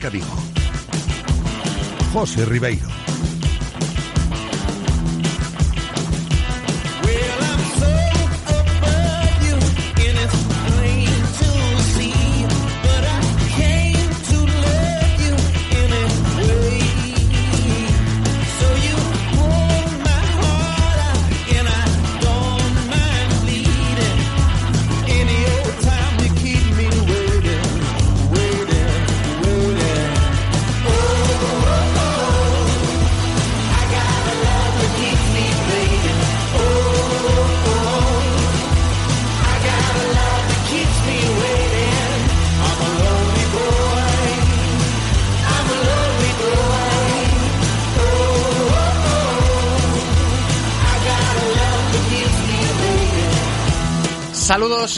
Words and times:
Marca 0.00 0.08
Vigo. 0.08 0.34
José 2.14 2.46
Ribeiro. 2.46 2.88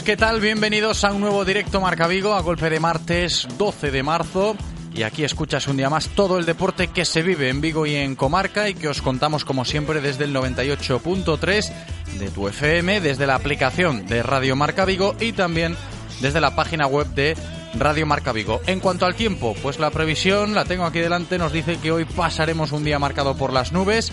¿Qué 0.05 0.17
tal? 0.17 0.41
Bienvenidos 0.41 1.05
a 1.05 1.13
un 1.13 1.21
nuevo 1.21 1.45
directo 1.45 1.79
Marca 1.79 2.07
Vigo 2.07 2.33
a 2.33 2.41
golpe 2.41 2.69
de 2.69 2.79
martes 2.79 3.47
12 3.57 3.89
de 3.89 4.03
marzo. 4.03 4.57
Y 4.93 5.03
aquí 5.03 5.23
escuchas 5.23 5.67
un 5.67 5.77
día 5.77 5.89
más 5.89 6.09
todo 6.09 6.37
el 6.37 6.45
deporte 6.45 6.89
que 6.89 7.05
se 7.05 7.21
vive 7.21 7.47
en 7.47 7.61
Vigo 7.61 7.85
y 7.85 7.95
en 7.95 8.15
Comarca 8.15 8.67
y 8.67 8.73
que 8.73 8.89
os 8.89 9.01
contamos 9.01 9.45
como 9.45 9.63
siempre 9.63 10.01
desde 10.01 10.25
el 10.25 10.35
98.3 10.35 11.71
de 12.19 12.29
tu 12.29 12.47
FM, 12.49 12.99
desde 12.99 13.27
la 13.27 13.35
aplicación 13.35 14.05
de 14.05 14.23
Radio 14.23 14.57
Marca 14.57 14.83
Vigo 14.83 15.15
y 15.21 15.31
también 15.31 15.77
desde 16.19 16.41
la 16.41 16.53
página 16.53 16.85
web 16.85 17.07
de 17.07 17.37
Radio 17.75 18.05
Marca 18.05 18.33
Vigo. 18.33 18.61
En 18.67 18.81
cuanto 18.81 19.05
al 19.05 19.15
tiempo, 19.15 19.55
pues 19.61 19.79
la 19.79 19.91
previsión 19.91 20.53
la 20.53 20.65
tengo 20.65 20.85
aquí 20.85 20.99
delante, 20.99 21.37
nos 21.37 21.53
dice 21.53 21.77
que 21.77 21.91
hoy 21.91 22.03
pasaremos 22.03 22.73
un 22.73 22.83
día 22.83 22.99
marcado 22.99 23.37
por 23.37 23.53
las 23.53 23.71
nubes, 23.71 24.11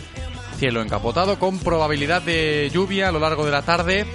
cielo 0.58 0.83
encapotado 0.83 1.38
con 1.38 1.58
probabilidad 1.58 2.22
de 2.22 2.70
lluvia 2.72 3.08
a 3.08 3.12
lo 3.12 3.18
largo 3.18 3.44
de 3.44 3.50
la 3.50 3.62
tarde 3.62 4.06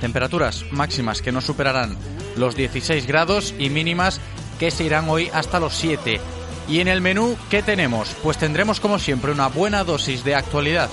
Temperaturas 0.00 0.64
máximas 0.70 1.22
que 1.22 1.32
no 1.32 1.40
superarán 1.40 1.96
los 2.36 2.54
16 2.54 3.06
grados 3.06 3.54
y 3.58 3.70
mínimas 3.70 4.20
que 4.58 4.70
se 4.70 4.84
irán 4.84 5.08
hoy 5.08 5.30
hasta 5.32 5.60
los 5.60 5.74
7. 5.74 6.20
Y 6.68 6.80
en 6.80 6.88
el 6.88 7.00
menú, 7.00 7.36
¿qué 7.50 7.62
tenemos? 7.62 8.14
Pues 8.22 8.38
tendremos 8.38 8.80
como 8.80 8.98
siempre 8.98 9.32
una 9.32 9.48
buena 9.48 9.84
dosis 9.84 10.24
de 10.24 10.34
actualidad 10.34 10.90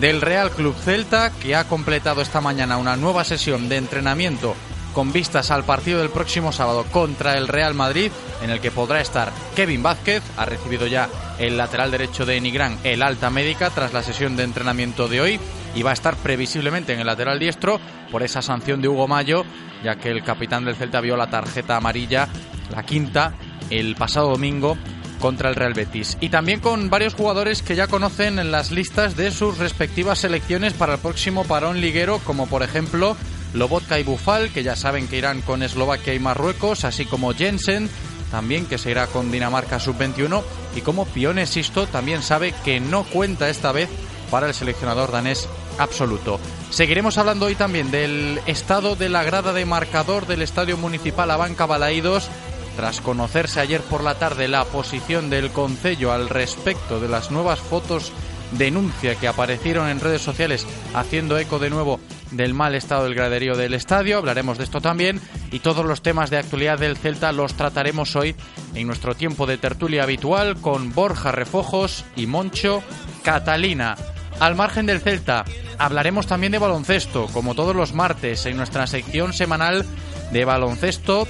del 0.00 0.20
Real 0.20 0.50
Club 0.50 0.74
Celta, 0.76 1.30
que 1.30 1.56
ha 1.56 1.64
completado 1.64 2.20
esta 2.20 2.40
mañana 2.40 2.76
una 2.76 2.96
nueva 2.96 3.24
sesión 3.24 3.68
de 3.68 3.76
entrenamiento 3.76 4.54
con 4.92 5.12
vistas 5.12 5.50
al 5.50 5.64
partido 5.64 5.98
del 5.98 6.08
próximo 6.08 6.52
sábado 6.52 6.86
contra 6.90 7.36
el 7.36 7.48
Real 7.48 7.74
Madrid, 7.74 8.10
en 8.42 8.50
el 8.50 8.60
que 8.60 8.70
podrá 8.70 9.00
estar 9.00 9.30
Kevin 9.54 9.82
Vázquez. 9.82 10.22
Ha 10.36 10.46
recibido 10.46 10.86
ya 10.86 11.08
el 11.38 11.58
lateral 11.58 11.90
derecho 11.90 12.24
de 12.24 12.40
Nigrán 12.40 12.78
el 12.82 13.02
alta 13.02 13.28
médica 13.28 13.68
tras 13.70 13.92
la 13.92 14.02
sesión 14.02 14.36
de 14.36 14.44
entrenamiento 14.44 15.08
de 15.08 15.20
hoy 15.20 15.40
y 15.76 15.82
va 15.82 15.90
a 15.90 15.94
estar 15.94 16.16
previsiblemente 16.16 16.94
en 16.94 17.00
el 17.00 17.06
lateral 17.06 17.38
diestro 17.38 17.78
por 18.10 18.22
esa 18.22 18.40
sanción 18.40 18.80
de 18.80 18.88
Hugo 18.88 19.06
Mayo, 19.06 19.44
ya 19.84 19.96
que 19.96 20.10
el 20.10 20.24
capitán 20.24 20.64
del 20.64 20.74
Celta 20.74 21.02
vio 21.02 21.16
la 21.16 21.28
tarjeta 21.28 21.76
amarilla, 21.76 22.28
la 22.74 22.82
quinta, 22.82 23.34
el 23.68 23.94
pasado 23.94 24.30
domingo 24.30 24.78
contra 25.20 25.50
el 25.50 25.54
Real 25.54 25.74
Betis. 25.74 26.16
Y 26.20 26.30
también 26.30 26.60
con 26.60 26.88
varios 26.88 27.14
jugadores 27.14 27.62
que 27.62 27.76
ya 27.76 27.88
conocen 27.88 28.38
en 28.38 28.50
las 28.50 28.70
listas 28.70 29.16
de 29.16 29.30
sus 29.30 29.58
respectivas 29.58 30.18
selecciones 30.18 30.72
para 30.72 30.94
el 30.94 31.00
próximo 31.00 31.44
parón 31.44 31.80
liguero, 31.80 32.20
como 32.24 32.46
por 32.46 32.62
ejemplo 32.62 33.14
Lobotka 33.52 33.98
y 33.98 34.02
Bufal, 34.02 34.50
que 34.50 34.62
ya 34.62 34.76
saben 34.76 35.08
que 35.08 35.18
irán 35.18 35.42
con 35.42 35.62
Eslovaquia 35.62 36.14
y 36.14 36.18
Marruecos, 36.18 36.84
así 36.84 37.04
como 37.04 37.34
Jensen, 37.34 37.90
también 38.30 38.64
que 38.64 38.78
se 38.78 38.90
irá 38.90 39.06
con 39.08 39.30
Dinamarca 39.30 39.78
sub-21, 39.78 40.42
y 40.74 40.80
como 40.80 41.04
Pione 41.04 41.46
Sisto 41.46 41.86
también 41.86 42.22
sabe 42.22 42.54
que 42.64 42.80
no 42.80 43.04
cuenta 43.04 43.50
esta 43.50 43.72
vez 43.72 43.90
para 44.30 44.48
el 44.48 44.54
seleccionador 44.54 45.12
danés 45.12 45.48
absoluto. 45.78 46.40
Seguiremos 46.70 47.18
hablando 47.18 47.46
hoy 47.46 47.54
también 47.54 47.90
del 47.90 48.40
estado 48.46 48.96
de 48.96 49.08
la 49.08 49.24
grada 49.24 49.52
de 49.52 49.64
marcador 49.64 50.26
del 50.26 50.42
Estadio 50.42 50.76
Municipal 50.76 51.30
Abanca 51.30 51.66
Balaídos, 51.66 52.28
tras 52.76 53.00
conocerse 53.00 53.60
ayer 53.60 53.80
por 53.80 54.04
la 54.04 54.16
tarde 54.16 54.48
la 54.48 54.64
posición 54.64 55.30
del 55.30 55.50
Concello 55.50 56.12
al 56.12 56.28
respecto 56.28 57.00
de 57.00 57.08
las 57.08 57.30
nuevas 57.30 57.60
fotos 57.60 58.12
denuncia 58.52 59.16
que 59.16 59.28
aparecieron 59.28 59.88
en 59.88 60.00
redes 60.00 60.22
sociales 60.22 60.66
haciendo 60.94 61.38
eco 61.38 61.58
de 61.58 61.70
nuevo 61.70 62.00
del 62.30 62.54
mal 62.54 62.74
estado 62.74 63.04
del 63.04 63.14
graderío 63.14 63.56
del 63.56 63.74
estadio. 63.74 64.18
Hablaremos 64.18 64.58
de 64.58 64.64
esto 64.64 64.80
también 64.80 65.20
y 65.50 65.60
todos 65.60 65.84
los 65.84 66.02
temas 66.02 66.30
de 66.30 66.38
actualidad 66.38 66.78
del 66.78 66.96
Celta 66.96 67.32
los 67.32 67.54
trataremos 67.54 68.16
hoy 68.16 68.34
en 68.74 68.86
nuestro 68.86 69.14
tiempo 69.14 69.46
de 69.46 69.58
tertulia 69.58 70.02
habitual 70.02 70.60
con 70.60 70.92
Borja 70.92 71.32
Refojos 71.32 72.04
y 72.16 72.26
Moncho 72.26 72.82
Catalina. 73.22 73.96
Al 74.38 74.54
margen 74.54 74.86
del 74.86 75.00
Celta, 75.00 75.44
hablaremos 75.78 76.26
también 76.26 76.52
de 76.52 76.58
baloncesto, 76.58 77.26
como 77.32 77.54
todos 77.54 77.74
los 77.74 77.94
martes, 77.94 78.44
en 78.46 78.56
nuestra 78.56 78.86
sección 78.86 79.32
semanal 79.32 79.86
de 80.30 80.44
baloncesto 80.44 81.26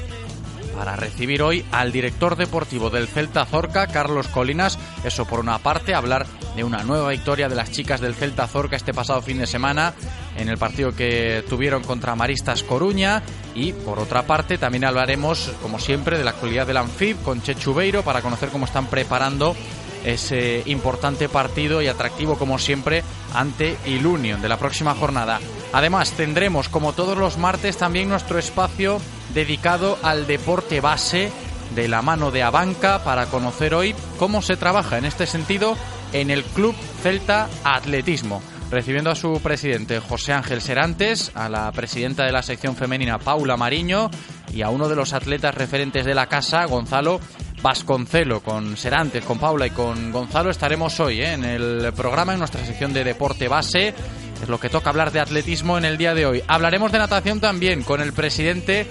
para 0.77 0.97
recibir 0.97 1.41
hoy 1.43 1.65
al 1.73 1.91
director 1.91 2.37
deportivo 2.37 2.91
del 2.91 3.09
Celta 3.09 3.47
Zorca, 3.47 3.87
Carlos 3.87 4.29
Colinas. 4.29 4.79
Eso 5.05 5.25
por 5.25 5.41
una 5.41 5.59
parte, 5.59 5.95
hablar 5.95 6.27
de 6.55 6.65
una 6.65 6.83
nueva 6.83 7.11
victoria 7.11 7.49
de 7.49 7.55
las 7.55 7.71
chicas 7.71 8.01
del 8.01 8.15
Celta 8.15 8.47
Zorca 8.47 8.77
este 8.77 8.93
pasado 8.93 9.23
fin 9.23 9.39
de 9.39 9.47
semana 9.47 9.95
en 10.37 10.49
el 10.49 10.59
partido 10.59 10.93
que 10.93 11.45
tuvieron 11.49 11.83
contra 11.83 12.15
Maristas 12.15 12.63
Coruña. 12.63 13.23
Y 13.55 13.73
por 13.73 13.99
otra 13.99 14.27
parte, 14.27 14.59
también 14.59 14.85
hablaremos, 14.85 15.53
como 15.63 15.79
siempre, 15.79 16.19
de 16.19 16.25
la 16.25 16.31
actualidad 16.31 16.67
del 16.67 16.77
Anfib 16.77 17.23
con 17.23 17.41
Chechubeiro 17.41 18.03
para 18.03 18.21
conocer 18.21 18.51
cómo 18.51 18.67
están 18.67 18.87
preparando 18.87 19.57
ese 20.05 20.63
importante 20.67 21.29
partido 21.29 21.83
y 21.83 21.89
atractivo 21.89 22.37
como 22.37 22.59
siempre 22.59 23.03
ante 23.35 23.77
Ilunion 23.87 24.41
de 24.41 24.49
la 24.49 24.59
próxima 24.59 24.95
jornada. 24.95 25.41
Además 25.73 26.13
tendremos 26.13 26.69
como 26.69 26.93
todos 26.93 27.19
los 27.19 27.39
martes 27.39 27.77
también 27.77 28.09
nuestro 28.09 28.39
espacio 28.39 29.01
dedicado 29.35 29.99
al 30.03 30.27
deporte 30.27 30.81
base 30.81 31.31
de 31.75 31.89
la 31.89 32.03
mano 32.03 32.31
de 32.31 32.43
Abanca 32.43 33.03
para 33.03 33.27
conocer 33.27 33.75
hoy 33.75 33.95
cómo 34.19 34.43
se 34.43 34.57
trabaja 34.57 34.99
en 34.99 35.05
este 35.05 35.27
sentido 35.27 35.77
en 36.13 36.31
el 36.31 36.45
Club 36.45 36.75
Celta 37.03 37.49
Atletismo. 37.65 38.43
Recibiendo 38.71 39.11
a 39.11 39.15
su 39.15 39.41
presidente 39.41 40.01
José 40.01 40.33
Ángel 40.33 40.61
Serantes, 40.61 41.31
a 41.35 41.49
la 41.49 41.71
presidenta 41.71 42.25
de 42.25 42.33
la 42.33 42.43
sección 42.43 42.75
femenina 42.75 43.19
Paula 43.19 43.57
Mariño 43.57 44.11
y 44.53 44.63
a 44.63 44.71
uno 44.71 44.89
de 44.89 44.97
los 44.97 45.13
atletas 45.13 45.55
referentes 45.55 46.05
de 46.05 46.15
la 46.15 46.27
casa, 46.27 46.65
Gonzalo 46.65 47.21
Vasconcelo, 47.67 48.43
con 48.43 48.77
Serantes, 48.77 49.25
con 49.25 49.41
Paula 49.41 49.67
y 49.67 49.71
con 49.71 50.13
Gonzalo 50.13 50.51
estaremos 50.51 51.01
hoy 51.01 51.21
¿eh? 51.21 51.33
en 51.33 51.45
el 51.45 51.93
programa, 51.97 52.33
en 52.33 52.39
nuestra 52.39 52.65
sección 52.65 52.93
de 52.93 53.03
deporte 53.03 53.49
base. 53.49 53.93
Es 54.41 54.49
lo 54.49 54.61
que 54.61 54.69
toca 54.69 54.91
hablar 54.91 55.11
de 55.11 55.19
atletismo 55.19 55.77
en 55.77 55.85
el 55.85 55.99
día 55.99 56.15
de 56.15 56.27
hoy. 56.27 56.45
Hablaremos 56.47 56.93
de 56.93 57.01
natación 57.01 57.41
también 57.41 57.83
con 57.83 58.01
el 58.01 58.13
presidente 58.13 58.87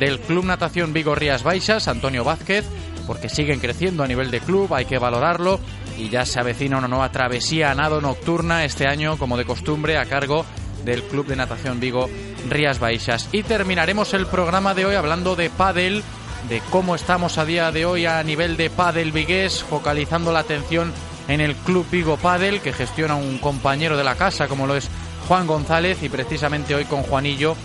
del 0.00 0.18
Club 0.18 0.44
Natación 0.44 0.92
Vigo 0.92 1.14
Rías 1.14 1.44
Baixas, 1.44 1.86
Antonio 1.86 2.24
Vázquez, 2.24 2.64
porque 3.06 3.28
siguen 3.28 3.60
creciendo 3.60 4.02
a 4.02 4.08
nivel 4.08 4.32
de 4.32 4.40
club, 4.40 4.74
hay 4.74 4.86
que 4.86 4.98
valorarlo 4.98 5.60
y 5.96 6.08
ya 6.08 6.26
se 6.26 6.40
avecina 6.40 6.78
una 6.78 6.88
nueva 6.88 7.12
travesía 7.12 7.70
a 7.70 7.76
nado 7.76 8.00
nocturna 8.00 8.64
este 8.64 8.88
año, 8.88 9.18
como 9.18 9.36
de 9.36 9.44
costumbre, 9.44 9.98
a 9.98 10.04
cargo 10.06 10.44
del 10.84 11.04
Club 11.04 11.26
de 11.26 11.36
Natación 11.36 11.78
Vigo 11.78 12.10
Rías 12.50 12.80
Baixas. 12.80 13.28
Y 13.30 13.44
terminaremos 13.44 14.14
el 14.14 14.26
programa 14.26 14.74
de 14.74 14.84
hoy 14.84 14.96
hablando 14.96 15.36
de 15.36 15.48
pádel 15.48 16.02
de 16.48 16.60
cómo 16.70 16.94
estamos 16.94 17.38
a 17.38 17.44
día 17.44 17.72
de 17.72 17.86
hoy 17.86 18.06
a 18.06 18.22
nivel 18.22 18.56
de 18.56 18.70
pádel 18.70 19.12
vigués, 19.12 19.62
focalizando 19.62 20.32
la 20.32 20.40
atención 20.40 20.92
en 21.28 21.40
el 21.40 21.56
Club 21.56 21.86
Vigo 21.90 22.16
Padel, 22.16 22.60
que 22.60 22.72
gestiona 22.72 23.16
un 23.16 23.38
compañero 23.38 23.96
de 23.96 24.04
la 24.04 24.14
casa, 24.14 24.46
como 24.46 24.66
lo 24.66 24.76
es 24.76 24.88
Juan 25.26 25.46
González, 25.46 26.02
y 26.02 26.08
precisamente 26.08 26.74
hoy 26.74 26.84
con 26.84 27.02
Juanillo 27.02 27.56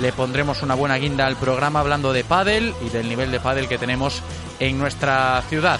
le 0.00 0.12
pondremos 0.12 0.62
una 0.62 0.74
buena 0.74 0.96
guinda 0.96 1.26
al 1.26 1.36
programa 1.36 1.80
hablando 1.80 2.12
de 2.12 2.24
pádel 2.24 2.72
y 2.86 2.88
del 2.88 3.08
nivel 3.08 3.30
de 3.30 3.40
pádel 3.40 3.68
que 3.68 3.78
tenemos 3.78 4.22
en 4.58 4.78
nuestra 4.78 5.42
ciudad. 5.48 5.78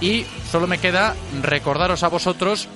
Y 0.00 0.24
solo 0.50 0.66
me 0.66 0.78
queda 0.78 1.14
recordaros 1.42 2.02
a 2.02 2.08
vosotros 2.08 2.68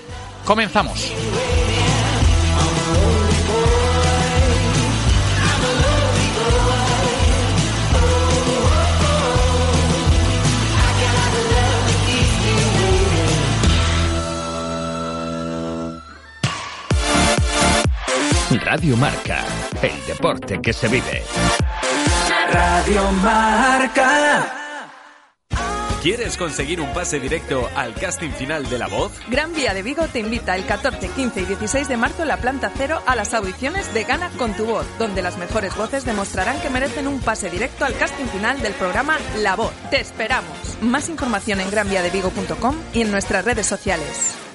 Comenzamos. 0.44 1.12
Radio 18.65 18.97
Marca, 18.97 19.44
el 19.82 20.06
deporte 20.06 20.61
que 20.61 20.73
se 20.73 20.88
vive. 20.88 21.23
Radio 22.53 23.12
Marca. 23.12 24.68
¿Quieres 26.03 26.37
conseguir 26.37 26.81
un 26.81 26.93
pase 26.93 27.19
directo 27.19 27.69
al 27.75 27.93
casting 27.93 28.31
final 28.31 28.71
de 28.71 28.79
La 28.79 28.87
Voz? 28.87 29.11
Gran 29.29 29.53
Vía 29.53 29.75
de 29.75 29.83
Vigo 29.83 30.06
te 30.06 30.21
invita 30.21 30.55
el 30.55 30.65
14, 30.65 31.09
15 31.09 31.41
y 31.41 31.45
16 31.45 31.89
de 31.89 31.97
marzo 31.97 32.23
en 32.23 32.29
la 32.29 32.37
planta 32.37 32.71
cero 32.77 33.03
a 33.05 33.17
las 33.17 33.35
audiciones 33.35 33.93
de 33.93 34.05
Gana 34.05 34.31
con 34.39 34.55
tu 34.55 34.65
voz, 34.65 34.87
donde 35.00 35.23
las 35.23 35.39
mejores 35.39 35.77
voces 35.77 36.05
demostrarán 36.05 36.61
que 36.61 36.71
merecen 36.71 37.09
un 37.09 37.19
pase 37.19 37.50
directo 37.50 37.85
al 37.85 37.97
casting 37.97 38.27
final 38.27 38.62
del 38.62 38.75
programa 38.75 39.19
La 39.39 39.56
Voz. 39.56 39.73
¡Te 39.91 40.00
esperamos! 40.00 40.56
Más 40.81 41.09
información 41.09 41.61
en 41.61 41.69
granviadevigo.com 41.69 42.77
y 42.94 43.01
en 43.01 43.11
nuestras 43.11 43.44
redes 43.44 43.67
sociales. 43.67 44.48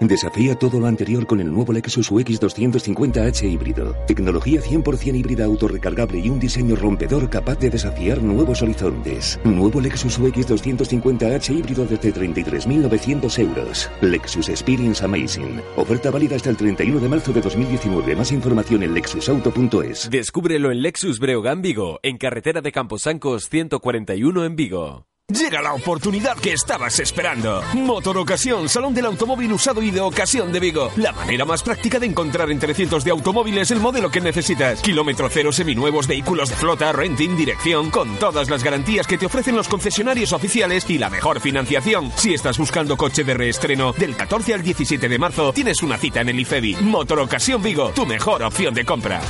Desafía 0.00 0.54
todo 0.54 0.80
lo 0.80 0.86
anterior 0.86 1.26
con 1.26 1.40
el 1.40 1.52
nuevo 1.52 1.74
Lexus 1.74 2.10
UX 2.10 2.40
250h 2.40 3.44
híbrido. 3.44 3.94
Tecnología 4.06 4.62
100% 4.62 5.14
híbrida 5.14 5.44
autorrecargable 5.44 6.18
y 6.18 6.30
un 6.30 6.40
diseño 6.40 6.74
rompedor 6.74 7.28
capaz 7.28 7.58
de 7.58 7.68
desafiar 7.68 8.22
nuevos 8.22 8.62
horizontes. 8.62 9.38
Nuevo 9.44 9.78
Lexus 9.78 10.18
UX 10.18 10.48
250h 10.48 11.54
híbrido 11.54 11.84
desde 11.84 12.14
33.900 12.14 13.38
euros. 13.40 13.90
Lexus 14.00 14.48
Experience 14.48 15.04
Amazing. 15.04 15.60
Oferta 15.76 16.10
válida 16.10 16.36
hasta 16.36 16.48
el 16.48 16.56
31 16.56 16.98
de 16.98 17.08
marzo 17.08 17.32
de 17.34 17.42
2019. 17.42 18.16
Más 18.16 18.32
información 18.32 18.82
en 18.82 18.94
lexusauto.es. 18.94 20.08
Descúbrelo 20.10 20.72
en 20.72 20.80
Lexus 20.80 21.18
Breogán 21.18 21.60
Vigo, 21.60 22.00
en 22.02 22.16
carretera 22.16 22.62
de 22.62 22.72
Camposancos 22.72 23.50
141 23.50 24.44
en 24.46 24.56
Vigo. 24.56 25.09
Llega 25.30 25.62
la 25.62 25.74
oportunidad 25.74 26.36
que 26.36 26.52
estabas 26.52 26.98
esperando. 26.98 27.62
Motor 27.74 28.18
Ocasión, 28.18 28.68
Salón 28.68 28.94
del 28.94 29.06
Automóvil 29.06 29.52
Usado 29.52 29.80
y 29.80 29.92
de 29.92 30.00
Ocasión 30.00 30.52
de 30.52 30.58
Vigo. 30.58 30.90
La 30.96 31.12
manera 31.12 31.44
más 31.44 31.62
práctica 31.62 32.00
de 32.00 32.06
encontrar 32.06 32.50
entre 32.50 32.74
cientos 32.74 33.04
de 33.04 33.12
automóviles 33.12 33.70
el 33.70 33.78
modelo 33.78 34.10
que 34.10 34.20
necesitas. 34.20 34.80
Kilómetro 34.80 35.28
cero, 35.30 35.52
seminuevos, 35.52 36.08
vehículos 36.08 36.48
de 36.48 36.56
flota, 36.56 36.90
renting, 36.90 37.36
dirección, 37.36 37.90
con 37.90 38.16
todas 38.16 38.50
las 38.50 38.64
garantías 38.64 39.06
que 39.06 39.18
te 39.18 39.26
ofrecen 39.26 39.54
los 39.54 39.68
concesionarios 39.68 40.32
oficiales 40.32 40.84
y 40.90 40.98
la 40.98 41.10
mejor 41.10 41.40
financiación. 41.40 42.10
Si 42.16 42.34
estás 42.34 42.58
buscando 42.58 42.96
coche 42.96 43.22
de 43.22 43.34
reestreno, 43.34 43.92
del 43.92 44.16
14 44.16 44.54
al 44.54 44.62
17 44.62 45.08
de 45.08 45.18
marzo 45.18 45.52
tienes 45.52 45.82
una 45.82 45.96
cita 45.96 46.22
en 46.22 46.30
el 46.30 46.40
IFEBI. 46.40 46.76
Motor 46.82 47.20
Ocasión 47.20 47.62
Vigo, 47.62 47.90
tu 47.90 48.04
mejor 48.04 48.42
opción 48.42 48.74
de 48.74 48.84
compra. 48.84 49.20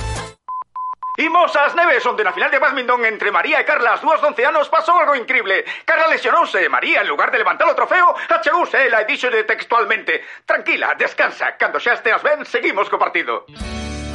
Imos 1.21 1.53
ás 1.53 1.77
neves 1.77 2.01
onde 2.09 2.25
na 2.25 2.33
final 2.33 2.49
de 2.49 2.57
badminton 2.57 3.05
entre 3.05 3.29
María 3.29 3.61
e 3.61 3.69
Carla 3.69 3.93
as 3.93 4.01
dúas 4.01 4.25
de 4.25 4.41
anos 4.41 4.73
pasou 4.73 4.97
algo 4.97 5.13
increíble. 5.13 5.69
Carla 5.85 6.09
lesionouse 6.09 6.57
e 6.57 6.73
María, 6.73 7.05
en 7.05 7.13
lugar 7.13 7.29
de 7.29 7.37
levantar 7.37 7.69
o 7.69 7.77
trofeo, 7.77 8.17
achegouse 8.17 8.89
ela 8.89 9.05
e 9.05 9.05
díxolle 9.05 9.45
textualmente 9.45 10.25
Tranquila, 10.49 10.97
descansa, 10.97 11.61
cando 11.61 11.77
xa 11.77 12.01
esteas 12.01 12.25
ben, 12.25 12.49
seguimos 12.49 12.89
co 12.89 12.97
partido. 12.97 13.45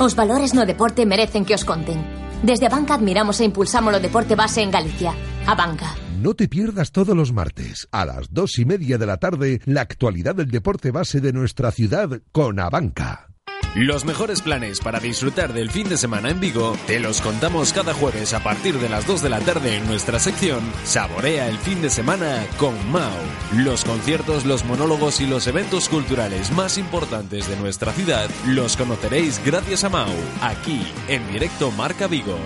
Os 0.02 0.18
valores 0.18 0.58
no 0.58 0.66
deporte 0.66 1.06
merecen 1.06 1.46
que 1.46 1.54
os 1.54 1.62
conten. 1.62 2.02
Desde 2.42 2.66
a 2.66 2.74
banca 2.74 2.98
admiramos 2.98 3.38
e 3.38 3.46
impulsamos 3.46 3.94
o 3.94 4.02
deporte 4.02 4.34
base 4.34 4.66
en 4.66 4.74
Galicia. 4.74 5.14
A 5.46 5.54
banca. 5.54 5.94
No 6.18 6.34
te 6.34 6.50
pierdas 6.50 6.90
todos 6.90 7.14
los 7.14 7.30
martes, 7.30 7.86
a 7.94 8.10
las 8.10 8.34
dos 8.34 8.58
y 8.58 8.66
media 8.66 8.98
de 8.98 9.06
la 9.06 9.22
tarde, 9.22 9.62
la 9.70 9.86
actualidad 9.86 10.34
del 10.34 10.50
deporte 10.50 10.90
base 10.90 11.22
de 11.22 11.38
nuestra 11.38 11.70
ciudad 11.70 12.10
con 12.34 12.58
Abanca. 12.58 13.35
Los 13.76 14.06
mejores 14.06 14.42
planes 14.42 14.80
para 14.80 15.02
disfrutar 15.02 15.52
del 15.52 15.70
fin 15.70 15.90
de 15.90 15.98
semana 15.98 16.30
en 16.30 16.40
Vigo 16.40 16.78
te 16.88 16.98
los 16.98 17.20
contamos 17.20 17.74
cada 17.74 17.94
jueves 17.94 18.34
a 18.34 18.40
partir 18.40 18.80
de 18.80 18.88
las 18.88 19.06
2 19.06 19.22
de 19.22 19.28
la 19.28 19.42
tarde 19.42 19.76
en 19.76 19.86
nuestra 19.86 20.18
sección 20.18 20.64
Saborea 20.86 21.50
el 21.50 21.58
fin 21.58 21.82
de 21.82 21.90
semana 21.90 22.46
con 22.56 22.74
Mau. 22.90 23.12
Los 23.54 23.84
conciertos, 23.84 24.46
los 24.46 24.64
monólogos 24.64 25.20
y 25.20 25.28
los 25.28 25.46
eventos 25.48 25.90
culturales 25.90 26.54
más 26.54 26.78
importantes 26.78 27.50
de 27.50 27.58
nuestra 27.58 27.92
ciudad 27.92 28.30
los 28.48 28.78
conoceréis 28.78 29.42
gracias 29.46 29.84
a 29.84 29.90
Mau, 29.90 30.14
aquí 30.42 30.88
en 31.10 31.30
directo 31.34 31.70
Marca 31.72 32.08
Vigo. 32.08 32.38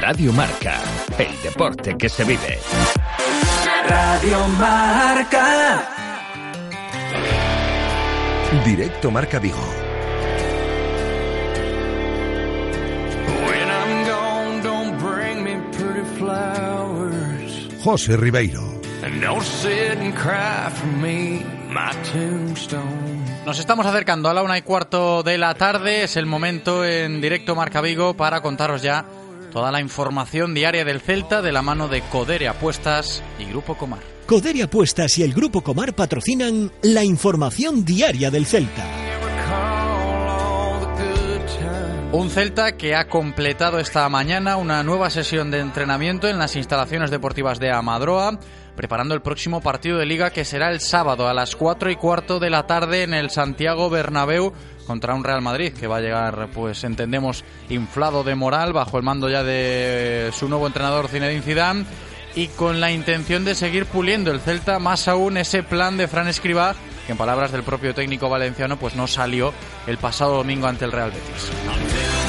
Radio 0.00 0.32
Marca, 0.32 0.80
el 1.18 1.40
deporte 1.40 1.96
que 1.96 2.08
se 2.08 2.24
vive. 2.24 2.58
Radio 3.88 4.48
Marca. 4.58 5.99
Directo 8.64 9.12
Marca 9.12 9.38
Vigo. 9.38 9.56
José 17.84 18.16
Ribeiro. 18.16 18.60
Nos 23.46 23.58
estamos 23.60 23.86
acercando 23.86 24.28
a 24.28 24.34
la 24.34 24.42
una 24.42 24.58
y 24.58 24.62
cuarto 24.62 25.22
de 25.22 25.38
la 25.38 25.54
tarde. 25.54 26.02
Es 26.02 26.16
el 26.16 26.26
momento 26.26 26.84
en 26.84 27.20
directo 27.20 27.54
Marca 27.54 27.80
Vigo 27.80 28.14
para 28.14 28.42
contaros 28.42 28.82
ya 28.82 29.06
toda 29.50 29.70
la 29.70 29.80
información 29.80 30.54
diaria 30.54 30.84
del 30.84 31.00
Celta 31.00 31.42
de 31.42 31.52
la 31.52 31.62
mano 31.62 31.88
de 31.88 32.02
Codere 32.02 32.48
Apuestas 32.48 33.22
y 33.38 33.44
Grupo 33.44 33.76
Comar. 33.76 34.00
Codere 34.26 34.62
Apuestas 34.62 35.18
y 35.18 35.24
el 35.24 35.34
Grupo 35.34 35.60
Comar 35.60 35.92
patrocinan 35.92 36.70
la 36.82 37.04
información 37.04 37.84
diaria 37.84 38.30
del 38.30 38.46
Celta. 38.46 38.86
Un 42.12 42.28
Celta 42.28 42.76
que 42.76 42.96
ha 42.96 43.08
completado 43.08 43.78
esta 43.78 44.08
mañana 44.08 44.56
una 44.56 44.82
nueva 44.82 45.10
sesión 45.10 45.52
de 45.52 45.60
entrenamiento 45.60 46.28
en 46.28 46.38
las 46.38 46.56
instalaciones 46.56 47.10
deportivas 47.10 47.60
de 47.60 47.70
Amadroa, 47.70 48.40
preparando 48.80 49.14
el 49.14 49.20
próximo 49.20 49.60
partido 49.60 49.98
de 49.98 50.06
liga 50.06 50.30
que 50.30 50.46
será 50.46 50.70
el 50.70 50.80
sábado 50.80 51.28
a 51.28 51.34
las 51.34 51.54
4 51.54 51.90
y 51.90 51.96
cuarto 51.96 52.40
de 52.40 52.48
la 52.48 52.66
tarde 52.66 53.02
en 53.02 53.12
el 53.12 53.28
Santiago 53.28 53.90
Bernabéu 53.90 54.54
contra 54.86 55.14
un 55.14 55.22
Real 55.22 55.42
Madrid 55.42 55.74
que 55.74 55.86
va 55.86 55.98
a 55.98 56.00
llegar, 56.00 56.48
pues 56.54 56.82
entendemos, 56.84 57.44
inflado 57.68 58.24
de 58.24 58.34
moral 58.36 58.72
bajo 58.72 58.96
el 58.96 59.02
mando 59.02 59.28
ya 59.28 59.42
de 59.42 60.30
su 60.32 60.48
nuevo 60.48 60.66
entrenador 60.66 61.08
Zinedine 61.08 61.42
Zidane 61.42 61.84
y 62.34 62.46
con 62.46 62.80
la 62.80 62.90
intención 62.90 63.44
de 63.44 63.54
seguir 63.54 63.84
puliendo 63.84 64.30
el 64.30 64.40
Celta, 64.40 64.78
más 64.78 65.08
aún 65.08 65.36
ese 65.36 65.62
plan 65.62 65.98
de 65.98 66.08
Fran 66.08 66.28
Escribá, 66.28 66.74
que 67.04 67.12
en 67.12 67.18
palabras 67.18 67.52
del 67.52 67.64
propio 67.64 67.94
técnico 67.94 68.30
valenciano, 68.30 68.78
pues 68.78 68.94
no 68.94 69.06
salió 69.06 69.52
el 69.88 69.98
pasado 69.98 70.36
domingo 70.36 70.68
ante 70.68 70.86
el 70.86 70.92
Real 70.92 71.10
Betis. 71.10 72.19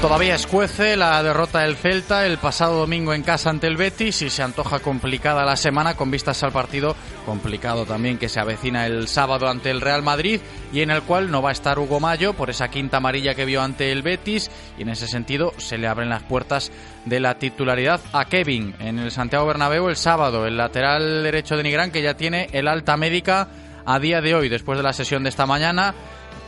Todavía 0.00 0.34
escuece 0.34 0.94
la 0.94 1.22
derrota 1.22 1.60
del 1.60 1.74
Celta 1.74 2.26
el 2.26 2.36
pasado 2.36 2.80
domingo 2.80 3.14
en 3.14 3.22
casa 3.22 3.48
ante 3.48 3.66
el 3.66 3.78
Betis 3.78 4.20
y 4.22 4.30
se 4.30 4.42
antoja 4.42 4.78
complicada 4.78 5.44
la 5.44 5.56
semana 5.56 5.96
con 5.96 6.10
vistas 6.10 6.42
al 6.42 6.52
partido 6.52 6.94
complicado 7.24 7.86
también 7.86 8.18
que 8.18 8.28
se 8.28 8.38
avecina 8.38 8.86
el 8.86 9.08
sábado 9.08 9.48
ante 9.48 9.70
el 9.70 9.80
Real 9.80 10.02
Madrid 10.02 10.40
y 10.72 10.82
en 10.82 10.90
el 10.90 11.02
cual 11.02 11.30
no 11.30 11.40
va 11.40 11.48
a 11.48 11.52
estar 11.52 11.78
Hugo 11.78 11.98
Mayo 11.98 12.34
por 12.34 12.50
esa 12.50 12.68
quinta 12.68 12.98
amarilla 12.98 13.34
que 13.34 13.46
vio 13.46 13.62
ante 13.62 13.90
el 13.90 14.02
Betis 14.02 14.50
y 14.78 14.82
en 14.82 14.90
ese 14.90 15.08
sentido 15.08 15.54
se 15.56 15.78
le 15.78 15.88
abren 15.88 16.10
las 16.10 16.22
puertas 16.22 16.70
de 17.06 17.18
la 17.18 17.38
titularidad 17.38 18.00
a 18.12 18.26
Kevin 18.26 18.74
en 18.78 18.98
el 18.98 19.10
Santiago 19.10 19.46
Bernabéu 19.46 19.88
el 19.88 19.96
sábado, 19.96 20.46
el 20.46 20.58
lateral 20.58 21.22
derecho 21.22 21.56
de 21.56 21.62
Nigrán 21.62 21.90
que 21.90 22.02
ya 22.02 22.14
tiene 22.14 22.48
el 22.52 22.68
alta 22.68 22.98
médica 22.98 23.48
a 23.86 23.98
día 23.98 24.20
de 24.20 24.34
hoy 24.34 24.48
después 24.50 24.76
de 24.76 24.84
la 24.84 24.92
sesión 24.92 25.22
de 25.22 25.30
esta 25.30 25.46
mañana 25.46 25.94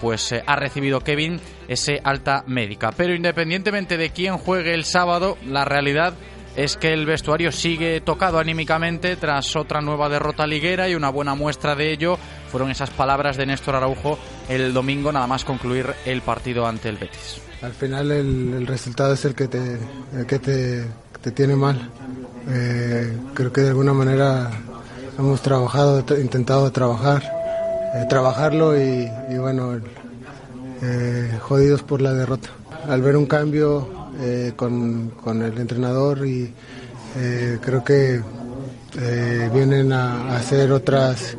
pues 0.00 0.32
eh, 0.32 0.42
ha 0.46 0.56
recibido 0.56 1.00
Kevin 1.00 1.40
ese 1.68 2.00
alta 2.02 2.44
médica. 2.46 2.92
Pero 2.96 3.14
independientemente 3.14 3.96
de 3.96 4.10
quién 4.10 4.38
juegue 4.38 4.74
el 4.74 4.84
sábado, 4.84 5.36
la 5.46 5.64
realidad 5.64 6.14
es 6.56 6.76
que 6.76 6.92
el 6.92 7.06
vestuario 7.06 7.52
sigue 7.52 8.00
tocado 8.00 8.38
anímicamente 8.38 9.14
tras 9.14 9.54
otra 9.54 9.80
nueva 9.80 10.08
derrota 10.08 10.44
liguera 10.44 10.88
y 10.88 10.96
una 10.96 11.08
buena 11.08 11.36
muestra 11.36 11.76
de 11.76 11.92
ello 11.92 12.18
fueron 12.50 12.70
esas 12.70 12.90
palabras 12.90 13.36
de 13.36 13.46
Néstor 13.46 13.76
Araujo 13.76 14.18
el 14.48 14.72
domingo 14.72 15.12
nada 15.12 15.28
más 15.28 15.44
concluir 15.44 15.86
el 16.04 16.20
partido 16.22 16.66
ante 16.66 16.88
el 16.88 16.96
Betis. 16.96 17.40
Al 17.62 17.72
final 17.72 18.10
el, 18.10 18.66
resultado 18.66 19.14
es 19.14 19.24
el 19.24 19.36
que 19.36 19.46
te, 19.46 19.78
que 20.26 20.38
te, 20.40 21.30
tiene 21.32 21.54
mal. 21.54 21.90
Eh, 22.48 23.16
creo 23.34 23.52
que 23.52 23.60
de 23.60 23.68
alguna 23.68 23.92
manera 23.92 24.50
hemos 25.16 25.40
trabajado, 25.42 26.04
intentado 26.18 26.70
trabajar 26.72 27.37
eh, 27.94 28.06
trabajarlo 28.08 28.78
y, 28.78 29.10
bueno, 29.38 29.80
eh, 30.82 31.38
jodidos 31.40 31.82
por 31.82 32.00
la 32.00 32.12
derrota. 32.12 32.50
Al 32.88 33.02
ver 33.02 33.16
un 33.16 33.26
cambio 33.26 33.88
eh, 34.20 34.52
con, 34.56 35.10
con, 35.10 35.42
el 35.42 35.58
entrenador 35.58 36.26
y 36.26 36.52
creo 37.60 37.82
que 37.82 38.22
vienen 39.52 39.92
a, 39.92 40.36
hacer 40.36 40.70
otras, 40.70 41.36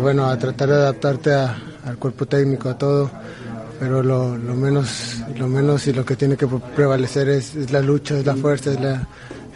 bueno, 0.00 0.26
a 0.26 0.38
tratar 0.38 0.68
de 0.68 0.74
adaptarte 0.76 1.32
al 1.34 1.98
cuerpo 1.98 2.26
técnico, 2.26 2.70
a 2.70 2.78
todo 2.78 3.10
pero 3.78 4.02
lo, 4.02 4.36
menos 4.36 5.16
lo 5.38 5.48
menos 5.48 5.86
y 5.86 5.94
lo 5.94 6.04
que 6.04 6.14
tiene 6.14 6.36
que 6.36 6.46
prevalecer 6.46 7.30
es, 7.30 7.70
la 7.72 7.80
lucha, 7.80 8.18
es 8.18 8.26
la 8.26 8.36
fuerza, 8.36 8.72
es 8.72 8.80
la, 8.80 9.08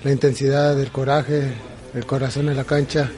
la, 0.02 0.10
intensidad, 0.10 0.80
el 0.80 0.90
coraje, 0.90 1.52
el 1.92 2.06
corazón 2.06 2.48
en 2.48 2.56
la 2.56 2.64
cancha 2.64 3.10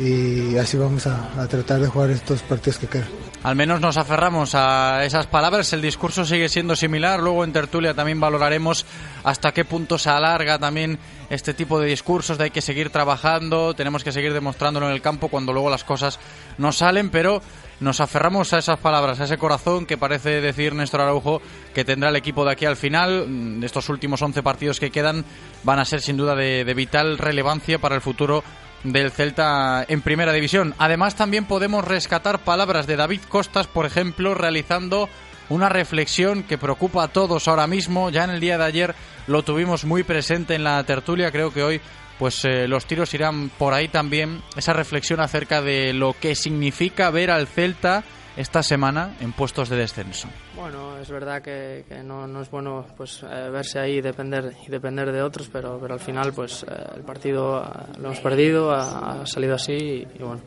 y 0.00 0.56
así 0.56 0.78
vamos 0.78 1.06
a, 1.06 1.46
tratar 1.46 1.80
de 1.80 1.86
jugar 1.86 2.10
estos 2.10 2.40
partidos 2.42 2.78
que 2.78 2.86
quedan. 2.86 3.08
Al 3.42 3.54
menos 3.54 3.80
nos 3.80 3.96
aferramos 3.96 4.54
a 4.54 5.04
esas 5.04 5.26
palabras, 5.26 5.72
el 5.72 5.82
discurso 5.82 6.24
sigue 6.24 6.48
siendo 6.48 6.74
similar, 6.74 7.20
luego 7.20 7.44
en 7.44 7.52
tertulia 7.52 7.94
también 7.94 8.20
valoraremos 8.20 8.86
hasta 9.24 9.52
qué 9.52 9.64
punto 9.64 9.98
se 9.98 10.10
alarga 10.10 10.58
también 10.58 10.98
este 11.28 11.54
tipo 11.54 11.80
de 11.80 11.88
discursos 11.88 12.38
de 12.38 12.44
hay 12.44 12.50
que 12.50 12.60
seguir 12.60 12.90
trabajando, 12.90 13.74
tenemos 13.74 14.04
que 14.04 14.12
seguir 14.12 14.32
demostrándolo 14.32 14.86
en 14.88 14.92
el 14.92 15.02
campo 15.02 15.28
cuando 15.28 15.52
luego 15.52 15.70
las 15.70 15.84
cosas 15.84 16.18
no 16.58 16.72
salen, 16.72 17.10
pero 17.10 17.42
nos 17.78 18.00
aferramos 18.00 18.52
a 18.52 18.58
esas 18.58 18.78
palabras, 18.78 19.20
a 19.20 19.24
ese 19.24 19.38
corazón 19.38 19.86
que 19.86 19.96
parece 19.96 20.40
decir 20.40 20.74
Néstor 20.74 21.02
Araujo 21.02 21.40
que 21.74 21.84
tendrá 21.84 22.10
el 22.10 22.16
equipo 22.16 22.44
de 22.44 22.52
aquí 22.52 22.66
al 22.66 22.76
final. 22.76 23.60
De 23.60 23.64
estos 23.64 23.88
últimos 23.88 24.20
11 24.20 24.42
partidos 24.42 24.80
que 24.80 24.90
quedan 24.90 25.24
van 25.62 25.78
a 25.78 25.86
ser 25.86 26.02
sin 26.02 26.18
duda 26.18 26.34
de 26.34 26.74
vital 26.74 27.16
relevancia 27.16 27.78
para 27.78 27.94
el 27.94 28.02
futuro 28.02 28.44
del 28.84 29.10
Celta 29.10 29.84
en 29.88 30.02
primera 30.02 30.32
división. 30.32 30.74
Además, 30.78 31.16
también 31.16 31.44
podemos 31.44 31.84
rescatar 31.84 32.40
palabras 32.40 32.86
de 32.86 32.96
David 32.96 33.20
Costas, 33.28 33.66
por 33.66 33.86
ejemplo, 33.86 34.34
realizando 34.34 35.08
una 35.48 35.68
reflexión 35.68 36.44
que 36.44 36.58
preocupa 36.58 37.04
a 37.04 37.08
todos 37.08 37.48
ahora 37.48 37.66
mismo. 37.66 38.10
Ya 38.10 38.24
en 38.24 38.30
el 38.30 38.40
día 38.40 38.56
de 38.58 38.64
ayer 38.64 38.94
lo 39.26 39.42
tuvimos 39.42 39.84
muy 39.84 40.02
presente 40.02 40.54
en 40.54 40.64
la 40.64 40.82
tertulia. 40.84 41.30
Creo 41.30 41.52
que 41.52 41.62
hoy 41.62 41.80
pues 42.18 42.44
eh, 42.44 42.68
los 42.68 42.84
tiros 42.84 43.14
irán 43.14 43.48
por 43.48 43.74
ahí 43.74 43.88
también. 43.88 44.42
Esa 44.56 44.72
reflexión 44.72 45.20
acerca 45.20 45.62
de 45.62 45.92
lo 45.92 46.14
que 46.18 46.34
significa 46.34 47.10
ver 47.10 47.30
al 47.30 47.46
Celta 47.46 48.04
esta 48.40 48.62
semana 48.62 49.16
en 49.20 49.32
puestos 49.32 49.68
de 49.68 49.76
descenso. 49.76 50.28
Bueno, 50.56 50.98
es 50.98 51.10
verdad 51.10 51.42
que, 51.42 51.84
no, 52.04 52.26
no, 52.26 52.40
es 52.40 52.50
bueno 52.50 52.86
pues 52.96 53.22
eh, 53.22 53.50
verse 53.50 53.78
ahí 53.78 53.98
y 53.98 54.00
depender 54.00 54.54
y 54.66 54.70
depender 54.70 55.12
de 55.12 55.22
otros, 55.22 55.48
pero, 55.52 55.78
pero 55.80 55.94
al 55.94 56.00
final 56.00 56.32
pues 56.32 56.62
eh, 56.64 56.74
el 56.96 57.02
partido 57.02 57.62
eh, 57.62 57.98
lo 57.98 58.06
hemos 58.06 58.20
perdido, 58.20 58.72
ha, 58.72 59.26
salido 59.26 59.54
así 59.54 59.72
y, 59.72 60.22
bueno, 60.22 60.40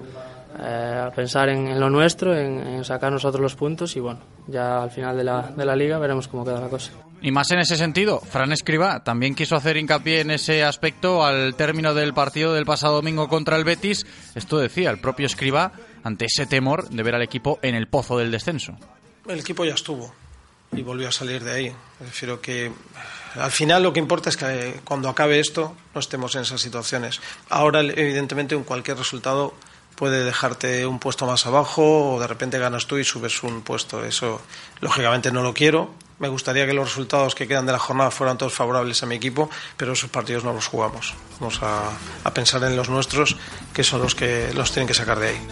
a 0.57 1.11
pensar 1.15 1.49
en, 1.49 1.79
lo 1.79 1.89
nuestro, 1.89 2.35
en, 2.35 2.83
sacar 2.83 3.11
nosotros 3.11 3.41
los 3.41 3.55
puntos 3.55 3.95
y 3.95 3.99
bueno, 3.99 4.19
ya 4.47 4.83
al 4.83 4.91
final 4.91 5.15
de 5.15 5.23
la, 5.23 5.41
de 5.55 5.65
la 5.65 5.75
liga 5.75 5.97
veremos 5.99 6.27
cómo 6.27 6.43
queda 6.43 6.59
la 6.59 6.69
cosa. 6.69 6.91
Y 7.21 7.31
más 7.31 7.49
en 7.51 7.59
ese 7.59 7.77
sentido, 7.77 8.19
Fran 8.19 8.51
Escriba 8.51 9.01
también 9.01 9.33
quiso 9.33 9.55
hacer 9.55 9.77
hincapié 9.77 10.19
en 10.19 10.31
ese 10.31 10.61
aspecto 10.61 11.23
al 11.23 11.55
término 11.55 11.93
del 11.93 12.13
partido 12.13 12.53
del 12.53 12.65
pasado 12.65 12.95
domingo 12.95 13.29
contra 13.29 13.55
el 13.55 13.63
Betis. 13.63 14.05
Esto 14.35 14.57
decía 14.57 14.89
el 14.89 14.99
propio 14.99 15.25
Escriba 15.25 15.71
ante 16.03 16.25
ese 16.25 16.45
temor 16.45 16.89
de 16.89 17.03
ver 17.03 17.15
al 17.15 17.21
equipo 17.21 17.59
en 17.61 17.75
el 17.75 17.87
pozo 17.87 18.17
del 18.17 18.31
descenso. 18.31 18.77
El 19.27 19.39
equipo 19.39 19.65
ya 19.65 19.73
estuvo 19.73 20.13
y 20.75 20.81
volvió 20.81 21.07
a 21.07 21.11
salir 21.11 21.43
de 21.43 21.51
ahí. 21.51 21.75
Prefiero 21.99 22.41
que 22.41 22.71
al 23.35 23.51
final 23.51 23.83
lo 23.83 23.93
que 23.93 23.99
importa 23.99 24.29
es 24.29 24.37
que 24.37 24.79
cuando 24.83 25.09
acabe 25.09 25.39
esto 25.39 25.75
no 25.93 25.99
estemos 25.99 26.35
en 26.35 26.41
esas 26.41 26.61
situaciones. 26.61 27.21
Ahora, 27.49 27.81
evidentemente, 27.81 28.55
un 28.55 28.63
cualquier 28.63 28.97
resultado 28.97 29.53
puede 29.95 30.23
dejarte 30.23 30.85
un 30.85 30.99
puesto 30.99 31.25
más 31.25 31.45
abajo 31.45 32.15
o 32.15 32.19
de 32.19 32.27
repente 32.27 32.59
ganas 32.59 32.87
tú 32.87 32.97
y 32.97 33.03
subes 33.03 33.43
un 33.43 33.61
puesto. 33.61 34.03
Eso, 34.03 34.41
lógicamente, 34.81 35.31
no 35.31 35.41
lo 35.41 35.53
quiero. 35.53 35.93
Me 36.19 36.27
gustaría 36.27 36.65
que 36.65 36.73
los 36.73 36.89
resultados 36.89 37.35
que 37.35 37.47
quedan 37.47 37.65
de 37.65 37.71
la 37.71 37.79
jornada 37.79 38.11
fueran 38.11 38.37
todos 38.37 38.53
favorables 38.53 39.01
a 39.03 39.05
mi 39.05 39.15
equipo, 39.15 39.49
pero 39.77 39.93
esos 39.93 40.09
partidos 40.09 40.43
no 40.43 40.53
los 40.53 40.67
jugamos. 40.67 41.13
Vamos 41.39 41.59
a, 41.61 41.89
a 42.23 42.33
pensar 42.33 42.63
en 42.63 42.75
los 42.75 42.89
nuestros, 42.89 43.35
que 43.73 43.83
son 43.83 44.01
los 44.01 44.15
que 44.15 44.53
los 44.53 44.71
tienen 44.71 44.87
que 44.87 44.93
sacar 44.93 45.19
de 45.19 45.29
ahí. 45.29 45.47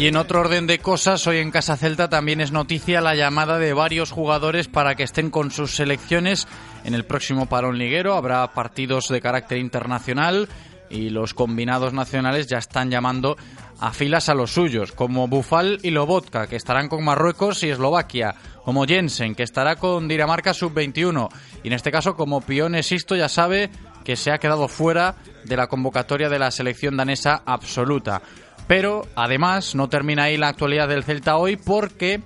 Y 0.00 0.06
en 0.06 0.16
otro 0.16 0.40
orden 0.40 0.66
de 0.66 0.78
cosas, 0.78 1.26
hoy 1.26 1.40
en 1.40 1.50
Casa 1.50 1.76
Celta 1.76 2.08
también 2.08 2.40
es 2.40 2.52
noticia 2.52 3.02
la 3.02 3.14
llamada 3.14 3.58
de 3.58 3.74
varios 3.74 4.12
jugadores 4.12 4.66
para 4.66 4.94
que 4.94 5.02
estén 5.02 5.28
con 5.28 5.50
sus 5.50 5.76
selecciones 5.76 6.48
en 6.84 6.94
el 6.94 7.04
próximo 7.04 7.50
parón 7.50 7.76
liguero. 7.76 8.14
Habrá 8.14 8.54
partidos 8.54 9.08
de 9.08 9.20
carácter 9.20 9.58
internacional 9.58 10.48
y 10.88 11.10
los 11.10 11.34
combinados 11.34 11.92
nacionales 11.92 12.46
ya 12.46 12.56
están 12.56 12.90
llamando 12.90 13.36
a 13.78 13.92
filas 13.92 14.30
a 14.30 14.34
los 14.34 14.52
suyos, 14.52 14.92
como 14.92 15.28
Bufal 15.28 15.78
y 15.82 15.90
Lobotka, 15.90 16.46
que 16.46 16.56
estarán 16.56 16.88
con 16.88 17.04
Marruecos 17.04 17.62
y 17.62 17.68
Eslovaquia, 17.68 18.34
como 18.64 18.86
Jensen, 18.86 19.34
que 19.34 19.42
estará 19.42 19.76
con 19.76 20.08
Dinamarca 20.08 20.54
sub-21, 20.54 21.28
y 21.62 21.68
en 21.68 21.74
este 21.74 21.90
caso 21.90 22.14
como 22.14 22.40
Pione 22.40 22.78
Existo 22.78 23.16
ya 23.16 23.28
sabe 23.28 23.70
que 24.04 24.16
se 24.16 24.32
ha 24.32 24.38
quedado 24.38 24.66
fuera 24.66 25.16
de 25.44 25.56
la 25.56 25.66
convocatoria 25.66 26.28
de 26.28 26.38
la 26.38 26.50
selección 26.50 26.96
danesa 26.96 27.42
absoluta. 27.44 28.22
Pero 28.70 29.02
además 29.16 29.74
no 29.74 29.88
termina 29.88 30.22
ahí 30.22 30.36
la 30.36 30.46
actualidad 30.46 30.86
del 30.86 31.02
Celta 31.02 31.36
hoy 31.36 31.56
porque 31.56 32.20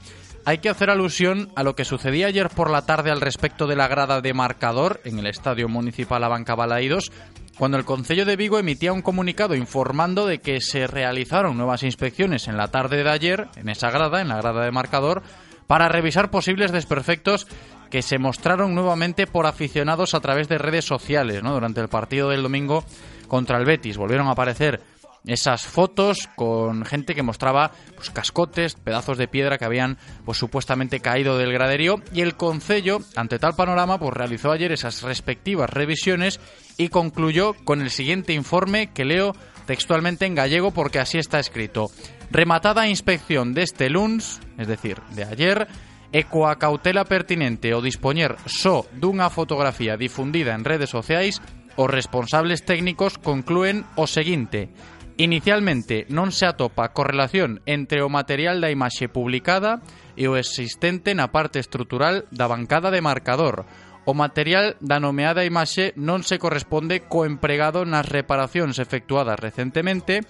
hay 0.45 0.59
que 0.59 0.69
hacer 0.69 0.91
alusión 0.91 1.51
a 1.57 1.63
lo 1.63 1.75
que 1.75 1.87
sucedía 1.87 2.27
ayer 2.27 2.51
por 2.51 2.69
la 2.69 2.85
tarde 2.85 3.11
al 3.11 3.23
respecto 3.23 3.67
de 3.67 3.77
la 3.77 3.89
grada 3.89 4.21
de 4.21 4.35
marcador 4.35 5.01
en 5.07 5.19
el 5.19 5.27
Estadio 5.27 5.71
Municipal 5.71 6.23
Abanca 6.23 6.55
Balaídos, 6.55 7.11
cuando 7.57 7.79
el 7.79 7.87
Concello 7.87 8.27
de 8.27 8.37
Vigo 8.37 8.59
emitía 8.59 8.93
un 8.93 9.01
comunicado 9.01 9.55
informando 9.55 10.27
de 10.27 10.41
que 10.41 10.61
se 10.61 10.87
realizaron 10.87 11.57
nuevas 11.57 11.83
inspecciones 11.83 12.47
en 12.47 12.59
la 12.59 12.69
tarde 12.69 13.03
de 13.03 13.09
ayer, 13.11 13.49
en 13.57 13.71
esa 13.71 13.91
grada, 13.91 14.21
en 14.21 14.29
la 14.29 14.37
grada 14.37 14.67
de 14.67 14.71
marcador, 14.71 15.23
para 15.67 15.89
revisar 15.89 16.31
posibles 16.31 16.73
desperfectos 16.73 17.47
que 17.89 18.03
se 18.03 18.19
mostraron 18.19 18.75
nuevamente 18.75 19.27
por 19.27 19.47
aficionados 19.47 20.13
a 20.13 20.21
través 20.21 20.51
de 20.51 20.59
redes 20.59 20.85
sociales, 20.85 21.43
¿no? 21.43 21.55
Durante 21.55 21.81
el 21.81 21.89
partido 21.89 22.29
del 22.29 22.43
domingo 22.43 22.85
contra 23.29 23.57
el 23.57 23.65
Betis 23.65 23.97
volvieron 23.97 24.27
a 24.27 24.33
aparecer 24.33 24.83
esas 25.27 25.67
fotos 25.67 26.29
con 26.37 26.85
gente 26.85 27.15
que 27.15 27.23
mostraba 27.23 27.73
pues, 27.97 28.11
cascotes, 28.11 28.75
pedazos 28.75 29.17
de 29.17 29.29
piedra 29.29 29.59
que 29.59 29.65
habían 29.65 29.97
pues 30.25 30.39
supuestamente 30.39 31.01
caído 31.01 31.39
del 31.39 31.53
graderío 31.53 31.97
y 32.13 32.21
el 32.21 32.37
concello 32.37 32.99
ante 33.17 33.39
tal 33.39 33.55
panorama 33.55 33.99
pues 33.99 34.13
realizó 34.13 34.53
ayer 34.53 34.73
esas 34.73 35.03
respectivas 35.03 35.71
revisiones 35.71 36.41
y 36.77 36.89
concluyó 36.89 37.55
con 37.65 37.81
el 37.81 37.91
siguiente 37.91 38.33
informe 38.35 38.93
que 38.93 39.05
leo 39.05 39.35
textualmente 39.67 40.27
en 40.27 40.35
gallego 40.35 40.73
porque 40.73 40.99
así 40.99 41.19
está 41.19 41.39
escrito. 41.39 41.91
Rematada 42.31 42.89
inspección 42.89 43.55
de 43.55 43.63
este 43.63 43.89
lunes, 43.89 44.41
es 44.59 44.69
decir, 44.69 45.01
de 45.15 45.25
ayer, 45.25 45.69
ecoa 46.13 46.59
cautela 46.59 47.05
pertinente 47.05 47.75
o 47.75 47.83
disponer 47.83 48.37
só 48.47 48.87
dunha 48.95 49.31
fotografía 49.35 49.97
difundida 49.97 50.55
en 50.55 50.63
redes 50.63 50.91
sociais, 50.91 51.41
os 51.75 51.91
responsables 51.91 52.63
técnicos 52.63 53.19
conclúen 53.19 53.83
o 53.99 54.07
seguinte. 54.07 54.71
Inicialmente 55.17 56.11
non 56.11 56.35
se 56.35 56.43
atopa 56.43 56.91
correlación 56.91 57.63
entre 57.71 58.03
o 58.03 58.11
material 58.11 58.59
da 58.59 58.75
imaxe 58.75 59.07
publicada 59.07 59.79
e 60.19 60.27
o 60.27 60.35
existente 60.35 61.15
na 61.15 61.31
parte 61.31 61.63
estrutural 61.63 62.27
da 62.35 62.51
bancada 62.51 62.91
de 62.91 62.99
marcador. 62.99 63.63
O 64.11 64.13
material 64.13 64.75
da 64.83 64.99
nomeada 64.99 65.47
imaxe 65.47 65.95
non 65.95 66.27
se 66.27 66.43
corresponde 66.43 67.07
co 67.07 67.23
empregado 67.31 67.87
nas 67.87 68.11
reparacións 68.11 68.83
efectuadas 68.83 69.39
recentemente 69.39 70.27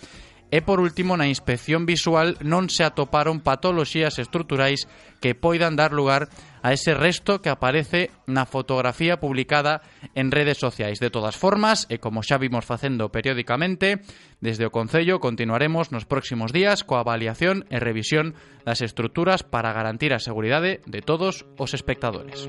e, 0.53 0.61
por 0.61 0.85
último, 0.85 1.17
na 1.17 1.33
inspección 1.33 1.89
visual 1.89 2.37
non 2.45 2.69
se 2.69 2.85
atoparon 2.85 3.41
patoloxías 3.41 4.21
estruturais 4.21 4.85
que 5.25 5.33
poidan 5.33 5.81
dar 5.81 5.97
lugar 5.97 6.29
a 6.65 6.73
ese 6.73 6.97
resto 6.97 7.45
que 7.45 7.53
aparece 7.53 8.09
na 8.25 8.49
fotografía 8.49 9.21
publicada 9.21 9.85
en 10.17 10.33
redes 10.33 10.57
sociais. 10.57 10.97
De 10.97 11.13
todas 11.13 11.37
formas, 11.37 11.85
e 11.93 12.01
como 12.01 12.25
xa 12.25 12.41
vimos 12.41 12.65
facendo 12.65 13.13
periódicamente, 13.13 14.01
desde 14.41 14.65
o 14.65 14.73
Concello 14.73 15.21
continuaremos 15.21 15.93
nos 15.93 16.09
próximos 16.09 16.57
días 16.57 16.81
coa 16.81 17.05
avaliación 17.05 17.69
e 17.69 17.77
revisión 17.77 18.33
das 18.65 18.81
estruturas 18.81 19.45
para 19.45 19.77
garantir 19.77 20.17
a 20.17 20.25
seguridade 20.25 20.81
de 20.89 21.05
todos 21.05 21.45
os 21.61 21.77
espectadores. 21.77 22.49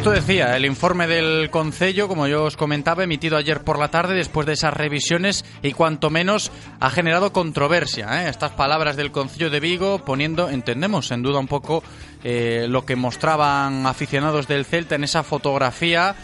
Esto 0.00 0.12
decía 0.12 0.56
el 0.56 0.64
informe 0.64 1.06
del 1.06 1.50
Concello, 1.50 2.08
como 2.08 2.26
yo 2.26 2.44
os 2.44 2.56
comentaba, 2.56 3.04
emitido 3.04 3.36
ayer 3.36 3.60
por 3.60 3.78
la 3.78 3.90
tarde 3.90 4.14
después 4.14 4.46
de 4.46 4.54
esas 4.54 4.72
revisiones 4.72 5.44
y 5.62 5.72
cuanto 5.72 6.08
menos 6.08 6.50
ha 6.80 6.88
generado 6.88 7.34
controversia. 7.34 8.24
¿eh? 8.24 8.30
Estas 8.30 8.52
palabras 8.52 8.96
del 8.96 9.12
Concello 9.12 9.50
de 9.50 9.60
Vigo 9.60 10.02
poniendo, 10.02 10.48
entendemos, 10.48 11.10
en 11.10 11.20
duda 11.20 11.38
un 11.38 11.48
poco 11.48 11.84
eh, 12.24 12.64
lo 12.66 12.86
que 12.86 12.96
mostraban 12.96 13.84
aficionados 13.84 14.48
del 14.48 14.64
Celta 14.64 14.94
en 14.94 15.04
esa 15.04 15.22
fotografía 15.22 16.16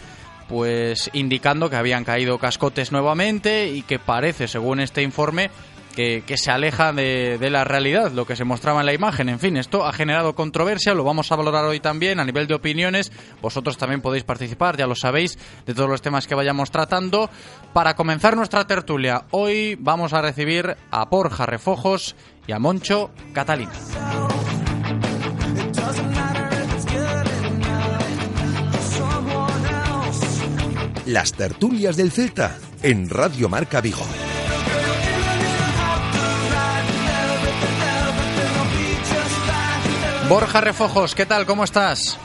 pues 0.49 1.11
indicando 1.13 1.69
que 1.69 1.75
habían 1.75 2.03
caído 2.03 2.39
cascotes 2.39 2.91
nuevamente 2.91 3.67
y 3.67 3.83
que 3.83 3.99
parece, 3.99 4.47
según 4.47 4.79
este 4.79 5.03
informe, 5.03 5.51
que, 5.97 6.37
se 6.37 6.51
aleja 6.51 6.93
de, 6.93 7.49
la 7.49 7.63
realidad, 7.63 8.11
lo 8.11 8.27
que 8.27 8.35
se 8.35 8.43
mostraba 8.43 8.81
en 8.81 8.85
la 8.85 8.93
imagen. 8.93 9.29
En 9.29 9.39
fin, 9.39 9.57
esto 9.57 9.83
ha 9.83 9.91
generado 9.91 10.35
controversia, 10.35 10.93
lo 10.93 11.03
vamos 11.03 11.31
a 11.31 11.35
valorar 11.35 11.65
hoy 11.65 11.79
también 11.79 12.19
a 12.19 12.25
nivel 12.25 12.45
de 12.45 12.53
opiniones. 12.53 13.11
Vosotros 13.41 13.77
también 13.77 14.01
podéis 14.01 14.23
participar, 14.23 14.77
ya 14.77 14.85
lo 14.85 14.93
sabéis, 14.93 15.39
de 15.65 15.73
todos 15.73 15.89
los 15.89 16.03
temas 16.03 16.27
que 16.27 16.35
vayamos 16.35 16.69
tratando. 16.69 17.31
Para 17.73 17.95
comenzar 17.95 18.37
nuestra 18.37 18.67
tertulia, 18.67 19.23
hoy 19.31 19.75
vamos 19.79 20.13
a 20.13 20.21
recibir 20.21 20.77
a 20.91 21.05
Borja 21.05 21.47
Refojos 21.47 22.15
y 22.45 22.51
a 22.51 22.59
Moncho 22.59 23.09
Catalina. 23.33 23.71
Las 31.07 31.33
tertulias 31.33 31.97
del 31.97 32.11
Celta 32.11 32.55
en 32.83 33.09
Radio 33.09 33.49
Marca 33.49 33.81
Vigo. 33.81 34.05
Borja 40.29 40.59
Refojos, 40.59 41.15
¿qué 41.15 41.25
tal? 41.25 41.45
¿Cómo 41.45 41.63
estás? 41.63 42.19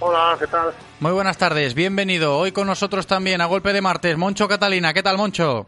Hola, 0.00 0.36
¿qué 0.38 0.46
tal? 0.46 0.72
Muy 1.00 1.12
buenas 1.12 1.36
tardes, 1.36 1.74
bienvenido. 1.74 2.38
Hoy 2.38 2.50
con 2.50 2.66
nosotros 2.66 3.06
también, 3.06 3.42
a 3.42 3.46
golpe 3.46 3.74
de 3.74 3.82
martes, 3.82 4.16
Moncho 4.16 4.48
Catalina. 4.48 4.94
¿Qué 4.94 5.02
tal, 5.02 5.18
Moncho? 5.18 5.66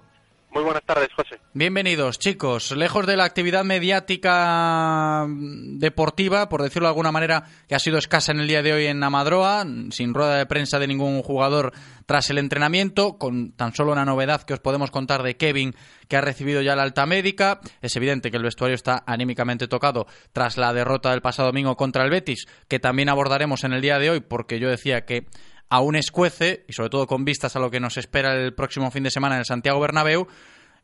Muy 0.55 0.63
buenas 0.63 0.85
tardes, 0.85 1.09
José. 1.17 1.41
Bienvenidos, 1.53 2.21
chicos. 2.21 2.71
Lejos 2.71 3.09
de 3.09 3.17
la 3.17 3.25
actividad 3.25 3.65
mediática 3.65 5.27
mm, 5.27 5.79
deportiva, 5.81 6.49
por 6.49 6.63
decirlo 6.63 6.87
de 6.87 6.91
alguna 6.91 7.11
manera, 7.11 7.43
que 7.67 7.75
ha 7.75 7.81
sido 7.81 7.99
escasa 7.99 8.31
en 8.31 8.39
el 8.39 8.47
día 8.47 8.63
de 8.63 8.73
hoy 8.73 8.87
en 8.87 9.03
Amadroa, 9.03 9.67
sin 9.91 10.15
rueda 10.15 10.37
de 10.37 10.47
prensa 10.47 10.79
de 10.79 10.87
ningún 10.87 11.23
jugador 11.23 11.73
tras 12.07 12.31
el 12.31 12.39
entrenamiento, 12.39 13.19
con 13.19 13.51
tan 13.51 13.75
solo 13.75 13.91
una 13.91 14.05
novedad 14.05 14.43
que 14.43 14.55
os 14.55 14.61
podemos 14.61 14.93
contar 14.93 15.25
de 15.25 15.37
Kevin, 15.37 15.75
que 16.07 16.17
ha 16.17 16.21
recibido 16.21 16.63
ya 16.63 16.77
la 16.77 16.85
alta 16.85 17.05
médica. 17.05 17.61
Es 17.83 17.97
evidente 17.97 18.31
que 18.31 18.37
el 18.37 18.45
vestuario 18.45 18.77
está 18.77 19.03
anímicamente 19.09 19.67
tocado 19.67 20.07
tras 20.33 20.57
la 20.57 20.73
derrota 20.73 21.11
del 21.11 21.21
pasado 21.21 21.49
domingo 21.49 21.77
contra 21.77 22.05
el 22.05 22.11
Betis, 22.11 22.47
que 22.69 22.79
también 22.79 23.09
abordaremos 23.09 23.65
en 23.65 23.73
el 23.73 23.83
día 23.83 23.99
de 23.99 24.11
hoy, 24.11 24.21
porque 24.21 24.61
yo 24.61 24.69
decía 24.69 25.05
que 25.05 25.27
aún 25.75 25.97
escuece, 25.97 26.65
y 26.69 26.73
sobre 26.73 26.91
todo 26.91 27.07
con 27.07 27.25
vistas 27.25 27.57
a 27.57 27.59
lo 27.59 27.71
que 27.71 27.81
nos 27.81 27.97
espera 27.97 28.35
el 28.35 28.55
próximo 28.55 28.91
fin 28.91 29.03
de 29.03 29.11
semana 29.11 29.35
en 29.35 29.41
el 29.41 29.45
Santiago 29.45 29.81
Bernabéu, 29.81 30.29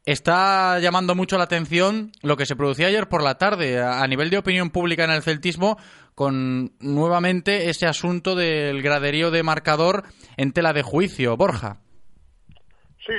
está 0.04 0.80
llamando 0.80 1.14
mucho 1.14 1.38
la 1.38 1.44
atención 1.44 2.10
lo 2.22 2.36
que 2.36 2.46
se 2.46 2.56
producía 2.56 2.88
ayer 2.88 3.08
por 3.08 3.22
la 3.22 3.38
tarde 3.38 3.80
a 3.80 4.04
nivel 4.08 4.30
de 4.30 4.38
opinión 4.38 4.70
pública 4.70 5.04
en 5.04 5.10
el 5.10 5.22
celtismo 5.22 5.76
con 6.16 6.72
nuevamente 6.80 7.70
ese 7.70 7.86
asunto 7.86 8.34
del 8.34 8.82
graderío 8.82 9.30
de 9.30 9.44
marcador 9.44 10.02
en 10.36 10.52
tela 10.52 10.72
de 10.72 10.82
juicio. 10.82 11.36
Borja. 11.36 11.76
Sí, 13.06 13.14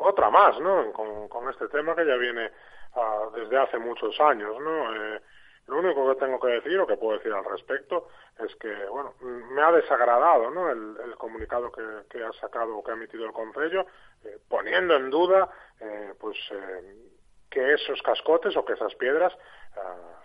otra 0.00 0.30
más, 0.30 0.58
¿no? 0.60 0.92
Con, 0.92 1.48
este 1.48 1.68
tema 1.68 1.94
que 1.94 2.04
ya 2.04 2.16
viene 2.16 2.50
ah, 2.94 3.28
desde 3.34 3.56
hace 3.56 3.78
muchos 3.78 4.18
años, 4.20 4.54
¿no? 4.60 4.94
Eh, 4.94 5.20
lo 5.68 5.78
único 5.78 6.08
que 6.08 6.18
tengo 6.18 6.40
que 6.40 6.48
decir 6.48 6.78
o 6.80 6.86
que 6.86 6.96
puedo 6.96 7.18
decir 7.18 7.32
al 7.32 7.44
respecto 7.44 8.08
es 8.38 8.54
que, 8.56 8.72
bueno, 8.86 9.14
me 9.20 9.60
ha 9.62 9.70
desagradado 9.70 10.50
¿no? 10.50 10.70
el, 10.70 11.14
comunicado 11.16 11.70
que, 11.70 12.24
ha 12.24 12.32
sacado 12.40 12.76
o 12.76 12.82
que 12.82 12.90
ha 12.90 12.94
emitido 12.94 13.26
el 13.26 13.32
Concello, 13.32 13.86
eh, 14.24 14.38
poniendo 14.48 14.96
en 14.96 15.10
duda 15.10 15.50
eh, 15.78 16.14
pues 16.18 16.36
eh, 16.52 16.96
que 17.50 17.74
esos 17.74 18.00
cascotes 18.02 18.56
o 18.56 18.64
que 18.64 18.72
esas 18.72 18.94
piedras 18.94 19.36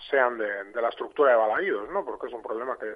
sean 0.09 0.37
de, 0.37 0.81
la 0.81 0.89
estructura 0.89 1.31
de 1.31 1.37
balaídos, 1.37 1.87
¿no? 1.89 2.03
porque 2.03 2.27
es 2.27 2.33
un 2.33 2.41
problema 2.41 2.77
que, 2.77 2.95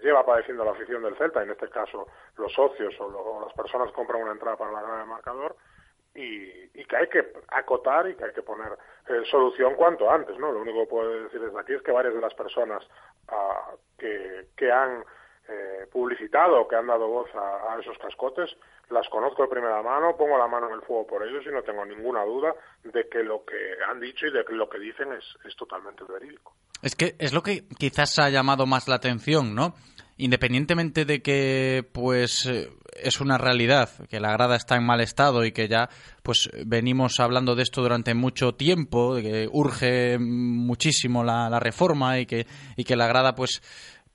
lleva 0.00 0.24
padeciendo 0.24 0.64
la 0.64 0.70
afición 0.70 1.02
del 1.02 1.16
Celta, 1.16 1.42
en 1.42 1.50
este 1.50 1.68
caso 1.68 2.06
los 2.36 2.52
socios 2.52 2.94
o, 3.00 3.40
las 3.44 3.52
personas 3.52 3.88
que 3.88 3.94
compran 3.94 4.22
una 4.22 4.30
entrada 4.30 4.56
para 4.56 4.70
la 4.70 4.80
grada 4.80 5.00
de 5.00 5.06
marcador, 5.06 5.56
y, 6.16 6.70
y, 6.74 6.84
que 6.84 6.96
hay 6.96 7.08
que 7.08 7.32
acotar 7.48 8.08
y 8.08 8.14
que 8.14 8.24
hay 8.24 8.32
que 8.32 8.42
poner 8.42 8.76
solución 9.30 9.74
cuanto 9.74 10.10
antes, 10.10 10.38
¿no? 10.38 10.50
Lo 10.52 10.60
único 10.60 10.80
que 10.80 10.90
puedo 10.90 11.22
decir 11.24 11.40
desde 11.40 11.60
aquí 11.60 11.74
es 11.74 11.82
que 11.82 11.92
varias 11.92 12.14
de 12.14 12.20
las 12.20 12.34
personas 12.34 12.82
que, 13.98 14.46
que, 14.56 14.72
han 14.72 15.04
eh, 15.48 15.86
publicitado 15.92 16.66
que 16.66 16.76
han 16.76 16.86
dado 16.86 17.06
voz 17.08 17.28
a, 17.34 17.78
esos 17.80 17.96
cascotes, 17.98 18.50
las 18.90 19.08
conozco 19.08 19.42
de 19.42 19.48
primera 19.48 19.82
mano, 19.82 20.16
pongo 20.16 20.38
la 20.38 20.48
mano 20.48 20.68
en 20.68 20.74
el 20.74 20.82
fuego 20.82 21.06
por 21.06 21.26
ellos 21.26 21.44
y 21.46 21.50
no 21.50 21.62
tengo 21.62 21.84
ninguna 21.84 22.24
duda 22.24 22.54
de 22.84 23.08
que 23.08 23.22
lo 23.22 23.44
que 23.44 23.56
han 23.88 24.00
dicho 24.00 24.26
y 24.26 24.32
de 24.32 24.44
que 24.44 24.54
lo 24.54 24.68
que 24.68 24.78
dicen 24.78 25.12
es, 25.12 25.24
es 25.44 25.54
totalmente 25.56 26.04
verídico. 26.04 26.54
Es 26.82 26.94
que 26.94 27.14
es 27.18 27.32
lo 27.32 27.42
que 27.42 27.64
quizás 27.78 28.18
ha 28.18 28.28
llamado 28.28 28.66
más 28.66 28.88
la 28.88 28.96
atención, 28.96 29.54
¿no? 29.54 29.74
Independientemente 30.18 31.04
de 31.04 31.22
que, 31.22 31.84
pues, 31.92 32.46
eh, 32.46 32.68
es 33.02 33.20
una 33.20 33.38
realidad, 33.38 33.90
que 34.08 34.20
la 34.20 34.32
grada 34.32 34.56
está 34.56 34.76
en 34.76 34.84
mal 34.84 35.00
estado 35.00 35.44
y 35.44 35.52
que 35.52 35.68
ya, 35.68 35.88
pues, 36.22 36.50
venimos 36.64 37.20
hablando 37.20 37.54
de 37.54 37.62
esto 37.62 37.82
durante 37.82 38.14
mucho 38.14 38.54
tiempo, 38.54 39.14
de 39.14 39.22
que 39.22 39.48
urge 39.50 40.18
muchísimo 40.18 41.24
la, 41.24 41.48
la 41.50 41.60
reforma 41.60 42.18
y 42.18 42.26
que, 42.26 42.46
y 42.76 42.84
que 42.84 42.96
la 42.96 43.06
grada, 43.06 43.34
pues, 43.34 43.62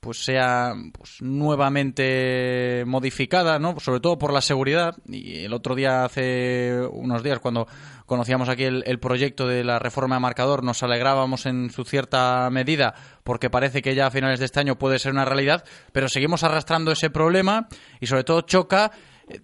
pues 0.02 0.18
sea 0.18 0.74
pues, 0.92 1.22
nuevamente 1.22 2.82
modificada, 2.88 3.60
¿no? 3.60 3.78
Sobre 3.78 4.00
todo 4.00 4.18
por 4.18 4.32
la 4.32 4.40
seguridad. 4.40 4.96
Y 5.06 5.44
el 5.44 5.52
otro 5.52 5.76
día, 5.76 6.04
hace 6.04 6.76
unos 6.90 7.22
días, 7.22 7.38
cuando 7.38 7.68
conocíamos 8.06 8.48
aquí 8.48 8.64
el, 8.64 8.98
proyecto 8.98 9.46
de 9.46 9.64
la 9.64 9.78
reforma 9.78 10.16
de 10.16 10.20
marcador, 10.20 10.62
nos 10.64 10.82
alegrábamos 10.82 11.46
en 11.46 11.70
su 11.70 11.84
cierta 11.84 12.48
medida 12.50 12.94
porque 13.24 13.50
parece 13.50 13.82
que 13.82 13.94
ya 13.94 14.06
a 14.06 14.10
finales 14.10 14.38
de 14.38 14.46
este 14.46 14.60
año 14.60 14.78
puede 14.78 14.98
ser 14.98 15.12
una 15.12 15.24
realidad, 15.24 15.64
pero 15.92 16.08
seguimos 16.08 16.44
arrastrando 16.44 16.92
ese 16.92 17.10
problema 17.10 17.68
y 18.00 18.06
sobre 18.06 18.24
todo 18.24 18.42
choca 18.42 18.92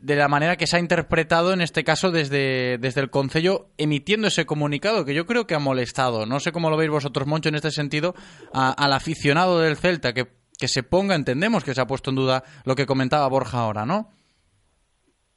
de 0.01 0.17
la 0.17 0.29
manera 0.29 0.57
que 0.57 0.67
se 0.67 0.77
ha 0.77 0.81
interpretado 0.81 1.53
en 1.53 1.61
este 1.61 1.85
caso 1.85 2.11
desde, 2.11 2.79
desde 2.79 3.01
el 3.01 3.11
Concello 3.11 3.69
emitiendo 3.79 4.29
ese 4.29 4.45
comunicado 4.45 5.05
que 5.05 5.15
yo 5.15 5.27
creo 5.27 5.47
que 5.47 5.55
ha 5.55 5.61
molestado. 5.61 6.27
No 6.27 6.41
sé 6.41 6.53
cómo 6.53 6.71
lo 6.71 6.77
veis 6.77 6.91
vosotros, 6.91 7.27
Moncho, 7.27 7.49
en 7.49 7.55
este 7.55 7.71
sentido, 7.71 8.15
al 8.53 8.93
aficionado 8.93 9.61
del 9.61 9.77
Celta 9.77 10.13
que 10.13 10.39
que 10.59 10.69
se 10.69 10.83
ponga, 10.83 11.15
entendemos 11.15 11.65
que 11.65 11.73
se 11.73 11.81
ha 11.81 11.87
puesto 11.87 12.11
en 12.11 12.17
duda 12.17 12.43
lo 12.65 12.75
que 12.75 12.85
comentaba 12.85 13.29
Borja 13.29 13.61
ahora, 13.61 13.87
¿no? 13.87 14.11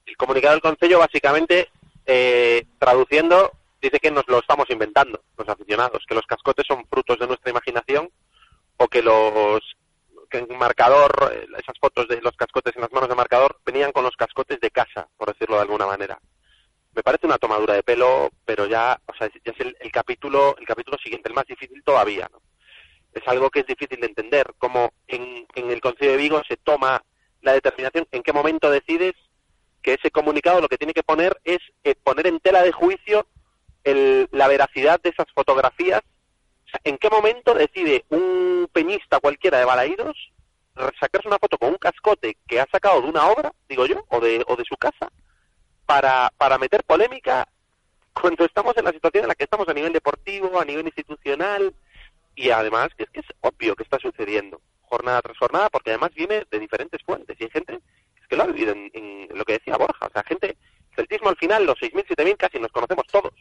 El 0.05 0.17
comunicado 0.17 0.55
del 0.55 0.61
Consejo, 0.61 0.99
básicamente, 0.99 1.69
eh, 2.05 2.65
traduciendo, 2.79 3.51
dice 3.81 3.99
que 3.99 4.11
nos 4.11 4.27
lo 4.27 4.39
estamos 4.39 4.69
inventando, 4.69 5.23
los 5.37 5.49
aficionados, 5.49 6.05
que 6.07 6.15
los 6.15 6.25
cascotes 6.25 6.65
son 6.67 6.85
frutos 6.87 7.19
de 7.19 7.27
nuestra 7.27 7.51
imaginación 7.51 8.09
o 8.77 8.87
que 8.87 9.01
los 9.01 9.61
que 10.29 10.37
en 10.37 10.57
marcador, 10.57 11.11
eh, 11.33 11.45
esas 11.59 11.77
fotos 11.79 12.07
de 12.07 12.21
los 12.21 12.35
cascotes 12.37 12.73
en 12.75 12.81
las 12.81 12.91
manos 12.93 13.09
de 13.09 13.15
marcador 13.15 13.59
venían 13.65 13.91
con 13.91 14.05
los 14.05 14.15
cascotes 14.15 14.61
de 14.61 14.71
casa, 14.71 15.09
por 15.17 15.33
decirlo 15.33 15.57
de 15.57 15.63
alguna 15.63 15.85
manera. 15.85 16.19
Me 16.93 17.03
parece 17.03 17.25
una 17.25 17.37
tomadura 17.37 17.73
de 17.73 17.83
pelo, 17.83 18.29
pero 18.45 18.65
ya, 18.65 18.99
o 19.05 19.13
sea, 19.13 19.27
ya 19.27 19.51
es 19.51 19.59
el, 19.59 19.75
el 19.79 19.91
capítulo, 19.91 20.55
el 20.57 20.65
capítulo 20.65 20.97
siguiente, 21.03 21.27
el 21.27 21.35
más 21.35 21.45
difícil 21.45 21.83
todavía, 21.83 22.29
¿no? 22.31 22.41
es 23.13 23.27
algo 23.27 23.49
que 23.49 23.61
es 23.61 23.67
difícil 23.67 23.99
de 23.99 24.07
entender, 24.07 24.53
como 24.57 24.93
en, 25.07 25.45
el 25.55 25.81
Consejo 25.81 26.11
de 26.11 26.17
Vigo 26.17 26.41
se 26.47 26.57
toma 26.57 27.03
la 27.41 27.53
determinación, 27.53 28.07
en 28.11 28.23
qué 28.23 28.33
momento 28.33 28.69
decides 28.69 29.13
que 29.81 29.93
ese 29.95 30.11
comunicado 30.11 30.61
lo 30.61 30.67
que 30.67 30.77
tiene 30.77 30.93
que 30.93 31.03
poner 31.03 31.39
es 31.43 31.59
eh, 31.83 31.95
poner 31.95 32.27
en 32.27 32.39
tela 32.39 32.61
de 32.63 32.71
juicio 32.71 33.25
la 33.83 34.47
veracidad 34.47 35.01
de 35.01 35.09
esas 35.09 35.25
fotografías. 35.33 36.01
¿En 36.83 36.99
qué 36.99 37.09
momento 37.09 37.55
decide 37.55 38.05
un 38.09 38.69
peñista 38.71 39.19
cualquiera 39.19 39.57
de 39.57 39.65
Balaídos 39.65 40.15
sacarse 40.99 41.27
una 41.27 41.39
foto 41.39 41.57
con 41.57 41.69
un 41.69 41.77
cascote 41.77 42.37
que 42.47 42.59
ha 42.59 42.67
sacado 42.71 43.01
de 43.01 43.09
una 43.09 43.27
obra, 43.27 43.51
digo 43.67 43.85
yo, 43.85 44.05
o 44.09 44.19
de, 44.19 44.43
o 44.47 44.55
de 44.55 44.63
su 44.65 44.75
casa, 44.77 45.11
para, 45.85 46.31
para 46.37 46.57
meter 46.57 46.83
polémica 46.83 47.47
cuando 48.13 48.45
estamos 48.45 48.75
en 48.77 48.85
la 48.85 48.91
situación 48.91 49.23
en 49.23 49.29
la 49.29 49.35
que 49.35 49.43
estamos 49.43 49.67
a 49.67 49.73
nivel 49.73 49.93
deportivo, 49.93 50.59
a 50.59 50.65
nivel 50.65 50.85
institucional, 50.85 51.73
y 52.35 52.49
además 52.49 52.89
que 52.97 53.03
es 53.03 53.09
que 53.09 53.19
es 53.21 53.25
obvio 53.41 53.75
que 53.75 53.83
está 53.83 53.99
sucediendo 53.99 54.61
jornada 54.81 55.21
tras 55.21 55.37
jornada, 55.37 55.69
porque 55.69 55.91
además 55.91 56.13
viene 56.13 56.45
de 56.49 56.59
diferentes 56.59 57.01
fuentes, 57.03 57.37
y 57.39 57.43
hay 57.43 57.49
gente 57.49 57.79
que 58.31 58.37
lo 58.37 58.43
ha 58.43 58.47
vivido 58.47 58.71
en, 58.71 59.27
lo 59.33 59.43
que 59.43 59.53
decía 59.59 59.75
Borja, 59.75 60.07
o 60.07 60.09
sea, 60.09 60.23
gente, 60.23 60.55
celtismo 60.95 61.27
al 61.27 61.35
final, 61.35 61.65
los 61.65 61.77
6.000, 61.77 62.05
7.000 62.15 62.37
casi 62.37 62.59
nos 62.59 62.71
conocemos 62.71 63.05
todos, 63.07 63.33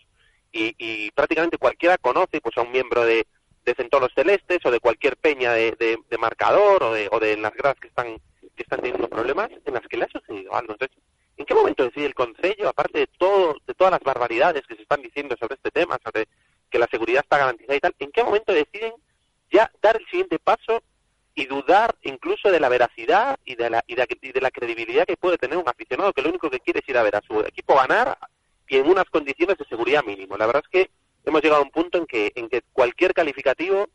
y, 0.51 0.75
y 0.79 1.13
prácticamente 1.13 1.59
cualquiera 1.59 1.97
conoce 1.97 2.41
pues 2.41 2.59
a 2.59 2.63
un 2.63 2.73
miembro 2.73 3.05
de, 3.05 3.25
de 3.65 3.75
Centolos 3.77 4.11
Celestes 4.17 4.59
o 4.65 4.71
de 4.73 4.81
cualquier 4.81 5.17
peña 5.17 5.53
de, 5.53 5.77
de, 5.79 6.19
marcador 6.19 6.83
o 6.83 6.93
de, 6.93 7.09
o 7.13 7.21
de 7.21 7.37
las 7.37 7.55
gradas 7.55 7.79
que 7.79 7.87
están 7.87 8.19
que 8.57 8.65
están 8.65 8.81
teniendo 8.81 9.09
problemas 9.09 9.49
en 9.65 9.75
las 9.75 9.87
que 9.87 9.97
le 9.97 10.07
ha 10.07 10.09
sucedido 10.09 10.53
algo. 10.57 10.73
Entonces, 10.73 10.99
¿en 11.37 11.47
qué 11.47 11.55
momento 11.55 11.85
decide 11.85 12.07
el 12.07 12.15
Consejo, 12.15 12.67
aparte 12.67 12.99
de 12.99 13.07
todo, 13.07 13.59
de 13.65 13.75
todas 13.75 13.93
las 13.93 14.01
barbaridades 14.01 14.67
que 14.67 14.75
se 14.75 14.83
están 14.83 15.03
diciendo 15.03 15.37
sobre 15.39 15.55
este 15.55 15.71
tema, 15.71 15.99
sobre 16.05 16.27
que 16.69 16.81
la 16.81 16.89
seguridad 16.91 17.23
está 17.23 17.39
garantizada 17.39 17.77
y 17.77 17.81
tal, 17.81 17.95
¿en 17.97 18.11
qué 18.11 18.25
momento 18.25 18.53
deciden 18.53 18.93
ya 19.53 19.71
dar 19.81 19.97
el 19.97 20.07
siguiente 20.07 20.41
paso 20.41 20.83
y 21.41 21.47
dudar 21.47 21.97
incluso 22.03 22.51
de 22.51 22.61
la 22.61 22.69
veracidad 22.69 23.39
y 23.47 23.55
de 23.55 23.71
la, 23.71 23.83
y 23.87 23.95
de, 23.95 24.41
la 24.43 24.51
credibilidad 24.51 25.07
que 25.07 25.17
puede 25.17 25.39
tener 25.39 25.57
un 25.57 25.67
aficionado 25.67 26.13
que 26.13 26.21
lo 26.21 26.29
único 26.29 26.51
que 26.51 26.61
quiere 26.61 26.81
es 26.81 26.89
ir 26.89 26.99
a 26.99 27.03
ver 27.03 27.17
a 27.17 27.23
su 27.23 27.41
equipo 27.41 27.77
ganar 27.77 28.19
y 28.69 28.77
en 28.77 28.87
unas 28.87 29.07
condiciones 29.07 29.57
de 29.57 29.65
seguridad 29.65 30.05
mínimo? 30.05 30.37
La 30.37 30.47
verdad 30.47 30.63
es 30.63 30.71
que 30.71 30.91
hemos 31.25 31.43
llegado 31.43 31.63
a 31.63 31.65
un 31.65 31.71
punto 31.71 31.97
en 31.97 32.05
que, 32.05 32.31
en 32.35 32.51
que 32.51 32.61
cualquier 32.75 33.15
calificativo 33.15 33.89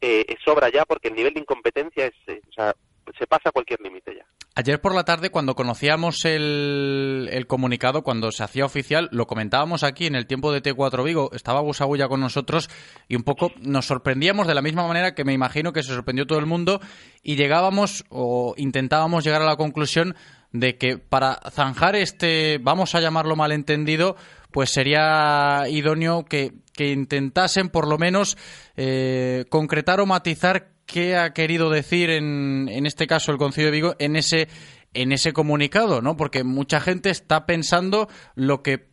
eh, 0.00 0.24
sobra 0.42 0.70
ya 0.70 0.86
porque 0.86 1.08
el 1.08 1.14
nivel 1.14 1.34
de 1.34 1.40
incompetencia 1.40 2.06
es, 2.06 2.14
eh, 2.28 2.40
o 2.48 2.52
sea, 2.52 2.74
se 3.18 3.26
pasa 3.26 3.50
cualquier 3.52 3.80
límite 3.80 4.14
ya. 4.16 4.26
Ayer 4.54 4.80
por 4.80 4.94
la 4.94 5.04
tarde, 5.04 5.30
cuando 5.30 5.54
conocíamos 5.54 6.24
el, 6.24 7.44
comunicado, 7.46 8.02
cuando 8.02 8.32
se 8.32 8.42
hacía 8.42 8.64
oficial, 8.64 9.08
lo 9.12 9.26
comentábamos 9.26 9.82
aquí 9.82 10.06
en 10.06 10.14
el 10.14 10.26
tiempo 10.26 10.50
de 10.50 10.62
T4 10.62 11.04
Vigo, 11.04 11.30
estaba 11.32 11.60
Busagulla 11.60 12.08
con 12.08 12.20
nosotros 12.20 12.70
y 13.06 13.16
un 13.16 13.22
poco 13.22 13.52
nos 13.60 13.84
sorprendíamos 13.84 14.46
de 14.46 14.54
la 14.54 14.62
misma 14.62 14.88
manera 14.88 15.14
que 15.14 15.24
me 15.24 15.34
imagino 15.34 15.74
que 15.74 15.82
se 15.82 15.92
sorprendió 15.92 16.26
todo 16.26 16.38
el 16.38 16.46
mundo 16.46 16.80
y 17.22 17.36
llegábamos 17.36 18.06
o 18.08 18.54
intentábamos 18.56 19.24
llegar 19.24 19.42
a 19.42 19.46
la 19.46 19.56
conclusión 19.56 20.14
de 20.52 20.78
que 20.78 20.96
para 20.96 21.38
zanjar 21.50 21.94
este, 21.94 22.58
vamos 22.58 22.94
a 22.94 23.00
llamarlo 23.00 23.36
malentendido, 23.36 24.16
pues 24.52 24.70
sería 24.70 25.64
idóneo 25.68 26.24
que, 26.24 26.54
que 26.72 26.92
intentasen 26.92 27.68
por 27.68 27.86
lo 27.86 27.98
menos 27.98 28.38
eh, 28.76 29.44
concretar 29.50 30.00
o 30.00 30.06
matizar 30.06 30.75
qué 30.86 31.16
ha 31.16 31.32
querido 31.32 31.70
decir 31.70 32.10
en, 32.10 32.68
en 32.68 32.86
este 32.86 33.06
caso 33.06 33.32
el 33.32 33.38
Concilio 33.38 33.70
de 33.70 33.76
Vigo 33.76 33.94
en 33.98 34.16
ese 34.16 34.48
en 34.94 35.12
ese 35.12 35.32
comunicado, 35.32 36.00
¿no? 36.00 36.16
Porque 36.16 36.42
mucha 36.42 36.80
gente 36.80 37.10
está 37.10 37.44
pensando 37.44 38.08
lo 38.34 38.62
que 38.62 38.86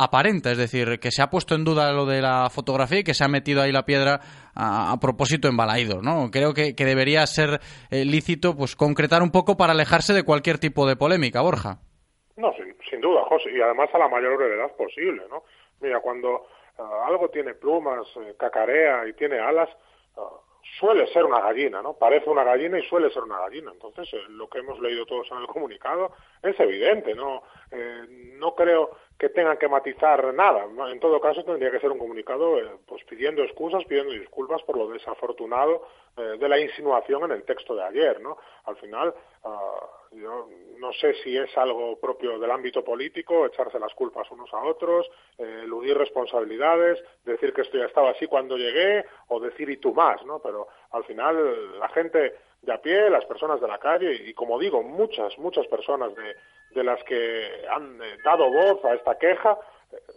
aparenta, 0.00 0.50
es 0.50 0.56
decir, 0.56 0.98
que 0.98 1.10
se 1.10 1.22
ha 1.22 1.28
puesto 1.28 1.54
en 1.54 1.64
duda 1.64 1.92
lo 1.92 2.06
de 2.06 2.22
la 2.22 2.48
fotografía 2.48 3.00
y 3.00 3.04
que 3.04 3.12
se 3.12 3.22
ha 3.22 3.28
metido 3.28 3.60
ahí 3.60 3.70
la 3.70 3.84
piedra 3.84 4.20
a, 4.54 4.96
propósito 5.00 5.46
en 5.48 5.58
Balaidos, 5.58 6.02
¿no? 6.02 6.30
Creo 6.30 6.54
que, 6.54 6.72
debería 6.72 7.26
ser 7.26 7.60
eh, 7.90 8.04
lícito 8.06 8.56
pues 8.56 8.76
concretar 8.76 9.22
un 9.22 9.30
poco 9.30 9.58
para 9.58 9.72
alejarse 9.72 10.14
de 10.14 10.24
cualquier 10.24 10.58
tipo 10.58 10.86
de 10.86 10.96
polémica, 10.96 11.42
Borja. 11.42 11.80
No, 12.36 12.52
sin, 12.54 13.00
duda, 13.00 13.22
José, 13.28 13.50
y 13.52 13.60
además 13.60 13.90
a 13.92 13.98
la 13.98 14.08
mayor 14.08 14.38
brevedad 14.38 14.74
posible, 14.74 15.22
¿no? 15.28 15.42
Mira, 15.80 16.00
cuando 16.00 16.46
uh, 16.78 16.82
algo 17.06 17.28
tiene 17.28 17.52
plumas, 17.54 18.06
eh, 18.16 18.34
cacarea 18.38 19.06
y 19.06 19.12
tiene 19.12 19.38
alas, 19.38 19.68
uh, 20.16 20.49
suele 20.78 21.06
ser 21.08 21.24
una 21.24 21.40
gallina, 21.40 21.82
¿no? 21.82 21.94
Parece 21.94 22.30
una 22.30 22.44
gallina 22.44 22.78
y 22.78 22.82
suele 22.86 23.10
ser 23.10 23.22
una 23.22 23.38
gallina. 23.38 23.72
Entonces, 23.72 24.08
eh, 24.12 24.22
lo 24.28 24.48
que 24.48 24.58
hemos 24.58 24.78
leído 24.80 25.06
todos 25.06 25.30
en 25.30 25.38
el 25.38 25.46
comunicado 25.46 26.12
es 26.42 26.58
evidente, 26.60 27.14
¿no? 27.14 27.42
Eh, 27.70 28.34
no 28.38 28.54
creo 28.54 28.90
que 29.18 29.28
tengan 29.28 29.58
que 29.58 29.68
matizar 29.68 30.32
nada. 30.32 30.66
En 30.90 31.00
todo 31.00 31.20
caso, 31.20 31.44
tendría 31.44 31.70
que 31.70 31.80
ser 31.80 31.90
un 31.90 31.98
comunicado 31.98 32.58
eh, 32.58 32.70
pues 32.86 33.04
pidiendo 33.04 33.42
excusas, 33.42 33.84
pidiendo 33.84 34.12
disculpas 34.12 34.62
por 34.62 34.76
lo 34.76 34.88
desafortunado 34.88 35.86
eh, 36.16 36.36
de 36.38 36.48
la 36.48 36.58
insinuación 36.58 37.24
en 37.24 37.32
el 37.32 37.44
texto 37.44 37.74
de 37.74 37.84
ayer, 37.84 38.20
¿no? 38.20 38.36
Al 38.64 38.76
final, 38.76 39.14
uh, 39.44 40.16
yo 40.16 40.48
no 40.78 40.92
sé 40.94 41.14
si 41.22 41.36
es 41.36 41.56
algo 41.56 41.98
propio 41.98 42.38
del 42.38 42.50
ámbito 42.50 42.82
político, 42.82 43.46
echarse 43.46 43.78
las 43.78 43.94
culpas 43.94 44.30
unos 44.30 44.52
a 44.52 44.62
otros, 44.64 45.06
eh, 45.38 45.60
eludir 45.64 45.96
responsabilidades, 45.96 47.02
decir 47.24 47.52
que 47.52 47.62
esto 47.62 47.78
ya 47.78 47.84
estaba 47.84 48.10
así 48.10 48.26
cuando 48.26 48.56
llegué, 48.56 49.04
o 49.28 49.40
decir 49.40 49.70
y 49.70 49.76
tú 49.76 49.94
más, 49.94 50.24
¿no? 50.26 50.40
Pero 50.40 50.68
al 50.90 51.04
final 51.04 51.78
la 51.78 51.88
gente 51.90 52.34
de 52.62 52.72
a 52.72 52.80
pie, 52.80 53.08
las 53.08 53.24
personas 53.24 53.60
de 53.60 53.68
la 53.68 53.78
calle, 53.78 54.12
y, 54.12 54.34
como 54.34 54.58
digo, 54.58 54.82
muchas, 54.82 55.38
muchas 55.38 55.66
personas 55.68 56.14
de, 56.14 56.34
de 56.74 56.84
las 56.84 57.02
que 57.04 57.64
han 57.70 58.02
eh, 58.02 58.16
dado 58.24 58.50
voz 58.50 58.84
a 58.84 58.94
esta 58.94 59.16
queja, 59.16 59.58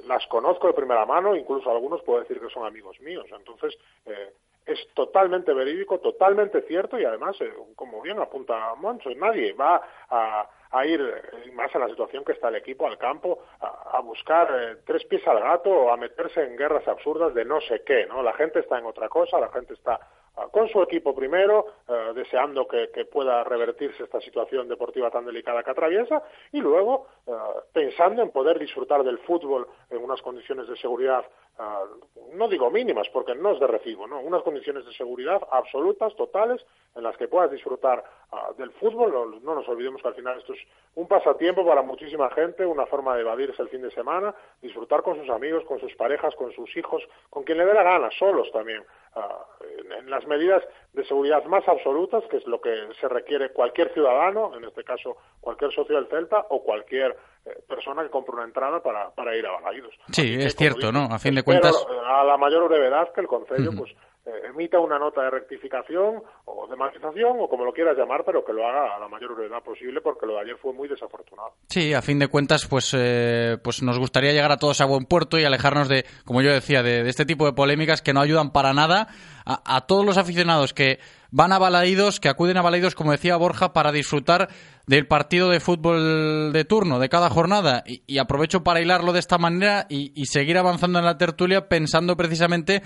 las 0.06 0.25
conozco 0.27 0.67
de 0.67 0.73
primera 0.73 1.06
mano, 1.06 1.36
incluso 1.36 1.69
algunos 1.71 2.01
puedo 2.03 2.19
decir 2.19 2.39
que 2.39 2.49
son 2.49 2.65
amigos 2.65 2.99
míos. 2.99 3.25
Entonces, 3.32 3.75
eh, 4.06 4.34
es 4.65 4.80
totalmente 4.93 5.54
verídico, 5.54 5.99
totalmente 5.99 6.62
cierto 6.63 6.99
y 6.99 7.06
además, 7.06 7.39
eh, 7.41 7.54
como 7.76 8.02
bien 8.02 8.19
apunta 8.19 8.73
Moncho, 8.76 9.10
nadie 9.15 9.54
va 9.54 9.82
a, 10.10 10.49
a, 10.71 10.86
ir, 10.86 11.02
eh, 11.02 11.52
más 11.52 11.73
en 11.76 11.82
la 11.82 11.89
situación 11.89 12.23
que 12.23 12.32
está 12.32 12.47
el 12.47 12.56
equipo, 12.56 12.88
al 12.88 12.97
campo, 12.97 13.39
a, 13.60 13.97
a 13.97 13.99
buscar 14.02 14.49
eh, 14.52 14.78
tres 14.86 15.04
pies 15.06 15.26
al 15.28 15.39
gato 15.39 15.69
o 15.69 15.91
a 15.91 15.97
meterse 15.97 16.43
en 16.43 16.56
guerras 16.56 16.88
absurdas 16.88 17.34
de 17.34 17.45
no 17.45 17.60
sé 17.62 17.84
qué, 17.86 18.06
¿no? 18.06 18.23
La 18.23 18.34
gente 18.34 18.60
está 18.60 18.80
en 18.80 18.86
otra 18.86 19.10
cosa, 19.10 19.39
la 19.39 19.49
gente 19.49 19.73
está 19.73 19.99
uh, 20.38 20.49
con 20.49 20.69
su 20.69 20.82
equipo 20.82 21.13
primero, 21.13 21.65
uh, 21.88 22.13
deseando 22.13 22.67
que, 22.67 22.89
que, 22.91 23.06
pueda 23.06 23.43
revertirse 23.43 24.04
esta 24.04 24.21
situación 24.21 24.67
deportiva 24.67 25.12
tan 25.12 25.26
delicada 25.26 25.63
que 25.63 25.71
atraviesa, 25.71 26.23
y 26.52 26.60
luego 26.62 27.08
uh, 27.26 27.34
pensando 27.73 28.21
en 28.21 28.32
poder 28.32 28.58
disfrutar 28.60 29.04
del 29.04 29.19
fútbol 29.19 29.67
en 29.89 30.04
unas 30.04 30.21
condiciones 30.21 30.67
de 30.67 30.78
seguridad 30.78 31.26
Uh, 31.60 32.36
no 32.36 32.48
digo 32.48 32.72
mínimas 32.72 33.08
porque 33.10 33.36
no 33.36 33.52
es 33.52 33.60
de 33.60 33.68
recibo, 33.68 34.08
¿no? 34.08 34.20
Unas 34.22 34.42
condiciones 34.42 34.86
de 34.86 34.94
seguridad 34.94 35.39
absolutas, 35.52 36.16
totales, 36.16 36.66
en 36.96 37.04
las 37.04 37.16
que 37.16 37.28
puedas 37.28 37.52
disfrutar 37.52 38.04
uh, 38.32 38.56
del 38.56 38.72
fútbol. 38.72 39.12
No, 39.12 39.26
no, 39.28 39.56
nos 39.56 39.70
olvidemos 39.70 40.02
que 40.02 40.08
al 40.08 40.16
final 40.16 40.39
esto 40.39 40.54
es 40.54 40.60
un 40.96 41.08
pasatiempo 41.08 41.63
para 41.63 41.84
muchísima 41.84 42.32
gente, 42.32 42.66
una 42.66 42.88
forma 42.88 43.13
de 43.16 43.22
evadirse 43.22 43.62
el 43.62 43.70
fin 43.70 43.84
de 43.84 43.92
semana, 43.92 44.34
disfrutar 44.63 45.04
con 45.04 45.16
sus 45.20 45.30
amigos, 45.30 45.63
con 45.66 45.80
sus 45.80 45.94
parejas, 45.96 46.34
con 46.36 46.52
sus 46.54 46.76
hijos, 46.76 47.04
con 47.30 47.44
quien 47.44 47.60
le 47.60 47.66
dé 47.66 47.74
la 47.76 47.84
gana, 47.84 48.10
solos 48.18 48.52
también. 48.52 48.84
Uh, 49.16 49.63
en 50.00 50.10
las 50.10 50.26
medidas 50.26 50.63
de 50.93 51.03
seguridad 51.06 51.43
más 51.45 51.67
absolutas, 51.67 52.23
que 52.29 52.38
es 52.38 52.45
lo 52.45 52.62
que 52.62 52.69
se 53.01 53.08
requiere 53.08 53.51
cualquier 53.51 53.91
ciudadano, 53.93 54.56
en 54.56 54.63
este 54.63 54.84
caso 54.84 55.17
cualquier 55.41 55.73
socio 55.73 55.95
del 55.95 56.08
Celta 56.08 56.45
o 56.49 56.63
cualquier 56.63 57.17
eh, 57.45 57.60
persona 57.67 58.03
que 58.03 58.10
compre 58.10 58.36
una 58.36 58.43
entrada 58.43 58.82
para, 58.82 59.10
para 59.10 59.36
ir 59.36 59.45
a 59.45 59.51
Balaidos. 59.53 59.93
Sí, 60.12 60.36
es 60.39 60.56
cierto, 60.56 60.91
¿no? 60.91 61.06
A 61.06 61.17
fin 61.17 61.34
de 61.34 61.43
cuentas. 61.43 61.86
A 62.06 62.23
la 62.23 62.38
mayor 62.38 62.67
brevedad 62.69 63.12
que 63.12 63.21
el 63.21 63.27
Consejo, 63.27 63.62
uh 63.62 63.73
-huh. 63.73 63.77
pues 63.79 63.95
emita 64.26 64.80
una 64.80 64.98
nota 64.98 65.22
de 65.22 65.30
rectificación 65.30 66.24
o 66.46 66.68
de 66.68 66.76
matización 66.78 67.38
o 67.40 67.50
como 67.50 67.66
lo 67.66 67.74
quieras 67.74 67.98
llamar, 67.98 68.24
pero 68.26 68.44
que 68.46 68.54
lo 68.54 68.66
haga 68.66 68.96
a 68.96 69.00
la 69.00 69.08
mayor 69.10 69.36
brevedad 69.36 69.62
posible 69.62 70.00
porque 70.02 70.26
lo 70.26 70.36
de 70.36 70.42
ayer 70.42 70.58
fue 70.62 70.74
muy 70.74 70.88
desafortunado. 70.88 71.52
Sí, 71.68 71.94
a 71.94 72.02
fin 72.02 72.20
de 72.20 72.28
cuentas, 72.28 72.66
pues, 72.68 72.96
eh, 72.98 73.58
pues 73.64 73.84
nos 73.84 74.00
gustaría 74.00 74.32
llegar 74.32 74.52
a 74.52 74.58
todos 74.58 74.80
a 74.80 74.86
buen 74.86 75.06
puerto 75.06 75.38
y 75.38 75.44
alejarnos 75.44 75.90
de, 75.90 76.06
como 76.26 76.42
yo 76.42 76.52
decía, 76.52 76.84
de, 76.84 77.02
este 77.10 77.26
tipo 77.26 77.46
de 77.46 77.54
polémicas 77.54 78.02
que 78.02 78.14
no 78.14 78.22
ayudan 78.22 78.52
para 78.52 78.74
nada 78.74 79.08
a, 79.46 79.82
todos 79.88 80.06
los 80.06 80.18
aficionados 80.18 80.74
que 80.74 81.00
van 81.30 81.52
a 81.52 81.60
Balaidos, 81.60 82.22
que 82.22 82.30
acuden 82.30 82.56
a 82.56 82.62
Balaidos, 82.62 82.96
como 82.96 83.12
decía 83.12 83.36
Borja, 83.36 83.74
para 83.74 83.92
disfrutar 83.92 84.48
del 84.88 85.06
partido 85.06 85.50
de 85.50 85.60
fútbol 85.60 86.54
de 86.54 86.64
turno 86.64 86.98
de 86.98 87.10
cada 87.10 87.30
jornada. 87.30 87.84
Y, 87.86 88.20
aprovecho 88.20 88.64
para 88.64 88.80
hilarlo 88.80 89.12
de 89.12 89.20
esta 89.20 89.38
manera 89.38 89.86
y 89.90 90.26
seguir 90.28 90.58
avanzando 90.58 91.00
en 91.00 91.06
la 91.06 91.18
tertulia 91.18 91.68
pensando 91.68 92.16
precisamente 92.16 92.84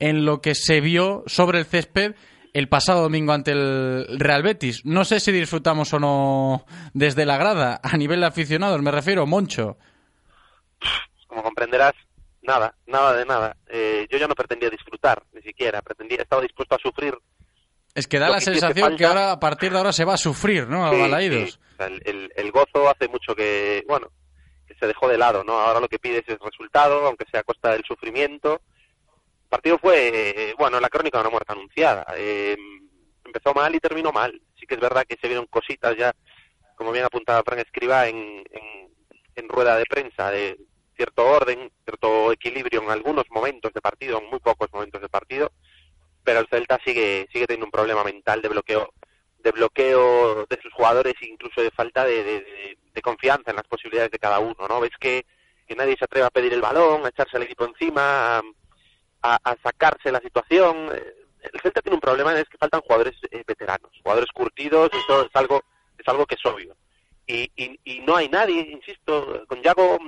en 0.00 0.24
lo 0.24 0.40
que 0.40 0.54
se 0.54 0.80
vio 0.80 1.22
sobre 1.26 1.58
el 1.58 1.66
césped 1.66 2.14
el 2.52 2.68
pasado 2.68 3.02
domingo 3.02 3.32
ante 3.32 3.52
el 3.52 4.18
Real 4.18 4.42
Betis. 4.42 4.84
No 4.84 5.04
sé 5.04 5.20
si 5.20 5.30
disfrutamos 5.30 5.92
o 5.92 6.00
no 6.00 6.64
desde 6.94 7.26
la 7.26 7.36
grada, 7.36 7.80
a 7.82 7.96
nivel 7.96 8.20
de 8.20 8.26
aficionados, 8.26 8.80
me 8.82 8.90
refiero, 8.90 9.26
Moncho. 9.26 9.76
Como 11.28 11.42
comprenderás, 11.42 11.92
nada, 12.42 12.74
nada 12.86 13.14
de 13.14 13.24
nada. 13.24 13.56
Eh, 13.68 14.06
yo 14.10 14.18
ya 14.18 14.26
no 14.26 14.34
pretendía 14.34 14.68
disfrutar, 14.70 15.22
ni 15.32 15.42
siquiera, 15.42 15.80
pretendía, 15.82 16.22
estaba 16.22 16.42
dispuesto 16.42 16.74
a 16.74 16.78
sufrir. 16.78 17.16
Es 17.94 18.06
que 18.06 18.18
da 18.18 18.28
la 18.28 18.38
que 18.38 18.46
sensación 18.46 18.96
que 18.96 19.04
ahora, 19.04 19.32
a 19.32 19.40
partir 19.40 19.70
de 19.72 19.78
ahora, 19.78 19.92
se 19.92 20.04
va 20.04 20.14
a 20.14 20.18
sufrir, 20.18 20.68
¿no? 20.68 20.86
A 20.86 20.90
sí, 20.90 21.00
Balaídos. 21.00 21.52
Sí. 21.52 21.58
O 21.74 21.76
sea, 21.76 21.86
el, 21.86 22.02
el, 22.04 22.32
el, 22.34 22.52
gozo 22.52 22.88
hace 22.88 23.08
mucho 23.08 23.34
que, 23.34 23.84
bueno, 23.88 24.08
que 24.66 24.74
se 24.74 24.86
dejó 24.86 25.08
de 25.08 25.18
lado, 25.18 25.44
¿no? 25.44 25.58
Ahora 25.58 25.80
lo 25.80 25.88
que 25.88 25.98
pides 25.98 26.24
es 26.26 26.38
resultado, 26.38 27.06
aunque 27.06 27.26
sea 27.30 27.40
a 27.40 27.44
costa 27.44 27.72
del 27.72 27.84
sufrimiento 27.84 28.60
partido 29.50 29.78
fue, 29.78 30.08
eh, 30.08 30.54
bueno, 30.58 30.80
la 30.80 30.88
crónica 30.88 31.18
de 31.18 31.22
una 31.22 31.30
muerte 31.30 31.52
anunciada. 31.52 32.06
Eh, 32.16 32.56
empezó 33.24 33.52
mal 33.52 33.74
y 33.74 33.80
terminó 33.80 34.12
mal. 34.12 34.40
Sí 34.58 34.66
que 34.66 34.76
es 34.76 34.80
verdad 34.80 35.04
que 35.06 35.18
se 35.20 35.28
vieron 35.28 35.46
cositas 35.46 35.96
ya, 35.96 36.14
como 36.76 36.92
bien 36.92 37.04
apuntaba 37.04 37.42
Frank 37.44 37.60
Escriba, 37.60 38.08
en, 38.08 38.44
en, 39.34 39.48
rueda 39.48 39.76
de 39.76 39.86
prensa, 39.86 40.30
de 40.30 40.58
cierto 40.94 41.26
orden, 41.26 41.72
cierto 41.84 42.30
equilibrio 42.30 42.82
en 42.82 42.90
algunos 42.90 43.24
momentos 43.30 43.72
de 43.72 43.80
partido, 43.80 44.18
en 44.18 44.30
muy 44.30 44.38
pocos 44.38 44.68
momentos 44.72 45.00
de 45.00 45.08
partido, 45.08 45.50
pero 46.22 46.40
el 46.40 46.46
Celta 46.48 46.78
sigue, 46.84 47.26
sigue 47.32 47.46
teniendo 47.46 47.66
un 47.66 47.72
problema 47.72 48.04
mental 48.04 48.40
de 48.42 48.48
bloqueo 48.48 48.92
de 49.42 49.50
bloqueo 49.52 50.46
de 50.46 50.58
sus 50.62 50.72
jugadores 50.72 51.14
e 51.20 51.26
incluso 51.26 51.62
de 51.62 51.70
falta 51.70 52.04
de, 52.04 52.76
confianza 53.02 53.50
en 53.50 53.56
las 53.56 53.66
posibilidades 53.66 54.10
de 54.10 54.18
cada 54.18 54.40
uno, 54.40 54.68
¿no? 54.68 54.80
Ves 54.80 54.90
que, 55.00 55.24
nadie 55.74 55.96
se 55.96 56.04
atreve 56.04 56.26
a 56.26 56.30
pedir 56.30 56.52
el 56.52 56.60
balón, 56.60 57.06
a 57.06 57.08
echarse 57.08 57.36
al 57.36 57.44
equipo 57.44 57.64
encima, 57.64 58.42
a, 59.22 59.56
sacarse 59.62 60.12
la 60.12 60.20
situación. 60.20 60.90
El 61.40 61.60
Celta 61.60 61.80
tiene 61.80 61.94
un 61.94 62.00
problema, 62.00 62.38
es 62.38 62.48
que 62.48 62.58
faltan 62.58 62.80
jugadores 62.82 63.14
eh, 63.30 63.42
veteranos, 63.46 63.90
jugadores 64.02 64.30
curtidos, 64.32 64.90
eso 64.92 65.22
es 65.22 65.30
algo, 65.34 65.62
es 65.98 66.06
algo 66.08 66.26
que 66.26 66.34
es 66.34 66.46
obvio. 66.46 66.76
Y, 67.26 67.50
y, 67.84 68.00
no 68.00 68.16
hay 68.16 68.28
nadie, 68.28 68.60
insisto, 68.60 69.44
con 69.46 69.62
Yago, 69.62 69.98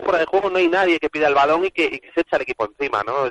fuera 0.00 0.18
de 0.18 0.26
juego 0.26 0.50
no 0.50 0.58
hay 0.58 0.66
nadie 0.66 0.98
que 0.98 1.10
pida 1.10 1.28
el 1.28 1.34
balón 1.34 1.64
y 1.64 1.70
que, 1.70 2.02
se 2.12 2.22
echa 2.22 2.36
el 2.36 2.42
equipo 2.42 2.66
encima, 2.66 3.04
¿no? 3.04 3.30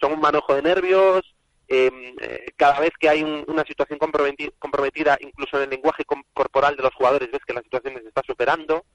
son 0.00 0.14
un 0.14 0.20
manojo 0.20 0.54
de 0.54 0.62
nervios, 0.62 1.22
em, 1.68 2.16
eh, 2.22 2.46
cada 2.56 2.80
vez 2.80 2.92
que 2.98 3.10
hay 3.10 3.22
una 3.22 3.64
situación 3.64 3.98
comprometida, 3.98 5.18
incluso 5.20 5.58
en 5.58 5.64
el 5.64 5.70
lenguaje 5.70 6.04
corporal 6.32 6.74
de 6.74 6.82
los 6.82 6.94
jugadores, 6.94 7.30
ves 7.30 7.44
que 7.46 7.52
la 7.52 7.60
situación 7.60 8.00
se 8.00 8.08
está 8.08 8.22
superando 8.26 8.86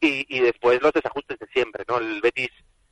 y, 0.00 0.40
después 0.40 0.80
los 0.82 0.92
desajustes 0.92 1.38
de 1.38 1.46
siempre, 1.48 1.84
¿no? 1.86 1.98
El 1.98 2.20
Betis 2.20 2.50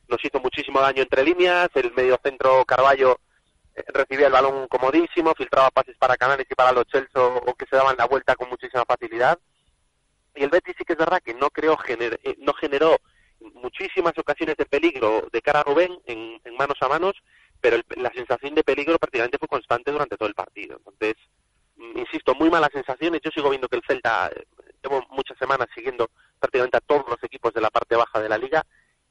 nos 0.08 0.24
hizo 0.24 0.40
muchísimo 0.40 0.80
daño 0.80 1.02
entre 1.02 1.24
líneas, 1.24 1.68
el 1.74 1.92
medio 1.92 2.18
centro 2.22 2.64
Carballo 2.64 3.18
eh, 3.74 3.84
recibía 3.88 4.26
el 4.26 4.32
balón 4.32 4.68
comodísimo, 4.68 5.34
filtraba 5.34 5.70
pases 5.70 5.96
para 5.96 6.16
Canales 6.16 6.46
y 6.50 6.54
para 6.54 6.72
los 6.72 6.86
Chelsea 6.86 7.22
o 7.22 7.54
que 7.54 7.66
se 7.66 7.76
daban 7.76 7.96
la 7.96 8.06
vuelta 8.06 8.36
con 8.36 8.48
muchísima 8.48 8.84
facilidad. 8.84 9.38
Y 10.34 10.44
el 10.44 10.50
Betis 10.50 10.74
sí 10.78 10.84
que 10.84 10.92
es 10.92 10.98
verdad 10.98 11.22
que 11.24 11.34
no, 11.34 11.50
creó, 11.50 11.76
eh, 11.86 12.36
no 12.38 12.52
generó 12.54 12.96
muchísimas 13.40 14.16
ocasiones 14.18 14.56
de 14.56 14.66
peligro 14.66 15.28
de 15.32 15.42
cara 15.42 15.60
a 15.60 15.64
Rubén 15.64 15.98
en 16.06 16.40
manos 16.56 16.76
a 16.80 16.88
manos 16.88 17.14
pero 17.60 17.78
la 17.96 18.10
sensación 18.12 18.54
de 18.54 18.62
peligro 18.62 18.98
prácticamente 18.98 19.38
fue 19.38 19.48
constante 19.48 19.90
durante 19.90 20.16
todo 20.16 20.28
el 20.28 20.34
partido. 20.34 20.76
Entonces, 20.78 21.16
mm, 21.76 21.98
insisto, 21.98 22.34
muy 22.34 22.50
malas 22.50 22.70
sensaciones. 22.72 23.20
Yo 23.22 23.30
sigo 23.30 23.50
viendo 23.50 23.68
que 23.68 23.76
el 23.76 23.82
Celta, 23.86 24.28
eh, 24.28 24.44
llevo 24.82 25.04
muchas 25.10 25.36
semanas 25.38 25.66
siguiendo 25.74 26.10
prácticamente 26.38 26.76
a 26.76 26.80
todos 26.80 27.04
los 27.08 27.22
equipos 27.22 27.52
de 27.52 27.60
la 27.60 27.70
parte 27.70 27.96
baja 27.96 28.20
de 28.20 28.28
la 28.28 28.38
liga 28.38 28.64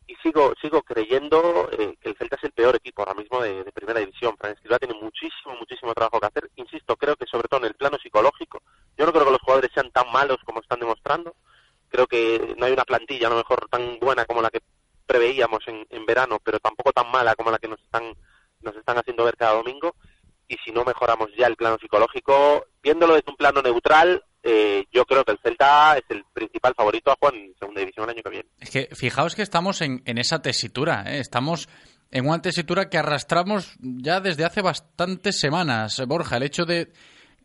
y 0.07 0.15
sigo 0.15 0.53
sigo 0.61 0.81
creyendo 0.83 1.69
eh, 1.71 1.95
que 1.99 2.09
el 2.09 2.17
Celta 2.17 2.37
es 2.37 2.43
el 2.45 2.51
peor 2.53 2.75
equipo 2.75 3.01
ahora 3.01 3.13
mismo 3.13 3.41
de, 3.41 3.63
primera 3.73 3.99
división. 3.99 4.35
Fran 4.37 4.53
Escribá 4.53 4.79
tiene 4.79 4.95
muchísimo, 4.95 5.55
muchísimo 5.59 5.93
trabajo 5.93 6.19
que 6.19 6.27
hacer. 6.27 6.49
Insisto, 6.55 6.95
creo 6.95 7.15
que 7.15 7.25
sobre 7.25 7.47
todo 7.47 7.59
en 7.61 7.67
el 7.67 7.75
plano 7.75 7.97
psicológico. 8.01 8.61
Yo 8.97 9.05
no 9.05 9.11
creo 9.11 9.25
que 9.25 9.31
los 9.31 9.41
jugadores 9.41 9.71
sean 9.73 9.91
tan 9.91 10.11
malos 10.11 10.37
como 10.45 10.61
están 10.61 10.79
demostrando. 10.79 11.35
Creo 11.89 12.07
que 12.07 12.55
no 12.57 12.65
hay 12.65 12.73
una 12.73 12.85
plantilla 12.85 13.27
a 13.27 13.31
lo 13.31 13.37
mejor 13.37 13.67
tan 13.69 13.99
buena 13.99 14.25
como 14.25 14.41
la 14.41 14.49
que 14.49 14.61
preveíamos 15.05 15.67
en, 15.67 15.85
en 15.89 16.05
verano, 16.05 16.39
pero 16.43 16.59
tampoco 16.59 16.91
tan 16.91 17.09
mala 17.11 17.35
como 17.35 17.51
la 17.51 17.59
que 17.59 17.67
nos 17.67 17.79
están 17.81 18.13
nos 18.61 18.75
están 18.75 18.97
haciendo 18.97 19.23
ver 19.23 19.37
cada 19.37 19.53
domingo 19.53 19.95
y 20.47 20.55
si 20.63 20.71
no 20.71 20.85
mejoramos 20.85 21.29
ya 21.37 21.47
el 21.47 21.55
plano 21.55 21.77
psicológico, 21.79 22.65
viéndolo 22.81 23.15
desde 23.15 23.29
un 23.29 23.37
plano 23.37 23.61
neutral, 23.61 24.23
eh, 24.49 24.85
yo 24.93 25.03
creo 25.05 25.25
que 25.25 25.33
el 25.33 25.39
Celta 25.39 25.97
es 25.97 26.05
el 26.09 26.23
principal 26.33 26.73
favorito 26.73 27.11
a 27.11 27.15
jugar 27.19 27.35
en 27.35 27.53
segunda 27.59 27.81
división 27.81 28.05
el 28.05 28.15
año 28.15 28.23
que 28.23 28.29
viene. 28.29 28.49
Es 28.61 28.69
que 28.69 28.87
fijaos 28.95 29.35
que 29.35 29.41
estamos 29.41 29.81
en, 29.81 30.01
en 30.05 30.17
esa 30.17 30.41
tesitura, 30.41 31.03
¿eh? 31.05 31.19
estamos 31.19 31.67
en 32.11 32.25
una 32.25 32.41
tesitura 32.41 32.89
que 32.89 32.97
arrastramos 32.97 33.75
ya 33.81 34.21
desde 34.21 34.45
hace 34.45 34.61
bastantes 34.61 35.39
semanas, 35.39 36.01
Borja, 36.07 36.37
el 36.37 36.43
hecho 36.43 36.65
de 36.65 36.93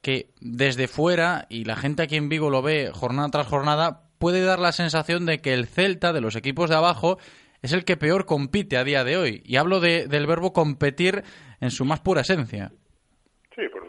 que 0.01 0.31
desde 0.41 0.87
fuera, 0.87 1.47
y 1.49 1.65
la 1.65 1.77
gente 1.77 2.03
aquí 2.03 2.17
en 2.17 2.29
Vigo 2.29 2.51
lo 2.51 2.63
ve 2.63 2.91
jornada 2.93 3.29
tras 3.31 3.47
jornada, 3.49 4.03
puede 4.19 4.43
dar 4.43 4.61
la 4.61 4.73
sensación 4.73 5.27
de 5.27 5.39
que 5.41 5.55
el 5.55 5.67
Celta, 5.67 6.13
de 6.13 6.21
los 6.21 6.37
equipos 6.37 6.71
de 6.71 6.77
abajo, 6.77 7.19
es 7.63 7.73
el 7.73 7.85
que 7.85 7.97
peor 7.97 8.27
compite 8.27 8.77
a 8.77 8.85
día 8.85 9.03
de 9.03 9.17
hoy. 9.17 9.43
Y 9.45 9.57
hablo 9.57 9.81
de, 9.81 10.07
del 10.07 10.27
verbo 10.27 10.53
competir 10.53 11.25
en 11.61 11.71
su 11.71 11.85
más 11.85 12.01
pura 12.01 12.23
esencia. 12.23 12.73
Sí, 13.55 13.63
por 13.73 13.82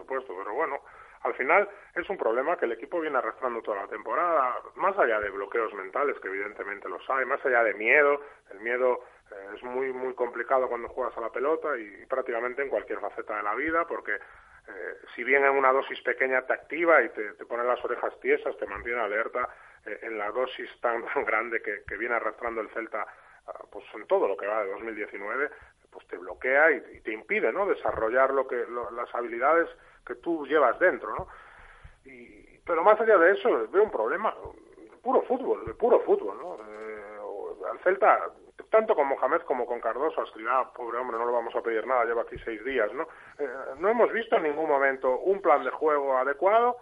al 1.23 1.33
final 1.36 1.69
es 1.95 2.09
un 2.09 2.17
problema 2.17 2.57
que 2.57 2.65
el 2.65 2.73
equipo 2.73 2.99
viene 2.99 3.17
arrastrando 3.17 3.62
toda 3.62 3.83
la 3.83 3.88
temporada, 3.88 4.57
más 4.75 4.97
allá 4.97 5.19
de 5.19 5.29
bloqueos 5.29 5.73
mentales, 5.73 6.19
que 6.19 6.27
evidentemente 6.27 6.89
los 6.89 7.07
hay, 7.09 7.25
más 7.25 7.43
allá 7.45 7.63
de 7.63 7.73
miedo, 7.73 8.21
el 8.51 8.59
miedo 8.59 9.03
eh, 9.31 9.55
es 9.55 9.63
muy, 9.63 9.93
muy 9.93 10.13
complicado 10.13 10.67
cuando 10.67 10.89
juegas 10.89 11.17
a 11.17 11.21
la 11.21 11.31
pelota 11.31 11.77
y, 11.77 12.05
prácticamente 12.05 12.62
en 12.62 12.69
cualquier 12.69 12.99
faceta 12.99 13.38
de 13.38 13.43
la 13.43 13.55
vida, 13.55 13.86
porque 13.88 14.13
eh, 14.13 14.97
si 15.15 15.23
bien 15.23 15.43
en 15.45 15.51
una 15.51 15.71
dosis 15.71 16.01
pequeña 16.01 16.41
te 16.45 16.53
activa 16.53 17.01
y 17.01 17.09
te, 17.09 17.33
pone 17.45 17.63
las 17.63 17.83
orejas 17.83 18.19
tiesas, 18.19 18.57
te 18.57 18.65
mantiene 18.65 18.99
alerta, 18.99 19.49
eh, 19.86 19.99
en 20.03 20.17
la 20.17 20.31
dosis 20.31 20.69
tan, 20.81 21.05
tan 21.13 21.25
grande 21.25 21.62
que, 21.62 21.97
viene 21.97 22.15
arrastrando 22.15 22.62
el 22.62 22.69
Celta 22.69 23.05
Ah, 23.47 23.59
pues 23.69 23.86
en 23.93 24.07
todo 24.07 24.27
lo 24.27 24.38
que 24.38 24.47
va 24.47 24.63
de 24.63 24.71
2019, 24.71 25.49
pues 25.91 26.07
te 26.07 26.17
bloquea 26.17 26.71
y, 26.71 27.01
te 27.01 27.12
impide, 27.12 27.51
¿no? 27.51 27.65
Desarrollar 27.65 28.31
lo 28.31 28.47
que 28.47 28.65
las 28.95 29.13
habilidades 29.13 29.69
que 30.06 30.16
tú 30.16 30.46
llevas 30.46 30.78
dentro, 30.80 31.16
¿no? 31.16 31.28
Y, 32.06 32.60
pero 32.66 32.84
más 32.84 33.00
allá 33.00 33.18
de 33.18 33.32
eso, 33.34 33.68
veo 33.70 33.84
un 33.84 33.92
problema, 33.92 34.34
puro 35.02 35.22
fútbol, 35.24 35.76
puro 35.76 36.00
fútbol, 36.02 36.38
¿no? 36.38 36.58
Eh, 36.68 37.70
al 37.70 37.80
Celta, 37.80 38.32
tanto 38.70 38.96
con 38.96 39.08
Mohamed 39.08 39.42
como 39.42 39.66
con 39.66 39.80
Cardoso, 39.80 40.24
Escribá, 40.24 40.72
pobre 40.74 40.98
hombre, 40.98 41.18
no 41.18 41.26
le 41.26 41.32
vamos 41.32 41.56
a 41.56 41.62
pedir 41.62 41.86
nada, 41.86 42.06
lleva 42.06 42.24
aquí 42.24 42.38
seis 42.44 42.63
días, 42.63 42.92
¿no? 42.94 43.08
Eh, 43.38 43.50
no 43.80 43.89
hemos 43.89 44.12
visto 44.12 44.36
en 44.38 44.44
ningún 44.44 44.68
momento 44.68 45.20
un 45.20 45.42
plan 45.42 45.63
de 45.63 45.72
juego 45.72 46.18
adecuado, 46.18 46.78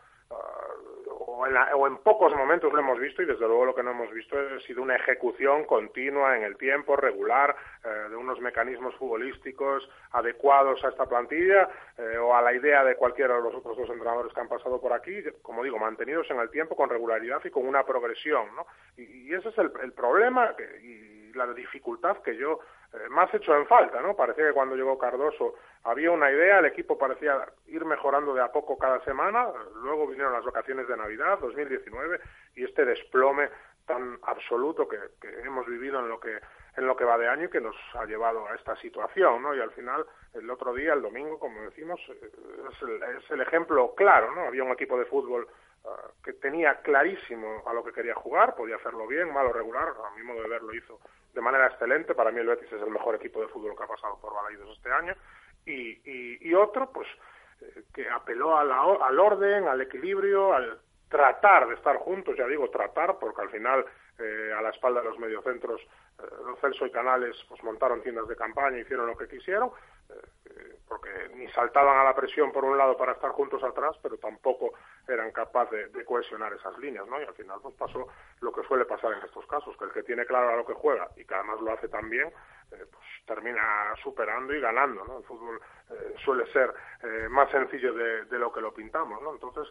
ah, 1.56 1.76
o 1.76 1.88
en, 1.88 1.98
pocos 1.98 2.36
momentos 2.36 2.72
lo 2.72 2.80
hemos 2.80 3.00
visto 3.00 3.22
y 3.22 3.26
desde 3.26 3.48
luego 3.48 3.66
lo 3.66 3.76
que 3.76 3.84
no 3.84 3.92
hemos 3.92 4.12
visto 4.12 4.38
ha 4.38 4.60
sido 4.62 4.82
una 4.82 4.96
ejecución 4.96 5.66
continua 5.66 6.38
en 6.38 6.44
el 6.44 6.58
tiempo, 6.58 6.96
regular, 6.96 7.56
eh, 7.84 8.10
de 8.10 8.16
unos 8.16 8.40
mecanismos 8.40 8.96
futbolísticos 8.96 9.90
adecuados 10.12 10.84
a 10.84 10.90
esta 10.90 11.06
plantilla 11.06 11.70
eh, 11.98 12.18
o 12.18 12.36
a 12.36 12.42
la 12.42 12.54
idea 12.54 12.84
de 12.84 12.96
cualquiera 12.96 13.36
de 13.36 13.42
los 13.42 13.56
otros 13.56 13.78
dos 13.78 13.90
entrenadores 13.90 14.34
que 14.34 14.40
han 14.40 14.50
pasado 14.50 14.80
por 14.80 14.94
aquí, 14.94 15.24
como 15.42 15.64
digo, 15.64 15.78
mantenidos 15.78 16.30
en 16.32 16.40
el 16.40 16.50
tiempo 16.50 16.76
con 16.76 16.90
regularidad 16.90 17.42
y 17.44 17.50
con 17.50 17.68
una 17.68 17.86
progresión. 17.86 18.48
¿no? 18.56 18.66
Y, 18.98 19.34
ese 19.34 19.50
es 19.50 19.58
el, 19.58 19.94
problema 19.94 20.56
y 20.84 21.32
la 21.34 21.48
dificultad 21.54 22.18
que 22.18 22.36
yo 22.36 22.60
más 23.10 23.34
hecho 23.34 23.56
en 23.56 23.66
falta, 23.68 24.02
¿no? 24.02 24.16
Parecía 24.16 24.48
que 24.48 24.54
cuando 24.54 24.76
llegó 24.76 24.98
Cardoso 24.98 25.56
había 25.84 26.12
una 26.12 26.32
idea, 26.32 26.60
el 26.60 26.66
equipo 26.66 26.98
parecía 26.98 27.48
ir 27.68 27.86
mejorando 27.86 28.34
de 28.34 28.42
a 28.42 28.52
poco 28.52 28.78
cada 28.78 29.04
semana, 29.04 29.48
luego 29.76 30.08
vinieron 30.08 30.34
las 30.34 30.44
vacaciones 30.44 30.88
de 30.88 30.98
Navidad, 30.98 31.40
2019, 31.40 32.20
y 32.56 32.66
este 32.66 32.86
desplome 32.86 33.50
tan 33.86 34.20
absoluto 34.24 34.88
que, 34.88 34.98
hemos 35.44 35.66
vivido 35.68 36.00
en 36.00 36.10
lo 36.10 36.20
que 36.20 36.40
en 36.78 36.88
lo 36.88 36.96
que 36.96 37.04
va 37.04 37.18
de 37.18 37.28
año 37.28 37.46
y 37.46 37.50
que 37.50 37.60
nos 37.60 37.76
ha 37.96 38.06
llevado 38.06 38.48
a 38.48 38.56
esta 38.56 38.78
situación, 38.78 39.42
¿no? 39.42 39.54
Y 39.54 39.60
al 39.60 39.72
final, 39.72 40.06
el 40.34 40.50
otro 40.50 40.74
día, 40.74 40.94
el 40.94 41.02
domingo, 41.02 41.38
como 41.38 41.60
decimos, 41.64 42.00
eh, 42.08 42.32
es 42.72 42.82
el, 42.82 43.04
es 43.04 43.30
el 43.30 43.42
ejemplo 43.42 43.94
claro, 43.94 44.34
¿no? 44.34 44.44
Había 44.46 44.64
un 44.64 44.72
equipo 44.72 44.98
de 44.98 45.04
fútbol 45.04 45.50
ah, 45.84 46.08
que 46.24 46.32
tenía 46.32 46.76
clarísimo 46.76 47.62
a 47.68 47.74
lo 47.74 47.84
que 47.84 47.92
quería 47.92 48.16
jugar, 48.16 48.56
podía 48.56 48.78
hacerlo 48.78 49.06
bien, 49.06 49.34
mal 49.34 49.48
o 49.48 49.52
regular, 49.54 49.90
a 49.90 50.16
mi 50.16 50.24
modo 50.24 50.44
de 50.44 50.48
ver 50.48 50.62
lo 50.62 50.74
hizo 50.74 50.98
de 51.34 51.42
manera 51.42 51.68
excelente. 51.68 52.16
Para 52.16 52.32
mí 52.32 52.40
el 52.40 52.48
Betis 52.48 52.72
es 52.72 52.82
el 52.82 52.90
mejor 52.90 53.16
equipo 53.16 53.42
de 53.42 53.48
fútbol 53.48 53.76
que 53.76 53.84
ha 53.84 53.88
pasado 53.88 54.20
por 54.20 54.34
Balaidos 54.34 54.76
este 54.76 54.92
año. 54.92 55.16
Y, 55.66 56.02
y, 56.50 56.54
otro, 56.56 56.92
pues, 56.92 57.08
eh, 57.62 57.84
que 57.94 58.10
apeló 58.10 58.58
a 58.58 58.62
al 58.62 59.20
orden, 59.20 59.68
al 59.68 59.82
equilibrio, 59.82 60.54
al 60.54 60.80
tratar 61.08 61.68
de 61.68 61.76
estar 61.76 61.98
juntos, 61.98 62.36
ya 62.38 62.48
digo 62.48 62.70
tratar, 62.70 63.20
porque 63.20 63.42
al 63.42 63.50
final 63.50 63.86
eh, 64.18 64.54
a 64.58 64.62
la 64.62 64.70
espalda 64.70 65.02
de 65.02 65.10
los 65.10 65.20
mediocentros, 65.20 65.82
eh, 65.82 66.24
Celso 66.62 66.86
y 66.86 66.92
Canales 66.92 67.36
pues 67.50 67.62
montaron 67.64 68.02
tiendas 68.02 68.28
de 68.28 68.36
campaña, 68.36 68.80
hicieron 68.80 69.08
lo 69.08 69.18
que 69.18 69.28
quisieron, 69.28 69.72
eh, 70.10 70.14
porque 70.92 71.30
ni 71.36 71.48
saltaban 71.54 71.98
a 72.00 72.04
la 72.04 72.14
presión 72.14 72.52
por 72.52 72.66
un 72.66 72.78
lado 72.78 72.98
para 72.98 73.14
estar 73.14 73.32
juntos 73.32 73.64
atrás, 73.64 73.96
pero 74.04 74.18
tampoco 74.18 74.74
eran 75.08 75.32
capaces 75.32 75.90
de, 75.94 76.04
cohesionar 76.04 76.52
esas 76.52 76.78
líneas, 76.80 77.08
¿no? 77.08 77.18
Y 77.22 77.24
al 77.24 77.34
final 77.34 77.60
pues 77.62 77.74
pasó 77.76 78.10
lo 78.42 78.52
que 78.52 78.62
suele 78.64 78.84
pasar 78.84 79.14
en 79.14 79.24
estos 79.24 79.48
casos, 79.48 79.78
que 79.78 79.86
el 79.86 79.92
que 79.92 80.04
tiene 80.04 80.26
claro 80.26 80.50
a 80.50 80.58
lo 80.58 80.66
que 80.66 80.74
juega 80.74 81.08
y 81.16 81.24
que 81.24 81.34
además 81.34 81.62
lo 81.62 81.72
hace 81.72 81.88
tan 81.88 82.10
bien, 82.10 82.28
eh, 82.28 82.86
pues 82.92 83.06
termina 83.26 83.94
superando 84.04 84.54
y 84.54 84.60
ganando, 84.60 85.06
¿no? 85.06 85.20
El 85.20 85.24
fútbol 85.24 85.62
eh, 85.92 86.14
suele 86.26 86.46
ser 86.52 86.74
más 87.30 87.50
sencillo 87.50 87.94
de, 87.94 88.38
lo 88.38 88.52
que 88.52 88.62
lo 88.62 88.74
pintamos, 88.74 89.22
¿no? 89.22 89.32
Entonces 89.34 89.68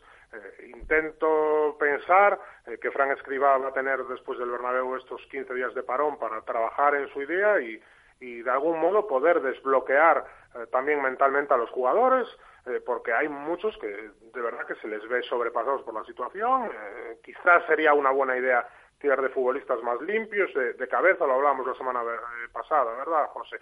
intento 0.74 1.76
pensar 1.78 2.40
que 2.80 2.90
Frank 2.90 3.12
Escribá 3.12 3.58
va 3.58 3.68
a 3.68 3.72
tener 3.72 4.04
después 4.04 4.38
del 4.38 4.50
Bernabéu 4.50 4.96
estos 4.96 5.20
15 5.30 5.54
días 5.54 5.74
de 5.74 5.82
parón 5.82 6.18
para 6.18 6.40
trabajar 6.42 6.94
en 6.94 7.08
su 7.12 7.22
idea 7.22 7.60
y 7.60 7.80
y 8.20 8.42
de 8.42 8.50
algún 8.50 8.78
modo 8.78 9.06
poder 9.06 9.40
desbloquear 9.40 10.24
eh, 10.54 10.66
también 10.70 11.02
mentalmente 11.02 11.54
a 11.54 11.56
los 11.56 11.70
jugadores, 11.70 12.28
eh, 12.66 12.80
porque 12.84 13.12
hay 13.12 13.28
muchos 13.28 13.76
que 13.78 13.86
de 13.86 14.40
verdad 14.40 14.66
que 14.66 14.74
se 14.76 14.88
les 14.88 15.06
ve 15.08 15.22
sobrepasados 15.22 15.82
por 15.82 15.94
la 15.94 16.04
situación. 16.04 16.66
Eh, 16.66 17.18
quizás 17.24 17.64
sería 17.66 17.94
una 17.94 18.10
buena 18.10 18.36
idea 18.36 18.66
tirar 18.98 19.22
de 19.22 19.30
futbolistas 19.30 19.82
más 19.82 19.98
limpios, 20.02 20.52
de, 20.52 20.88
cabeza, 20.88 21.26
lo 21.26 21.32
hablábamos 21.32 21.66
la 21.66 21.74
semana 21.74 22.02
pasada, 22.52 22.92
¿verdad, 22.98 23.28
José? 23.28 23.58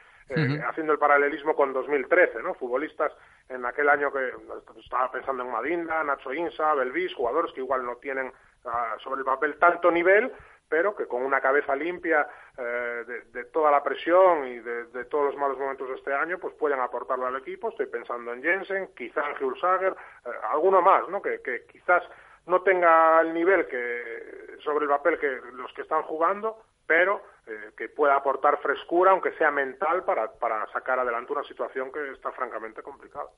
Haciendo 0.66 0.92
el 0.92 0.98
paralelismo 0.98 1.54
con 1.54 1.72
2013, 1.72 2.42
¿no? 2.42 2.54
Futbolistas 2.54 3.12
en 3.48 3.64
aquel 3.64 3.88
año 3.88 4.12
que 4.12 4.32
estaba 4.80 5.12
pensando 5.12 5.44
en 5.44 5.52
Madinda, 5.52 6.02
Nacho 6.02 6.34
Insa, 6.34 6.74
Belvis, 6.74 7.14
jugadores 7.14 7.52
que 7.52 7.60
igual 7.60 7.86
no 7.86 7.98
tienen 7.98 8.32
ah, 8.64 8.96
sobre 8.98 9.20
el 9.20 9.24
papel 9.24 9.56
tanto 9.60 9.92
nivel, 9.92 10.32
pero 10.68 10.96
que 10.96 11.06
con 11.06 11.22
una 11.22 11.40
cabeza 11.40 11.74
limpia 11.76 12.28
eh, 12.58 13.04
de, 13.32 13.44
toda 13.46 13.70
la 13.70 13.82
presión 13.82 14.46
y 14.48 14.58
de, 14.58 15.04
todos 15.04 15.26
los 15.26 15.36
malos 15.36 15.58
momentos 15.58 15.88
de 15.88 15.94
este 15.94 16.12
año, 16.12 16.38
pues 16.38 16.54
pueden 16.54 16.80
aportarlo 16.80 17.26
al 17.26 17.36
equipo. 17.36 17.68
Estoy 17.68 17.86
pensando 17.86 18.32
en 18.32 18.42
Jensen, 18.42 18.90
quizá 18.96 19.22
en 19.30 19.44
Hulsager, 19.44 19.94
eh, 20.24 20.30
alguno 20.50 20.82
más, 20.82 21.08
¿no? 21.08 21.22
Que, 21.22 21.40
que 21.40 21.66
quizás 21.66 22.02
no 22.46 22.62
tenga 22.62 23.20
el 23.20 23.32
nivel 23.32 23.66
que 23.68 24.56
sobre 24.64 24.84
el 24.84 24.90
papel 24.90 25.18
que 25.18 25.40
los 25.52 25.72
que 25.72 25.82
están 25.82 26.02
jugando, 26.02 26.58
pero 26.86 27.22
eh, 27.46 27.72
que 27.76 27.88
pueda 27.90 28.16
aportar 28.16 28.58
frescura, 28.60 29.10
aunque 29.12 29.32
sea 29.32 29.50
mental, 29.50 30.04
para, 30.04 30.32
para 30.32 30.66
sacar 30.72 30.98
adelante 30.98 31.32
una 31.32 31.44
situación 31.44 31.92
que 31.92 32.10
está 32.10 32.32
francamente 32.32 32.82
complicada. 32.82 33.28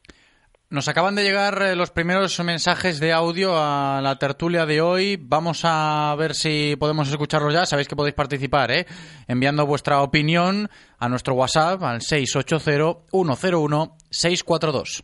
Nos 0.72 0.86
acaban 0.86 1.16
de 1.16 1.24
llegar 1.24 1.60
eh, 1.62 1.74
los 1.74 1.90
primeros 1.90 2.38
mensajes 2.44 3.00
de 3.00 3.12
audio 3.12 3.56
a 3.56 4.00
la 4.00 4.16
tertulia 4.20 4.66
de 4.66 4.80
hoy. 4.80 5.18
Vamos 5.20 5.62
a 5.64 6.14
ver 6.16 6.32
si 6.32 6.76
podemos 6.78 7.10
escucharlos 7.10 7.52
ya. 7.52 7.66
Sabéis 7.66 7.88
que 7.88 7.96
podéis 7.96 8.14
participar, 8.14 8.70
¿eh? 8.70 8.86
Enviando 9.26 9.66
vuestra 9.66 10.00
opinión 10.00 10.70
a 10.96 11.08
nuestro 11.08 11.34
WhatsApp 11.34 11.82
al 11.82 12.02
680-101-642. 12.02 15.02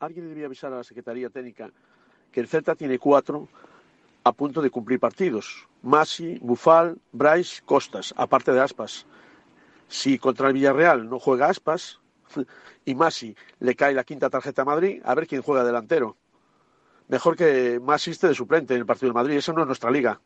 Alguien 0.00 0.24
debería 0.24 0.46
avisar 0.46 0.72
a 0.72 0.78
la 0.78 0.84
Secretaría 0.84 1.30
Técnica 1.30 1.70
que 2.32 2.40
el 2.40 2.48
Celta 2.48 2.74
tiene 2.74 2.98
cuatro 2.98 3.48
a 4.24 4.32
punto 4.32 4.62
de 4.62 4.70
cumplir 4.70 4.98
partidos. 4.98 5.64
Masi, 5.82 6.40
Bufal, 6.40 6.98
Bryce, 7.12 7.62
Costas, 7.64 8.12
aparte 8.16 8.50
de 8.50 8.60
Aspas. 8.60 9.06
Si 9.86 10.18
contra 10.18 10.48
el 10.48 10.54
Villarreal 10.54 11.08
no 11.08 11.20
juega 11.20 11.50
Aspas 11.50 12.00
y 12.84 12.94
Masi 12.94 13.34
le 13.60 13.74
cae 13.74 13.94
la 13.94 14.04
quinta 14.04 14.30
tarjeta 14.30 14.62
a 14.62 14.66
Madrid, 14.66 15.00
a 15.04 15.14
ver 15.14 15.26
quién 15.26 15.42
juega 15.42 15.64
delantero. 15.64 16.16
Mejor 17.08 17.36
que 17.36 17.80
Masi 17.80 18.10
esté 18.10 18.28
de 18.28 18.34
suplente 18.34 18.74
en 18.74 18.80
el 18.80 18.86
partido 18.86 19.10
de 19.10 19.14
Madrid, 19.14 19.36
eso 19.36 19.52
no 19.52 19.62
es 19.62 19.66
nuestra 19.66 19.90
liga. 19.90 20.20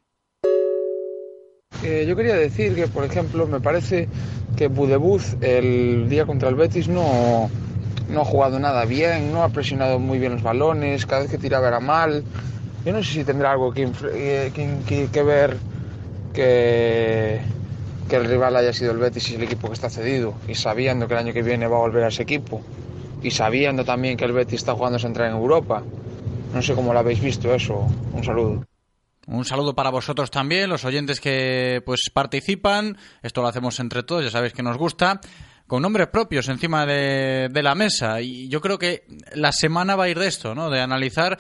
Eh, 1.83 2.05
yo 2.07 2.15
quería 2.15 2.35
decir 2.35 2.75
que, 2.75 2.89
por 2.89 3.05
ejemplo, 3.05 3.47
me 3.47 3.61
parece 3.61 4.09
que 4.57 4.69
Budebuz 4.69 5.37
el 5.41 6.09
día 6.11 6.27
contra 6.27 6.49
el 6.51 6.55
Betis 6.55 6.89
no, 6.89 7.51
no 8.11 8.21
ha 8.21 8.25
jugado 8.25 8.59
nada 8.59 8.85
bien, 8.85 9.33
no 9.33 9.43
ha 9.43 9.49
presionado 9.49 9.99
muy 9.99 10.19
bien 10.19 10.33
los 10.33 10.43
balones, 10.43 11.07
cada 11.07 11.23
vez 11.23 11.31
que 11.31 11.39
tiraba 11.39 11.69
era 11.69 11.81
mal. 11.81 12.25
Yo 12.85 12.93
no 12.93 13.03
sé 13.03 13.13
si 13.13 13.25
tendrá 13.25 13.53
algo 13.53 13.73
que, 13.73 13.91
eh, 14.13 14.53
que, 15.13 15.23
ver 15.23 15.57
que, 16.33 17.41
que, 18.11 18.17
el 18.17 18.27
rival 18.27 18.57
haya 18.57 18.73
sido 18.73 18.93
el 18.93 18.99
Betis 18.99 19.31
y 19.31 19.37
el 19.37 19.43
equipo 19.43 19.69
que 19.69 19.75
está 19.75 19.89
cedido, 19.89 20.35
y 20.49 20.55
sabiendo 20.55 21.07
que 21.07 21.15
el 21.15 21.21
año 21.21 21.33
que 21.33 21.43
viene 21.43 21.67
va 21.67 21.77
a 21.77 21.81
volver 21.81 22.05
a 22.05 22.09
ese 22.09 22.25
equipo, 22.25 22.63
y 23.23 23.31
sabiendo 23.31 23.85
también 23.85 24.17
que 24.17 24.25
el 24.25 24.33
Betis 24.33 24.61
está 24.61 24.75
jugando 24.75 24.99
a 25.03 25.07
entrar 25.07 25.29
en 25.29 25.37
Europa. 25.37 25.83
No 26.53 26.61
sé 26.63 26.75
cómo 26.75 26.93
lo 26.93 26.99
habéis 26.99 27.21
visto 27.21 27.55
eso. 27.55 27.87
Un 28.13 28.25
saludo. 28.25 28.65
Un 29.27 29.45
saludo 29.45 29.75
para 29.75 29.91
vosotros 29.91 30.31
también, 30.31 30.69
los 30.69 30.85
oyentes 30.85 31.21
que 31.21 31.83
pues 31.87 32.11
participan. 32.13 32.97
Esto 33.23 33.43
lo 33.43 33.49
hacemos 33.49 33.79
entre 33.79 34.03
todos, 34.03 34.25
ya 34.25 34.31
sabéis 34.31 34.53
que 34.53 34.63
nos 34.63 34.77
gusta 34.77 35.21
con 35.71 35.83
nombres 35.83 36.09
propios 36.09 36.49
encima 36.49 36.85
de, 36.85 37.49
la 37.63 37.77
mesa. 37.77 38.21
Y 38.21 38.49
yo 38.49 38.61
creo 38.61 38.77
que 38.77 39.05
la 39.35 39.53
semana 39.53 39.95
va 39.95 40.05
a 40.05 40.09
ir 40.09 40.19
de 40.19 40.27
esto, 40.27 40.53
¿no? 40.53 40.69
De 40.69 40.81
analizar 40.81 41.39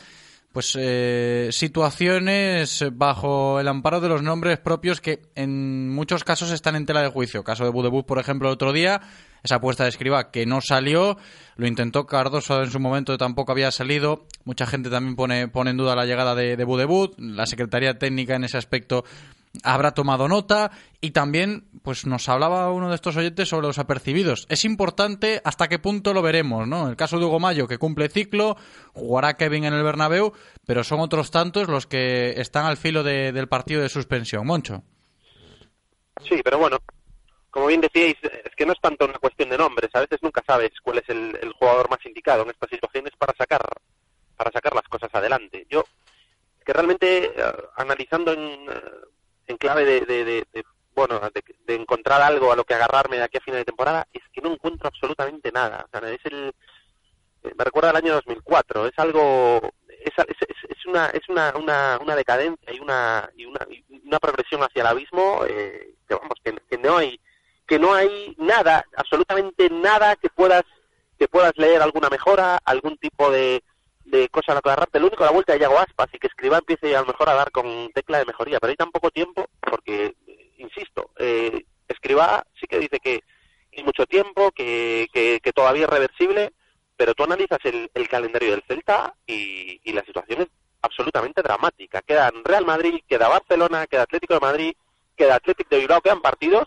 pues 0.52 0.76
eh, 0.78 1.48
situaciones 1.52 2.84
bajo 2.92 3.60
el 3.60 3.68
amparo 3.68 4.00
de 4.00 4.08
los 4.08 4.22
nombres 4.22 4.58
propios 4.58 5.00
que 5.00 5.22
en 5.36 5.88
muchos 5.90 6.24
casos 6.24 6.50
están 6.50 6.74
en 6.74 6.86
tela 6.86 7.02
de 7.02 7.08
juicio. 7.08 7.44
Caso 7.44 7.64
de 7.64 7.70
Budebut, 7.70 8.04
por 8.04 8.18
ejemplo, 8.18 8.48
el 8.48 8.54
otro 8.54 8.72
día, 8.72 9.00
esa 9.44 9.56
apuesta 9.56 9.84
de 9.84 9.90
escriba 9.90 10.30
que 10.32 10.46
no 10.46 10.60
salió, 10.60 11.18
lo 11.56 11.66
intentó 11.68 12.06
Cardoso 12.06 12.62
en 12.62 12.70
su 12.70 12.80
momento, 12.80 13.16
tampoco 13.16 13.52
había 13.52 13.70
salido. 13.70 14.26
Mucha 14.44 14.66
gente 14.66 14.90
también 14.90 15.14
pone, 15.14 15.46
pone 15.46 15.70
en 15.70 15.76
duda 15.76 15.94
la 15.94 16.04
llegada 16.04 16.34
de, 16.34 16.56
de 16.56 16.64
Budebut. 16.64 17.14
La 17.18 17.46
Secretaría 17.46 17.98
Técnica 17.98 18.34
en 18.34 18.44
ese 18.44 18.58
aspecto 18.58 19.04
habrá 19.64 19.92
tomado 19.92 20.28
nota 20.28 20.70
y 21.00 21.10
también 21.10 21.68
pues 21.82 22.06
nos 22.06 22.28
hablaba 22.28 22.70
uno 22.72 22.88
de 22.88 22.94
estos 22.94 23.16
oyentes 23.16 23.48
sobre 23.48 23.66
los 23.66 23.78
apercibidos. 23.78 24.46
Es 24.48 24.64
importante 24.64 25.40
hasta 25.44 25.68
qué 25.68 25.78
punto 25.78 26.14
lo 26.14 26.22
veremos, 26.22 26.66
¿no? 26.68 26.88
el 26.88 26.96
caso 26.96 27.18
de 27.18 27.24
Hugo 27.24 27.40
Mayo 27.40 27.66
que 27.66 27.78
cumple 27.78 28.08
ciclo, 28.08 28.56
jugará 28.92 29.36
Kevin 29.36 29.64
en 29.64 29.74
el 29.74 29.82
Bernabéu, 29.82 30.32
pero 30.66 30.84
son 30.84 31.00
otros 31.00 31.30
tantos 31.30 31.68
los 31.68 31.86
que 31.86 32.40
están 32.40 32.66
al 32.66 32.76
filo 32.76 33.02
del 33.02 33.48
partido 33.48 33.82
de 33.82 33.88
suspensión. 33.88 34.46
Moncho. 34.46 34.82
Sí, 36.28 36.40
pero 36.44 36.58
bueno, 36.58 36.78
como 37.50 37.66
bien 37.66 37.80
decíais, 37.80 38.16
es 38.22 38.54
que 38.56 38.66
no 38.66 38.72
es 38.72 38.80
tanto 38.80 39.06
una 39.06 39.18
cuestión 39.18 39.48
de 39.48 39.58
nombres, 39.58 39.90
a 39.94 40.00
veces 40.00 40.18
nunca 40.22 40.42
sabes 40.46 40.70
cuál 40.82 40.98
es 40.98 41.08
el, 41.08 41.52
jugador 41.58 41.90
más 41.90 42.04
indicado 42.06 42.42
en 42.42 42.50
estas 42.50 42.70
situaciones 42.70 43.12
para 43.18 43.34
sacar 43.36 43.60
para 44.36 44.50
sacar 44.52 44.74
las 44.74 44.88
cosas 44.88 45.10
adelante. 45.12 45.66
Yo 45.68 45.84
que 46.64 46.72
realmente 46.72 47.26
eh, 47.26 47.32
analizando 47.76 48.32
en 48.32 48.40
eh, 48.40 48.82
en 49.50 49.56
clave 49.56 49.84
de, 49.84 50.24
de, 50.24 50.64
bueno, 50.94 51.20
de, 51.66 51.74
encontrar 51.74 52.22
algo 52.22 52.52
a 52.52 52.56
lo 52.56 52.64
que 52.64 52.74
agarrarme 52.74 53.16
de 53.16 53.24
aquí 53.24 53.38
a 53.38 53.40
final 53.40 53.60
de 53.60 53.64
temporada, 53.64 54.06
es 54.12 54.22
que 54.32 54.40
no 54.40 54.52
encuentro 54.52 54.88
absolutamente 54.88 55.52
nada. 55.52 55.86
O 55.86 55.88
sea, 55.90 56.08
es 56.10 56.20
el, 56.24 56.54
eh, 57.42 57.52
me 57.56 57.64
recuerda 57.64 57.90
al 57.90 57.96
año 57.96 58.14
2004, 58.14 58.86
es 58.86 58.98
algo, 58.98 59.60
es, 59.88 60.12
es, 60.68 60.86
una, 60.86 61.06
es 61.06 61.28
una, 61.28 61.52
una, 61.56 61.98
una, 62.00 62.16
decadencia 62.16 62.72
y 62.72 62.80
una, 62.80 63.28
y 63.36 63.44
una, 63.44 63.66
una 64.04 64.18
progresión 64.18 64.62
hacia 64.62 64.82
el 64.82 64.86
abismo 64.86 65.44
eh, 65.48 65.94
que 66.08 66.14
vamos, 66.14 66.34
que, 66.44 66.54
que, 66.68 66.78
no 66.78 66.98
hay, 66.98 67.20
que 67.66 67.78
no 67.78 67.94
hay 67.94 68.34
nada, 68.38 68.84
absolutamente 68.96 69.68
nada 69.70 70.16
que 70.16 70.28
puedas, 70.28 70.64
que 71.18 71.28
puedas 71.28 71.52
leer 71.56 71.82
alguna 71.82 72.08
mejora, 72.08 72.58
algún 72.64 72.96
tipo 72.98 73.30
de, 73.30 73.62
de 74.10 74.28
cosas 74.28 74.56
a 74.56 74.58
agarrarte. 74.58 75.00
Lo 75.00 75.06
único, 75.06 75.24
la 75.24 75.30
vuelta 75.30 75.52
de 75.52 75.60
Yago 75.60 75.78
Aspas 75.78 76.08
y 76.12 76.18
que 76.18 76.26
Escriba 76.26 76.58
empiece 76.58 76.94
a 76.96 77.00
lo 77.00 77.06
mejor 77.06 77.28
a 77.28 77.34
dar 77.34 77.50
con 77.50 77.90
tecla 77.92 78.18
de 78.18 78.26
mejoría, 78.26 78.58
pero 78.60 78.70
hay 78.70 78.76
tan 78.76 78.90
poco 78.90 79.10
tiempo 79.10 79.46
porque, 79.60 80.14
insisto, 80.58 81.10
eh, 81.18 81.64
Escriba 81.88 82.44
sí 82.60 82.66
que 82.66 82.78
dice 82.78 82.98
que 82.98 83.22
hay 83.76 83.84
mucho 83.84 84.06
tiempo, 84.06 84.50
que, 84.50 85.08
que, 85.12 85.52
todavía 85.52 85.84
es 85.84 85.90
reversible, 85.90 86.52
pero 86.96 87.14
tú 87.14 87.24
analizas 87.24 87.58
el, 87.64 88.08
calendario 88.08 88.50
del 88.50 88.64
Celta 88.66 89.14
y, 89.26 89.80
y, 89.84 89.92
la 89.92 90.04
situación 90.04 90.42
es 90.42 90.48
absolutamente 90.82 91.42
dramática. 91.42 92.02
Quedan 92.02 92.44
Real 92.44 92.64
Madrid, 92.66 93.00
queda 93.08 93.28
Barcelona, 93.28 93.86
queda 93.86 94.02
Atlético 94.02 94.34
de 94.34 94.40
Madrid, 94.40 94.72
queda 95.16 95.36
Atlético 95.36 95.70
de 95.70 95.80
Bilbao, 95.80 96.00
quedan 96.00 96.20
partidos 96.20 96.66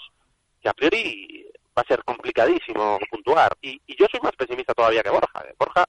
que 0.62 0.70
a 0.70 0.74
priori 0.74 1.46
va 1.78 1.82
a 1.82 1.88
ser 1.88 2.04
complicadísimo 2.04 3.00
puntuar. 3.10 3.58
Y, 3.62 3.82
y 3.86 3.96
yo 3.98 4.06
soy 4.10 4.22
más 4.22 4.34
pesimista 4.38 4.74
todavía 4.74 5.04
que 5.04 5.10
Borja. 5.10 5.44
¿eh? 5.46 5.54
Borja 5.60 5.86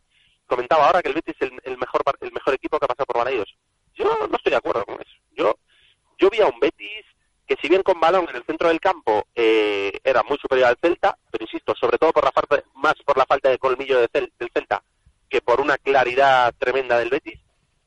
comentaba 0.47 0.87
ahora 0.87 1.03
que 1.03 1.09
el 1.09 1.15
Betis 1.15 1.37
es 1.41 1.51
el, 1.65 1.79
mejor 1.79 2.03
el 2.21 2.33
mejor 2.33 2.55
equipo 2.55 2.79
que 2.79 2.85
ha 2.85 2.89
pasado 2.89 3.07
por 3.07 3.19
Balaidos. 3.19 3.55
Yo 3.95 4.05
no 4.05 4.37
estoy 4.37 4.51
de 4.51 4.57
acuerdo 4.57 4.85
con 4.85 4.97
eso. 5.01 5.15
Yo 5.33 5.57
yo 6.19 6.31
vi 6.31 6.41
a 6.41 6.47
un 6.47 6.61
Betis 6.61 7.05
que 7.47 7.57
si 7.61 7.69
bien 7.69 7.83
con 7.83 8.01
balón 8.01 8.27
en 8.31 8.37
el 8.37 8.45
centro 8.45 8.69
del 8.69 8.81
campo 8.81 9.27
eh, 9.35 10.01
era 10.03 10.23
muy 10.23 10.39
superior 10.39 10.69
al 10.69 10.79
Celta, 10.81 11.17
pero 11.31 11.45
insisto, 11.45 11.75
sobre 11.75 11.99
todo 11.99 12.13
por 12.13 12.25
la 12.25 12.33
falta, 12.33 12.63
más 12.75 12.95
por 13.05 13.19
la 13.19 13.27
falta 13.27 13.51
de 13.51 13.59
colmillo 13.59 14.01
del 14.01 14.33
Celta 14.53 14.83
que 15.29 15.43
por 15.43 15.61
una 15.61 15.77
claridad 15.79 16.55
tremenda 16.59 16.99
del 16.99 17.11
Betis, 17.11 17.41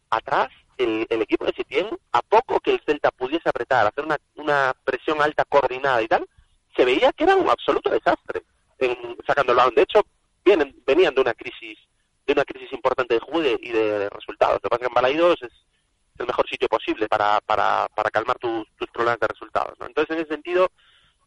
atrás 0.09 0.49
el, 0.77 1.07
equipo 1.09 1.45
de 1.45 1.53
Setién, 1.53 1.87
a 2.11 2.21
poco 2.21 2.59
que 2.59 2.71
el 2.71 2.81
Celta 2.85 3.09
pudiese 3.09 3.49
apretar, 3.49 3.87
hacer 3.87 4.05
una, 4.05 4.17
una 4.35 4.75
presión 4.83 5.21
alta 5.21 5.45
coordinada 5.45 6.01
y 6.01 6.07
tal, 6.07 6.27
se 6.75 6.85
veía 6.85 7.11
que 7.13 7.23
era 7.23 7.35
un 7.35 7.49
absoluto 7.49 7.89
desastre 7.89 8.43
en, 8.77 9.17
sacando 9.25 9.53
el 9.53 9.57
balón. 9.57 9.75
De 9.75 9.83
hecho, 9.83 10.01
vienen, 10.45 10.75
venían 10.85 11.15
de 11.15 11.21
una 11.21 11.33
crisis 11.33 11.79
de 12.27 12.33
una 12.33 12.43
crisis 12.43 12.71
importante 12.73 13.13
de 13.13 13.21
juego 13.21 13.57
y 13.61 13.71
de, 13.71 14.09
resultados. 14.09 14.55
Lo 14.55 14.59
que 14.59 14.69
pasa 14.69 14.81
es 14.83 14.87
que 14.87 14.91
en 14.91 14.93
Balaidos 14.93 15.41
es 15.41 15.51
el 16.19 16.27
mejor 16.27 16.47
sitio 16.49 16.67
posible 16.67 17.07
para, 17.07 17.39
para, 17.41 17.87
para 17.95 18.11
calmar 18.11 18.37
tus, 18.37 18.67
tus 18.75 18.89
problemas 18.89 19.19
de 19.19 19.27
resultados. 19.27 19.79
¿no? 19.79 19.85
Entonces, 19.85 20.15
en 20.15 20.23
ese 20.23 20.33
sentido, 20.33 20.69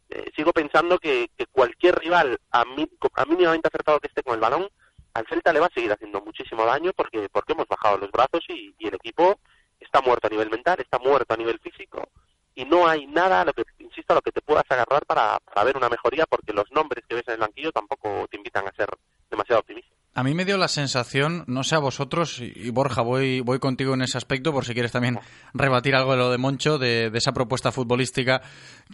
eh, 0.09 0.29
sigo 0.35 0.53
pensando 0.53 0.99
que, 0.99 1.29
que, 1.35 1.47
cualquier 1.47 1.97
rival, 1.97 2.37
a, 2.51 2.65
mí, 2.65 2.87
a 3.15 3.25
mínimamente 3.25 3.67
acertado 3.67 3.99
que 3.99 4.07
esté 4.07 4.21
con 4.21 4.35
el 4.35 4.41
balón, 4.41 4.69
al 5.13 5.25
Celta 5.27 5.51
le 5.51 5.59
va 5.59 5.65
a 5.65 5.73
seguir 5.73 5.91
haciendo 5.91 6.21
muchísimo 6.21 6.65
daño 6.65 6.91
porque, 6.95 7.27
porque 7.29 7.53
hemos 7.53 7.67
bajado 7.67 7.97
los 7.97 8.11
brazos 8.11 8.45
y, 8.49 8.75
el 8.79 8.95
equipo 8.95 9.39
está 9.79 10.01
muerto 10.01 10.27
a 10.27 10.29
nivel 10.29 10.49
mental, 10.49 10.79
está 10.79 10.99
muerto 10.99 11.33
a 11.33 11.37
nivel 11.37 11.59
físico 11.59 12.09
y 12.53 12.65
no 12.65 12.87
hay 12.87 13.07
nada, 13.07 13.43
lo 13.45 13.53
que 13.53 13.63
insisto, 13.79 14.13
a 14.13 14.17
lo 14.17 14.21
que 14.21 14.31
te 14.31 14.41
puedas 14.41 14.65
agarrar 14.69 15.05
para, 15.05 15.39
para 15.39 15.63
ver 15.63 15.77
una 15.77 15.89
mejoría 15.89 16.25
porque 16.27 16.53
los 16.53 16.69
nombres 16.71 17.03
que 17.07 17.15
ves 17.15 17.27
en 17.27 17.35
el 17.35 17.39
banquillo 17.39 17.71
tampoco 17.71 18.27
te 18.29 18.37
invitan 18.37 18.67
a 18.67 18.73
ser 18.73 18.89
demasiado 19.29 19.61
optimistas. 19.61 20.00
A 20.13 20.23
mí 20.23 20.33
me 20.33 20.43
dio 20.43 20.57
la 20.57 20.67
sensación, 20.67 21.45
no 21.47 21.63
sé 21.63 21.75
a 21.75 21.79
vosotros, 21.79 22.41
y 22.41 22.69
Borja, 22.69 23.01
voy, 23.01 23.39
voy 23.39 23.59
contigo 23.59 23.93
en 23.93 24.01
ese 24.01 24.17
aspecto 24.17 24.51
por 24.51 24.65
si 24.65 24.73
quieres 24.73 24.91
también 24.91 25.17
rebatir 25.53 25.95
algo 25.95 26.11
de 26.11 26.17
lo 26.17 26.29
de 26.29 26.37
Moncho, 26.37 26.77
de, 26.77 27.09
esa 27.13 27.31
propuesta 27.31 27.71
futbolística 27.71 28.41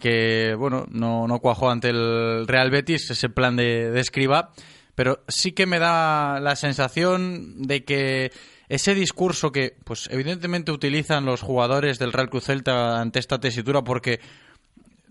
que, 0.00 0.54
bueno, 0.56 0.86
no, 0.90 1.26
no, 1.26 1.40
cuajó 1.40 1.70
ante 1.70 1.88
el 1.88 2.46
Real 2.46 2.70
Betis, 2.70 3.10
ese 3.10 3.28
plan 3.30 3.56
de, 3.56 3.90
de 3.90 4.00
escriba, 4.00 4.52
pero 4.94 5.24
sí 5.26 5.50
que 5.50 5.66
me 5.66 5.80
da 5.80 6.38
la 6.38 6.54
sensación 6.54 7.62
de 7.62 7.84
que 7.84 8.30
ese 8.68 8.94
discurso 8.94 9.50
que, 9.50 9.76
pues 9.82 10.08
evidentemente 10.12 10.70
utilizan 10.70 11.24
los 11.24 11.40
jugadores 11.40 11.98
del 11.98 12.12
Real 12.12 12.30
Cruz 12.30 12.44
Celta 12.44 13.00
ante 13.00 13.18
esta 13.18 13.40
tesitura 13.40 13.82
porque 13.82 14.20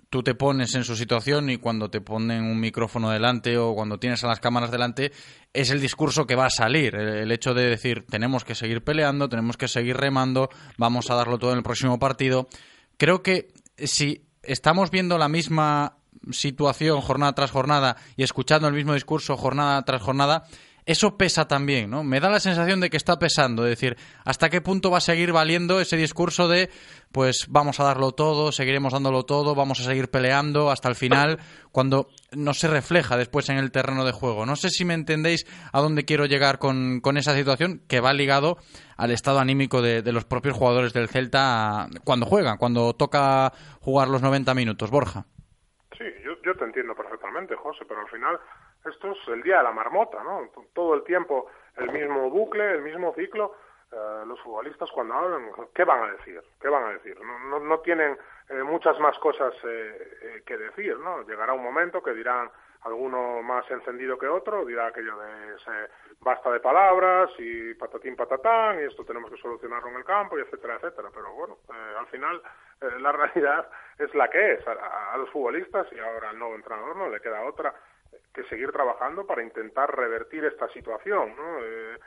tú 0.09 0.23
te 0.23 0.35
pones 0.35 0.73
en 0.75 0.83
su 0.83 0.95
situación 0.95 1.49
y 1.49 1.57
cuando 1.57 1.89
te 1.89 2.01
ponen 2.01 2.43
un 2.43 2.59
micrófono 2.59 3.09
delante 3.09 3.57
o 3.57 3.73
cuando 3.75 3.99
tienes 3.99 4.23
a 4.23 4.27
las 4.27 4.39
cámaras 4.39 4.71
delante, 4.71 5.11
es 5.53 5.69
el 5.69 5.81
discurso 5.81 6.25
que 6.25 6.35
va 6.35 6.45
a 6.45 6.49
salir. 6.49 6.95
El, 6.95 7.31
hecho 7.31 7.53
de 7.53 7.67
decir, 7.67 8.05
tenemos 8.09 8.43
que 8.43 8.55
seguir 8.55 8.83
peleando, 8.83 9.29
tenemos 9.29 9.57
que 9.57 9.67
seguir 9.67 9.97
remando, 9.97 10.49
vamos 10.77 11.09
a 11.09 11.15
darlo 11.15 11.37
todo 11.37 11.51
en 11.51 11.57
el 11.57 11.63
próximo 11.63 11.99
partido. 11.99 12.47
Creo 12.97 13.21
que 13.21 13.49
si 13.77 14.25
estamos 14.43 14.91
viendo 14.91 15.17
la 15.17 15.27
misma 15.27 15.97
situación 16.31 17.01
jornada 17.01 17.33
tras 17.33 17.51
jornada 17.51 17.97
y 18.15 18.23
escuchando 18.23 18.67
el 18.67 18.73
mismo 18.73 18.93
discurso 18.93 19.37
jornada 19.37 19.83
tras 19.83 20.01
jornada, 20.01 20.45
eso 20.87 21.17
pesa 21.17 21.47
también, 21.47 21.89
¿no? 21.89 22.03
Me 22.03 22.21
da 22.21 22.29
la 22.29 22.39
sensación 22.39 22.79
de 22.79 22.89
que 22.89 22.95
está 22.95 23.19
pesando, 23.19 23.65
es 23.65 23.71
decir, 23.71 23.97
hasta 24.23 24.49
qué 24.49 24.61
punto 24.61 24.89
va 24.89 24.99
a 24.99 25.01
seguir 25.01 25.33
valiendo 25.33 25.81
ese 25.81 25.97
discurso 25.97 26.47
de, 26.47 26.69
pues 27.11 27.45
vamos 27.49 27.79
a 27.81 27.83
darlo 27.83 28.13
todo, 28.13 28.53
seguiremos 28.53 28.93
dándolo 28.93 29.23
todo, 29.23 29.53
vamos 29.53 29.81
a 29.81 29.83
seguir 29.83 30.09
peleando 30.09 30.71
hasta 30.71 30.87
el 30.87 30.95
final, 30.95 31.39
cuando 31.73 32.07
no 32.31 32.53
se 32.53 32.69
refleja 32.69 33.17
después 33.17 33.49
en 33.49 33.57
el 33.57 33.69
terreno 33.69 34.05
de 34.05 34.13
juego. 34.13 34.45
No 34.45 34.55
sé 34.55 34.69
si 34.69 34.85
me 34.85 34.93
entendéis 34.93 35.45
a 35.73 35.81
dónde 35.81 36.05
quiero 36.05 36.25
llegar 36.25 36.57
con, 36.57 37.01
con 37.01 37.17
esa 37.17 37.35
situación 37.35 37.81
que 37.89 37.99
va 37.99 38.13
ligado 38.13 38.57
al 38.95 39.11
estado 39.11 39.39
anímico 39.39 39.81
de, 39.81 40.01
de 40.01 40.11
los 40.13 40.23
propios 40.23 40.55
jugadores 40.55 40.93
del 40.93 41.09
Celta 41.09 41.89
cuando 42.05 42.25
juegan, 42.25 42.57
cuando 42.57 42.93
toca 42.93 43.51
jugar 43.81 44.07
los 44.07 44.21
90 44.21 44.53
minutos. 44.53 44.89
Borja. 44.89 45.25
Sí, 45.97 46.05
yo, 46.23 46.31
yo 46.45 46.55
te 46.55 46.63
entiendo 46.63 46.95
perfectamente, 46.95 47.55
José, 47.55 47.83
pero 47.87 47.99
al 48.01 48.09
final 48.09 48.39
esto 48.87 49.11
es 49.11 49.27
el 49.27 49.43
día 49.43 49.57
de 49.57 49.63
la 49.63 49.71
marmota, 49.71 50.23
¿no? 50.23 50.49
Todo 50.73 50.93
el 50.95 51.03
tiempo 51.03 51.47
el 51.75 51.91
mismo 51.91 52.29
bucle, 52.29 52.71
el 52.71 52.81
mismo 52.81 53.13
ciclo. 53.13 53.55
Eh, 53.91 54.23
los 54.25 54.39
futbolistas 54.41 54.91
cuando 54.91 55.13
hablan, 55.13 55.49
¿qué 55.73 55.85
van 55.85 56.03
a 56.03 56.11
decir? 56.13 56.41
¿Qué 56.59 56.67
van 56.67 56.83
a 56.83 56.93
decir? 56.93 57.17
No, 57.21 57.39
no, 57.39 57.59
no 57.59 57.79
tienen 57.79 58.17
eh, 58.49 58.63
muchas 58.63 58.99
más 58.99 59.17
cosas 59.19 59.53
eh, 59.63 60.17
eh, 60.21 60.43
que 60.45 60.57
decir, 60.57 60.97
¿no? 60.99 61.21
Llegará 61.23 61.53
un 61.53 61.63
momento 61.63 62.03
que 62.03 62.13
dirán 62.13 62.49
alguno 62.81 63.41
más 63.41 63.69
encendido 63.71 64.17
que 64.17 64.27
otro, 64.27 64.65
dirá 64.65 64.87
aquello 64.87 65.17
de 65.17 65.59
se, 65.59 65.71
basta 66.21 66.51
de 66.51 66.59
palabras 66.59 67.29
y 67.37 67.73
patatín 67.75 68.15
patatán 68.15 68.79
y 68.79 68.83
esto 68.83 69.03
tenemos 69.03 69.31
que 69.31 69.37
solucionarlo 69.37 69.89
en 69.89 69.95
el 69.95 70.05
campo 70.05 70.37
y 70.37 70.41
etcétera, 70.41 70.75
etcétera. 70.75 71.09
Pero 71.13 71.33
bueno, 71.33 71.57
eh, 71.69 71.95
al 71.97 72.07
final 72.07 72.41
eh, 72.81 72.99
la 72.99 73.11
realidad 73.13 73.69
es 73.97 74.13
la 74.15 74.29
que 74.29 74.53
es. 74.53 74.67
A 74.67 75.15
los 75.17 75.29
futbolistas 75.29 75.87
y 75.91 75.99
ahora 75.99 76.29
al 76.29 76.39
nuevo 76.39 76.55
entrenador 76.55 76.95
no 76.95 77.09
le 77.09 77.19
queda 77.19 77.43
otra 77.43 77.73
que 78.37 78.43
seguir 78.49 78.71
trabajando 78.71 79.25
para 79.25 79.41
intentar 79.41 79.93
revertir 79.95 80.45
esta 80.45 80.69
situación. 80.69 81.35
¿no? 81.35 81.59
Eh, 81.63 81.97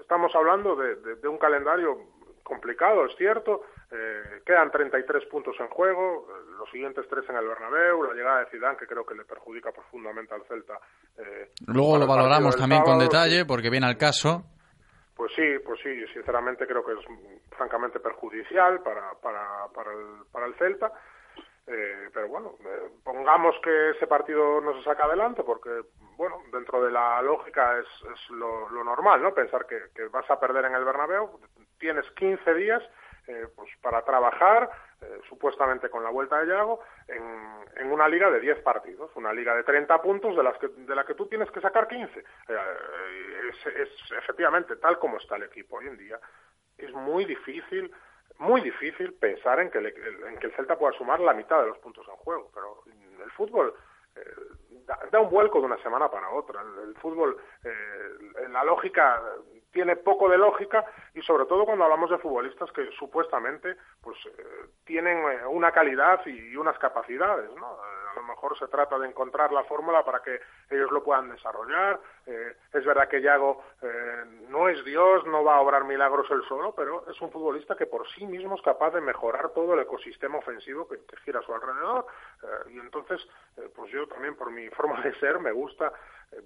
estamos 0.00 0.32
hablando 0.36 0.76
de, 0.76 0.94
de, 0.96 1.16
de, 1.16 1.28
un 1.28 1.36
calendario 1.36 1.98
complicado, 2.44 3.04
es 3.06 3.16
cierto. 3.16 3.62
Eh, 3.90 4.42
quedan 4.46 4.70
33 4.70 5.26
puntos 5.26 5.56
en 5.58 5.66
juego, 5.68 6.28
los 6.58 6.70
siguientes 6.70 7.06
tres 7.08 7.28
en 7.28 7.36
el 7.36 7.48
Bernabéu, 7.48 8.04
la 8.04 8.14
llegada 8.14 8.40
de 8.40 8.50
Zidane 8.50 8.76
que 8.76 8.86
creo 8.86 9.04
que 9.04 9.16
le 9.16 9.24
perjudica 9.24 9.72
profundamente 9.72 10.32
al 10.32 10.44
Celta. 10.44 10.78
Eh, 11.18 11.50
Luego 11.66 11.98
lo 11.98 12.06
valoramos 12.06 12.56
también 12.56 12.82
sábado, 12.82 12.98
con 12.98 13.08
detalle 13.08 13.44
porque 13.44 13.70
viene 13.70 13.86
al 13.86 13.98
caso. 13.98 14.44
Pues 15.16 15.32
sí, 15.34 15.58
pues 15.64 15.80
sí, 15.82 16.06
sinceramente 16.12 16.66
creo 16.66 16.84
que 16.84 16.92
es 16.92 17.04
francamente 17.56 17.98
perjudicial 17.98 18.80
para, 18.80 19.12
para, 19.20 19.66
para, 19.74 19.92
el, 19.92 20.24
para 20.30 20.46
el 20.46 20.54
Celta. 20.54 20.92
Eh, 21.66 22.10
pero 22.12 22.28
bueno, 22.28 22.56
eh, 22.60 22.90
pongamos 23.02 23.56
que 23.62 23.90
ese 23.90 24.06
partido 24.06 24.60
no 24.60 24.74
se 24.74 24.82
saca 24.82 25.04
adelante 25.04 25.42
porque, 25.42 25.70
bueno, 26.16 26.42
dentro 26.52 26.84
de 26.84 26.92
la 26.92 27.22
lógica 27.22 27.78
es, 27.78 27.86
es 28.12 28.30
lo, 28.30 28.68
normal, 28.84 29.22
¿no? 29.22 29.32
Pensar 29.32 29.66
que, 29.66 29.80
vas 30.08 30.30
a 30.30 30.38
perder 30.38 30.66
en 30.66 30.74
el 30.74 30.84
Bernabéu, 30.84 31.40
tienes 31.78 32.10
15 32.12 32.54
días 32.54 32.82
eh, 33.26 33.46
pues 33.56 33.70
para 33.80 34.02
trabajar, 34.02 34.68
eh, 35.00 35.20
supuestamente 35.26 35.88
con 35.88 36.04
la 36.04 36.10
vuelta 36.10 36.38
de 36.40 36.48
Yago, 36.48 36.80
en, 37.08 37.90
una 37.90 38.08
liga 38.08 38.30
de 38.30 38.40
10 38.40 38.60
partidos, 38.60 39.10
una 39.14 39.32
liga 39.32 39.54
de 39.54 39.62
30 39.62 40.02
puntos 40.02 40.36
de, 40.36 40.42
las 40.42 40.58
que, 40.58 40.68
de 40.68 40.94
la 40.94 41.04
que 41.04 41.14
tú 41.14 41.26
tienes 41.26 41.50
que 41.50 41.60
sacar 41.60 41.86
15. 41.86 42.18
Eh, 42.18 42.24
es 43.76 44.12
efectivamente 44.18 44.76
tal 44.76 44.98
como 44.98 45.18
está 45.18 45.36
el 45.36 45.44
equipo 45.44 45.76
hoy 45.76 45.86
en 45.86 45.96
día, 45.96 46.18
es 46.76 46.92
muy 46.92 47.24
difícil 47.24 47.90
muy 48.38 48.60
difícil 48.60 49.12
pensar 49.14 49.60
en 49.60 49.70
que, 49.70 49.80
le, 49.80 49.94
en 50.28 50.38
que 50.38 50.46
el 50.46 50.52
Celta 50.54 50.78
pueda 50.78 50.92
sumar 50.96 51.20
la 51.20 51.34
mitad 51.34 51.60
de 51.60 51.68
los 51.68 51.78
puntos 51.78 52.06
en 52.08 52.16
juego, 52.16 52.50
pero 52.52 52.82
el 53.24 53.30
fútbol 53.32 53.74
eh, 54.16 54.20
da, 54.86 54.98
da, 55.10 55.20
un 55.20 55.30
vuelco 55.30 55.60
de 55.60 55.66
una 55.66 55.82
semana 55.82 56.10
para 56.10 56.30
otra. 56.30 56.60
El, 56.60 56.94
fútbol, 56.96 57.36
eh, 57.64 58.48
la 58.50 58.64
lógica 58.64 59.22
tiene 59.74 59.96
poco 59.96 60.28
de 60.28 60.38
lógica 60.38 60.84
y 61.14 61.20
sobre 61.22 61.44
todo 61.46 61.66
cuando 61.66 61.84
hablamos 61.84 62.08
de 62.08 62.18
futbolistas 62.18 62.70
que 62.72 62.90
supuestamente 62.92 63.76
pues 64.00 64.16
eh, 64.26 64.66
tienen 64.84 65.18
eh, 65.18 65.46
una 65.46 65.72
calidad 65.72 66.24
y 66.26 66.56
unas 66.56 66.78
capacidades, 66.78 67.50
¿no? 67.56 67.76
A 68.14 68.20
lo 68.20 68.26
mejor 68.26 68.58
se 68.58 68.68
trata 68.68 68.98
de 68.98 69.08
encontrar 69.08 69.52
la 69.52 69.64
fórmula 69.64 70.04
para 70.04 70.22
que 70.22 70.40
ellos 70.70 70.90
lo 70.90 71.02
puedan 71.02 71.30
desarrollar. 71.30 72.00
Eh, 72.26 72.56
es 72.72 72.84
verdad 72.84 73.08
que 73.08 73.20
Yago 73.20 73.62
eh, 73.82 74.24
no 74.48 74.68
es 74.68 74.84
Dios, 74.84 75.26
no 75.26 75.42
va 75.42 75.56
a 75.56 75.60
obrar 75.60 75.84
milagros 75.84 76.30
él 76.30 76.42
solo, 76.48 76.74
pero 76.74 77.04
es 77.10 77.20
un 77.20 77.30
futbolista 77.30 77.76
que 77.76 77.86
por 77.86 78.08
sí 78.10 78.26
mismo 78.26 78.54
es 78.56 78.62
capaz 78.62 78.90
de 78.92 79.00
mejorar 79.00 79.50
todo 79.50 79.74
el 79.74 79.80
ecosistema 79.80 80.38
ofensivo 80.38 80.88
que, 80.88 81.00
gira 81.24 81.40
a 81.40 81.42
su 81.42 81.54
alrededor. 81.54 82.06
Eh, 82.42 82.72
y 82.74 82.78
entonces, 82.78 83.26
pues 83.74 83.90
yo 83.90 84.06
también 84.06 84.36
por 84.36 84.50
mi 84.50 84.68
forma 84.70 85.00
de 85.00 85.14
ser 85.18 85.38
me 85.40 85.52
gusta 85.52 85.92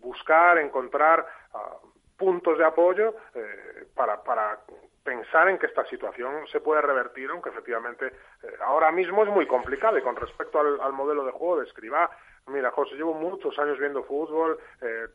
buscar, 0.00 0.58
encontrar 0.58 1.26
uh, 1.54 1.97
puntos 2.18 2.58
de 2.58 2.64
apoyo 2.64 3.14
eh, 3.34 3.86
para, 3.94 4.22
para 4.22 4.58
pensar 5.04 5.48
en 5.48 5.58
que 5.58 5.66
esta 5.66 5.86
situación 5.86 6.46
se 6.48 6.60
puede 6.60 6.82
revertir, 6.82 7.30
aunque 7.30 7.48
efectivamente 7.48 8.06
eh, 8.42 8.46
ahora 8.60 8.92
mismo 8.92 9.22
es 9.22 9.30
muy 9.30 9.46
complicado 9.46 9.96
y 9.96 10.02
con 10.02 10.16
respecto 10.16 10.60
al, 10.60 10.80
al, 10.80 10.92
modelo 10.92 11.24
de 11.24 11.32
juego 11.32 11.58
de 11.58 11.66
Escribá, 11.66 12.10
mira 12.48 12.70
José, 12.70 12.96
llevo 12.96 13.14
muchos 13.14 13.58
años 13.58 13.78
viendo 13.78 14.02
fútbol, 14.02 14.58
eh, 14.82 15.06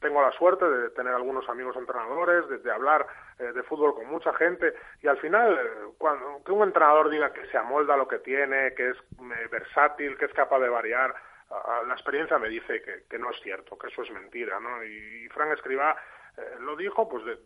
tengo 0.00 0.22
la 0.22 0.32
suerte 0.32 0.64
de 0.64 0.90
tener 0.90 1.12
algunos 1.12 1.48
amigos 1.48 1.76
entrenadores, 1.76 2.48
de, 2.48 2.58
de 2.58 2.70
hablar 2.70 3.06
eh, 3.38 3.52
de 3.52 3.62
fútbol 3.62 3.94
con 3.94 4.06
mucha 4.06 4.32
gente 4.34 4.74
y 5.02 5.08
al 5.08 5.18
final 5.18 5.54
eh, 5.54 5.92
cuando 5.98 6.42
que 6.44 6.52
un 6.52 6.62
entrenador 6.62 7.10
diga 7.10 7.32
que 7.32 7.46
se 7.46 7.58
amolda 7.58 7.96
lo 7.96 8.06
que 8.06 8.18
tiene, 8.18 8.74
que 8.74 8.90
es 8.90 8.96
eh, 8.96 9.48
versátil, 9.50 10.16
que 10.16 10.26
es 10.26 10.32
capaz 10.32 10.60
de 10.60 10.68
variar, 10.68 11.14
la 11.86 11.94
experiencia 11.94 12.38
me 12.38 12.50
dice 12.50 12.82
que, 12.82 13.04
que, 13.08 13.18
no 13.18 13.30
es 13.30 13.40
cierto, 13.40 13.78
que 13.78 13.86
eso 13.86 14.02
es 14.02 14.10
mentira, 14.10 14.60
¿no? 14.60 14.84
Y, 14.84 15.24
y 15.24 15.28
Frank 15.30 15.50
Escribá 15.52 15.96
eh, 16.38 16.56
lo 16.60 16.76
dijo 16.76 17.08
pues 17.08 17.24
de, 17.24 17.38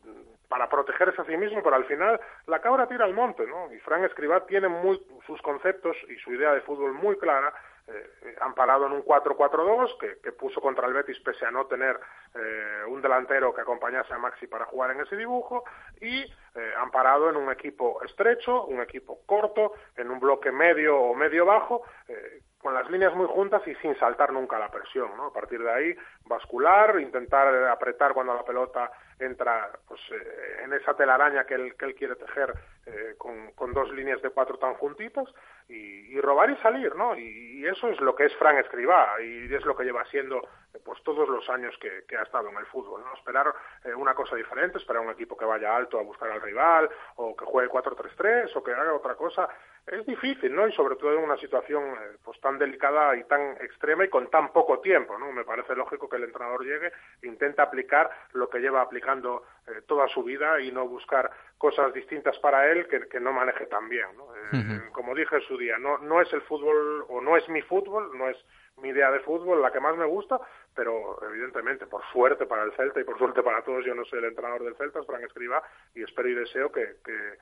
para 0.48 0.68
protegerse 0.68 1.22
a 1.22 1.24
sí 1.24 1.36
mismo, 1.36 1.62
pero 1.62 1.76
al 1.76 1.86
final 1.86 2.20
la 2.46 2.60
cabra 2.60 2.86
tira 2.86 3.04
al 3.06 3.14
monte, 3.14 3.46
¿no? 3.46 3.72
Y 3.72 3.78
Frank 3.80 4.04
Escribá 4.04 4.44
tiene 4.44 4.68
muy, 4.68 5.00
sus 5.26 5.40
conceptos 5.40 5.96
y 6.08 6.16
su 6.16 6.32
idea 6.32 6.52
de 6.52 6.60
fútbol 6.60 6.92
muy 6.92 7.16
clara, 7.16 7.52
eh, 7.88 8.36
amparado 8.40 8.86
en 8.86 8.92
un 8.92 9.02
4-4-2 9.02 9.98
que, 9.98 10.18
que, 10.22 10.32
puso 10.32 10.60
contra 10.60 10.86
el 10.86 10.92
Betis 10.92 11.18
pese 11.20 11.44
a 11.44 11.50
no 11.50 11.66
tener 11.66 11.98
eh, 12.34 12.84
un 12.86 13.02
delantero 13.02 13.52
que 13.52 13.60
acompañase 13.60 14.14
a 14.14 14.18
Maxi 14.18 14.46
para 14.46 14.66
jugar 14.66 14.92
en 14.92 15.00
ese 15.00 15.16
dibujo 15.16 15.64
y 16.00 16.22
eh, 16.54 16.72
amparado 16.78 17.28
en 17.28 17.36
un 17.36 17.50
equipo 17.50 18.02
estrecho, 18.04 18.64
un 18.66 18.80
equipo 18.82 19.20
corto, 19.26 19.72
en 19.96 20.10
un 20.10 20.20
bloque 20.20 20.52
medio 20.52 20.98
o 20.98 21.14
medio 21.14 21.44
bajo, 21.46 21.82
eh, 22.08 22.42
con 22.62 22.74
las 22.74 22.88
líneas 22.90 23.14
muy 23.14 23.26
juntas 23.26 23.60
y 23.66 23.74
sin 23.76 23.98
saltar 23.98 24.32
nunca 24.32 24.58
la 24.58 24.70
presión, 24.70 25.16
¿no? 25.16 25.26
A 25.26 25.32
partir 25.32 25.60
de 25.62 25.70
ahí, 25.70 25.96
bascular, 26.26 27.00
intentar 27.00 27.52
apretar 27.68 28.14
cuando 28.14 28.34
la 28.34 28.44
pelota 28.44 28.90
entra 29.18 29.70
pues, 29.88 30.00
eh, 30.12 30.62
en 30.64 30.72
esa 30.72 30.94
telaraña 30.94 31.44
que 31.44 31.54
él, 31.54 31.74
quiere 31.76 32.14
tejer 32.16 32.54
eh, 32.86 33.14
con, 33.18 33.72
dos 33.72 33.90
líneas 33.92 34.20
de 34.22 34.30
cuatro 34.30 34.58
tan 34.58 34.74
juntitas 34.74 35.28
y, 35.68 36.20
robar 36.20 36.50
y 36.50 36.56
salir, 36.58 36.94
¿no? 36.94 37.16
Y, 37.18 37.66
eso 37.66 37.88
es 37.88 38.00
lo 38.00 38.14
que 38.14 38.26
es 38.26 38.36
Fran 38.36 38.58
Escribá 38.58 39.20
y 39.20 39.52
es 39.52 39.64
lo 39.64 39.76
que 39.76 39.84
lleva 39.84 40.04
siendo 40.06 40.46
pues 40.84 41.00
todos 41.04 41.28
los 41.28 41.48
años 41.48 41.74
que, 41.80 42.04
que 42.08 42.16
ha 42.16 42.22
estado 42.22 42.48
en 42.48 42.56
el 42.56 42.66
fútbol, 42.66 43.02
¿no? 43.04 43.14
Esperar 43.14 43.54
eh, 43.84 43.94
una 43.94 44.14
cosa 44.14 44.36
diferente, 44.36 44.78
esperar 44.78 45.02
un 45.02 45.10
equipo 45.10 45.36
que 45.36 45.44
vaya 45.44 45.74
alto 45.74 45.98
a 45.98 46.02
buscar 46.02 46.30
al 46.30 46.42
rival 46.42 46.90
o 47.16 47.36
que 47.36 47.44
juegue 47.44 47.70
4-3-3 47.70 48.50
o 48.56 48.62
que 48.62 48.72
haga 48.72 48.92
otra 48.92 49.14
cosa 49.14 49.48
es 49.86 50.06
difícil, 50.06 50.54
¿no? 50.54 50.68
Y 50.68 50.72
sobre 50.72 50.96
todo 50.96 51.12
en 51.12 51.24
una 51.24 51.36
situación 51.36 51.82
eh, 51.82 52.16
pues 52.24 52.40
tan 52.40 52.58
delicada 52.58 53.16
y 53.16 53.24
tan 53.24 53.56
extrema 53.60 54.04
y 54.04 54.08
con 54.08 54.30
tan 54.30 54.52
poco 54.52 54.80
tiempo, 54.80 55.18
¿no? 55.18 55.32
Me 55.32 55.44
parece 55.44 55.74
lógico 55.74 56.08
que 56.08 56.16
el 56.16 56.24
entrenador 56.24 56.64
llegue 56.64 56.92
e 57.20 57.26
intente 57.26 57.60
aplicar 57.60 58.10
lo 58.32 58.48
que 58.48 58.60
lleva 58.60 58.80
aplicando 58.80 59.44
eh, 59.66 59.82
toda 59.86 60.06
su 60.08 60.22
vida 60.22 60.60
y 60.60 60.70
no 60.70 60.86
buscar 60.86 61.30
cosas 61.58 61.92
distintas 61.92 62.38
para 62.38 62.70
él 62.70 62.86
que, 62.86 63.08
que 63.08 63.20
no 63.20 63.32
maneje 63.32 63.66
tan 63.66 63.88
bien, 63.88 64.06
¿no? 64.16 64.34
Eh, 64.36 64.38
uh 64.52 64.56
-huh. 64.56 64.92
Como 64.92 65.14
dije 65.14 65.36
en 65.36 65.42
su 65.42 65.58
día, 65.58 65.78
no, 65.78 65.98
no 65.98 66.20
es 66.20 66.32
el 66.32 66.42
fútbol 66.42 67.04
o 67.08 67.20
no 67.20 67.36
es 67.36 67.48
mi 67.48 67.62
fútbol, 67.62 68.16
no 68.16 68.28
es 68.28 68.36
mi 68.76 68.90
idea 68.90 69.10
de 69.10 69.20
fútbol 69.20 69.60
la 69.60 69.72
que 69.72 69.80
más 69.80 69.96
me 69.96 70.06
gusta, 70.06 70.40
pero 70.74 71.18
evidentemente, 71.28 71.86
por 71.86 72.02
suerte 72.12 72.46
para 72.46 72.62
el 72.62 72.72
Celta 72.72 73.00
y 73.00 73.04
por 73.04 73.18
suerte 73.18 73.42
para 73.42 73.62
todos, 73.62 73.84
yo 73.84 73.94
no 73.94 74.04
soy 74.04 74.20
el 74.20 74.26
entrenador 74.26 74.62
del 74.62 74.76
Celta, 74.76 75.00
es 75.00 75.06
Frank 75.06 75.22
Escriba, 75.24 75.62
y 75.94 76.02
espero 76.02 76.28
y 76.28 76.34
deseo 76.34 76.70
que, 76.70 76.96
que 77.04 77.38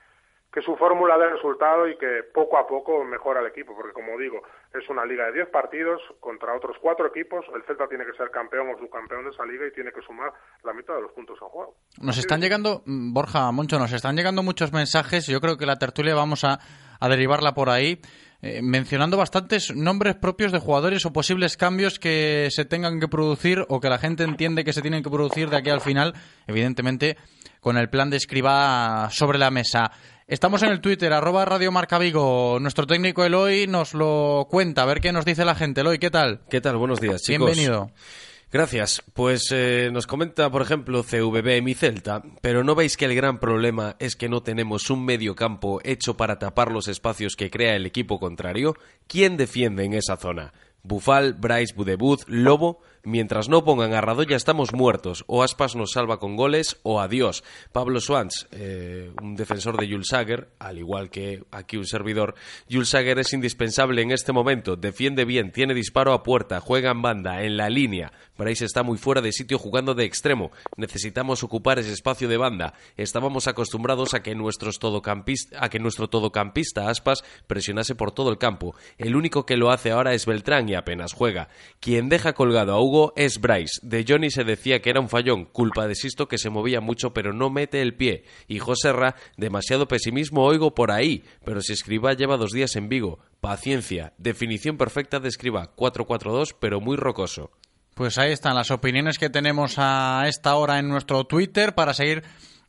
que 0.52 0.62
su 0.62 0.74
fórmula 0.76 1.16
dé 1.16 1.28
resultado 1.28 1.88
y 1.88 1.96
que 1.96 2.24
poco 2.34 2.58
a 2.58 2.66
poco 2.66 3.04
mejora 3.04 3.40
el 3.40 3.46
equipo, 3.46 3.74
porque 3.74 3.92
como 3.92 4.18
digo, 4.18 4.42
es 4.74 4.88
una 4.88 5.04
liga 5.04 5.26
de 5.26 5.32
10 5.32 5.48
partidos 5.50 6.00
contra 6.18 6.56
otros 6.56 6.76
cuatro 6.80 7.06
equipos, 7.06 7.44
el 7.54 7.62
Celta 7.62 7.86
tiene 7.88 8.04
que 8.04 8.12
ser 8.14 8.30
campeón 8.30 8.68
o 8.70 8.78
subcampeón 8.78 9.24
de 9.24 9.30
esa 9.30 9.44
liga 9.44 9.66
y 9.66 9.72
tiene 9.72 9.92
que 9.92 10.02
sumar 10.02 10.32
la 10.64 10.72
mitad 10.72 10.94
de 10.94 11.02
los 11.02 11.12
puntos 11.12 11.38
en 11.40 11.48
juego. 11.48 11.74
Nos 12.00 12.18
están 12.18 12.40
llegando, 12.40 12.82
mm, 12.84 13.12
Borja 13.14 13.50
Moncho, 13.52 13.78
nos 13.78 13.92
están 13.92 14.16
llegando 14.16 14.42
muchos 14.42 14.72
mensajes, 14.72 15.26
yo 15.26 15.40
creo 15.40 15.56
que 15.56 15.66
la 15.66 15.78
tertulia 15.78 16.14
vamos 16.16 16.42
a, 16.42 16.58
a 16.98 17.08
derivarla 17.08 17.54
por 17.54 17.70
ahí, 17.70 18.00
eh, 18.42 18.60
mencionando 18.62 19.18
bastantes 19.18 19.74
nombres 19.76 20.16
propios 20.16 20.50
de 20.50 20.58
jugadores 20.58 21.04
o 21.04 21.12
posibles 21.12 21.56
cambios 21.56 21.98
que 21.98 22.48
se 22.50 22.64
tengan 22.64 22.98
que 22.98 23.06
producir 23.06 23.66
o 23.68 23.80
que 23.80 23.90
la 23.90 23.98
gente 23.98 24.24
entiende 24.24 24.64
que 24.64 24.72
se 24.72 24.80
tienen 24.82 25.02
que 25.02 25.10
producir 25.10 25.50
de 25.50 25.58
aquí 25.58 25.70
al 25.70 25.82
final, 25.82 26.14
evidentemente 26.46 27.18
con 27.60 27.76
el 27.76 27.90
plan 27.90 28.08
de 28.08 28.16
escriba 28.16 29.08
sobre 29.10 29.38
la 29.38 29.50
mesa. 29.50 29.92
Estamos 30.30 30.62
en 30.62 30.68
el 30.68 30.80
Twitter, 30.80 31.12
arroba 31.12 31.44
Radio 31.44 31.72
Marca 31.72 31.98
Vigo. 31.98 32.58
Nuestro 32.60 32.86
técnico 32.86 33.24
Eloy 33.24 33.66
nos 33.66 33.94
lo 33.94 34.46
cuenta, 34.48 34.84
a 34.84 34.86
ver 34.86 35.00
qué 35.00 35.10
nos 35.10 35.24
dice 35.24 35.44
la 35.44 35.56
gente. 35.56 35.80
Eloy, 35.80 35.98
¿qué 35.98 36.08
tal? 36.08 36.42
¿Qué 36.48 36.60
tal? 36.60 36.76
Buenos 36.76 37.00
días, 37.00 37.20
chicos. 37.20 37.46
Bienvenido. 37.48 37.90
Gracias. 38.52 39.02
Pues 39.12 39.48
eh, 39.50 39.90
nos 39.92 40.06
comenta, 40.06 40.48
por 40.48 40.62
ejemplo, 40.62 41.02
CVB 41.02 41.62
mi 41.62 41.74
Celta, 41.74 42.22
pero 42.42 42.62
¿no 42.62 42.76
veis 42.76 42.96
que 42.96 43.06
el 43.06 43.16
gran 43.16 43.40
problema 43.40 43.96
es 43.98 44.14
que 44.14 44.28
no 44.28 44.40
tenemos 44.44 44.88
un 44.88 45.04
medio 45.04 45.34
campo 45.34 45.80
hecho 45.82 46.16
para 46.16 46.38
tapar 46.38 46.70
los 46.70 46.86
espacios 46.86 47.34
que 47.34 47.50
crea 47.50 47.74
el 47.74 47.84
equipo 47.84 48.20
contrario? 48.20 48.76
¿Quién 49.08 49.36
defiende 49.36 49.82
en 49.82 49.94
esa 49.94 50.16
zona? 50.16 50.52
Bufal, 50.84 51.34
Bryce, 51.34 51.74
Budebuz, 51.74 52.24
Lobo. 52.28 52.82
Mientras 53.02 53.48
no 53.48 53.64
pongan 53.64 53.94
a 53.94 54.02
Radoya 54.02 54.36
estamos 54.36 54.74
muertos. 54.74 55.24
O 55.26 55.42
Aspas 55.42 55.74
nos 55.74 55.92
salva 55.92 56.18
con 56.18 56.36
goles 56.36 56.78
o 56.82 57.00
adiós. 57.00 57.42
Pablo 57.72 58.00
Swans, 58.00 58.46
eh, 58.52 59.10
un 59.22 59.36
defensor 59.36 59.78
de 59.78 59.88
Jules 59.88 60.08
Sager, 60.08 60.48
al 60.58 60.78
igual 60.78 61.08
que 61.08 61.42
aquí 61.50 61.78
un 61.78 61.86
servidor. 61.86 62.34
Jules 62.70 62.92
es 62.92 63.32
indispensable 63.32 64.02
en 64.02 64.10
este 64.10 64.32
momento. 64.32 64.76
Defiende 64.76 65.24
bien, 65.24 65.50
tiene 65.52 65.72
disparo 65.72 66.12
a 66.12 66.22
puerta, 66.22 66.60
juega 66.60 66.90
en 66.90 67.00
banda, 67.00 67.42
en 67.42 67.56
la 67.56 67.70
línea. 67.70 68.12
Bryce 68.36 68.64
está 68.64 68.82
muy 68.82 68.98
fuera 68.98 69.20
de 69.20 69.32
sitio 69.32 69.58
jugando 69.58 69.94
de 69.94 70.04
extremo. 70.04 70.50
Necesitamos 70.76 71.42
ocupar 71.42 71.78
ese 71.78 71.92
espacio 71.92 72.28
de 72.28 72.36
banda. 72.36 72.74
Estábamos 72.96 73.48
acostumbrados 73.48 74.12
a 74.14 74.22
que, 74.22 74.34
nuestros 74.34 74.78
a 75.58 75.68
que 75.68 75.78
nuestro 75.78 76.08
todocampista 76.08 76.88
Aspas 76.88 77.24
presionase 77.46 77.94
por 77.94 78.12
todo 78.12 78.30
el 78.30 78.38
campo. 78.38 78.74
El 78.98 79.16
único 79.16 79.46
que 79.46 79.56
lo 79.56 79.70
hace 79.70 79.90
ahora 79.90 80.12
es 80.14 80.26
Beltrán 80.26 80.68
y 80.68 80.74
apenas 80.74 81.12
juega. 81.12 81.48
Quien 81.80 82.08
deja 82.08 82.32
colgado 82.32 82.72
a 82.72 82.80
Hugo 82.80 82.89
es 83.16 83.40
Bryce. 83.40 83.80
De 83.82 84.04
Johnny 84.06 84.30
se 84.30 84.44
decía 84.44 84.80
que 84.80 84.90
era 84.90 85.00
un 85.00 85.08
fallón, 85.08 85.44
culpa 85.44 85.86
de 85.86 85.94
Sisto 85.94 86.28
que 86.28 86.38
se 86.38 86.50
movía 86.50 86.80
mucho 86.80 87.12
pero 87.12 87.32
no 87.32 87.50
mete 87.50 87.82
el 87.82 87.94
pie. 87.94 88.24
Y 88.48 88.58
José 88.58 88.92
Ra, 88.92 89.16
demasiado 89.36 89.88
pesimismo 89.88 90.44
oigo 90.44 90.74
por 90.74 90.90
ahí, 90.90 91.24
pero 91.44 91.60
si 91.60 91.72
Escriba 91.72 92.12
lleva 92.12 92.36
dos 92.36 92.52
días 92.52 92.76
en 92.76 92.88
Vigo. 92.88 93.18
Paciencia, 93.40 94.12
definición 94.18 94.76
perfecta 94.76 95.20
de 95.20 95.28
Escriba, 95.28 95.74
4-4-2 95.76 96.56
pero 96.58 96.80
muy 96.80 96.96
rocoso. 96.96 97.50
Pues 97.94 98.18
ahí 98.18 98.32
están 98.32 98.54
las 98.54 98.70
opiniones 98.70 99.18
que 99.18 99.30
tenemos 99.30 99.74
a 99.78 100.24
esta 100.26 100.54
hora 100.56 100.78
en 100.78 100.88
nuestro 100.88 101.24
Twitter 101.24 101.74
para 101.74 101.94
seguir 101.94 102.22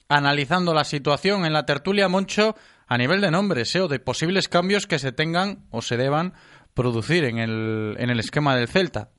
analizando 0.09 0.73
la 0.73 0.83
situación 0.83 1.45
en 1.45 1.53
la 1.53 1.65
tertulia 1.65 2.09
Moncho 2.09 2.55
a 2.87 2.97
nivel 2.97 3.21
de 3.21 3.31
nombres 3.31 3.73
¿eh? 3.75 3.81
o 3.81 3.87
de 3.87 3.99
posibles 3.99 4.49
cambios 4.49 4.87
que 4.87 4.99
se 4.99 5.13
tengan 5.13 5.65
o 5.71 5.81
se 5.81 5.95
deban 5.95 6.33
producir 6.73 7.23
en 7.23 7.37
el, 7.37 7.95
en 7.97 8.09
el 8.09 8.19
esquema 8.19 8.55
del 8.55 8.67
Celta. 8.67 9.09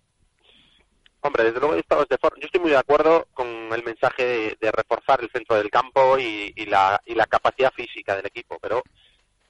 Hombre, 1.23 1.45
desde 1.45 1.61
luego 1.61 1.77
yo 1.77 2.16
estoy 2.41 2.61
muy 2.61 2.70
de 2.70 2.77
acuerdo 2.77 3.29
con 3.33 3.47
el 3.47 3.85
mensaje 3.85 4.57
de, 4.61 4.73
reforzar 4.73 5.20
el 5.23 5.31
centro 5.31 5.57
del 5.57 5.70
campo 5.70 6.18
y, 6.18 6.53
la, 6.66 7.01
y 7.07 7.14
la 7.14 7.27
capacidad 7.27 7.73
física 7.73 8.16
del 8.16 8.27
equipo, 8.27 8.59
pero 8.61 8.83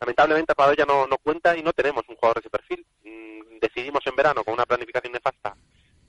lamentablemente 0.00 0.52
ya 0.76 0.84
no, 0.84 1.06
no 1.06 1.16
cuenta 1.18 1.56
y 1.56 1.62
no 1.62 1.72
tenemos 1.72 2.04
un 2.08 2.16
jugador 2.16 2.36
de 2.36 2.40
ese 2.40 2.50
perfil. 2.50 2.86
Mm, 3.04 3.58
decidimos 3.58 4.06
en 4.06 4.16
verano 4.16 4.44
con 4.44 4.54
una 4.54 4.66
planificación 4.66 5.12
nefasta 5.12 5.56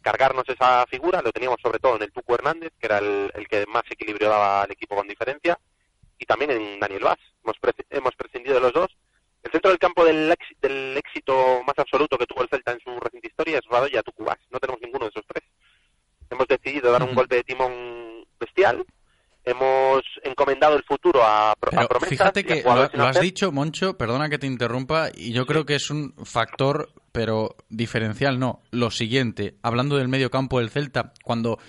cargarnos 0.03 0.43
esa 0.47 0.85
figura, 0.85 1.21
lo 1.23 1.31
teníamos 1.31 1.59
sobre 1.63 1.79
todo 1.79 1.95
en 1.95 2.03
el 2.03 2.11
Tuco 2.11 2.35
Hernández, 2.35 2.73
que 2.79 2.85
era 2.85 2.99
el, 2.99 3.47
que 3.49 3.65
más 3.65 3.83
equilibrio 3.89 4.29
daba 4.29 4.63
al 4.63 4.71
equipo 4.71 4.95
con 4.95 5.07
diferencia, 5.07 5.57
y 6.19 6.25
también 6.25 6.51
en 6.51 6.79
Daniel 6.79 7.05
Vaz. 7.05 7.17
Hemos, 7.43 7.57
pre 7.59 7.73
hemos 7.89 8.13
prescindido 8.15 8.55
de 8.55 8.61
los 8.61 8.73
dos. 8.73 8.95
El 9.41 9.51
centro 9.51 9.71
del 9.71 9.79
campo 9.79 10.05
del, 10.05 10.33
del 10.61 10.97
éxito 10.97 11.63
más 11.65 11.77
absoluto 11.77 12.17
que 12.17 12.25
tuvo 12.25 12.43
el 12.43 12.49
Celta 12.49 12.71
en 12.71 12.79
su 12.79 12.97
reciente 12.99 13.27
historia 13.27 13.57
es 13.57 13.65
Radoya 13.65 14.03
Tucubás. 14.03 14.37
No 14.51 14.59
tenemos 14.59 14.81
ninguno 14.81 15.05
de 15.05 15.09
esos 15.09 15.25
tres. 15.27 15.42
Hemos 16.33 16.47
decidido 16.47 16.91
dar 16.91 17.03
un 17.03 17.13
golpe 17.13 17.35
de 17.35 17.43
timón 17.43 17.71
bestial. 18.39 18.83
Hemos 19.45 20.01
encomendado 20.23 20.75
el 20.75 20.83
futuro 20.83 21.21
a, 21.23 21.53
Pero 21.59 21.81
a 21.81 21.87
promesas. 21.87 22.09
Fíjate 22.09 22.43
que 22.43 22.63
lo, 22.63 23.03
has 23.03 23.19
dicho, 23.19 23.51
Moncho, 23.51 23.97
perdona 23.97 24.29
que 24.29 24.39
te 24.39 24.47
interrumpa, 24.47 25.09
y 25.13 25.31
yo 25.33 25.45
creo 25.45 25.65
que 25.65 25.75
es 25.75 25.89
un 25.91 26.15
factor, 26.23 26.89
pero 27.11 27.55
diferencial 27.69 28.39
no. 28.39 28.61
Lo 28.71 28.89
siguiente, 28.89 29.57
hablando 29.61 29.97
del 29.97 30.07
medio 30.07 30.31
campo 30.31 30.59
del 30.59 30.69
Celta, 30.69 31.13
cuando 31.23 31.59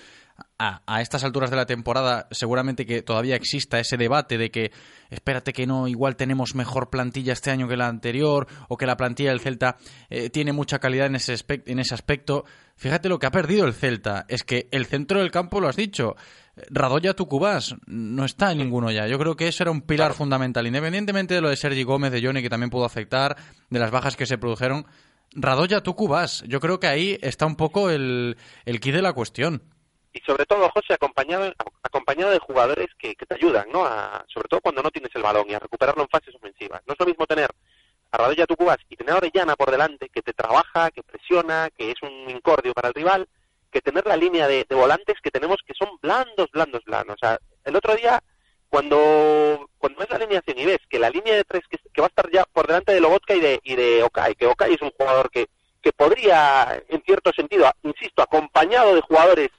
a, 0.57 0.81
a, 0.85 1.01
estas 1.01 1.23
alturas 1.23 1.49
de 1.49 1.55
la 1.55 1.65
temporada 1.65 2.27
seguramente 2.31 2.85
que 2.85 3.01
todavía 3.01 3.35
exista 3.35 3.79
ese 3.79 3.97
debate 3.97 4.37
de 4.37 4.51
que 4.51 4.71
espérate 5.09 5.53
que 5.53 5.67
no, 5.67 5.87
igual 5.87 6.15
tenemos 6.15 6.55
mejor 6.55 6.89
plantilla 6.89 7.33
este 7.33 7.51
año 7.51 7.67
que 7.67 7.77
la 7.77 7.87
anterior 7.87 8.47
o 8.69 8.77
que 8.77 8.85
la 8.85 8.97
plantilla 8.97 9.29
del 9.29 9.39
Celta 9.39 9.77
eh, 10.09 10.29
tiene 10.29 10.53
mucha 10.53 10.79
calidad 10.79 11.07
en 11.07 11.15
ese, 11.15 11.33
aspecto, 11.33 11.71
en 11.71 11.79
ese 11.79 11.93
aspecto. 11.93 12.45
Fíjate 12.75 13.09
lo 13.09 13.19
que 13.19 13.27
ha 13.27 13.31
perdido 13.31 13.65
el 13.65 13.73
Celta, 13.73 14.25
es 14.27 14.43
que 14.43 14.67
el 14.71 14.85
centro 14.85 15.19
del 15.19 15.31
campo, 15.31 15.61
lo 15.61 15.67
has 15.67 15.75
dicho, 15.75 16.15
Radoya 16.69 17.13
Tucubás 17.13 17.75
no 17.85 18.25
está 18.25 18.51
en 18.51 18.59
ninguno 18.59 18.91
ya. 18.91 19.07
Yo 19.07 19.17
creo 19.17 19.35
que 19.35 19.47
eso 19.47 19.63
era 19.63 19.71
un 19.71 19.81
pilar 19.81 20.13
fundamental, 20.13 20.67
independientemente 20.67 21.33
de 21.33 21.41
lo 21.41 21.49
de 21.49 21.57
Sergi 21.57 21.83
Gómez, 21.83 22.11
de 22.11 22.21
Johnny, 22.21 22.41
que 22.41 22.49
también 22.49 22.69
pudo 22.69 22.85
afectar, 22.85 23.35
de 23.69 23.79
las 23.79 23.91
bajas 23.91 24.15
que 24.15 24.25
se 24.25 24.37
produjeron. 24.37 24.85
Radoya 25.33 25.81
Tucubás, 25.81 26.43
yo 26.47 26.59
creo 26.61 26.79
que 26.79 26.87
ahí 26.87 27.17
está 27.21 27.45
un 27.45 27.55
poco 27.55 27.89
el, 27.89 28.37
el 28.65 28.79
key 28.79 28.91
de 28.91 29.01
la 29.01 29.13
cuestión 29.13 29.61
y 30.15 30.21
sobre 30.21 30.45
todo, 30.45 30.69
José, 30.69 30.93
acompañado, 30.93 31.53
acompañado 31.83 32.31
de 32.31 32.39
jugadores 32.39 32.87
que, 32.97 33.15
te 33.15 33.35
ayudan, 33.35 33.67
¿no? 33.69 33.85
A, 33.85 34.23
sobre 34.33 34.47
todo 34.47 34.61
cuando 34.61 34.81
no 34.81 34.89
tienes 34.89 35.13
el 35.13 35.21
balón 35.21 35.45
y 35.49 35.53
a 35.53 35.59
recuperarlo 35.59 36.03
en 36.03 36.07
fases 36.07 36.33
ofensivas. 36.33 36.81
No 36.87 36.93
es 36.93 36.99
lo 37.01 37.05
mismo 37.05 37.27
tener 37.27 37.49
a 38.11 38.17
Radoya 38.17 38.45
Tucubas 38.45 38.77
y 38.87 38.95
tener 38.95 39.13
a 39.13 39.17
Orellana 39.17 39.57
por 39.57 39.71
delante, 39.71 40.07
que 40.07 40.21
te 40.21 40.31
trabaja, 40.31 40.89
que 40.91 41.03
presiona, 41.03 41.69
que 41.77 41.91
es 41.91 42.01
un 42.01 42.29
incordio 42.29 42.73
para 42.73 42.87
el 42.87 42.93
rival, 42.93 43.27
que 43.69 43.81
tener 43.81 44.05
la 44.07 44.15
línea 44.15 44.47
de, 44.47 44.65
volantes 44.69 45.17
que 45.21 45.31
tenemos 45.31 45.57
que 45.67 45.73
son 45.73 45.89
blandos, 46.01 46.49
blandos, 46.53 46.85
blandos. 46.85 47.15
O 47.15 47.19
sea, 47.19 47.37
el 47.65 47.75
otro 47.75 47.93
día, 47.93 48.23
cuando, 48.69 49.69
cuando 49.77 49.99
ves 49.99 50.09
la 50.11 50.15
alineación 50.15 50.57
y 50.57 50.65
ves 50.65 50.79
que 50.89 50.97
la 50.97 51.09
línea 51.09 51.35
de 51.35 51.43
tres 51.43 51.63
que, 51.69 51.77
que 51.93 52.01
va 52.01 52.07
a 52.07 52.13
estar 52.15 52.31
ya 52.31 52.45
por 52.45 52.67
delante 52.67 52.93
de 52.93 53.01
Lobotka 53.01 53.35
y 53.35 53.41
de, 53.41 53.59
y 53.65 53.75
de 53.75 54.01
Okai, 54.03 54.35
que 54.35 54.45
Okai 54.45 54.75
es 54.75 54.81
un 54.81 54.91
jugador 54.91 55.29
que, 55.29 55.49
que 55.81 55.91
podría, 55.91 56.81
en 56.87 57.01
cierto 57.01 57.33
sentido, 57.33 57.69
insisto, 57.83 58.21
acompañado 58.21 58.95
de 58.95 59.01
jugadores 59.01 59.49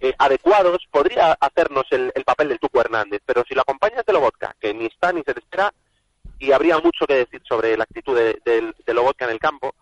eh, 0.00 0.14
adecuados, 0.18 0.86
podría 0.90 1.32
hacernos 1.32 1.84
el, 1.90 2.12
el, 2.14 2.24
papel 2.24 2.48
del 2.48 2.58
Tuco 2.58 2.80
Hernández, 2.80 3.22
pero 3.24 3.42
si 3.48 3.54
lo 3.54 3.62
acompañas 3.62 4.04
de 4.04 4.12
Lobotka, 4.12 4.54
que 4.60 4.74
ni 4.74 4.86
está 4.86 5.12
ni 5.12 5.22
se 5.22 5.32
le 5.32 5.40
espera, 5.40 5.72
y 6.38 6.52
habría 6.52 6.78
mucho 6.78 7.06
que 7.06 7.14
decir 7.14 7.40
sobre 7.48 7.76
la 7.76 7.84
actitud 7.84 8.14
de, 8.14 8.38
de, 8.44 8.74
de 8.84 8.94
Lobotka 8.94 9.24
en 9.24 9.30
el 9.32 9.38
campo, 9.38 9.74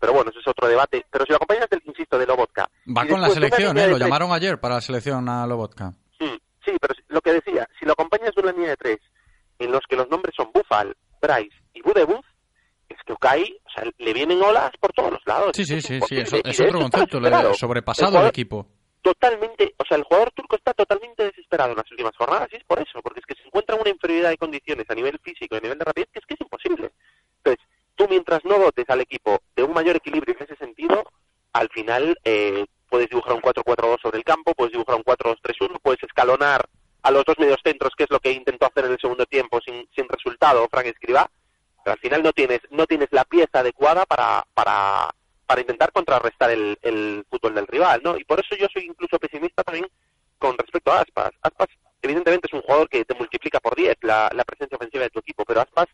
pero 0.00 0.12
bueno, 0.12 0.30
ese 0.30 0.40
es 0.40 0.48
otro 0.48 0.66
debate. 0.66 1.04
Pero 1.10 1.24
si 1.24 1.30
lo 1.30 1.36
acompañas, 1.36 1.68
del, 1.70 1.82
insisto, 1.84 2.18
de 2.18 2.26
Lobotka. 2.26 2.68
Va 2.88 3.06
con 3.06 3.20
la 3.20 3.28
selección, 3.28 3.76
¿eh? 3.78 3.86
Lo 3.86 3.96
tres, 3.96 4.06
llamaron 4.06 4.32
ayer 4.32 4.58
para 4.58 4.76
la 4.76 4.80
selección 4.80 5.28
a 5.28 5.46
Lobotka. 5.46 5.92
Sí, 6.18 6.40
sí, 6.64 6.72
pero 6.80 6.94
lo 7.08 7.20
que 7.20 7.34
decía, 7.34 7.68
si 7.78 7.86
lo 7.86 7.92
acompañas 7.92 8.34
de 8.34 8.42
una 8.42 8.52
línea 8.52 8.70
de 8.70 8.76
tres, 8.76 8.98
en 9.58 9.70
los 9.70 9.82
que 9.88 9.96
los 9.96 10.08
nombres 10.08 10.34
son 10.34 10.50
Bufal, 10.52 10.96
Bryce 11.20 11.56
y 11.74 11.82
Budebuz, 11.82 12.24
es 12.88 12.96
que 13.06 13.12
Okai, 13.12 13.42
o 13.42 13.70
sea, 13.70 13.84
le 13.98 14.12
vienen 14.12 14.42
olas 14.42 14.72
por 14.80 14.92
todos 14.92 15.12
los 15.12 15.20
lados. 15.26 15.52
Sí, 15.54 15.64
sí, 15.64 15.80
sí, 15.80 16.00
sí, 16.08 16.16
eso, 16.16 16.36
es 16.42 16.60
otro 16.60 16.80
concepto, 16.80 17.20
le 17.20 17.54
sobrepasado 17.54 18.20
el 18.20 18.26
equipo 18.26 18.66
totalmente, 19.02 19.74
o 19.76 19.84
sea, 19.84 19.96
el 19.96 20.04
jugador 20.04 20.30
turco 20.32 20.56
está 20.56 20.74
totalmente 20.74 21.24
desesperado 21.24 21.70
en 21.70 21.78
las 21.78 21.90
últimas 21.90 22.16
jornadas 22.16 22.48
y 22.52 22.56
es 22.56 22.64
por 22.64 22.80
eso, 22.80 23.00
porque 23.02 23.20
es 23.20 23.26
que 23.26 23.34
se 23.34 23.46
encuentra 23.46 23.74
en 23.76 23.82
una 23.82 23.90
inferioridad 23.90 24.30
de 24.30 24.38
condiciones 24.38 24.88
a 24.88 24.94
nivel 24.94 25.18
físico 25.20 25.54
y 25.54 25.58
a 25.58 25.60
nivel 25.60 25.78
de 25.78 25.84
rapidez 25.84 26.08
que 26.12 26.18
es 26.18 26.26
que 26.26 26.34
es 26.34 26.40
imposible. 26.40 26.90
Entonces, 27.38 27.64
tú 27.94 28.06
mientras 28.08 28.44
no 28.44 28.58
dotes 28.58 28.88
al 28.88 29.00
equipo 29.00 29.40
de 29.56 29.62
un 29.62 29.72
mayor 29.72 29.96
equilibrio 29.96 30.36
en 30.38 30.44
ese 30.44 30.56
sentido, 30.56 31.04
al 31.52 31.68
final 31.70 32.18
eh, 32.24 32.66
puedes 32.88 33.08
dibujar 33.08 33.34
un 33.34 33.42
4-4-2 33.42 34.00
sobre 34.02 34.18
el 34.18 34.24
campo, 34.24 34.54
puedes 34.54 34.72
dibujar 34.72 34.96
un 34.96 35.04
4-2-3-1, 35.04 35.78
puedes 35.82 36.02
escalonar 36.02 36.68
a 37.02 37.10
los 37.10 37.24
dos 37.24 37.38
medios 37.38 37.60
centros, 37.64 37.92
que 37.96 38.04
es 38.04 38.10
lo 38.10 38.20
que 38.20 38.32
intentó 38.32 38.66
hacer 38.66 38.84
en 38.84 38.92
el 38.92 39.00
segundo 39.00 39.24
tiempo 39.26 39.60
sin, 39.64 39.88
sin 39.94 40.08
resultado 40.08 40.68
Frank 40.70 40.86
Escribá, 40.86 41.30
pero 41.82 41.94
al 41.94 41.98
final 41.98 42.22
no 42.22 42.32
tienes, 42.32 42.60
no 42.70 42.86
tienes 42.86 43.08
la 43.10 43.24
pieza 43.24 43.60
adecuada 43.60 44.04
para, 44.04 44.44
para 44.52 45.10
para 45.50 45.62
intentar 45.62 45.90
contrarrestar 45.90 46.52
el, 46.52 46.78
el, 46.80 47.26
fútbol 47.28 47.56
del 47.56 47.66
rival, 47.66 48.00
¿no? 48.04 48.16
Y 48.16 48.22
por 48.22 48.38
eso 48.38 48.54
yo 48.54 48.68
soy 48.72 48.84
incluso 48.84 49.18
pesimista 49.18 49.64
también 49.64 49.84
con 50.38 50.56
respecto 50.56 50.92
a 50.92 51.00
Aspas. 51.00 51.32
Aspas, 51.42 51.66
evidentemente, 52.00 52.46
es 52.46 52.54
un 52.54 52.62
jugador 52.62 52.88
que 52.88 53.04
te 53.04 53.16
multiplica 53.16 53.58
por 53.58 53.74
10 53.74 53.96
la, 54.02 54.30
presencia 54.46 54.76
ofensiva 54.76 55.02
de 55.02 55.10
tu 55.10 55.18
equipo, 55.18 55.44
pero 55.44 55.62
Aspas, 55.62 55.88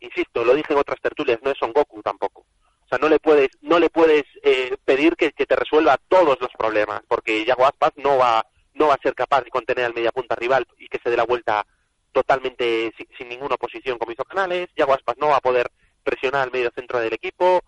insisto, 0.00 0.44
lo 0.44 0.56
dije 0.56 0.72
en 0.72 0.80
otras 0.80 1.00
tertulias, 1.00 1.38
no 1.44 1.52
es 1.52 1.58
Son 1.58 1.72
Goku 1.72 2.02
tampoco. 2.02 2.40
O 2.40 2.88
sea, 2.88 2.98
no 2.98 3.08
le 3.08 3.20
puedes, 3.20 3.50
no 3.60 3.78
le 3.78 3.88
puedes 3.88 4.24
eh, 4.42 4.76
pedir 4.84 5.14
que, 5.14 5.30
que, 5.30 5.46
te 5.46 5.54
resuelva 5.54 5.96
todos 6.08 6.36
los 6.40 6.50
problemas, 6.58 7.02
porque 7.06 7.44
Yago 7.44 7.66
Aspas 7.66 7.92
no 7.94 8.18
va, 8.18 8.44
no 8.74 8.88
va 8.88 8.94
a 8.94 9.02
ser 9.04 9.14
capaz 9.14 9.42
de 9.42 9.50
contener 9.50 9.84
al 9.84 9.94
mediapunta 9.94 10.34
rival 10.34 10.66
y 10.76 10.88
que 10.88 10.98
se 10.98 11.08
dé 11.08 11.16
la 11.16 11.24
vuelta 11.24 11.64
totalmente 12.10 12.92
sin, 12.96 13.06
sin 13.16 13.28
ninguna 13.28 13.54
oposición 13.54 13.96
como 13.96 14.10
hizo 14.10 14.24
Canales. 14.24 14.70
Yago 14.74 14.92
Aspas 14.92 15.18
no 15.18 15.28
va 15.28 15.36
a 15.36 15.40
poder 15.40 15.70
presionar 16.02 16.42
al 16.42 16.50
medio 16.50 16.72
centro 16.74 16.98
del 16.98 17.12
equipo 17.12 17.62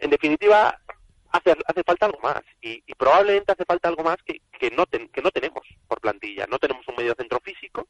en 0.00 0.10
definitiva, 0.10 0.80
hace, 1.30 1.56
hace 1.66 1.82
falta 1.84 2.06
algo 2.06 2.18
más. 2.20 2.42
Y, 2.60 2.82
probablemente 2.94 3.52
hace 3.52 3.64
falta 3.64 3.88
algo 3.88 4.02
más 4.02 4.16
que, 4.24 4.42
que, 4.58 4.70
no 4.70 4.86
ten, 4.86 5.08
que 5.08 5.22
no 5.22 5.30
tenemos 5.30 5.66
por 5.86 6.00
plantilla. 6.00 6.46
No 6.46 6.58
tenemos 6.58 6.86
un 6.88 6.96
medio 6.96 7.14
centro 7.16 7.40
físico 7.40 7.88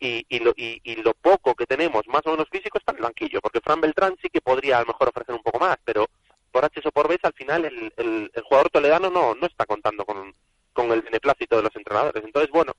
y, 0.00 0.24
y, 0.28 0.38
lo, 0.40 0.52
y, 0.56 0.80
y 0.82 0.96
lo 0.96 1.14
poco 1.14 1.54
que 1.54 1.66
tenemos, 1.66 2.06
más 2.08 2.22
o 2.26 2.30
menos 2.30 2.48
físico, 2.50 2.78
está 2.78 2.92
en 2.92 2.98
el 2.98 3.04
banquillo. 3.04 3.40
Porque 3.40 3.60
Fran 3.60 3.80
Beltrán 3.80 4.16
sí 4.20 4.28
que 4.28 4.40
podría 4.40 4.78
a 4.78 4.80
lo 4.80 4.86
mejor 4.86 5.08
ofrecer 5.08 5.34
un 5.34 5.42
poco 5.42 5.58
más, 5.58 5.76
pero 5.84 6.06
por 6.50 6.64
H 6.64 6.80
o 6.84 6.92
por 6.92 7.08
B, 7.08 7.18
al 7.22 7.32
final 7.34 7.64
el, 7.64 7.92
el, 7.96 8.30
el 8.32 8.42
jugador 8.42 8.70
toledano 8.70 9.10
no, 9.10 9.34
no 9.34 9.46
está 9.46 9.64
contando 9.64 10.04
con, 10.04 10.34
con 10.72 10.90
el 10.92 11.02
beneplácito 11.02 11.56
de 11.56 11.62
los 11.62 11.76
entrenadores. 11.76 12.22
Entonces, 12.24 12.50
bueno, 12.50 12.74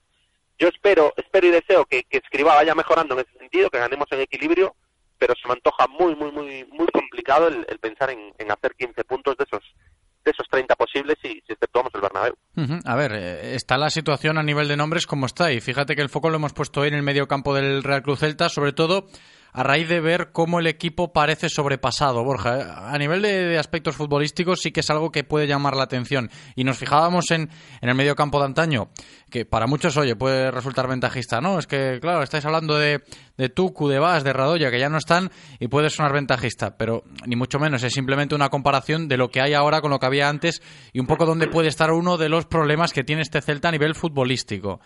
yo 0.58 0.68
espero, 0.68 1.12
espero 1.16 1.24
espero 1.24 1.46
y 1.46 1.50
deseo 1.50 1.84
que, 1.84 2.04
que 2.04 2.18
Escriba 2.18 2.54
vaya 2.54 2.74
mejorando 2.74 3.14
en 3.14 3.26
ese 3.26 3.38
sentido, 3.38 3.70
que 3.70 3.78
ganemos 3.78 4.06
en 4.12 4.20
equilibrio, 4.20 4.76
pero 5.24 5.34
se 5.40 5.48
me 5.48 5.54
antoja 5.54 5.86
muy, 5.86 6.14
muy, 6.14 6.30
muy, 6.32 6.64
muy 6.70 6.86
complicado 6.92 7.48
el, 7.48 7.78
pensar 7.78 8.10
en, 8.10 8.52
hacer 8.52 8.74
15 8.76 9.04
puntos 9.04 9.34
de 9.38 9.44
esos 9.44 9.62
de 10.22 10.30
esos 10.30 10.46
30 10.50 10.74
posibles 10.76 11.16
si, 11.22 11.32
si 11.46 11.52
exceptuamos 11.52 11.90
el 11.94 12.00
Bernabéu. 12.00 12.34
A 12.86 12.96
ver, 12.96 13.12
eh, 13.12 13.54
está 13.54 13.76
la 13.76 13.90
situación 13.90 14.38
a 14.38 14.42
nivel 14.42 14.68
de 14.68 14.76
nombres 14.76 15.06
como 15.06 15.26
está 15.26 15.52
y 15.52 15.60
fíjate 15.60 15.96
que 15.96 16.02
el 16.02 16.08
foco 16.08 16.30
lo 16.30 16.36
hemos 16.36 16.54
puesto 16.54 16.80
hoy 16.80 16.88
en 16.88 16.94
el 16.94 17.02
medio 17.02 17.26
campo 17.26 17.54
del 17.54 17.82
Real 17.82 18.02
Cruz 18.02 18.20
Celta, 18.20 18.48
sobre 18.48 18.72
todo 18.72 19.06
a 19.54 19.62
raíz 19.62 19.88
de 19.88 20.00
ver 20.00 20.32
cómo 20.32 20.58
el 20.58 20.66
equipo 20.66 21.12
parece 21.12 21.48
sobrepasado, 21.48 22.24
Borja. 22.24 22.92
A 22.92 22.98
nivel 22.98 23.22
de, 23.22 23.56
aspectos 23.56 23.94
futbolísticos 23.94 24.60
sí 24.60 24.72
que 24.72 24.80
es 24.80 24.90
algo 24.90 25.12
que 25.12 25.22
puede 25.22 25.46
llamar 25.46 25.76
la 25.76 25.84
atención. 25.84 26.28
Y 26.56 26.64
nos 26.64 26.76
fijábamos 26.76 27.30
en, 27.30 27.48
en 27.80 27.88
el 27.88 27.94
medio 27.94 28.16
campo 28.16 28.40
de 28.40 28.46
antaño, 28.46 28.88
que 29.30 29.46
para 29.46 29.68
muchos, 29.68 29.96
oye, 29.96 30.16
puede 30.16 30.50
resultar 30.50 30.88
ventajista, 30.88 31.40
¿no? 31.40 31.60
Es 31.60 31.68
que, 31.68 32.00
claro, 32.00 32.24
estáis 32.24 32.44
hablando 32.44 32.76
de, 32.76 33.04
de 33.36 33.48
Tucu, 33.48 33.88
de 33.88 34.00
Vas, 34.00 34.24
de 34.24 34.32
Radoya, 34.32 34.72
que 34.72 34.80
ya 34.80 34.88
no 34.88 34.98
están 34.98 35.30
y 35.60 35.68
puede 35.68 35.88
sonar 35.88 36.12
ventajista, 36.12 36.76
pero 36.76 37.04
ni 37.24 37.36
mucho 37.36 37.60
menos, 37.60 37.84
es 37.84 37.92
simplemente 37.92 38.34
una 38.34 38.48
comparación 38.48 39.06
de 39.06 39.16
lo 39.16 39.30
que 39.30 39.40
hay 39.40 39.54
ahora 39.54 39.80
con 39.80 39.92
lo 39.92 40.00
que 40.00 40.06
había 40.06 40.28
antes 40.28 40.62
y 40.92 40.98
un 40.98 41.06
poco 41.06 41.26
donde 41.26 41.46
puede 41.46 41.68
estar 41.68 41.92
uno 41.92 42.16
de 42.16 42.28
los 42.28 42.46
problemas 42.46 42.92
que 42.92 43.04
tiene 43.04 43.22
este 43.22 43.40
Celta 43.40 43.68
a 43.68 43.72
nivel 43.72 43.94
futbolístico. 43.94 44.80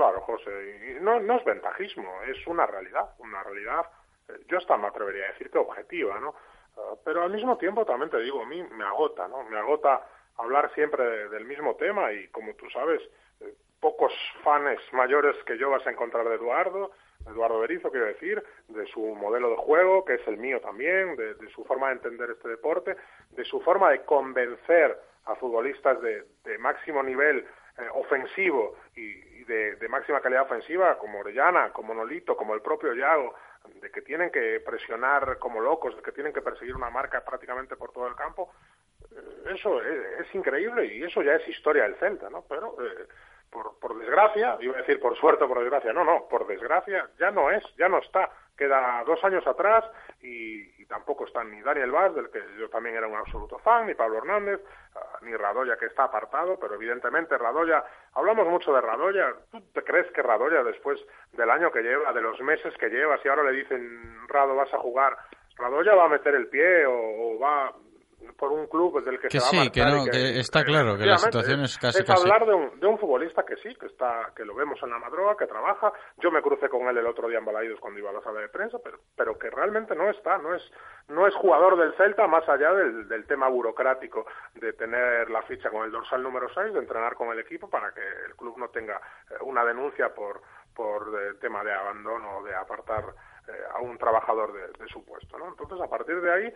Claro, 0.00 0.22
José, 0.22 0.96
y 0.96 1.04
no, 1.04 1.20
no 1.20 1.36
es 1.36 1.44
ventajismo, 1.44 2.22
es 2.22 2.46
una 2.46 2.64
realidad, 2.64 3.10
una 3.18 3.42
realidad, 3.42 3.84
eh, 4.28 4.32
yo 4.48 4.56
hasta 4.56 4.78
me 4.78 4.86
atrevería 4.86 5.26
a 5.26 5.32
decir 5.32 5.50
que 5.50 5.58
objetiva, 5.58 6.18
¿no? 6.18 6.34
Ah, 6.78 6.94
pero 7.04 7.22
al 7.22 7.30
mismo 7.30 7.58
tiempo 7.58 7.84
también 7.84 8.08
te 8.10 8.18
digo, 8.20 8.40
a 8.40 8.46
mí 8.46 8.62
me 8.62 8.84
agota, 8.84 9.28
¿no? 9.28 9.42
Me 9.44 9.58
agota 9.58 10.00
hablar 10.38 10.72
siempre 10.72 11.04
de- 11.04 11.28
del 11.28 11.44
mismo 11.44 11.74
tema 11.76 12.10
y 12.14 12.28
como 12.28 12.54
tú 12.54 12.70
sabes, 12.70 13.02
eh, 13.42 13.52
pocos 13.78 14.10
fans 14.42 14.80
mayores 14.92 15.36
que 15.44 15.58
yo 15.58 15.68
vas 15.68 15.86
a 15.86 15.90
encontrar 15.90 16.26
de 16.26 16.36
Eduardo, 16.36 16.92
Eduardo 17.26 17.60
Berizo 17.60 17.90
quiero 17.90 18.06
decir, 18.06 18.42
de 18.68 18.86
su 18.86 19.02
modelo 19.02 19.50
de 19.50 19.56
juego, 19.56 20.06
que 20.06 20.14
es 20.14 20.26
el 20.28 20.38
mío 20.38 20.62
también, 20.62 21.14
de, 21.16 21.34
su 21.50 21.62
forma 21.66 21.88
de 21.88 21.96
entender 21.96 22.30
este 22.30 22.48
deporte, 22.48 22.96
de 23.32 23.44
su 23.44 23.60
forma 23.60 23.90
de 23.90 24.00
convencer 24.06 24.98
a 25.26 25.34
futbolistas 25.34 26.00
de 26.00 26.56
máximo 26.58 27.02
nivel 27.02 27.44
eh, 27.80 27.88
ofensivo 27.94 28.76
y, 28.96 29.30
de 29.50 29.88
máxima 29.88 30.20
calidad 30.20 30.42
ofensiva, 30.42 30.96
como 30.96 31.18
Orellana, 31.18 31.72
como 31.72 31.92
Nolito, 31.92 32.36
como 32.36 32.54
el 32.54 32.62
propio 32.62 32.94
Yago, 32.94 33.34
de 33.80 33.90
que 33.90 34.00
tienen 34.02 34.30
que 34.30 34.60
presionar 34.60 35.38
como 35.38 35.60
locos, 35.60 35.96
de 35.96 36.02
que 36.02 36.12
tienen 36.12 36.32
que 36.32 36.40
perseguir 36.40 36.76
una 36.76 36.88
marca 36.88 37.24
prácticamente 37.24 37.74
por 37.74 37.90
todo 37.90 38.06
el 38.06 38.14
campo, 38.14 38.52
eh, 39.10 39.54
eso 39.54 39.82
es, 39.82 40.20
es 40.20 40.34
increíble 40.34 40.86
y 40.86 41.02
eso 41.02 41.22
ya 41.22 41.34
es 41.34 41.48
historia 41.48 41.82
del 41.82 41.96
Celta, 41.96 42.30
¿no? 42.30 42.44
Pero 42.48 42.76
eh, 42.80 43.08
por, 43.50 43.78
por 43.78 43.98
desgracia, 43.98 44.56
iba 44.60 44.74
a 44.74 44.78
decir 44.78 45.00
por 45.00 45.16
suerte 45.16 45.44
o 45.44 45.48
por 45.48 45.58
desgracia, 45.60 45.92
no, 45.92 46.04
no, 46.04 46.28
por 46.28 46.46
desgracia 46.46 47.10
ya 47.18 47.30
no 47.30 47.50
es, 47.50 47.64
ya 47.76 47.88
no 47.88 47.98
está. 47.98 48.30
Queda 48.60 49.02
dos 49.06 49.24
años 49.24 49.46
atrás 49.46 49.86
y, 50.20 50.84
tampoco 50.84 51.24
están 51.24 51.50
ni 51.50 51.62
Daniel 51.62 51.92
Vaz, 51.92 52.14
del 52.14 52.28
que 52.30 52.42
yo 52.58 52.68
también 52.68 52.94
era 52.96 53.06
un 53.06 53.14
absoluto 53.14 53.58
fan, 53.60 53.86
ni 53.86 53.94
Pablo 53.94 54.18
Hernández, 54.18 54.60
ah, 54.96 55.18
ni 55.22 55.34
Radoya, 55.34 55.78
que 55.78 55.86
está 55.86 56.04
apartado, 56.04 56.58
pero 56.60 56.74
evidentemente 56.74 57.38
Radoya, 57.38 57.82
hablamos 58.14 58.46
mucho 58.48 58.74
de 58.74 58.80
Radoya, 58.80 59.32
¿tú 59.50 59.62
te 59.72 59.82
crees 59.82 60.10
que 60.10 60.20
Radoya 60.20 60.64
después 60.64 61.00
del 61.32 61.48
año 61.48 61.70
que 61.70 61.80
lleva, 61.80 62.12
de 62.12 62.20
los 62.20 62.38
meses 62.40 62.76
que 62.76 62.90
lleva, 62.90 63.16
si 63.22 63.28
ahora 63.28 63.44
le 63.44 63.52
dicen, 63.52 64.28
Rado, 64.28 64.56
vas 64.56 64.74
a 64.74 64.78
jugar, 64.78 65.16
Radoya 65.56 65.94
va 65.94 66.04
a 66.04 66.08
meter 66.08 66.34
el 66.34 66.48
pie 66.48 66.84
o, 66.84 66.92
o 66.92 67.38
va 67.38 67.72
por 68.40 68.52
un 68.52 68.66
club 68.68 69.04
del 69.04 69.20
que, 69.20 69.28
Que 69.28 69.38
se 69.38 69.54
va 69.54 69.62
a 69.62 69.64
sí, 69.66 69.70
que 69.70 69.84
no, 69.84 70.06
que 70.10 70.40
está 70.40 70.64
claro 70.64 70.96
que 70.96 71.04
la 71.04 71.18
situación 71.18 71.60
es 71.60 71.76
casi 71.76 71.98
es 72.00 72.06
casi. 72.06 72.22
hablar 72.22 72.46
de 72.46 72.54
un, 72.54 72.80
de 72.80 72.86
un 72.86 72.98
futbolista 72.98 73.44
que 73.44 73.56
sí, 73.56 73.74
que 73.74 73.84
está, 73.84 74.32
que 74.34 74.46
lo 74.46 74.54
vemos 74.54 74.82
en 74.82 74.88
la 74.88 74.98
madroga, 74.98 75.36
que 75.36 75.46
trabaja. 75.46 75.92
Yo 76.16 76.30
me 76.30 76.40
crucé 76.40 76.70
con 76.70 76.88
él 76.88 76.96
el 76.96 77.06
otro 77.06 77.28
día 77.28 77.38
en 77.38 77.44
Balaídos 77.44 77.78
cuando 77.80 78.00
iba 78.00 78.08
a 78.08 78.14
la 78.14 78.22
sala 78.22 78.40
de 78.40 78.48
prensa, 78.48 78.78
pero, 78.82 78.98
pero 79.14 79.38
que 79.38 79.50
realmente 79.50 79.94
no 79.94 80.08
está, 80.08 80.38
no 80.38 80.54
es, 80.54 80.62
no 81.08 81.26
es 81.26 81.34
jugador 81.34 81.76
del 81.76 81.92
Celta 81.96 82.26
más 82.26 82.48
allá 82.48 82.72
del, 82.72 83.06
del 83.08 83.26
tema 83.26 83.46
burocrático 83.48 84.24
de 84.54 84.72
tener 84.72 85.28
la 85.28 85.42
ficha 85.42 85.68
con 85.68 85.84
el 85.84 85.92
dorsal 85.92 86.22
número 86.22 86.48
6, 86.54 86.72
de 86.72 86.78
entrenar 86.78 87.16
con 87.16 87.28
el 87.32 87.40
equipo 87.40 87.68
para 87.68 87.92
que 87.92 88.00
el 88.26 88.34
club 88.36 88.56
no 88.56 88.68
tenga 88.70 88.96
eh, 89.30 89.34
una 89.42 89.66
denuncia 89.66 90.14
por, 90.14 90.40
por 90.74 91.12
eh, 91.20 91.34
tema 91.42 91.62
de 91.62 91.74
abandono 91.74 92.38
o 92.38 92.42
de 92.42 92.54
apartar 92.54 93.04
a 93.74 93.80
un 93.80 93.98
trabajador 93.98 94.52
de, 94.52 94.84
de 94.84 94.88
su 94.88 95.04
puesto. 95.04 95.38
¿no? 95.38 95.48
Entonces, 95.48 95.80
a 95.80 95.88
partir 95.88 96.20
de 96.20 96.32
ahí, 96.32 96.46
eh, 96.46 96.54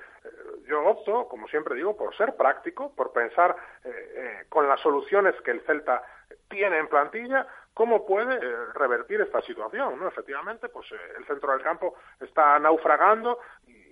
yo 0.67 0.85
opto, 0.85 1.29
como 1.29 1.49
siempre 1.49 1.75
digo, 1.75 1.97
por 1.97 2.17
ser 2.17 2.37
práctico, 2.37 2.95
por 2.95 3.13
pensar 3.13 3.57
eh, 3.85 3.91
eh, 3.91 4.47
con 4.49 4.69
las 4.69 4.81
soluciones 4.81 5.35
que 5.43 5.53
el 5.53 5.61
Celta 5.63 6.03
tiene 6.49 6.79
en 6.79 6.89
plantilla, 6.89 7.47
cómo 7.75 8.07
puede 8.07 8.37
eh, 8.37 8.57
revertir 8.75 9.21
esta 9.21 9.43
situación. 9.43 9.99
¿no? 9.99 10.09
Efectivamente, 10.09 10.69
pues 10.69 10.91
eh, 10.93 10.97
el 11.19 11.27
centro 11.27 11.53
del 11.53 11.63
campo 11.63 11.95
está 12.21 12.59
naufragando 12.59 13.39
y, 13.67 13.85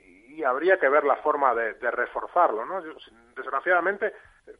habría 0.47 0.79
que 0.79 0.89
ver 0.89 1.05
la 1.05 1.17
forma 1.17 1.55
de, 1.55 1.75
de 1.75 1.91
reforzarlo. 1.91 2.65
¿no? 2.65 2.83
Yo, 2.83 2.95
desgraciadamente, 3.37 4.07
eh, 4.07 4.13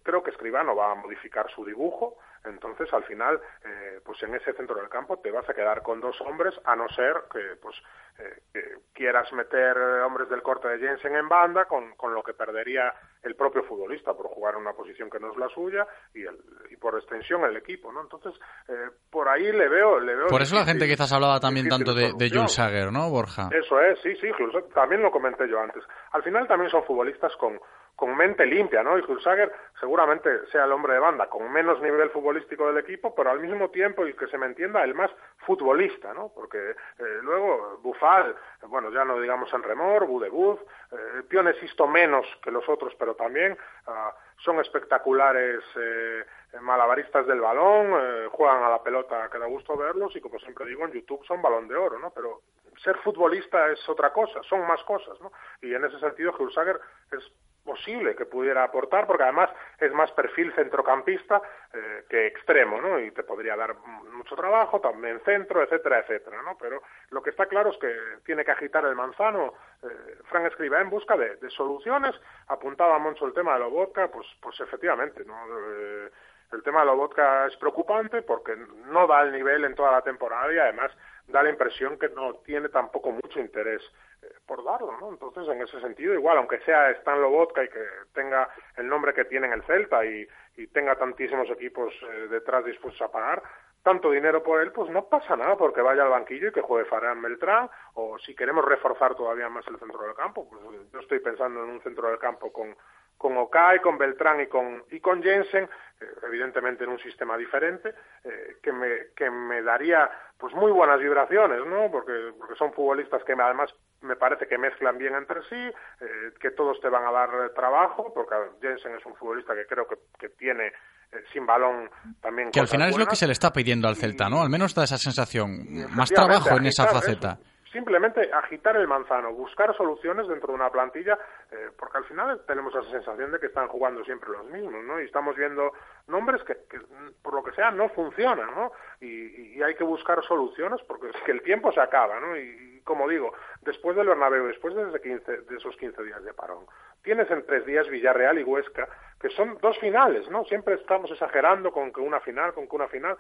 creo 0.03 0.23
que 0.23 0.31
Escribano 0.31 0.75
va 0.75 0.93
a 0.93 0.95
modificar 0.95 1.51
su 1.51 1.65
dibujo, 1.65 2.19
entonces 2.45 2.93
al 2.93 3.05
final, 3.05 3.41
eh, 3.65 4.01
pues 4.05 4.23
en 4.23 4.35
ese 4.35 4.53
centro 4.55 4.77
del 4.77 4.89
campo 4.89 5.19
te 5.19 5.31
vas 5.31 5.49
a 5.49 5.55
quedar 5.55 5.83
con 5.83 6.01
dos 6.01 6.21
hombres, 6.23 6.55
a 6.65 6.75
no 6.75 6.89
ser 6.89 7.15
que 7.33 7.57
pues 7.61 7.77
eh, 8.19 8.43
que 8.53 8.63
quieras 8.93 9.33
meter 9.33 9.77
hombres 10.05 10.29
del 10.29 10.43
corte 10.43 10.69
de 10.69 10.79
Jensen 10.79 11.17
en 11.17 11.29
banda, 11.29 11.65
con, 11.65 11.95
con 11.97 12.13
lo 12.15 12.23
que 12.23 12.35
perdería 12.35 12.93
el 13.23 13.35
propio 13.35 13.63
futbolista 13.65 14.13
por 14.15 14.27
jugar 14.29 14.55
en 14.55 14.61
una 14.61 14.73
posición 14.73 15.09
que 15.09 15.19
no 15.19 15.33
es 15.33 15.39
la 15.39 15.49
suya 15.49 15.87
y, 16.15 16.23
el, 16.23 16.37
y 16.71 16.77
por 16.77 16.97
extensión 16.97 17.45
el 17.45 17.57
equipo, 17.57 17.93
¿no? 17.93 18.03
Entonces, 18.03 18.35
eh, 18.69 18.91
por 19.11 19.29
ahí 19.29 19.51
le 19.51 19.69
veo... 19.69 19.99
Le 20.01 20.15
veo 20.15 20.27
Por 20.27 20.43
eso 20.43 20.55
la 20.55 20.65
gente 20.65 20.87
quizás 20.87 21.13
hablaba 21.13 21.41
también 21.41 21.69
tanto 21.69 21.95
de, 21.95 22.13
de. 22.17 22.29
Jules 22.29 22.53
Sager, 22.53 22.93
¿no, 22.93 23.09
Borja? 23.11 23.49
Eso 23.51 23.81
es, 23.81 23.99
sí, 24.03 24.15
sí, 24.17 24.29
también 24.75 25.03
lo 25.03 25.11
comenté 25.11 25.49
yo 25.49 25.61
antes. 25.61 25.83
Al 26.13 26.23
final 26.23 26.47
también 26.47 26.71
son 26.71 26.85
futbolistas 26.85 27.35
con, 27.37 27.59
con 27.97 28.17
mente 28.17 28.47
limpia, 28.47 28.83
¿no? 28.83 28.99
Y 28.99 29.03
Hulsager 29.03 29.53
seguramente 29.79 30.47
sea 30.51 30.65
el 30.65 30.73
hombre 30.73 30.95
de 30.95 30.99
banda 30.99 31.29
con 31.29 31.51
menos 31.53 31.81
nivel 31.81 32.11
futbolístico 32.11 32.67
del 32.67 32.79
equipo, 32.79 33.15
pero 33.15 33.31
al 33.31 33.41
mismo 33.41 33.71
tiempo, 33.71 34.07
y 34.07 34.15
que 34.15 34.27
se 34.27 34.39
me 34.39 34.47
entienda, 34.47 34.83
el 34.83 34.95
más 34.95 35.11
futbolista, 35.39 36.13
¿no? 36.15 36.33
Porque 36.35 36.71
eh, 36.71 37.19
luego 37.23 37.79
Bufal, 37.83 38.31
eh, 38.31 38.67
bueno, 38.67 38.91
ya 38.91 39.05
no 39.05 39.21
digamos 39.21 39.53
en 39.53 39.63
remor, 39.63 40.07
Budebuz, 40.07 40.61
eh, 40.91 41.23
Pionesisto 41.29 41.87
menos 41.87 42.27
que 42.43 42.51
los 42.51 42.69
otros, 42.69 42.95
pero 42.99 43.15
también 43.15 43.57
ah, 43.87 44.15
son 44.45 44.61
espectaculares 44.61 45.63
eh, 45.77 46.25
malabaristas 46.61 47.27
del 47.27 47.41
balón, 47.41 47.93
eh, 47.99 48.29
juegan 48.31 48.63
a 48.63 48.71
la 48.71 48.83
pelota 48.83 49.29
que 49.31 49.39
da 49.39 49.47
gusto 49.47 49.77
verlos 49.77 50.15
y 50.17 50.21
como 50.21 50.39
siempre 50.39 50.67
digo 50.67 50.85
en 50.85 50.93
YouTube 50.93 51.25
son 51.25 51.41
balón 51.41 51.69
de 51.69 51.77
oro, 51.77 51.99
¿no? 51.99 52.11
Pero 52.11 52.43
ser 52.83 52.97
futbolista 52.99 53.71
es 53.71 53.89
otra 53.89 54.13
cosa, 54.13 54.43
son 54.43 54.67
más 54.67 54.83
cosas, 54.85 55.21
¿no? 55.21 55.33
Y 55.61 55.75
en 55.75 55.85
ese 55.85 55.99
sentido 55.99 56.35
Hulsager 56.39 56.81
es 57.13 57.33
posible 57.65 58.15
que 58.15 58.27
pudiera 58.27 58.65
aportar, 58.65 59.07
porque 59.07 59.23
además 59.23 59.51
es 59.79 59.93
más 59.93 60.11
perfil 60.13 60.53
centrocampista 60.55 61.41
eh, 61.73 62.05
que 62.09 62.27
extremo, 62.27 62.81
¿no? 62.81 62.99
Y 62.99 63.11
te 63.13 63.23
podría 63.23 63.57
dar 63.57 63.77
mucho 64.13 64.35
trabajo, 64.35 64.81
también 64.81 65.21
centro, 65.25 65.63
etcétera, 65.63 66.01
etcétera, 66.01 66.43
¿no? 66.43 66.57
Pero 66.59 66.83
lo 67.11 67.23
que 67.23 67.31
está 67.31 67.47
claro 67.47 67.71
es 67.71 67.79
que 67.79 67.95
tiene 68.25 68.45
que 68.45 68.51
agitar 68.51 68.85
el 68.85 68.95
manzano 68.95 69.55
eh, 69.83 70.19
Frank 70.25 70.47
Escriba 70.47 70.81
en 70.81 70.91
busca 70.91 71.17
de, 71.17 71.39
soluciones. 71.51 72.15
Apuntaba 72.49 72.99
Moncho 72.99 73.27
el 73.27 73.35
tema 73.35 73.55
de 73.55 73.61
Lobotka, 73.61 74.09
pues, 74.09 74.27
pues 74.41 74.59
efectivamente, 74.61 75.25
¿no? 75.25 75.35
Eh, 75.49 76.11
el 76.53 76.63
tema 76.63 76.81
de 76.81 76.87
Lobotka 76.87 77.47
es 77.47 77.57
preocupante 77.57 78.23
porque 78.23 78.57
no 78.87 79.07
da 79.07 79.23
el 79.23 79.33
nivel 79.33 79.65
en 79.65 79.75
toda 79.75 79.93
la 79.93 80.03
temporada 80.03 80.53
y 80.53 80.59
además 80.59 80.93
da 81.29 81.43
la 81.43 81.51
impresión 81.51 81.99
que 81.99 82.09
no 82.09 82.35
tiene 82.45 82.69
tampoco 82.69 83.11
mucho 83.11 83.41
interés 83.41 83.83
eh, 84.23 84.27
por 84.47 84.65
darlo, 84.65 84.97
¿no? 85.01 85.11
Entonces, 85.11 85.49
en 85.49 85.63
ese 85.63 85.81
sentido, 85.81 86.15
igual, 86.15 86.39
aunque 86.39 86.61
sea 86.61 86.91
Stan 86.91 87.21
Lobotka 87.21 87.65
y 87.65 87.69
que 87.69 87.85
tenga 88.13 88.49
el 88.77 88.89
nombre 88.89 89.15
que 89.15 89.25
tiene 89.25 89.47
en 89.47 89.55
el 89.55 89.63
Celta 89.63 90.05
y, 90.05 90.27
y 90.57 90.67
tenga 90.69 90.97
tantísimos 90.97 91.49
equipos 91.51 91.93
eh, 92.03 92.29
detrás 92.29 92.65
dispuestos 92.65 93.03
a 93.03 93.11
pagar, 93.11 93.43
tanto 93.83 94.11
dinero 94.11 94.43
por 94.43 94.61
él, 94.61 94.73
pues 94.73 94.91
no 94.91 95.07
pasa 95.07 95.37
nada 95.37 95.57
porque 95.57 95.81
vaya 95.81 96.03
al 96.05 96.11
banquillo 96.11 96.49
y 96.49 96.53
que 96.53 96.61
juegue 96.61 96.89
Farán 96.89 97.21
Beltrán, 97.21 97.69
o 97.95 98.19
si 98.19 98.35
queremos 98.35 98.65
reforzar 98.65 99.15
todavía 99.15 99.49
más 99.49 99.67
el 99.67 99.79
centro 99.79 100.03
del 100.03 100.15
campo, 100.15 100.49
pues 100.49 100.63
yo 100.93 101.01
estoy 101.01 101.19
pensando 101.19 101.65
en 101.65 101.71
un 101.71 101.83
centro 101.83 102.09
del 102.09 102.19
campo 102.19 102.53
con 102.53 102.77
con 103.23 103.37
Okai, 103.37 103.79
con 103.79 103.97
Beltrán 103.97 104.41
y 104.41 104.49
con, 104.49 104.83
y 104.91 104.99
con 104.99 105.23
Jensen, 105.23 105.65
eh, 106.01 106.07
evidentemente 106.27 106.83
en 106.83 106.91
un 106.91 106.99
sistema 106.99 107.37
diferente, 107.37 107.95
eh, 108.25 108.57
que, 108.61 108.73
me, 108.73 108.89
que 109.15 109.31
me 109.31 109.63
daría 109.63 110.11
pues 110.37 110.53
muy 110.55 110.73
buenas 110.73 110.99
vibraciones, 110.99 111.65
¿no? 111.65 111.89
Porque, 111.89 112.33
porque 112.37 112.57
son 112.57 112.73
futbolistas 112.73 113.23
que 113.23 113.35
además 113.35 113.73
me 114.01 114.17
parece 114.17 114.49
que 114.49 114.59
mezclan 114.59 114.99
bien 114.99 115.15
entre 115.15 115.41
sí, 115.43 115.55
eh, 116.01 116.33
que 116.41 116.51
todos 116.51 116.81
te 116.81 116.89
van 116.89 117.07
a 117.07 117.13
dar 117.13 117.51
trabajo, 117.55 118.13
porque 118.13 118.35
Jensen 118.61 118.97
es 118.97 119.07
un 119.07 119.15
futbolista 119.15 119.55
que 119.55 119.67
creo 119.67 119.87
que, 119.87 119.95
que 120.19 120.31
tiene 120.31 120.67
eh, 120.67 121.23
sin 121.33 121.47
balón 121.47 121.89
también 122.21 122.51
Que 122.51 122.59
al 122.59 122.67
final 122.67 122.89
es 122.89 122.99
lo 122.99 123.07
que 123.07 123.15
se 123.15 123.29
le 123.29 123.33
está 123.35 123.53
pidiendo 123.53 123.87
al 123.87 123.95
Celta, 123.95 124.29
¿no? 124.29 124.43
Al 124.43 124.51
menos 124.51 124.75
da 124.75 124.83
esa 124.83 124.99
sensación. 124.99 125.65
Más 125.95 126.11
trabajo 126.11 126.57
en 126.57 126.67
esa 126.67 126.89
faceta. 126.89 127.39
eso. 127.41 127.52
Simplemente 127.73 128.31
agitar 128.33 128.77
el 128.77 128.87
manzano, 128.87 129.33
buscar 129.33 129.75
soluciones 129.77 130.29
dentro 130.29 130.49
de 130.49 130.55
una 130.55 130.71
plantilla, 130.71 131.19
eh, 131.51 131.71
porque 131.79 131.99
al 131.99 132.05
final 132.05 132.43
tenemos 132.47 132.75
esa 132.75 132.91
sensación 132.91 133.33
de 133.33 133.41
que 133.41 133.47
están 133.47 133.69
jugando 133.69 134.05
siempre 134.05 134.31
los 134.31 134.45
mismos, 134.47 134.85
¿no? 134.85 135.01
Y 135.01 135.05
estamos 135.05 135.35
viendo 135.37 135.73
nombres 136.07 136.43
que, 136.45 136.55
que, 136.69 136.81
por 137.23 137.35
lo 137.35 137.43
que 137.43 137.53
sea, 137.53 137.71
no 137.71 137.89
funciona, 137.89 138.47
¿no? 138.47 138.73
Y, 139.01 139.57
y 139.57 139.63
hay 139.63 139.75
que 139.75 139.85
buscar 139.85 140.23
soluciones 140.25 140.81
porque 140.87 141.09
es 141.09 141.17
que 141.25 141.33
el 141.33 141.43
tiempo 141.43 141.73
se 141.73 141.81
acaba, 141.81 142.21
¿no? 142.21 142.37
Y, 142.37 142.73
como 142.85 143.09
digo, 143.09 143.33
después 143.63 143.97
del 143.97 144.09
Bernabéu, 144.09 144.47
después 144.47 144.75
de, 144.75 145.01
15, 145.01 145.43
de 145.43 145.57
esos 145.57 145.77
15 145.77 146.03
días 146.03 146.23
de 146.25 146.35
parón, 146.35 146.67
tienes 147.03 147.31
en 147.31 147.45
tres 147.47 147.65
días 147.65 147.89
Villarreal 147.89 148.39
y 148.39 148.45
Huesca, 148.45 148.89
que 149.21 149.31
son 149.31 149.59
dos 149.61 149.79
finales, 149.79 150.29
¿no? 150.31 150.45
Siempre 150.45 150.75
estamos 150.75 151.11
exagerando 151.11 151.73
con 151.73 151.93
que 151.93 152.01
una 152.01 152.21
final, 152.21 152.53
con 152.55 152.69
que 152.69 152.77
una 152.77 152.89
final, 152.89 153.17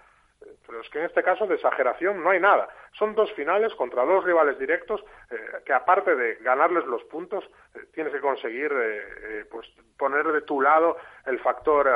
pero 0.66 0.80
es 0.80 0.88
que 0.90 0.98
en 0.98 1.06
este 1.06 1.22
caso 1.22 1.46
de 1.46 1.54
exageración 1.54 2.22
no 2.22 2.30
hay 2.30 2.40
nada. 2.40 2.68
Son 2.92 3.14
dos 3.14 3.32
finales 3.32 3.74
contra 3.74 4.04
dos 4.04 4.24
rivales 4.24 4.58
directos 4.58 5.04
eh, 5.30 5.36
que 5.64 5.72
aparte 5.72 6.14
de 6.14 6.36
ganarles 6.36 6.84
los 6.86 7.02
puntos, 7.04 7.44
tienes 7.92 8.12
que 8.12 8.20
conseguir 8.20 8.72
eh, 8.72 9.44
pues 9.50 9.66
poner 9.98 10.26
de 10.26 10.42
tu 10.42 10.60
lado 10.60 10.96
el 11.26 11.38
factor 11.40 11.88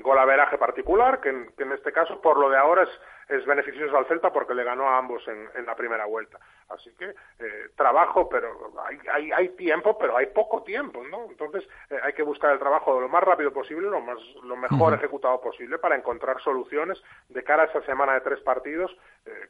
golaveraje 0.00 0.58
particular, 0.58 1.20
que 1.20 1.28
en, 1.28 1.72
este 1.72 1.92
caso 1.92 2.20
por 2.20 2.38
lo 2.38 2.50
de 2.50 2.56
ahora 2.56 2.82
es, 2.82 2.90
es 3.28 3.46
beneficioso 3.46 3.96
al 3.96 4.06
Celta 4.06 4.32
porque 4.32 4.54
le 4.54 4.64
ganó 4.64 4.88
a 4.88 4.98
ambos 4.98 5.26
en, 5.28 5.48
en 5.54 5.64
la 5.64 5.76
primera 5.76 6.04
vuelta. 6.06 6.38
Así 6.68 6.90
que 6.96 7.14
trabajo, 7.76 8.28
pero 8.28 8.72
hay, 8.84 8.98
hay, 9.12 9.32
hay, 9.32 9.48
tiempo, 9.50 9.96
pero 9.96 10.16
hay 10.16 10.26
poco 10.26 10.64
tiempo, 10.64 11.04
¿no? 11.08 11.26
Entonces 11.30 11.68
hay 12.02 12.12
que 12.14 12.24
buscar 12.24 12.52
el 12.52 12.58
trabajo 12.58 13.00
lo 13.00 13.08
más 13.08 13.22
rápido 13.22 13.52
posible, 13.52 13.88
lo, 13.88 14.00
más, 14.00 14.18
lo 14.42 14.56
mejor 14.56 14.94
ejecutado 14.94 15.40
posible 15.40 15.78
para 15.78 15.96
encontrar 15.96 16.40
soluciones 16.42 17.00
de 17.28 17.44
cara 17.44 17.64
a 17.64 17.66
esa 17.66 17.82
semana 17.82 18.14
de 18.14 18.22
tres 18.22 18.40
partidos 18.40 18.90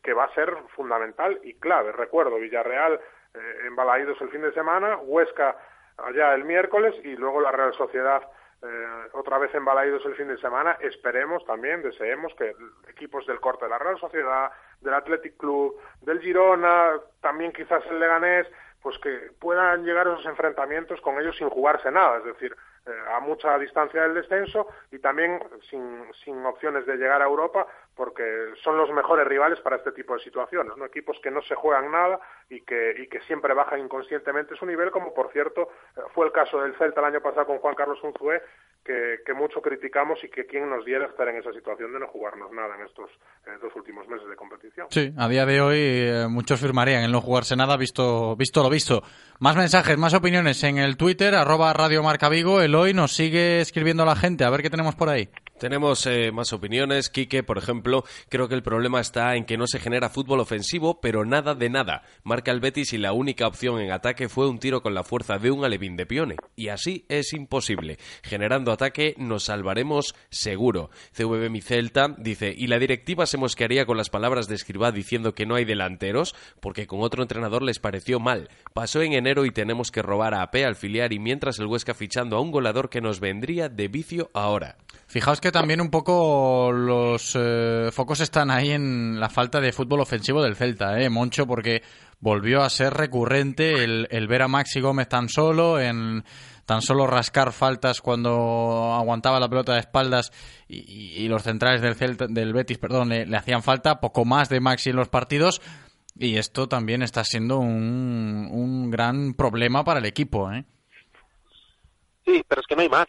que 0.03 0.13
va 0.13 0.25
a 0.25 0.35
ser 0.35 0.55
fundamental 0.77 1.41
y 1.43 1.55
clave. 1.55 1.93
Recuerdo, 1.93 2.37
Villarreal 2.37 3.01
eh, 3.35 3.67
en 3.67 3.75
Balaídos 3.75 4.21
el 4.21 4.29
fin 4.29 4.43
de 4.43 4.53
semana, 4.53 4.99
Huesca 4.99 5.57
allá 6.05 6.35
el 6.35 6.45
miércoles 6.45 6.95
y 7.05 7.17
luego 7.17 7.41
la 7.41 7.53
Real 7.53 7.75
Sociedad 7.75 8.23
eh, 8.63 9.09
otra 9.15 9.39
vez 9.39 9.53
en 9.55 9.65
Balaídos 9.65 10.05
el 10.07 10.15
fin 10.15 10.29
de 10.29 10.39
semana. 10.39 10.77
Esperemos 10.81 11.45
también, 11.45 11.83
deseemos 11.83 12.33
que 12.35 12.55
equipos 12.89 13.27
del 13.27 13.41
corte 13.41 13.65
de 13.65 13.71
la 13.71 13.79
Real 13.79 13.99
Sociedad, 13.99 14.53
del 14.81 14.95
Athletic 14.95 15.37
Club, 15.37 15.81
del 16.01 16.21
Girona, 16.21 16.93
también 17.21 17.53
quizás 17.53 17.85
el 17.91 17.99
Leganés, 17.99 18.47
pues 18.81 18.99
que 18.99 19.31
puedan 19.41 19.85
llegar 19.85 20.07
a 20.07 20.13
esos 20.13 20.27
enfrentamientos 20.27 21.01
con 21.01 21.19
ellos 21.21 21.37
sin 21.37 21.49
jugarse 21.49 21.91
nada, 21.91 22.19
es 22.19 22.25
decir, 22.25 22.57
eh, 22.87 22.91
a 23.13 23.21
mucha 23.21 23.57
distancia 23.59 24.03
del 24.03 24.15
descenso 24.15 24.67
y 24.91 24.99
también 24.99 25.41
sin, 25.71 26.05
sin 26.25 26.45
opciones 26.45 26.85
de 26.85 26.97
llegar 26.97 27.23
a 27.23 27.27
Europa 27.27 27.67
porque 27.95 28.55
son 28.63 28.77
los 28.77 28.91
mejores 28.91 29.27
rivales 29.27 29.61
para 29.61 29.77
este 29.77 29.93
tipo 29.93 30.15
de 30.15 30.21
situaciones, 30.21 30.77
¿no? 30.77 30.85
equipos 30.85 31.19
que 31.23 31.31
no 31.31 31.43
se 31.43 31.55
juegan 31.55 31.91
nada 31.91 32.21
y 32.49 32.63
que, 32.63 32.95
y 32.99 33.07
que 33.09 33.21
siempre 33.23 33.55
bajan 33.55 33.81
inconscientemente 33.81 34.57
su 34.57 34.67
nivel, 34.67 34.91
como 34.91 35.13
por 35.13 35.31
cierto 35.33 35.69
eh, 35.97 36.01
fue 36.15 36.27
el 36.27 36.33
caso 36.33 36.63
del 36.63 36.75
Celta 36.77 37.01
el 37.01 37.07
año 37.07 37.21
pasado 37.21 37.47
con 37.47 37.59
Juan 37.59 37.75
Carlos 37.75 38.03
Unzué, 38.03 38.43
que, 38.85 39.19
que, 39.25 39.35
mucho 39.35 39.61
criticamos 39.61 40.19
y 40.25 40.29
que 40.29 40.47
quien 40.47 40.69
nos 40.69 40.85
diera 40.85 41.07
estar 41.07 41.29
en 41.29 41.37
esa 41.37 41.53
situación 41.53 41.93
de 41.93 42.01
no 42.01 42.09
jugarnos 42.09 42.51
nada 42.53 42.75
en 42.77 42.87
estos 42.87 43.11
dos 43.61 43.75
últimos 43.77 44.07
meses 44.09 44.29
de 44.29 44.37
competición. 44.37 44.87
Sí, 44.91 45.13
a 45.17 45.29
día 45.29 45.47
de 45.47 45.61
hoy 45.61 45.79
eh, 45.79 46.27
muchos 46.29 46.61
firmarían 46.61 47.05
en 47.05 47.13
no 47.13 47.21
jugarse 47.21 47.57
nada 47.57 47.77
visto, 47.77 48.37
visto 48.37 48.63
lo 48.63 48.71
visto. 48.71 49.03
Más 49.39 49.57
mensajes, 49.57 49.99
más 49.99 50.15
opiniones 50.15 50.63
en 50.63 50.79
el 50.79 50.97
Twitter, 50.97 51.35
arroba 51.35 51.73
Radio 51.73 52.03
Marca 52.03 52.29
Vigo. 52.29 52.61
Eloy 52.61 52.95
nos 52.95 53.13
sigue 53.13 53.61
escribiendo 53.61 54.05
la 54.05 54.17
gente, 54.17 54.45
a 54.45 54.51
ver 54.51 54.63
qué 54.63 54.71
tenemos 54.71 54.95
por 54.95 55.09
ahí. 55.09 55.29
Tenemos 55.63 56.07
eh, 56.07 56.33
más 56.33 56.53
opiniones. 56.53 57.09
Quique, 57.09 57.45
por 57.45 57.57
ejemplo, 57.57 58.03
creo 58.29 58.49
que 58.49 58.57
el 58.57 58.65
problema 58.65 59.01
está 59.01 59.37
en 59.37 59.45
que 59.45 59.57
no 59.57 59.69
se 59.69 59.79
genera 59.79 60.09
fútbol 60.09 60.41
ofensivo, 60.41 61.01
pero 61.01 61.25
nada 61.25 61.55
de 61.55 61.71
nada. 61.71 62.03
Marca 62.25 62.51
el 62.51 62.59
Betis 62.59 62.93
y 62.93 62.99
la 62.99 63.13
única 63.13 63.47
opción 63.47 63.81
en 63.81 63.93
ataque 63.93 64.29
fue 64.29 64.49
un 64.49 64.59
tiro 64.59 64.83
con 64.83 64.93
la 64.93 65.05
fuerza 65.05 65.39
de 65.39 65.53
un 65.53 65.65
alevín 65.65 65.97
de 65.97 66.05
Pione. 66.05 66.37
Y 66.57 66.69
así 66.69 67.07
es 67.09 67.33
imposible. 67.33 67.99
Generando 68.25 68.72
ataque 68.73 69.15
nos 69.19 69.45
salvaremos 69.45 70.15
seguro. 70.31 70.91
CVB 71.13 71.51
Mi 71.51 71.61
Celta 71.61 72.15
dice, 72.19 72.55
y 72.57 72.67
la 72.67 72.79
directiva 72.79 73.27
se 73.27 73.39
mosquearía 73.39 73.87
con 73.87 73.97
las 73.97 74.11
palabras 74.11 74.49
de 74.49 74.55
Escribá 74.55 74.93
diciendo 74.93 75.35
que 75.35 75.47
no 75.47 75.55
hay 75.55 75.65
delanteros, 75.65 76.35
porque 76.61 76.87
con 76.87 77.03
otro 77.03 77.23
entrenador 77.23 77.63
les 77.63 77.79
pareció 77.79 78.21
mal. 78.21 78.49
Pasó 78.75 79.03
en 79.03 79.13
enero 79.13 79.45
y 79.45 79.51
tenemos 79.51 79.91
que 79.91 80.03
robar 80.03 80.35
a 80.35 80.43
AP 80.43 80.57
al 80.67 80.77
filiar 80.77 81.13
y 81.13 81.19
mientras 81.19 81.59
el 81.59 81.67
Huesca 81.67 81.95
fichando 81.95 82.37
a 82.37 82.41
un 82.41 82.51
goleador 82.51 82.89
que 82.89 83.01
nos 83.01 83.21
vendría 83.21 83.69
de 83.69 83.89
vicio 83.89 84.31
ahora. 84.35 84.77
Fijaos 85.07 85.41
que 85.41 85.53
también 85.53 85.81
un 85.81 85.91
poco 85.91 86.73
los 86.73 87.37
eh, 87.39 87.91
focos 87.93 88.21
están 88.21 88.51
ahí 88.51 88.71
en 88.71 89.21
la 89.21 89.29
falta 89.29 89.61
de 89.61 89.73
fútbol 89.73 90.01
ofensivo 90.01 90.43
del 90.43 90.57
Celta, 90.57 90.99
¿eh? 91.01 91.11
Moncho, 91.11 91.47
porque 91.47 91.83
volvió 92.21 92.63
a 92.63 92.71
ser 92.71 92.95
recurrente 92.95 93.85
el, 93.85 94.27
ver 94.29 94.43
a 94.43 94.49
Maxi 94.49 94.81
Gómez 94.81 95.09
tan 95.09 95.29
solo, 95.29 95.79
en 95.79 96.25
tan 96.67 96.83
solo 96.83 97.07
rascar 97.07 97.53
faltas 97.53 98.01
cuando 98.01 98.93
aguantaba 98.95 99.41
la 99.41 99.49
pelota 99.49 99.75
de 99.75 99.81
espaldas 99.81 100.33
y, 100.69 101.29
los 101.29 101.43
centrales 101.43 101.83
del 101.83 101.95
Celta, 101.95 102.27
del 102.29 102.53
Betis, 102.53 102.79
perdón, 102.79 103.09
le, 103.09 103.37
hacían 103.37 103.63
falta, 103.63 104.01
poco 104.01 104.25
más 104.25 104.49
de 104.49 104.61
Maxi 104.61 104.91
en 104.91 104.97
los 104.97 105.09
partidos. 105.09 105.61
Y 106.19 106.37
esto 106.37 106.69
también 106.69 107.03
está 107.03 107.25
siendo 107.25 107.59
un, 107.59 108.49
un 108.51 108.91
gran 108.91 109.35
problema 109.35 109.83
para 109.83 109.99
el 110.01 110.07
equipo, 110.07 110.53
¿eh? 110.53 110.65
Sí, 112.25 112.45
pero 112.47 112.61
es 112.61 112.67
que 112.67 112.77
no 112.77 112.83
hay 112.83 112.89
más 112.89 113.07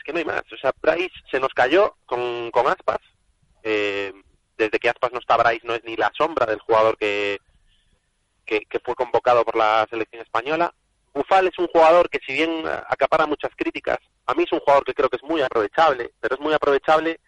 es 0.00 0.04
que 0.04 0.12
no 0.12 0.18
hay 0.18 0.24
más. 0.24 0.42
O 0.52 0.56
sea, 0.56 0.72
Bryce 0.80 1.14
se 1.30 1.38
nos 1.38 1.52
cayó 1.52 1.96
con, 2.06 2.50
con 2.50 2.66
Aspas. 2.66 3.00
Eh, 3.62 4.12
desde 4.56 4.78
que 4.78 4.88
Aspas 4.88 5.12
no 5.12 5.18
está, 5.18 5.36
Bryce 5.36 5.66
no 5.66 5.74
es 5.74 5.84
ni 5.84 5.96
la 5.96 6.10
sombra 6.16 6.46
del 6.46 6.60
jugador 6.60 6.96
que, 6.96 7.38
que, 8.46 8.66
fue 8.82 8.94
convocado 8.94 9.44
por 9.44 9.56
la 9.56 9.86
selección 9.90 10.22
española. 10.22 10.74
Bufal 11.12 11.48
es 11.48 11.58
un 11.58 11.66
jugador 11.68 12.08
que 12.08 12.20
si 12.24 12.32
bien 12.32 12.64
acapara 12.66 13.26
muchas 13.26 13.50
críticas, 13.56 13.98
a 14.26 14.34
mí 14.34 14.44
es 14.44 14.52
un 14.52 14.60
jugador 14.60 14.84
que 14.84 14.94
creo 14.94 15.08
que 15.08 15.16
es 15.16 15.22
muy 15.22 15.42
aprovechable, 15.42 16.12
pero 16.20 16.36
es 16.36 16.40
muy 16.40 16.54
aprovechable 16.54 17.18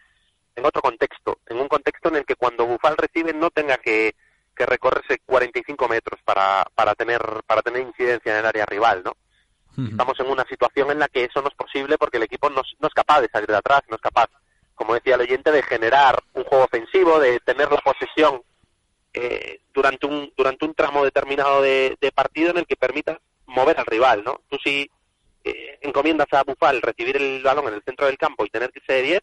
en 0.55 0.64
otro 0.64 0.83
contexto, 0.83 1.39
en 1.47 1.59
un 1.59 1.68
contexto 1.68 2.09
en 2.09 2.16
el 2.16 2.24
que 2.24 2.37
cuando 2.37 2.66
Bufal 2.66 2.97
recibe 2.97 3.33
no 3.33 3.51
tenga 3.51 3.78
que, 3.78 4.14
que 4.55 4.66
recorrerse 4.66 5.20
45 5.24 5.89
metros 5.89 6.20
para, 6.24 6.64
para, 6.74 6.95
tener, 6.95 7.20
para 7.47 7.62
tener 7.62 7.83
incidencia 7.83 8.33
en 8.33 8.39
el 8.39 8.47
área 8.47 8.66
rival, 8.66 9.03
¿no? 9.05 9.16
Estamos 9.78 10.20
en 10.20 10.26
una 10.26 10.45
situación 10.45 10.91
en 10.91 10.99
la 10.99 11.09
que 11.09 11.24
eso 11.24 11.41
no 11.41 11.49
es 11.49 11.55
posible 11.55 11.97
porque 11.97 12.18
el 12.18 12.24
equipo 12.24 12.51
no, 12.51 12.61
es 12.61 12.95
capaz 12.95 13.22
de 13.22 13.28
salir 13.28 13.49
de 13.49 13.57
atrás, 13.57 13.80
no 13.89 13.97
es 13.97 14.03
capaz, 14.03 14.28
como 14.74 14.93
decía 14.93 15.14
el 15.14 15.22
oyente, 15.22 15.51
de 15.51 15.62
generar 15.62 16.22
un 16.35 16.45
juego 16.45 16.64
ofensivo, 16.64 17.18
de 17.18 17.41
tener 17.41 17.72
la 17.72 17.78
posesión 17.78 18.43
eh, 19.14 19.62
durante, 19.72 20.07
un, 20.07 20.30
durante 20.37 20.66
un 20.66 20.74
tramo 20.74 21.05
determinado 21.05 21.62
de, 21.62 21.97
partido 22.14 22.51
en 22.51 22.59
el 22.59 22.66
que 22.66 22.76
permita 22.76 23.18
mover 23.53 23.79
al 23.79 23.87
rival, 23.87 24.23
¿no? 24.25 24.41
Tú 24.49 24.59
si 24.63 24.91
eh, 25.45 25.79
encomiendas 25.81 26.29
a 26.33 26.45
Bufal 26.45 26.83
recibir 26.83 27.17
el 27.17 27.43
balón 27.43 27.69
en 27.69 27.75
el 27.75 27.83
centro 27.83 28.07
del 28.07 28.19
campo 28.19 28.45
y 28.45 28.51
tener 28.51 28.71
que 28.71 28.81
ser 28.81 29.03
de 29.03 29.03
10, 29.03 29.21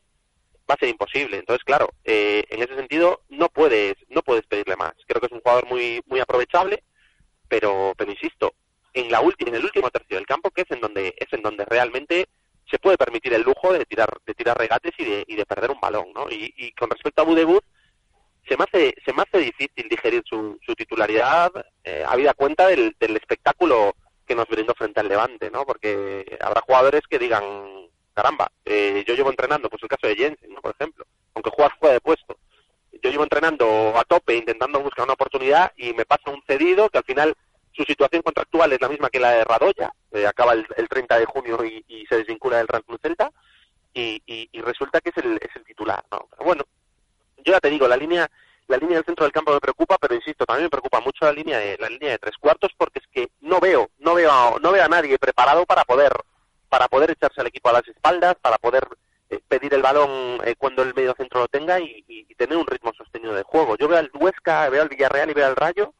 va 0.69 0.75
a 0.75 0.79
ser 0.79 0.89
imposible. 0.89 1.37
Entonces, 1.37 1.63
claro, 1.63 1.89
eh, 2.03 2.43
en 2.49 2.61
ese 2.61 2.75
sentido 2.75 3.21
no 3.29 3.49
puedes 3.49 3.95
no 4.09 4.21
puedes 4.21 4.45
pedirle 4.45 4.75
más. 4.75 4.93
Creo 5.07 5.19
que 5.19 5.27
es 5.27 5.31
un 5.31 5.41
jugador 5.41 5.65
muy 5.67 6.01
muy 6.07 6.19
aprovechable, 6.19 6.83
pero 7.47 7.93
pero 7.97 8.11
insisto, 8.11 8.53
en 8.93 9.11
la 9.11 9.21
última 9.21 9.49
en 9.49 9.55
el 9.55 9.65
último 9.65 9.89
tercio 9.89 10.17
del 10.17 10.25
campo 10.27 10.51
que 10.51 10.61
es 10.61 10.71
en 10.71 10.81
donde 10.81 11.13
es 11.17 11.31
en 11.31 11.41
donde 11.41 11.65
realmente 11.65 12.27
se 12.69 12.79
puede 12.79 12.97
permitir 12.97 13.33
el 13.33 13.41
lujo 13.41 13.73
de 13.73 13.85
tirar 13.85 14.09
de 14.25 14.33
tirar 14.33 14.57
regates 14.57 14.93
y 14.97 15.05
de, 15.05 15.23
y 15.27 15.35
de 15.35 15.45
perder 15.45 15.71
un 15.71 15.79
balón 15.79 16.11
no 16.13 16.29
y, 16.29 16.53
y 16.57 16.71
con 16.73 16.89
respecto 16.89 17.21
a 17.21 17.25
Budebut 17.25 17.63
se 18.47 18.57
me 18.57 18.65
hace 18.65 18.95
se 19.03 19.13
me 19.13 19.23
hace 19.23 19.39
difícil 19.39 19.89
digerir 19.89 20.23
su, 20.25 20.59
su 20.65 20.75
titularidad 20.75 21.51
eh, 21.83 22.03
habida 22.07 22.33
cuenta 22.33 22.67
del 22.67 22.95
espectáculo 22.99 23.95
que 24.29 24.35
nos 24.35 24.47
brindó 24.47 24.75
frente 24.75 24.99
al 24.99 25.07
Levante 25.07 25.49
no 25.49 25.65
porque 25.65 26.37
habrá 26.39 26.61
jugadores 26.61 27.01
que 27.09 27.17
digan 27.17 27.43
caramba 28.13 28.51
eh, 28.63 29.03
yo 29.07 29.15
llevo 29.15 29.31
entrenando 29.31 29.71
pues 29.71 29.81
el 29.81 29.89
caso 29.89 30.05
de 30.05 30.15
Jensen 30.15 30.53
por 30.61 30.75
ejemplo 30.79 31.03
aunque 31.33 31.49
juega 31.49 31.75
fuera 31.79 31.93
de 31.93 32.01
puesto 32.01 32.37
yo 33.01 33.09
llevo 33.09 33.23
entrenando 33.23 33.97
a 33.97 34.03
tope 34.03 34.35
intentando 34.35 34.81
buscar 34.81 35.05
una 35.05 35.13
oportunidad 35.13 35.73
y 35.77 35.93
me 35.93 36.05
pasa 36.05 36.29
un 36.29 36.43
cedido 36.45 36.89
que 36.89 36.99
al 36.99 37.05
final 37.05 37.35
su 37.71 37.83
situación 37.85 38.21
contractual 38.21 38.71
es 38.73 38.81
la 38.81 38.89
misma 38.89 39.09
que 39.09 39.19
la 39.19 39.31
de 39.31 39.43
Radoya, 39.45 39.93
eh, 40.11 40.27
acaba 40.27 40.53
el, 40.53 40.89
30 40.89 41.19
de 41.19 41.25
junio 41.25 41.63
y, 41.63 42.05
se 42.09 42.17
desvincula 42.17 42.57
del 42.57 42.67
Real 42.67 42.83
Club 42.83 42.99
Celta, 43.01 43.31
y, 43.93 44.49
resulta 44.61 44.99
que 44.99 45.09
es 45.11 45.17
el, 45.17 45.37
es 45.37 45.55
el 45.55 45.63
titular. 45.63 46.03
¿no? 46.11 46.27
bueno, 46.43 46.63
yo 47.37 47.53
ya 47.53 47.59
te 47.59 47.69
digo, 47.69 47.87
la 47.87 47.95
línea 47.95 48.29
la 48.69 48.77
línea 48.77 48.97
del 48.97 49.05
centro 49.05 49.25
del 49.25 49.33
campo 49.33 49.51
me 49.51 49.59
preocupa, 49.59 49.97
pero 49.99 50.13
insisto, 50.13 50.45
también 50.45 50.65
me 50.65 50.69
preocupa 50.69 51.01
mucho 51.01 51.25
la 51.25 51.33
línea 51.33 51.57
de 51.57 51.75
la 51.79 51.89
línea 51.89 52.11
de 52.11 52.19
tres 52.19 52.37
cuartos 52.39 52.71
porque 52.77 52.99
es 52.99 53.07
que 53.11 53.29
no 53.41 53.59
veo, 53.59 53.89
no 53.97 54.13
veo, 54.13 54.59
no 54.59 54.71
veo 54.71 54.83
a 54.83 54.87
nadie 54.87 55.17
preparado 55.17 55.65
para 55.65 55.83
poder 55.83 56.13
para 56.69 56.87
poder 56.87 57.09
echarse 57.09 57.41
al 57.41 57.47
equipo 57.47 57.69
a 57.69 57.73
las 57.73 57.87
espaldas, 57.87 58.35
para 58.35 58.59
poder 58.59 58.87
eh, 59.31 59.39
pedir 59.47 59.73
el 59.73 59.81
balón 59.81 60.39
eh, 60.45 60.53
cuando 60.55 60.83
el 60.83 60.93
medio 60.93 61.15
centro 61.17 61.41
lo 61.41 61.47
tenga 61.47 61.79
y, 61.79 62.25
tener 62.37 62.57
un 62.57 62.67
ritmo 62.67 62.93
sostenido 62.93 63.33
de 63.33 63.43
juego. 63.43 63.75
Yo 63.75 63.89
veo 63.89 63.97
al 63.97 64.09
Huesca, 64.13 64.69
veo 64.69 64.81
al 64.81 64.87
Villarreal 64.87 65.29
y 65.29 65.33
veo 65.33 65.45
al 65.45 65.57
Rayo 65.57 65.93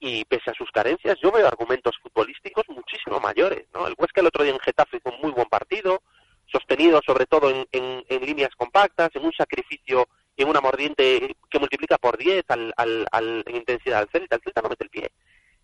y 0.00 0.24
pese 0.24 0.50
a 0.50 0.54
sus 0.54 0.68
carencias 0.72 1.18
yo 1.22 1.30
veo 1.30 1.46
argumentos 1.46 1.94
futbolísticos 2.02 2.64
muchísimo 2.70 3.20
mayores 3.20 3.66
¿no? 3.74 3.86
el 3.86 3.94
Huesca 3.96 4.22
el 4.22 4.26
otro 4.26 4.42
día 4.42 4.54
en 4.54 4.58
Getafe 4.58 4.96
hizo 4.96 5.10
un 5.10 5.20
muy 5.20 5.30
buen 5.30 5.46
partido 5.48 6.02
sostenido 6.50 7.00
sobre 7.06 7.26
todo 7.26 7.50
en, 7.50 7.66
en, 7.70 8.24
líneas 8.24 8.50
compactas 8.56 9.10
en 9.14 9.26
un 9.26 9.32
sacrificio 9.32 10.08
en 10.42 10.48
una 10.48 10.60
mordiente 10.60 11.36
que 11.50 11.58
multiplica 11.58 11.98
por 11.98 12.16
10 12.16 12.44
al, 12.48 12.72
al, 12.76 13.44
en 13.46 13.56
intensidad. 13.56 14.00
Al 14.00 14.08
Celta 14.10 14.36
el 14.36 14.42
Celta 14.42 14.62
no 14.62 14.68
mete 14.68 14.84
el 14.84 14.90
pie. 14.90 15.10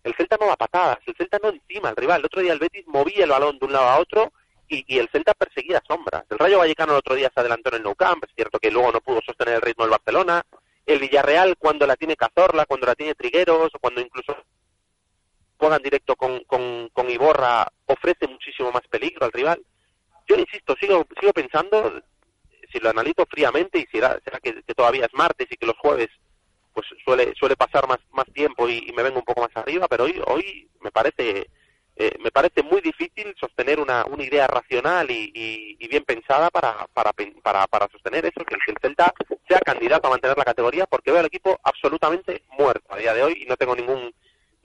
El 0.03 0.15
Celta 0.15 0.37
no 0.39 0.47
da 0.47 0.55
patadas 0.55 0.99
el 1.05 1.15
Celta 1.15 1.39
no 1.41 1.49
encima 1.49 1.89
al 1.89 1.95
rival. 1.95 2.19
El 2.19 2.25
otro 2.25 2.41
día 2.41 2.53
el 2.53 2.59
Betis 2.59 2.87
movía 2.87 3.23
el 3.23 3.29
balón 3.29 3.59
de 3.59 3.65
un 3.65 3.73
lado 3.73 3.87
a 3.87 3.99
otro 3.99 4.31
y, 4.69 4.97
el 4.97 5.09
Celta 5.09 5.33
perseguía 5.33 5.81
sombras. 5.87 6.25
El 6.29 6.39
Rayo 6.39 6.59
Vallecano 6.59 6.93
el 6.93 6.99
otro 6.99 7.15
día 7.15 7.31
se 7.33 7.39
adelantó 7.39 7.69
en 7.69 7.75
el 7.75 7.83
Nou 7.83 7.95
Camp 7.95 8.23
es 8.23 8.31
cierto 8.35 8.59
que 8.59 8.71
luego 8.71 8.91
no 8.91 9.01
pudo 9.01 9.21
sostener 9.25 9.61
el 10.87 10.99
Villarreal 10.99 11.57
cuando 11.57 11.85
la 11.85 11.95
tiene 11.95 12.15
Cazorla, 12.15 12.65
cuando 12.65 12.87
la 12.87 12.95
tiene 12.95 13.13
Trigueros, 13.13 13.69
o 13.73 13.79
cuando 13.79 14.01
incluso 14.01 14.35
juegan 15.57 15.81
directo 15.81 16.15
con, 16.15 16.39
con, 16.45 16.89
con 16.93 17.09
Iborra, 17.09 17.67
ofrece 17.85 18.27
muchísimo 18.27 18.71
más 18.71 18.87
peligro 18.89 19.25
al 19.25 19.33
rival. 19.33 19.61
Yo 20.27 20.35
insisto, 20.35 20.75
sigo, 20.79 21.05
sigo 21.19 21.33
pensando, 21.33 22.01
si 22.71 22.79
lo 22.79 22.89
analizo 22.89 23.25
fríamente, 23.29 23.79
y 23.79 23.85
será, 23.91 24.19
será 24.23 24.39
que, 24.39 24.53
todavía 24.75 25.05
es 25.05 25.13
martes 25.13 25.47
y 25.49 25.57
que 25.57 25.65
los 25.65 25.77
jueves 25.77 26.09
pues 26.73 26.85
suele 27.03 27.33
suele 27.35 27.55
pasar 27.55 27.87
más 27.87 27.97
más 28.11 28.25
tiempo 28.33 28.69
y, 28.69 28.91
me 28.95 29.01
vengo 29.03 29.19
un 29.19 29.25
poco 29.25 29.41
más 29.41 29.49
arriba, 29.55 29.87
pero 29.87 30.03
hoy 30.03 30.21
hoy 30.27 30.69
me 30.81 30.91
parece 30.91 31.47
eh, 31.95 32.11
me 32.19 32.29
parece 32.29 32.61
muy 32.61 32.79
difícil 32.81 33.33
sostener 33.39 33.79
una, 33.79 34.05
una 34.05 34.23
idea 34.23 34.45
racional 34.45 35.09
y, 35.09 35.31
y- 35.33 35.77
y 35.79 35.87
bien 35.87 36.03
pensada 36.03 36.51
para, 36.51 36.85
para, 36.93 37.11
para, 37.41 37.65
para 37.65 37.87
sostener 37.91 38.23
eso, 38.25 38.45
que 38.45 38.55
que 38.63 38.71
el 38.71 38.77
Celta 38.79 39.11
sea 39.47 39.59
candidato 39.61 40.07
a 40.07 40.11
mantener 40.11 40.37
la 40.37 40.43
categoría, 40.45 40.85
porque 40.85 41.09
veo 41.11 41.19
al 41.21 41.25
equipo 41.25 41.59
absolutamente 41.63 42.43
muerto 42.59 42.93
a 42.93 42.97
día 42.97 43.15
de 43.15 43.23
hoy 43.23 43.41
y 43.41 43.45
no 43.47 43.57
tengo 43.57 43.75
ningún 43.75 44.13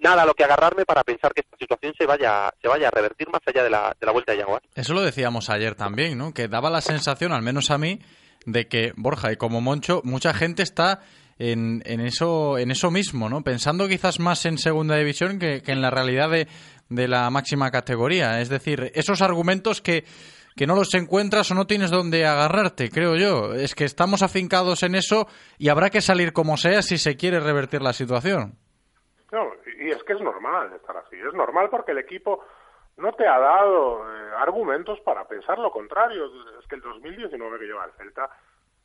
nada 0.03 0.23
a 0.23 0.27
lo 0.27 0.35
que 0.35 0.45
agarrarme 0.45 0.85
para 0.85 1.05
pensar 1.05 1.33
que 1.33 1.41
esta 1.41 1.57
situación 1.57 1.95
se 1.97 2.07
vaya 2.07 2.53
se 2.61 2.69
vaya 2.69 2.89
a 2.89 2.91
revertir 2.91 3.29
más 3.31 3.41
allá 3.47 3.63
de 3.63 3.71
la, 3.71 3.97
de 3.99 4.07
la 4.07 4.13
vuelta 4.13 4.33
de 4.33 4.39
Jaguar. 4.39 4.63
Eso 4.75 4.95
lo 4.95 5.03
decíamos 5.03 5.49
ayer 5.51 5.75
también, 5.75 6.19
¿no? 6.19 6.33
Que 6.33 6.49
daba 6.49 6.71
la 6.71 6.81
sensación, 6.81 7.33
al 7.33 7.43
menos 7.43 7.71
a 7.71 7.79
mí, 7.79 8.01
de 8.47 8.69
que 8.69 8.93
Borja 8.97 9.33
y 9.33 9.37
como 9.37 9.61
Moncho, 9.61 10.01
mucha 10.05 10.35
gente 10.35 10.63
está 10.63 11.01
en, 11.39 11.83
en 11.87 12.01
eso 12.01 12.59
en 12.59 12.71
eso 12.71 12.91
mismo, 12.91 13.29
¿no? 13.29 13.43
Pensando 13.43 13.89
quizás 13.89 14.21
más 14.21 14.45
en 14.47 14.59
segunda 14.59 14.97
división 14.97 15.39
que, 15.39 15.63
en 15.67 15.81
la 15.81 15.91
realidad 15.91 16.31
de, 16.31 16.49
de 16.89 17.09
la 17.09 17.31
máxima 17.31 17.71
categoría. 17.71 18.41
Es 18.41 18.49
decir, 18.49 18.93
esos 18.95 19.23
argumentos 19.23 19.81
que, 19.81 20.05
que 20.57 20.67
no 20.67 20.75
los 20.75 20.93
encuentras 20.95 21.51
o 21.51 21.55
no 21.55 21.67
tienes 21.67 21.91
donde 21.91 22.27
agarrarte, 22.27 22.91
creo 22.91 23.17
yo. 23.17 23.55
Es 23.55 23.75
que 23.75 23.85
estamos 23.85 24.23
afincados 24.23 24.83
en 24.83 24.95
eso 24.95 25.27
y 25.59 25.69
habrá 25.69 25.91
que 25.91 26.01
salir 26.01 26.33
como 26.33 26.57
sea 26.57 26.83
si 26.83 26.99
se 26.99 27.17
quiere 27.17 27.41
revertir 27.41 27.83
la 27.83 27.93
situación. 27.93 28.59
No, 29.33 29.51
y 29.79 29.91
es 29.91 30.03
que 30.05 30.13
es 30.13 30.21
normal 30.21 30.73
estar 30.75 30.97
así. 30.99 31.17
Es 31.17 31.33
normal 31.33 31.71
porque 31.71 31.93
el 31.93 31.99
equipo 31.99 32.45
no 32.99 33.13
te 33.15 33.27
ha 33.27 33.39
dado 33.39 34.05
eh, 34.05 34.31
argumentos 34.37 35.01
para 35.01 35.27
pensar 35.27 35.59
lo 35.59 35.73
contrario. 35.73 36.31
Es 36.61 36.67
que 36.69 36.75
el 36.75 36.83
2019 36.83 37.59
que 37.59 37.65
lleva 37.65 37.87
el 37.87 37.93
Celta, 37.93 38.29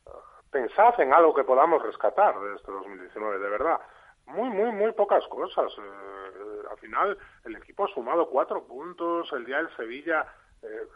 eh, 0.06 0.10
pensad 0.50 0.98
en 1.00 1.12
algo 1.12 1.34
que 1.34 1.44
podamos 1.44 1.82
rescatar 1.82 2.40
de 2.40 2.56
este 2.56 2.72
2019, 2.72 3.38
de 3.38 3.48
verdad. 3.50 3.78
Muy, 4.24 4.48
muy, 4.48 4.72
muy 4.72 4.92
pocas 4.92 5.26
cosas. 5.28 5.70
Eh, 5.78 6.62
al 6.70 6.78
final, 6.78 7.18
el 7.44 7.56
equipo 7.56 7.84
ha 7.84 7.88
sumado 7.88 8.30
cuatro 8.30 8.64
puntos. 8.64 9.30
El 9.34 9.44
día 9.44 9.58
del 9.58 9.76
Sevilla 9.76 10.26
eh, 10.62 10.88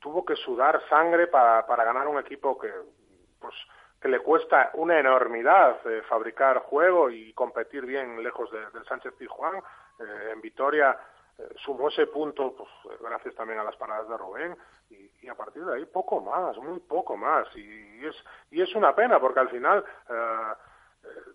tuvo 0.00 0.24
que 0.24 0.36
sudar 0.36 0.80
sangre 0.88 1.26
para, 1.26 1.66
para 1.66 1.82
ganar 1.82 2.06
un 2.06 2.20
equipo 2.20 2.56
que, 2.56 2.70
pues, 3.40 3.54
que 4.06 4.12
le 4.12 4.20
cuesta 4.20 4.70
una 4.74 5.00
enormidad 5.00 5.78
eh, 5.84 6.00
fabricar 6.08 6.58
juego 6.60 7.10
y 7.10 7.32
competir 7.32 7.84
bien 7.84 8.22
lejos 8.22 8.48
de- 8.52 8.70
del 8.70 8.84
Sánchez 8.86 9.12
Pizjuán. 9.18 9.56
Eh, 9.98 10.30
en 10.32 10.40
Vitoria 10.40 10.96
eh, 11.36 11.42
sumó 11.56 11.88
ese 11.88 12.06
punto 12.06 12.54
pues, 12.56 12.68
eh, 12.94 12.98
gracias 13.02 13.34
también 13.34 13.58
a 13.58 13.64
las 13.64 13.74
paradas 13.76 14.08
de 14.08 14.16
Rubén 14.16 14.56
y, 14.90 15.28
a 15.28 15.34
partir 15.34 15.64
de 15.64 15.74
ahí 15.74 15.84
poco 15.86 16.20
más, 16.20 16.56
muy 16.58 16.78
poco 16.78 17.16
más. 17.16 17.48
Y, 17.56 18.06
es, 18.06 18.14
y 18.52 18.62
es 18.62 18.72
una 18.76 18.94
pena 18.94 19.18
porque 19.18 19.40
al 19.40 19.48
final... 19.50 19.84
eh, 20.08 20.54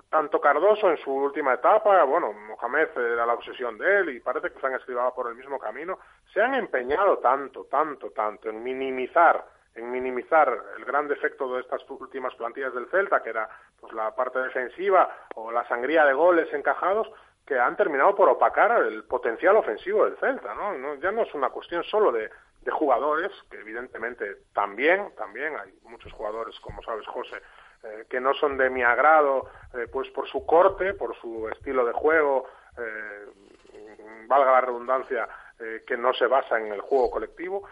tanto 0.09 0.41
Cardoso 0.41 0.89
en 0.91 0.97
su 0.97 1.09
última 1.13 1.53
etapa, 1.53 2.03
bueno, 2.03 2.33
Mohamed 2.33 2.89
era 2.97 3.25
la 3.25 3.33
obsesión 3.35 3.77
de 3.77 3.99
él 3.99 4.09
y 4.09 4.19
parece 4.19 4.51
que 4.51 4.59
Fran 4.59 4.73
Escribá 4.73 5.13
por 5.15 5.27
el 5.29 5.35
mismo 5.35 5.57
camino, 5.57 5.97
se 6.33 6.41
han 6.41 6.53
empeñado 6.55 7.19
tanto, 7.19 7.63
tanto, 7.71 8.11
tanto 8.11 8.49
en 8.49 8.61
minimizar 8.61 9.45
en 9.75 9.91
minimizar 9.91 10.57
el 10.77 10.85
gran 10.85 11.07
defecto 11.07 11.53
de 11.53 11.61
estas 11.61 11.81
últimas 11.89 12.35
plantillas 12.35 12.73
del 12.73 12.89
Celta, 12.89 13.23
que 13.23 13.29
era 13.29 13.49
pues 13.79 13.93
la 13.93 14.13
parte 14.13 14.39
defensiva 14.39 15.09
o 15.35 15.51
la 15.51 15.67
sangría 15.67 16.05
de 16.05 16.13
goles 16.13 16.53
encajados, 16.53 17.09
que 17.45 17.59
han 17.59 17.75
terminado 17.75 18.15
por 18.15 18.29
opacar 18.29 18.83
el 18.83 19.03
potencial 19.05 19.55
ofensivo 19.55 20.05
del 20.05 20.17
Celta, 20.17 20.53
¿no? 20.53 20.95
Ya 20.95 21.11
no 21.11 21.23
es 21.23 21.33
una 21.33 21.49
cuestión 21.49 21.83
solo 21.83 22.11
de, 22.11 22.29
de 22.61 22.71
jugadores, 22.71 23.31
que 23.49 23.57
evidentemente 23.57 24.37
también, 24.53 25.13
también 25.17 25.55
hay 25.57 25.73
muchos 25.83 26.11
jugadores, 26.13 26.59
como 26.59 26.81
sabes, 26.83 27.05
José, 27.07 27.37
eh, 27.83 28.05
que 28.09 28.19
no 28.19 28.33
son 28.35 28.57
de 28.57 28.69
mi 28.69 28.83
agrado, 28.83 29.49
eh, 29.73 29.87
pues 29.91 30.09
por 30.11 30.27
su 30.27 30.45
corte, 30.45 30.93
por 30.93 31.15
su 31.15 31.49
estilo 31.49 31.83
de 31.83 31.93
juego, 31.93 32.45
eh, 32.77 33.25
valga 34.27 34.51
la 34.51 34.61
redundancia, 34.61 35.27
que 35.85 35.95
no 35.95 36.11
se 36.11 36.25
basa 36.25 36.59
en 36.59 36.73
el 36.73 36.81
juego 36.81 37.11
colectivo, 37.11 37.67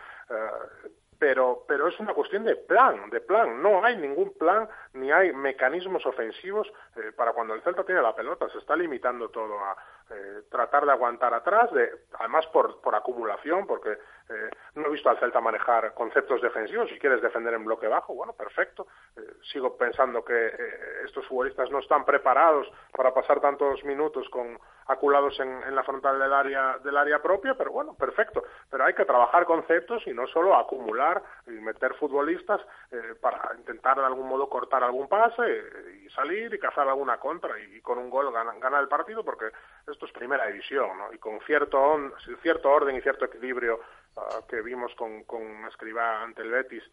pero, 1.20 1.66
pero 1.68 1.90
es 1.90 2.00
una 2.00 2.14
cuestión 2.14 2.46
de 2.46 2.56
plan, 2.56 3.10
de 3.10 3.20
plan. 3.20 3.62
No 3.62 3.84
hay 3.84 3.98
ningún 3.98 4.34
plan 4.38 4.68
ni 4.94 5.12
hay 5.12 5.34
mecanismos 5.34 6.06
ofensivos 6.06 6.72
eh, 6.96 7.12
para 7.16 7.34
cuando 7.34 7.54
el 7.54 7.62
Celta 7.62 7.84
tiene 7.84 8.02
la 8.02 8.16
pelota. 8.16 8.50
Se 8.50 8.58
está 8.58 8.76
limitando 8.76 9.30
todo 9.30 9.60
a 9.60 9.76
eh, 10.10 10.44
tratar 10.50 10.86
de 10.86 10.92
aguantar 10.94 11.34
atrás, 11.34 11.72
de, 11.74 12.06
además 12.18 12.48
por, 12.48 12.82
por 12.82 12.96
acumulación, 12.96 13.68
porque 13.68 13.92
eh, 14.30 14.50
no 14.76 14.88
he 14.88 14.92
visto 14.92 15.10
al 15.10 15.20
Celta 15.20 15.42
manejar 15.42 15.94
conceptos 15.94 16.42
defensivos. 16.42 16.90
Si 16.90 17.00
quieres 17.00 17.22
defender 17.22 17.54
en 17.54 17.66
bloque 17.66 17.88
bajo, 17.88 18.14
bueno, 18.14 18.34
perfecto. 18.34 18.88
Eh, 19.18 19.22
sigo 19.52 19.76
pensando 19.76 20.24
que 20.24 20.48
eh, 20.48 21.02
estos 21.06 21.26
futbolistas 21.28 21.70
no 21.72 21.80
están 21.80 22.06
preparados 22.06 22.72
para 22.96 23.14
pasar 23.14 23.42
tantos 23.42 23.84
minutos 23.84 24.30
con 24.30 24.60
aculados 24.90 25.40
en, 25.40 25.48
en 25.64 25.76
la 25.76 25.84
frontal 25.84 26.20
del 26.20 26.34
área 26.34 26.78
del 26.80 26.98
área 26.98 27.22
propia, 27.22 27.54
pero 27.54 27.72
bueno, 27.72 27.94
perfecto. 27.96 28.44
Pero 28.70 28.84
hay 28.84 28.94
que 28.94 29.06
trabajar 29.06 29.46
conceptos 29.46 30.06
y 30.08 30.14
no 30.14 30.28
solo 30.28 30.56
acumular 30.56 31.22
y 31.48 31.52
meter 31.52 31.94
futbolistas 31.94 32.60
eh, 32.92 33.16
para 33.22 33.52
intentar 33.58 33.98
de 33.98 34.06
algún 34.06 34.28
modo 34.28 34.50
cortar 34.50 34.84
algún 34.84 35.08
pase 35.08 35.44
eh, 35.46 36.04
y 36.06 36.10
salir 36.10 36.54
y 36.54 36.60
cazar 36.60 36.88
alguna 36.90 37.18
contra 37.20 37.58
y, 37.60 37.80
con 37.82 37.98
un 38.00 38.10
gol 38.10 38.32
ganar 38.34 38.60
gana 38.60 38.80
el 38.80 38.88
partido 38.88 39.24
porque 39.24 39.52
esto 39.88 40.06
es 40.06 40.12
primera 40.12 40.48
división, 40.48 40.98
¿no? 40.98 41.14
Y 41.14 41.20
con 41.20 41.40
cierto 41.42 41.80
on- 41.80 42.14
cierto 42.42 42.70
orden 42.72 42.96
y 42.96 43.02
cierto 43.02 43.26
equilibrio 43.26 43.80
ah, 44.18 44.40
que 44.50 44.62
vimos 44.62 44.94
con, 44.96 45.24
con 45.24 45.42
Escribá 45.68 46.24
ante 46.24 46.42
el 46.42 46.50
Betis, 46.52 46.84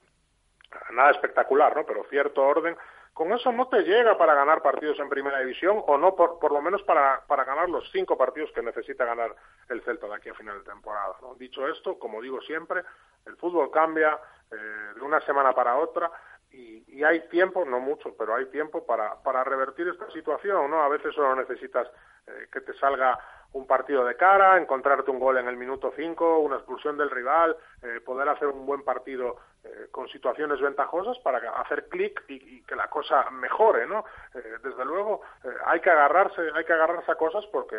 nada 0.90 1.10
espectacular, 1.12 1.74
¿no? 1.74 1.84
Pero 1.86 2.04
cierto 2.10 2.42
orden. 2.42 2.76
Con 3.16 3.32
eso 3.32 3.50
no 3.50 3.66
te 3.68 3.80
llega 3.80 4.18
para 4.18 4.34
ganar 4.34 4.60
partidos 4.60 4.98
en 4.98 5.08
primera 5.08 5.40
división 5.40 5.82
o 5.86 5.96
no, 5.96 6.14
por, 6.14 6.38
por 6.38 6.52
lo 6.52 6.60
menos 6.60 6.82
para, 6.82 7.22
para 7.26 7.44
ganar 7.44 7.66
los 7.66 7.90
cinco 7.90 8.18
partidos 8.18 8.52
que 8.52 8.60
necesita 8.60 9.06
ganar 9.06 9.34
el 9.70 9.80
Celta 9.84 10.06
de 10.06 10.16
aquí 10.16 10.28
a 10.28 10.34
final 10.34 10.58
de 10.58 10.70
temporada. 10.70 11.16
Dicho 11.38 11.66
esto, 11.66 11.98
como 11.98 12.20
digo 12.20 12.42
siempre, 12.42 12.82
el 13.24 13.34
fútbol 13.38 13.70
cambia 13.70 14.20
eh, 14.52 14.56
de 14.96 15.00
una 15.00 15.18
semana 15.22 15.54
para 15.54 15.78
otra 15.78 16.10
y, 16.50 16.84
y 16.88 17.04
hay 17.04 17.26
tiempo, 17.28 17.64
no 17.64 17.80
mucho, 17.80 18.14
pero 18.18 18.34
hay 18.34 18.50
tiempo 18.50 18.84
para, 18.84 19.14
para 19.22 19.42
revertir 19.44 19.88
esta 19.88 20.10
situación. 20.10 20.70
¿no? 20.70 20.82
A 20.82 20.88
veces 20.90 21.14
solo 21.14 21.34
necesitas 21.36 21.88
eh, 22.26 22.48
que 22.52 22.60
te 22.60 22.74
salga 22.74 23.18
un 23.54 23.66
partido 23.66 24.04
de 24.04 24.16
cara, 24.16 24.58
encontrarte 24.58 25.10
un 25.10 25.18
gol 25.18 25.38
en 25.38 25.48
el 25.48 25.56
minuto 25.56 25.90
5, 25.96 26.40
una 26.40 26.56
expulsión 26.56 26.98
del 26.98 27.10
rival, 27.10 27.56
eh, 27.82 28.00
poder 28.04 28.28
hacer 28.28 28.48
un 28.48 28.66
buen 28.66 28.82
partido 28.82 29.36
eh, 29.66 29.88
con 29.90 30.08
situaciones 30.08 30.60
ventajosas 30.60 31.18
para 31.18 31.38
hacer 31.60 31.88
clic 31.88 32.22
y, 32.28 32.34
y 32.34 32.62
que 32.62 32.76
la 32.76 32.88
cosa 32.88 33.30
mejore, 33.30 33.86
¿no? 33.86 34.04
Eh, 34.34 34.58
desde 34.62 34.84
luego 34.84 35.22
eh, 35.42 35.48
hay 35.64 35.80
que 35.80 35.90
agarrarse, 35.90 36.40
hay 36.54 36.64
que 36.64 36.72
agarrarse 36.72 37.10
a 37.10 37.16
cosas 37.16 37.44
porque 37.46 37.76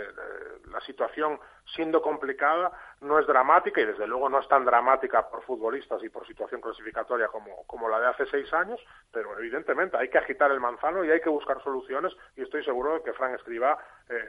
la 0.69 0.81
situación 0.81 1.39
siendo 1.75 2.01
complicada 2.01 2.71
no 3.01 3.19
es 3.19 3.27
dramática 3.27 3.79
y 3.79 3.85
desde 3.85 4.07
luego 4.07 4.27
no 4.27 4.39
es 4.39 4.47
tan 4.47 4.65
dramática 4.65 5.29
por 5.29 5.43
futbolistas 5.43 6.03
y 6.03 6.09
por 6.09 6.27
situación 6.27 6.61
clasificatoria 6.61 7.27
como, 7.27 7.63
como 7.67 7.88
la 7.88 7.99
de 7.99 8.07
hace 8.07 8.25
seis 8.25 8.51
años, 8.53 8.79
pero 9.11 9.38
evidentemente 9.38 9.97
hay 9.97 10.09
que 10.09 10.17
agitar 10.17 10.51
el 10.51 10.59
manzano 10.59 11.05
y 11.05 11.11
hay 11.11 11.21
que 11.21 11.29
buscar 11.29 11.61
soluciones 11.63 12.13
y 12.35 12.41
estoy 12.41 12.63
seguro 12.65 12.95
de 12.95 13.03
que 13.03 13.13
Fran 13.13 13.35
Escribá 13.35 13.77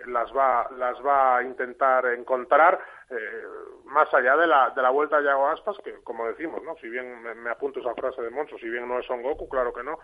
las 0.06 0.34
va 0.36 0.68
las 0.76 0.96
va 1.04 1.38
a 1.38 1.42
intentar 1.42 2.06
encontrar 2.06 2.80
eh, 3.10 3.44
más 3.84 4.12
allá 4.12 4.36
de 4.36 4.46
la 4.46 4.70
de 4.70 4.82
la 4.82 4.90
vuelta 4.90 5.16
a 5.16 5.22
Yago 5.22 5.48
Aspas 5.48 5.76
que 5.82 5.94
como 6.02 6.26
decimos 6.26 6.62
no 6.62 6.76
si 6.76 6.88
bien 6.88 7.22
me, 7.22 7.50
apunto 7.50 7.80
esa 7.80 7.94
frase 7.94 8.20
de 8.20 8.30
Moncho 8.30 8.58
si 8.58 8.68
bien 8.68 8.86
no 8.86 8.98
es 8.98 9.06
Son 9.06 9.22
Goku 9.22 9.48
claro 9.48 9.72
que 9.72 9.82
no 9.82 9.98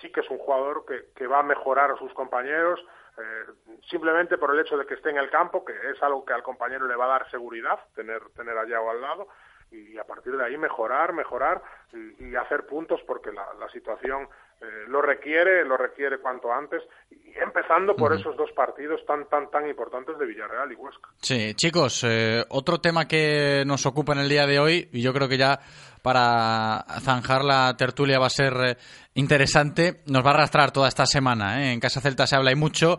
sí 0.00 0.10
que 0.12 0.20
es 0.20 0.30
un 0.30 0.38
jugador 0.38 0.84
que, 0.86 1.10
que 1.16 1.26
va 1.26 1.40
a 1.40 1.42
mejorar 1.42 1.90
a 1.90 1.96
sus 1.96 2.12
compañeros 2.14 2.80
eh, 3.18 3.78
simplemente 3.88 4.38
por 4.38 4.54
el 4.54 4.60
hecho 4.60 4.76
de 4.76 4.86
que 4.86 4.94
esté 4.94 5.10
en 5.10 5.18
el 5.18 5.30
campo 5.30 5.64
que 5.64 5.72
es 5.90 6.02
algo 6.02 6.24
que 6.24 6.32
al 6.32 6.42
compañero 6.42 6.86
le 6.86 6.96
va 6.96 7.06
a 7.06 7.18
dar 7.18 7.30
seguridad 7.30 7.80
tener 7.94 8.22
tener 8.36 8.56
a 8.56 8.66
Yago 8.66 8.90
al 8.90 9.00
lado 9.00 9.28
y 9.74 9.98
a 9.98 10.04
partir 10.04 10.36
de 10.36 10.44
ahí 10.44 10.56
mejorar, 10.56 11.12
mejorar 11.12 11.62
y, 11.92 12.30
y 12.30 12.36
hacer 12.36 12.66
puntos 12.66 13.00
porque 13.06 13.32
la, 13.32 13.46
la 13.58 13.68
situación 13.70 14.28
eh, 14.60 14.84
lo 14.88 15.02
requiere, 15.02 15.64
lo 15.64 15.76
requiere 15.76 16.18
cuanto 16.18 16.52
antes 16.52 16.82
y 17.10 17.36
empezando 17.38 17.96
por 17.96 18.14
esos 18.14 18.36
dos 18.36 18.50
partidos 18.52 19.04
tan 19.06 19.28
tan 19.28 19.50
tan 19.50 19.68
importantes 19.68 20.16
de 20.18 20.26
Villarreal 20.26 20.70
y 20.70 20.74
Huesca. 20.76 21.08
Sí, 21.20 21.54
chicos, 21.54 22.04
eh, 22.04 22.44
otro 22.50 22.78
tema 22.78 23.06
que 23.08 23.64
nos 23.66 23.84
ocupa 23.86 24.12
en 24.12 24.20
el 24.20 24.28
día 24.28 24.46
de 24.46 24.58
hoy, 24.58 24.88
y 24.92 25.02
yo 25.02 25.12
creo 25.12 25.28
que 25.28 25.38
ya 25.38 25.58
para 26.02 26.84
zanjar 27.00 27.44
la 27.44 27.74
tertulia 27.76 28.18
va 28.18 28.26
a 28.26 28.30
ser 28.30 28.52
eh, 28.64 28.76
interesante, 29.14 30.02
nos 30.06 30.24
va 30.24 30.30
a 30.30 30.34
arrastrar 30.34 30.70
toda 30.70 30.88
esta 30.88 31.06
semana. 31.06 31.62
¿eh? 31.62 31.72
En 31.72 31.80
Casa 31.80 32.00
Celta 32.00 32.26
se 32.26 32.36
habla 32.36 32.52
y 32.52 32.56
mucho 32.56 32.98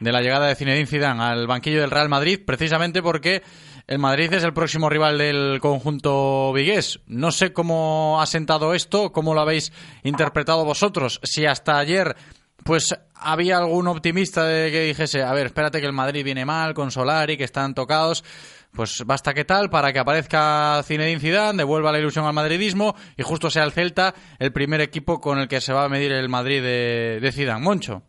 de 0.00 0.12
la 0.12 0.20
llegada 0.20 0.46
de 0.46 0.54
Zinedine 0.54 0.86
Zidane 0.86 1.22
al 1.22 1.46
banquillo 1.46 1.80
del 1.80 1.90
Real 1.90 2.08
Madrid, 2.08 2.40
precisamente 2.46 3.02
porque 3.02 3.42
el 3.86 3.98
Madrid 3.98 4.32
es 4.32 4.44
el 4.44 4.54
próximo 4.54 4.88
rival 4.88 5.18
del 5.18 5.58
conjunto 5.60 6.52
vigués. 6.52 7.00
No 7.06 7.30
sé 7.30 7.52
cómo 7.52 8.20
ha 8.20 8.26
sentado 8.26 8.74
esto, 8.74 9.12
cómo 9.12 9.34
lo 9.34 9.40
habéis 9.40 9.72
interpretado 10.02 10.64
vosotros. 10.64 11.20
Si 11.22 11.44
hasta 11.44 11.78
ayer 11.78 12.16
pues 12.64 12.94
había 13.14 13.58
algún 13.58 13.86
optimista 13.88 14.44
de 14.44 14.70
que 14.70 14.80
dijese, 14.84 15.22
a 15.22 15.32
ver, 15.32 15.46
espérate 15.46 15.80
que 15.80 15.86
el 15.86 15.92
Madrid 15.92 16.24
viene 16.24 16.46
mal 16.46 16.72
con 16.72 16.90
Solari, 16.90 17.36
que 17.36 17.44
están 17.44 17.74
tocados. 17.74 18.24
Pues 18.72 19.04
basta 19.06 19.34
que 19.34 19.44
tal 19.44 19.70
para 19.70 19.92
que 19.92 19.98
aparezca 20.00 20.82
Zinedine 20.82 21.20
Zidane, 21.20 21.58
devuelva 21.58 21.92
la 21.92 22.00
ilusión 22.00 22.24
al 22.24 22.32
madridismo 22.32 22.96
y 23.16 23.22
justo 23.22 23.48
sea 23.48 23.62
el 23.62 23.72
Celta 23.72 24.14
el 24.38 24.52
primer 24.52 24.80
equipo 24.80 25.20
con 25.20 25.38
el 25.38 25.46
que 25.46 25.60
se 25.60 25.72
va 25.72 25.84
a 25.84 25.88
medir 25.88 26.10
el 26.10 26.28
Madrid 26.28 26.60
de, 26.60 27.18
de 27.20 27.32
Zidane. 27.32 27.60
Moncho. 27.60 28.02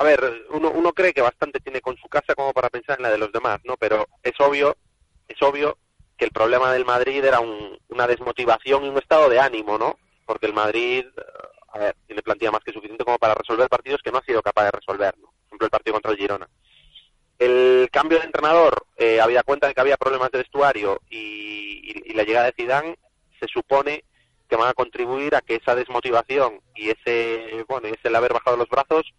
A 0.00 0.04
ver, 0.04 0.46
uno, 0.50 0.70
uno 0.70 0.92
cree 0.92 1.12
que 1.12 1.22
bastante 1.22 1.58
tiene 1.60 1.80
con 1.80 1.96
su 1.96 2.08
casa 2.08 2.34
como 2.36 2.52
para 2.52 2.70
pensar 2.70 2.98
en 2.98 3.02
la 3.02 3.10
de 3.10 3.18
los 3.18 3.32
demás, 3.32 3.58
¿no? 3.64 3.76
Pero 3.76 4.06
es 4.22 4.32
obvio, 4.38 4.76
es 5.26 5.40
obvio 5.42 5.76
que 6.16 6.24
el 6.26 6.30
problema 6.30 6.72
del 6.72 6.84
Madrid 6.84 7.24
era 7.24 7.40
un- 7.40 7.76
una 7.88 8.06
desmotivación 8.06 8.84
y 8.84 8.88
un 8.88 8.98
estado 8.98 9.28
de 9.28 9.40
ánimo, 9.40 9.76
¿no? 9.76 9.98
Porque 10.24 10.46
el 10.46 10.52
Madrid, 10.52 11.04
eh, 11.04 11.22
a 11.72 11.78
ver, 11.78 11.96
tiene 12.06 12.22
plantilla 12.22 12.52
más 12.52 12.62
que 12.62 12.72
suficiente 12.72 13.04
como 13.04 13.18
para 13.18 13.34
resolver 13.34 13.68
partidos 13.68 14.00
que 14.02 14.12
no 14.12 14.18
ha 14.18 14.24
sido 14.24 14.40
capaz 14.42 14.64
de 14.66 14.70
resolver, 14.72 15.18
¿no? 15.18 15.26
Por 15.26 15.46
ejemplo, 15.48 15.64
el 15.66 15.70
partido 15.70 15.94
contra 15.94 16.12
el 16.12 16.18
Girona. 16.18 16.48
El 17.38 17.88
cambio 17.92 18.18
de 18.18 18.24
entrenador, 18.26 18.86
eh, 18.96 19.20
había 19.20 19.42
cuenta 19.44 19.66
de 19.68 19.74
que 19.74 19.80
había 19.80 19.96
problemas 19.96 20.30
de 20.30 20.38
vestuario 20.38 21.00
y, 21.10 22.02
y- 22.06 22.14
la 22.14 22.24
llegada 22.24 22.46
de 22.46 22.52
Zidane 22.56 22.98
se 23.38 23.46
supone 23.46 24.04
que 24.48 24.56
van 24.56 24.68
a 24.68 24.74
contribuir 24.74 25.34
a 25.36 25.40
que 25.40 25.56
esa 25.56 25.74
desmotivación 25.76 26.60
y 26.74 26.90
ese, 26.90 27.64
bueno, 27.68 27.86
ese 27.88 28.08
el 28.08 28.16
haber 28.16 28.32
bajado 28.32 28.56
los 28.56 28.68
brazos, 28.68 29.12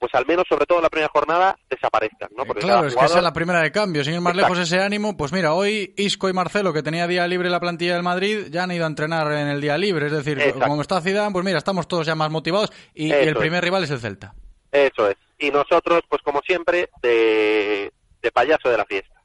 pues 0.00 0.14
al 0.14 0.24
menos, 0.26 0.46
sobre 0.48 0.64
todo 0.64 0.78
en 0.78 0.84
la 0.84 0.88
primera 0.88 1.10
jornada, 1.12 1.56
desaparezcan, 1.68 2.30
¿no? 2.36 2.44
Porque 2.46 2.62
Claro, 2.62 2.86
es 2.86 2.96
que 2.96 3.04
esa 3.04 3.18
es 3.18 3.22
la 3.22 3.34
primera 3.34 3.60
de 3.60 3.70
cambio. 3.70 4.02
Sin 4.02 4.14
ir 4.14 4.20
más 4.22 4.32
Exacto. 4.32 4.54
lejos 4.54 4.66
ese 4.66 4.80
ánimo, 4.82 5.14
pues 5.16 5.30
mira, 5.30 5.52
hoy 5.52 5.92
Isco 5.98 6.28
y 6.30 6.32
Marcelo, 6.32 6.72
que 6.72 6.82
tenía 6.82 7.06
día 7.06 7.28
libre 7.28 7.50
la 7.50 7.60
plantilla 7.60 7.94
del 7.94 8.02
Madrid, 8.02 8.46
ya 8.50 8.64
han 8.64 8.72
ido 8.72 8.84
a 8.84 8.88
entrenar 8.88 9.30
en 9.30 9.48
el 9.48 9.60
día 9.60 9.76
libre. 9.76 10.06
Es 10.06 10.12
decir, 10.12 10.40
Exacto. 10.40 10.66
como 10.66 10.80
está 10.80 11.02
Zidane, 11.02 11.32
pues 11.32 11.44
mira, 11.44 11.58
estamos 11.58 11.86
todos 11.86 12.06
ya 12.06 12.14
más 12.14 12.30
motivados 12.30 12.72
y, 12.94 13.12
el 13.12 13.36
primer 13.36 13.58
es. 13.58 13.64
rival 13.64 13.84
es 13.84 13.90
el 13.90 14.00
Celta. 14.00 14.34
Eso 14.72 15.08
es. 15.08 15.16
Y 15.38 15.50
nosotros, 15.50 16.00
pues 16.08 16.22
como 16.22 16.40
siempre, 16.40 16.88
de, 17.02 17.92
de 18.22 18.32
payaso 18.32 18.70
de 18.70 18.78
la 18.78 18.86
fiesta. 18.86 19.20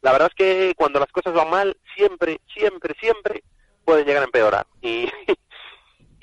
La 0.00 0.12
verdad 0.12 0.30
es 0.30 0.34
que 0.34 0.72
cuando 0.74 1.00
las 1.00 1.12
cosas 1.12 1.34
van 1.34 1.50
mal, 1.50 1.76
siempre, 1.94 2.40
siempre, 2.54 2.94
siempre 2.98 3.42
pueden 3.84 4.06
llegar 4.06 4.22
a 4.22 4.26
empeorar. 4.26 4.66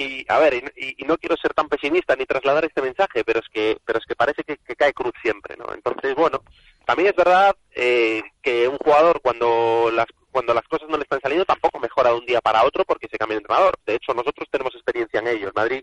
Y, 0.06 0.26
a 0.28 0.38
ver, 0.40 0.54
y, 0.76 0.96
y- 0.98 1.06
no 1.06 1.18
quiero 1.18 1.36
ser 1.38 1.54
tan 1.54 1.68
pesimista 1.70 2.16
ni 2.16 2.26
trasladar 2.26 2.66
este 2.66 2.82
mensaje, 2.82 3.24
pero 3.24 3.40
es 3.40 3.48
que, 3.52 3.78
pero 3.86 4.00
es 4.00 4.06
que 4.06 4.16
parece 4.16 4.44
que, 4.44 4.58
que 4.58 4.76
cae 4.76 4.94
cruz 4.94 5.14
siempre, 5.22 5.56
¿no? 5.58 5.74
Entonces, 5.74 6.14
bueno, 6.16 6.42
también 6.86 7.10
es 7.10 7.16
verdad 7.16 7.56
eh, 7.74 8.22
que 8.42 8.68
un 8.68 8.78
jugador 8.78 9.22
cuando 9.22 9.90
las 9.94 10.08
cuando 10.32 10.54
las 10.54 10.68
cosas 10.68 10.90
no 10.90 10.98
le 10.98 11.04
están 11.04 11.22
saliendo 11.22 11.46
tampoco 11.46 11.80
mejora 11.80 12.10
de 12.10 12.18
un 12.18 12.26
día 12.26 12.42
para 12.42 12.66
otro 12.66 12.84
porque 12.84 13.08
se 13.10 13.18
cambia 13.18 13.36
de 13.36 13.42
entrenador. 13.44 13.76
De 13.86 13.96
hecho, 13.96 14.14
nosotros 14.14 14.50
tenemos 14.52 14.76
experiencia 14.76 15.22
en 15.22 15.28
ello. 15.28 15.48
El 15.48 15.54
Madrid 15.56 15.82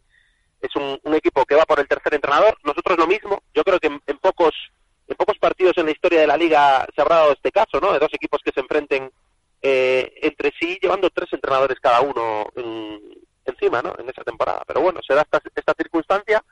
es 0.61 0.77
un, 0.77 1.01
un 1.05 1.14
equipo 1.14 1.47
que 1.47 1.55
va 1.55 1.64
por 1.64 1.81
el 1.81 1.89
tercer 1.89 2.12
entrenador. 2.14 2.59
Nosotros 2.62 2.99
lo 2.99 3.07
mismo. 3.07 3.43
Yo 3.55 3.64
creo 3.64 3.81
que 3.81 3.87
en, 3.87 4.01
en 4.07 4.18
pocos 4.18 4.53
en 5.09 5.16
pocos 5.16 5.39
partidos 5.39 5.77
en 5.79 5.87
la 5.87 5.93
historia 5.93 6.20
de 6.20 6.27
la 6.27 6.37
liga 6.37 6.87
se 6.95 7.01
habrá 7.01 7.16
dado 7.16 7.33
este 7.33 7.51
caso, 7.51 7.81
¿no? 7.81 7.93
De 7.95 7.99
dos 7.99 8.12
equipos 8.12 8.41
que 8.45 8.53
se 8.53 8.61
enfrenten 8.61 9.11
eh, 9.62 10.12
entre 10.23 10.53
sí, 10.61 10.79
llevando 10.83 11.09
tres 11.11 11.33
entrenadores 11.33 11.81
cada 11.81 12.01
uno 12.03 12.47
en- 12.57 13.01
encima, 13.45 13.82
¿no? 13.82 13.95
En 13.99 14.09
esa 14.09 14.22
temporada. 14.24 14.62
Pero 14.66 14.80
bueno, 14.80 15.01
se 15.07 15.14
da 15.14 15.22
esta, 15.22 15.40
esta 15.55 15.74
circunstancia 15.76 16.43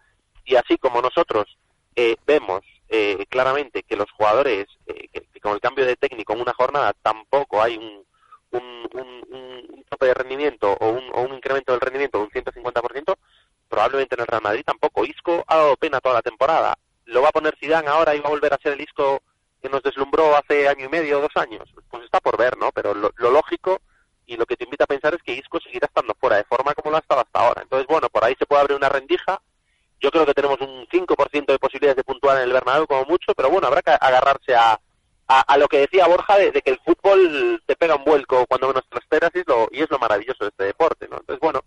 y 0.45 0.57
así 0.57 0.79
como 0.79 1.01
nosotros 1.03 1.59
eh, 1.97 2.17
vemos 2.27 2.61
eh, 2.89 3.25
claramente 3.29 3.83
que 3.83 3.97
los 3.97 4.11
jugadores, 4.13 4.67
eh, 4.87 5.09
que, 5.13 5.41
con 5.41 5.53
el 5.53 5.61
cambio 5.61 5.85
de 5.87 5.97
técnico 5.97 6.33
en 6.33 6.41
una 6.43 6.53
jornada 6.55 6.93
tampoco 7.03 7.63
hay 7.63 7.77
un, 7.77 8.05
un, 8.53 8.89
un- 8.93 9.25
un- 9.31 9.67
un 9.75 9.85
tope 9.89 10.07
de 10.07 10.15
rendimiento 10.15 10.73
o 10.81 10.89
un, 10.91 11.05
o 11.13 11.23
un 11.23 11.35
incremento 11.35 11.73
del 11.73 11.81
rendimiento 11.81 12.19
de 12.19 12.25
un 12.25 12.31
150%, 12.31 13.17
probablemente 13.69 14.15
en 14.17 14.21
el 14.23 14.27
Real 14.27 14.43
Madrid 14.43 14.63
tampoco. 14.65 15.05
Isco 15.05 15.45
ha 15.47 15.57
dado 15.57 15.77
pena 15.77 16.01
toda 16.01 16.17
la 16.17 16.23
temporada. 16.23 16.77
Lo 17.07 17.23
va 17.23 17.29
a 17.29 17.33
poner 17.33 17.57
Zidane 17.59 17.89
ahora 17.89 18.15
y 18.15 18.21
va 18.21 18.27
a 18.27 18.31
volver 18.31 18.53
a 18.55 18.59
ser 18.59 18.73
el 18.73 18.81
Isco 18.81 19.23
que 19.63 19.69
nos 19.69 19.83
deslumbró 19.83 20.37
hace 20.37 20.69
año 20.69 20.87
y 20.87 20.89
medio 20.89 21.19
o 21.19 21.23
dos 21.23 21.37
años. 21.37 21.69
Pues 21.91 22.05
está 22.05 22.21
por 22.21 22.37
ver, 22.39 22.57
¿no? 22.57 22.71
Pero 22.73 22.95
lo, 22.95 23.11
lo 23.17 23.31
lógico 23.31 23.81
y 24.33 24.37
lo 24.37 24.47
que 24.47 24.57
te 24.57 24.65
invita 24.65 24.85
a 24.85 24.87
pensar 24.87 25.15
es 25.15 25.23
que 25.23 25.35
Isco 25.35 25.59
seguirá 25.61 25.87
estando 25.87 26.15
fuera 26.19 26.37
de 26.37 26.45
forma 26.45 26.73
como 26.75 26.91
lo 26.91 26.97
ha 26.97 27.01
estado 27.01 27.21
hasta 27.21 27.41
ahora. 27.41 27.63
Entonces, 27.63 27.87
bueno, 27.89 28.09
por 28.09 28.25
ahí 28.25 28.35
se 28.39 28.47
puede 28.47 28.63
abrir 28.63 28.77
una 28.77 28.89
rendija. 28.89 29.41
Yo 30.01 30.11
creo 30.11 30.25
que 30.25 30.35
tenemos 30.35 30.61
un 30.61 30.87
5% 30.89 31.53
de 31.53 31.59
posibilidades 31.59 31.97
de 31.97 32.05
puntuar 32.05 32.37
en 32.39 32.45
el 32.45 32.53
Bernabéu 32.53 32.87
como 32.87 33.05
mucho, 33.05 33.35
pero 33.37 33.51
bueno, 33.51 33.67
habrá 33.67 33.83
que 33.83 33.91
agarrarse 33.91 34.55
a, 34.55 34.81
a, 35.29 35.41
a 35.41 35.59
lo 35.59 35.69
que 35.69 35.79
decía 35.81 36.07
Borja 36.07 36.39
de, 36.39 36.53
que 36.53 36.71
el 36.71 36.79
fútbol 36.85 37.63
te 37.67 37.77
pega 37.77 37.97
un 37.97 38.05
vuelco 38.05 38.47
cuando 38.47 38.69
menos 38.69 38.85
te 38.89 38.99
esperas 38.99 39.31
y 39.35 39.41
es 39.41 39.45
lo, 39.47 39.69
y 39.71 39.83
es 39.83 39.91
lo 39.91 39.99
maravilloso 39.99 40.45
de 40.45 40.49
este 40.51 40.65
deporte, 40.65 41.07
¿no? 41.09 41.19
Entonces, 41.19 41.41
bueno, 41.41 41.61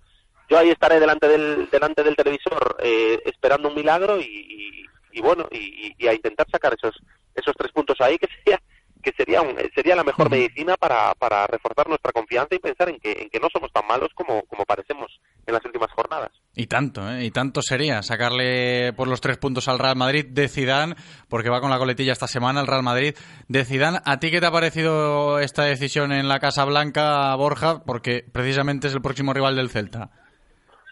yo 0.49 0.57
ahí 0.57 0.70
estaré 0.70 0.99
delante 0.99 1.28
del, 1.28 1.70
delante 1.70 2.03
del 2.03 2.16
televisor 2.16 2.78
eh, 2.80 3.22
esperando 3.26 3.70
un 3.70 3.76
milagro 3.76 4.20
y, 4.20 4.24
y- 4.24 4.86
y 5.16 5.22
bueno, 5.22 5.47
y 5.51 6.07
a 6.07 6.14
intentar 6.16 6.47
sacar 6.51 6.74
esos, 6.74 6.99
esos 7.36 7.53
tres 7.55 7.72
puntos 7.72 8.01
ahí 8.01 8.18
que 8.20 8.28
sería 8.28 8.59
que 9.04 9.12
sería 9.16 9.41
un- 9.41 9.56
sería 9.76 9.95
la 9.95 10.04
mejor 10.04 10.32
medicina 10.32 10.76
para, 10.78 11.14
para 11.16 11.45
reforzar 11.45 11.88
nuestra 11.88 12.12
confianza 12.12 12.56
y 12.56 12.60
pensar 12.60 12.89
en 12.89 12.99
que, 12.99 13.12
en 13.12 13.30
que 13.30 13.39
no 13.39 13.47
somos 13.54 13.72
tan 13.72 13.86
malos 13.86 14.10
como, 14.16 14.41
como 14.43 14.66
parecemos 14.66 15.12
en 15.45 15.54
las 15.54 15.64
últimas 15.66 15.91
jornadas. 15.91 16.32
Y 16.56 16.68
tanto, 16.68 17.08
¿eh? 17.12 17.26
Y 17.26 17.32
tanto 17.32 17.62
sería 17.62 18.01
sacarle 18.01 18.93
por 18.93 19.08
los 19.08 19.22
tres 19.22 19.38
puntos 19.38 19.68
al 19.68 19.78
Real 19.80 19.95
Madrid 19.95 20.26
de 20.30 20.47
Zidane, 20.47 20.95
porque 21.28 21.49
va 21.49 21.62
con 21.62 21.70
la 21.70 21.78
coletilla 21.78 22.14
esta 22.14 22.28
semana 22.28 22.62
el 22.62 22.68
Real 22.68 22.84
Madrid 22.84 23.16
de 23.47 23.66
Zidane. 23.66 23.99
¿A 24.06 24.20
ti 24.20 24.32
qué 24.32 24.39
te 24.39 24.45
ha 24.47 24.51
parecido 24.51 25.39
esta 25.39 25.64
decisión 25.64 26.12
en 26.12 26.28
la 26.28 26.39
Casa 26.39 26.64
Blanca, 26.66 27.36
Borja? 27.36 27.84
Porque 27.86 28.24
precisamente 28.32 28.88
es 28.88 28.93
el 28.93 29.01
próximo 29.01 29.34
rival 29.34 29.56
del 29.56 29.70
Celta. 29.70 30.10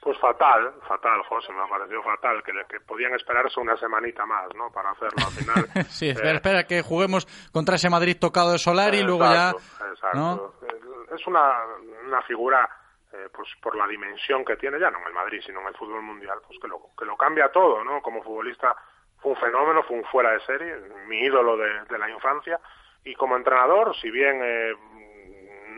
Pues 0.01 0.17
fatal, 0.17 0.73
fatal, 0.87 1.21
José, 1.29 1.53
me 1.53 1.61
ha 1.61 1.67
parecido 1.67 2.01
fatal, 2.01 2.41
que, 2.43 2.51
que 2.67 2.79
podían 2.79 3.13
esperarse 3.13 3.59
una 3.59 3.77
semanita 3.77 4.25
más, 4.25 4.47
¿no? 4.55 4.71
Para 4.71 4.89
hacerlo 4.89 5.23
al 5.23 5.31
final. 5.31 5.85
Sí, 5.89 6.09
espera, 6.09 6.33
espera, 6.33 6.63
que 6.63 6.81
juguemos 6.81 7.27
contra 7.53 7.75
ese 7.75 7.87
Madrid 7.87 8.17
tocado 8.19 8.51
de 8.51 8.57
Solari 8.57 8.97
y 8.97 9.03
luego 9.03 9.25
ya... 9.25 9.51
Exacto, 9.51 9.85
exacto. 9.91 10.17
¿no? 10.17 11.15
Es 11.15 11.27
una, 11.27 11.53
una 12.07 12.21
figura, 12.23 12.67
eh, 13.13 13.29
pues 13.31 13.47
por 13.61 13.75
la 13.75 13.85
dimensión 13.85 14.43
que 14.43 14.55
tiene, 14.55 14.79
ya 14.79 14.89
no 14.89 14.97
en 15.01 15.07
el 15.07 15.13
Madrid, 15.13 15.39
sino 15.45 15.61
en 15.61 15.67
el 15.67 15.75
fútbol 15.75 16.01
mundial, 16.01 16.39
pues 16.47 16.57
que 16.59 16.67
lo, 16.67 16.81
que 16.97 17.05
lo 17.05 17.15
cambia 17.15 17.51
todo, 17.51 17.83
¿no? 17.83 18.01
Como 18.01 18.23
futbolista 18.23 18.75
fue 19.19 19.33
un 19.33 19.37
fenómeno, 19.37 19.83
fue 19.83 19.97
un 19.97 20.05
fuera 20.05 20.31
de 20.31 20.39
serie, 20.47 20.77
mi 21.05 21.19
ídolo 21.19 21.57
de, 21.57 21.83
de 21.87 21.97
la 21.99 22.09
infancia, 22.09 22.59
y 23.03 23.13
como 23.13 23.35
entrenador, 23.35 23.95
si 23.97 24.09
bien 24.09 24.41
eh, 24.43 24.73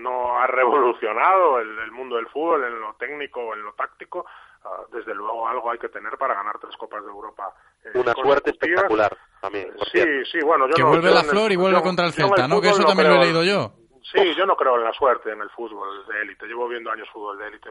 no 0.01 0.39
ha 0.39 0.47
revolucionado 0.47 1.59
el, 1.59 1.79
el 1.79 1.91
mundo 1.91 2.15
del 2.17 2.27
fútbol 2.27 2.63
en 2.63 2.79
lo 2.79 2.93
técnico 2.95 3.39
o 3.41 3.53
en 3.53 3.63
lo 3.63 3.73
táctico, 3.73 4.25
ah, 4.63 4.81
desde 4.91 5.13
luego 5.15 5.47
algo 5.47 5.71
hay 5.71 5.77
que 5.79 5.89
tener 5.89 6.17
para 6.17 6.33
ganar 6.35 6.57
tres 6.59 6.75
Copas 6.77 7.03
de 7.03 7.09
Europa. 7.09 7.53
eh, 7.85 7.91
Una 7.95 8.13
suerte 8.13 8.51
espectacular 8.51 9.15
también, 9.41 9.71
Sí, 9.85 9.89
cierto. 9.91 10.29
sí, 10.31 10.39
bueno, 10.43 10.67
yo 10.67 10.73
que 10.75 10.81
no- 10.83 10.89
vuelve 10.89 11.09
yo 11.09 11.15
la 11.15 11.23
flor 11.23 11.51
y 11.51 11.55
vuelve 11.55 11.77
yo- 11.79 11.83
contra 11.83 12.05
el 12.05 12.13
Celta, 12.13 12.47
¿no? 12.47 12.61
Que 12.61 12.69
eso 12.69 12.83
también 12.83 13.09
lo 13.09 13.15
he 13.15 13.19
leído 13.25 13.43
yo. 13.43 13.71
Sí, 14.13 14.35
yo 14.35 14.45
no 14.45 14.55
creo 14.55 14.75
en 14.75 14.83
la 14.83 14.93
suerte 14.93 15.31
en 15.31 15.41
el 15.41 15.49
fútbol 15.49 16.05
de 16.05 16.21
élite. 16.21 16.45
Llevo 16.45 16.67
viendo 16.67 16.91
años 16.91 17.09
fútbol 17.09 17.37
de 17.39 17.47
élite, 17.47 17.69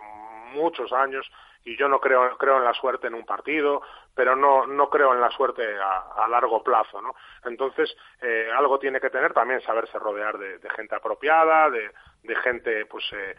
muchos 0.53 0.93
años, 0.93 1.31
y 1.65 1.77
yo 1.77 1.89
no 1.89 2.01
creo, 2.01 2.37
creo 2.37 2.59
en 2.59 2.65
la 2.65 2.75
suerte 2.75 3.07
en 3.07 3.15
un 3.15 3.25
partido, 3.25 3.81
pero 4.13 4.35
no, 4.35 4.67
no 4.67 4.91
creo 4.91 5.15
en 5.15 5.21
la 5.21 5.31
suerte 5.31 5.63
a, 5.79 6.27
largo 6.29 6.63
plazo, 6.63 7.01
¿no? 7.01 7.15
Entonces, 7.45 7.97
eh, 8.21 8.51
algo 8.57 8.79
tiene 8.81 9.01
que 9.01 9.11
tener 9.11 9.33
también 9.33 9.61
saberse 9.61 9.99
rodear 9.99 10.37
de, 10.37 10.59
de 10.59 10.71
gente 10.71 10.97
apropiada, 10.97 11.71
de, 11.71 11.91
de 12.25 12.37
gente, 12.37 12.87
pues, 12.87 13.05
eh, 13.13 13.37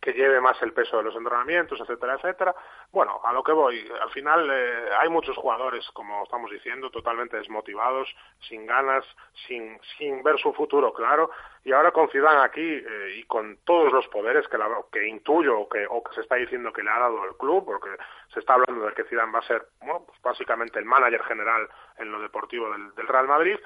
que 0.00 0.12
lleve 0.12 0.40
más 0.40 0.60
el 0.62 0.72
peso 0.72 0.96
de 0.96 1.04
los 1.04 1.14
entrenamientos, 1.14 1.80
etcétera, 1.80 2.14
etcétera. 2.14 2.54
Bueno, 2.90 3.20
a 3.22 3.32
lo 3.32 3.42
que 3.42 3.52
voy, 3.52 3.88
al 4.00 4.10
final 4.10 4.48
eh, 4.50 4.88
hay 4.98 5.08
muchos 5.08 5.36
jugadores, 5.36 5.88
como 5.92 6.24
estamos 6.24 6.50
diciendo, 6.50 6.90
totalmente 6.90 7.36
desmotivados, 7.36 8.08
sin 8.48 8.66
ganas, 8.66 9.04
sin, 9.46 9.78
sin 9.96 10.22
ver 10.22 10.38
su 10.38 10.52
futuro 10.52 10.92
claro, 10.92 11.30
y 11.64 11.72
ahora 11.72 11.92
con 11.92 12.08
Zidane 12.08 12.42
aquí 12.42 12.60
eh, 12.62 13.14
y 13.18 13.24
con 13.24 13.58
todos 13.64 13.92
los 13.92 14.08
poderes 14.08 14.48
que, 14.48 14.58
la- 14.58 14.82
que 14.90 15.06
intuyo 15.06 15.58
o 15.60 15.68
que, 15.68 15.86
o 15.88 16.02
que 16.02 16.14
se 16.14 16.22
está 16.22 16.36
diciendo 16.36 16.72
que 16.72 16.82
le 16.82 16.90
ha 16.90 16.98
dado 16.98 17.24
el 17.24 17.36
club, 17.36 17.64
porque 17.64 17.90
se 18.32 18.40
está 18.40 18.54
hablando 18.54 18.86
de 18.86 18.94
que 18.94 19.04
Zidane 19.04 19.32
va 19.32 19.40
a 19.40 19.42
ser, 19.42 19.66
bueno, 19.80 20.04
pues 20.06 20.20
básicamente 20.22 20.78
el 20.78 20.84
manager 20.86 21.22
general 21.24 21.68
en 21.98 22.10
lo 22.10 22.20
deportivo 22.20 22.70
del, 22.72 22.94
del 22.94 23.06
Real 23.06 23.28
Madrid, 23.28 23.58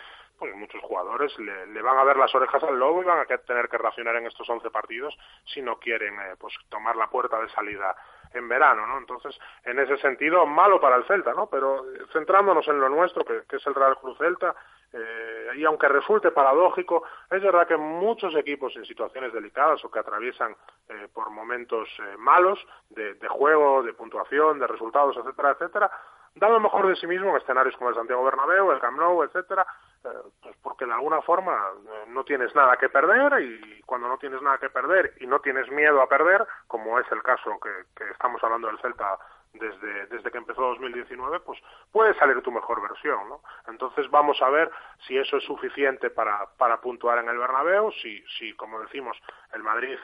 pues 0.43 0.57
muchos 0.57 0.83
jugadores 0.83 1.33
le, 1.39 1.83
van 1.83 1.99
a 1.99 2.03
ver 2.03 2.17
las 2.17 2.35
orejas 2.35 2.61
al 2.65 2.77
lobo 2.77 3.01
y 3.01 3.05
van 3.05 3.21
a 3.21 3.37
tener 3.39 3.69
que 3.69 3.79
racionar 3.79 4.17
en 4.17 4.27
estos 4.27 4.51
11 4.51 4.71
partidos 4.71 5.17
si 5.45 5.63
no 5.63 5.79
quieren 5.79 6.15
eh, 6.19 6.35
pues 6.37 6.53
tomar 6.69 6.97
la 6.97 7.07
puerta 7.07 7.41
de 7.41 7.49
salida 7.51 7.95
en 8.35 8.49
verano, 8.49 8.85
¿no? 8.89 8.99
Entonces, 8.99 9.39
en 9.65 9.79
ese 9.79 9.97
sentido, 9.99 10.45
malo 10.45 10.81
para 10.81 10.97
el 10.97 11.05
Celta, 11.05 11.33
¿no? 11.33 11.47
Pero 11.47 11.85
eh, 11.93 12.01
centrándonos 12.13 12.67
en 12.67 12.81
lo 12.81 12.89
nuestro, 12.89 13.25
que, 13.25 13.45
es 13.49 13.67
el 13.69 13.75
Real 13.75 13.97
Cruz 13.99 14.19
Celta, 14.19 14.53
eh, 14.93 15.51
y 15.57 15.65
aunque 15.65 15.89
resulte 15.89 16.33
paradójico, 16.33 17.05
es 17.31 17.43
verdad 17.43 17.67
que 17.67 17.77
muchos 17.77 18.35
equipos 18.35 18.77
en 18.77 18.85
situaciones 18.85 19.33
delicadas 19.33 19.83
o 19.85 19.91
que 19.91 19.99
atraviesan 19.99 20.55
eh, 20.89 21.09
por 21.15 21.31
momentos 21.31 21.89
eh, 21.99 22.17
malos 22.19 22.59
de, 22.91 23.17
juego, 23.29 23.83
de 23.83 23.95
puntuación, 23.95 24.59
de 24.59 24.67
resultados, 24.67 25.17
etcétera, 25.17 25.53
etcétera, 25.53 25.91
dan 26.35 26.53
lo 26.53 26.61
mejor 26.61 26.87
de 26.89 26.97
sí 26.97 27.07
mismo 27.07 27.31
en 27.31 27.37
escenarios 27.37 27.77
como 27.77 27.91
el 27.91 27.97
Santiago 27.97 28.25
Bernabéu, 28.25 28.71
el 28.71 28.81
Camp 28.81 28.99
Nou, 28.99 29.23
etcétera, 29.25 29.67
pues 30.03 30.57
porque 30.63 30.87
de 30.87 30.93
alguna 30.93 31.23
forma 31.23 31.53
eh, 31.87 32.05
no 32.09 32.25
tienes 32.25 32.55
nada 32.55 32.77
que 32.77 32.89
perder 32.89 33.41
y 33.43 33.83
cuando 33.83 34.09
no 34.09 34.19
tienes 34.19 34.43
nada 34.43 34.59
que 34.59 34.71
perder 34.71 35.15
y 35.21 35.27
no 35.27 35.41
tienes 35.41 35.71
miedo 35.71 36.03
a 36.03 36.09
perder, 36.09 36.47
como 36.67 36.99
es 36.99 37.07
el 37.13 37.23
caso 37.23 37.59
que, 37.61 37.71
que 37.97 38.11
estamos 38.11 38.43
hablando 38.43 38.69
del 38.69 38.79
Celta 38.81 39.19
desde, 39.55 40.07
desde 40.07 40.31
que 40.31 40.39
empezó 40.39 40.63
2019, 40.63 41.41
pues 41.41 41.61
puede 41.91 42.15
salir 42.15 42.41
tu 42.43 42.51
mejor 42.51 42.81
versión, 42.81 43.29
¿no? 43.29 43.41
Entonces 43.69 44.11
vamos 44.11 44.41
a 44.41 44.49
ver 44.49 44.71
si 45.07 45.17
eso 45.19 45.37
es 45.37 45.45
suficiente 45.45 46.11
para, 46.11 46.47
para 46.57 46.81
puntuar 46.81 47.19
en 47.19 47.29
el 47.29 47.39
Bernabéu, 47.39 47.93
si, 47.93 48.25
si 48.39 48.55
como 48.55 48.81
decimos, 48.81 49.17
el 49.53 49.63
Madrid, 49.63 49.99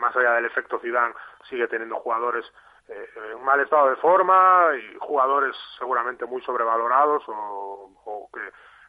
más 0.00 0.14
allá 0.16 0.34
del 0.34 0.46
efecto 0.46 0.78
Zidane, 0.78 1.14
sigue 1.48 1.66
teniendo 1.66 1.96
jugadores 1.96 2.44
eh, 2.88 3.08
en 3.32 3.44
mal 3.44 3.60
estado 3.60 3.90
de 3.90 3.96
forma 3.96 4.70
y 4.76 4.96
jugadores 5.00 5.56
seguramente 5.78 6.24
muy 6.24 6.40
sobrevalorados 6.42 7.24
o 7.26 8.30
que 8.32 8.40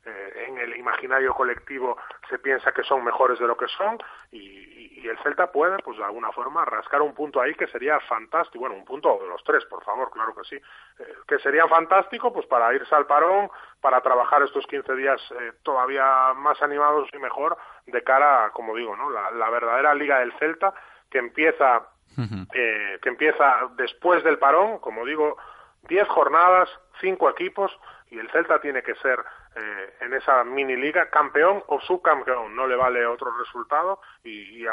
eh, 0.06 0.45
en 0.47 0.58
el 0.58 0.78
imaginario 0.78 1.34
colectivo 1.34 1.97
se 2.30 2.39
piensa 2.39 2.72
que 2.72 2.84
son 2.84 3.04
mejores 3.04 3.38
de 3.38 3.47
lo 3.47 3.58
que 3.58 3.68
son 3.68 3.97
y, 4.32 4.80
el 5.00 5.18
Celta 5.24 5.52
puede, 5.52 5.78
pues 5.80 5.97
de 5.97 6.04
alguna 6.04 6.32
forma, 6.34 6.64
rascar 6.66 7.02
un 7.02 7.16
punto 7.16 7.41
ahí 7.41 7.56
que 7.56 7.66
sería 7.68 8.00
fantástico, 8.02 8.60
bueno, 8.60 8.76
un 8.76 8.86
punto 8.86 9.18
de 9.20 9.28
los 9.28 9.43
tres, 9.43 9.66
por 9.66 9.84
favor, 9.84 10.12
claro 10.12 10.36
que 10.36 10.43
sí, 10.43 10.56
eh, 10.56 11.16
que 11.28 11.39
sería 11.39 11.68
fantástico 11.68 12.32
pues 12.32 12.45
para 12.45 12.72
irse 12.76 12.93
al 12.93 13.08
parón, 13.08 13.50
para 13.82 14.02
trabajar 14.02 14.43
estos 14.43 14.68
15 14.68 14.95
días 14.95 15.20
eh, 15.32 15.54
todavía 15.64 16.34
más 16.36 16.62
animados 16.62 17.10
y 17.12 17.18
mejor 17.18 17.58
de 17.88 18.04
cara, 18.04 18.52
como 18.54 18.76
digo, 18.76 18.95
¿no? 18.95 19.10
la, 19.10 19.32
la 19.32 19.50
verdadera 19.50 19.95
Liga 19.95 20.20
del 20.20 20.34
Celta 20.34 20.74
que 21.10 21.18
empieza, 21.18 21.88
que 22.52 23.10
empieza 23.10 23.70
después 23.78 24.24
del 24.24 24.38
parón, 24.38 24.78
como 24.78 25.06
digo, 25.06 25.38
10 25.88 26.08
jornadas, 26.10 26.70
cinco 27.02 27.30
equipos 27.30 27.72
y 28.12 28.20
el 28.20 28.30
Celta 28.32 28.60
tiene 28.60 28.84
que 28.84 28.95
ser 28.95 29.24
eh, 29.56 29.93
en 30.02 30.14
esa 30.14 30.43
mini 30.43 30.76
liga 30.76 31.10
campeón 31.10 31.64
o 31.68 31.80
subcampeón, 31.82 32.56
no 32.56 32.68
le 32.68 32.76
vale 32.76 33.06
otro 33.06 33.36
resultado 33.38 34.00
y, 34.24 34.66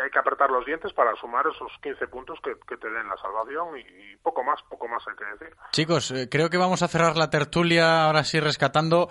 hay 0.00 0.10
que 0.10 0.18
apretar 0.18 0.50
los 0.50 0.64
dientes 0.64 0.92
para 0.92 1.14
sumar 1.16 1.46
esos 1.46 1.70
15 1.82 2.06
puntos 2.08 2.38
que, 2.42 2.54
te 2.76 2.90
den 2.90 3.08
la 3.08 3.16
salvación 3.16 3.78
y, 3.78 4.16
poco 4.16 4.42
más, 4.42 4.60
poco 4.68 4.88
más 4.88 5.02
hay 5.06 5.14
que 5.14 5.24
decir. 5.24 5.56
Chicos, 5.72 6.10
eh, 6.10 6.28
creo 6.30 6.48
que 6.48 6.56
vamos 6.56 6.82
a 6.82 6.88
cerrar 6.88 7.16
la 7.16 7.30
tertulia 7.30 8.06
ahora 8.06 8.24
sí 8.24 8.40
rescatando 8.40 9.08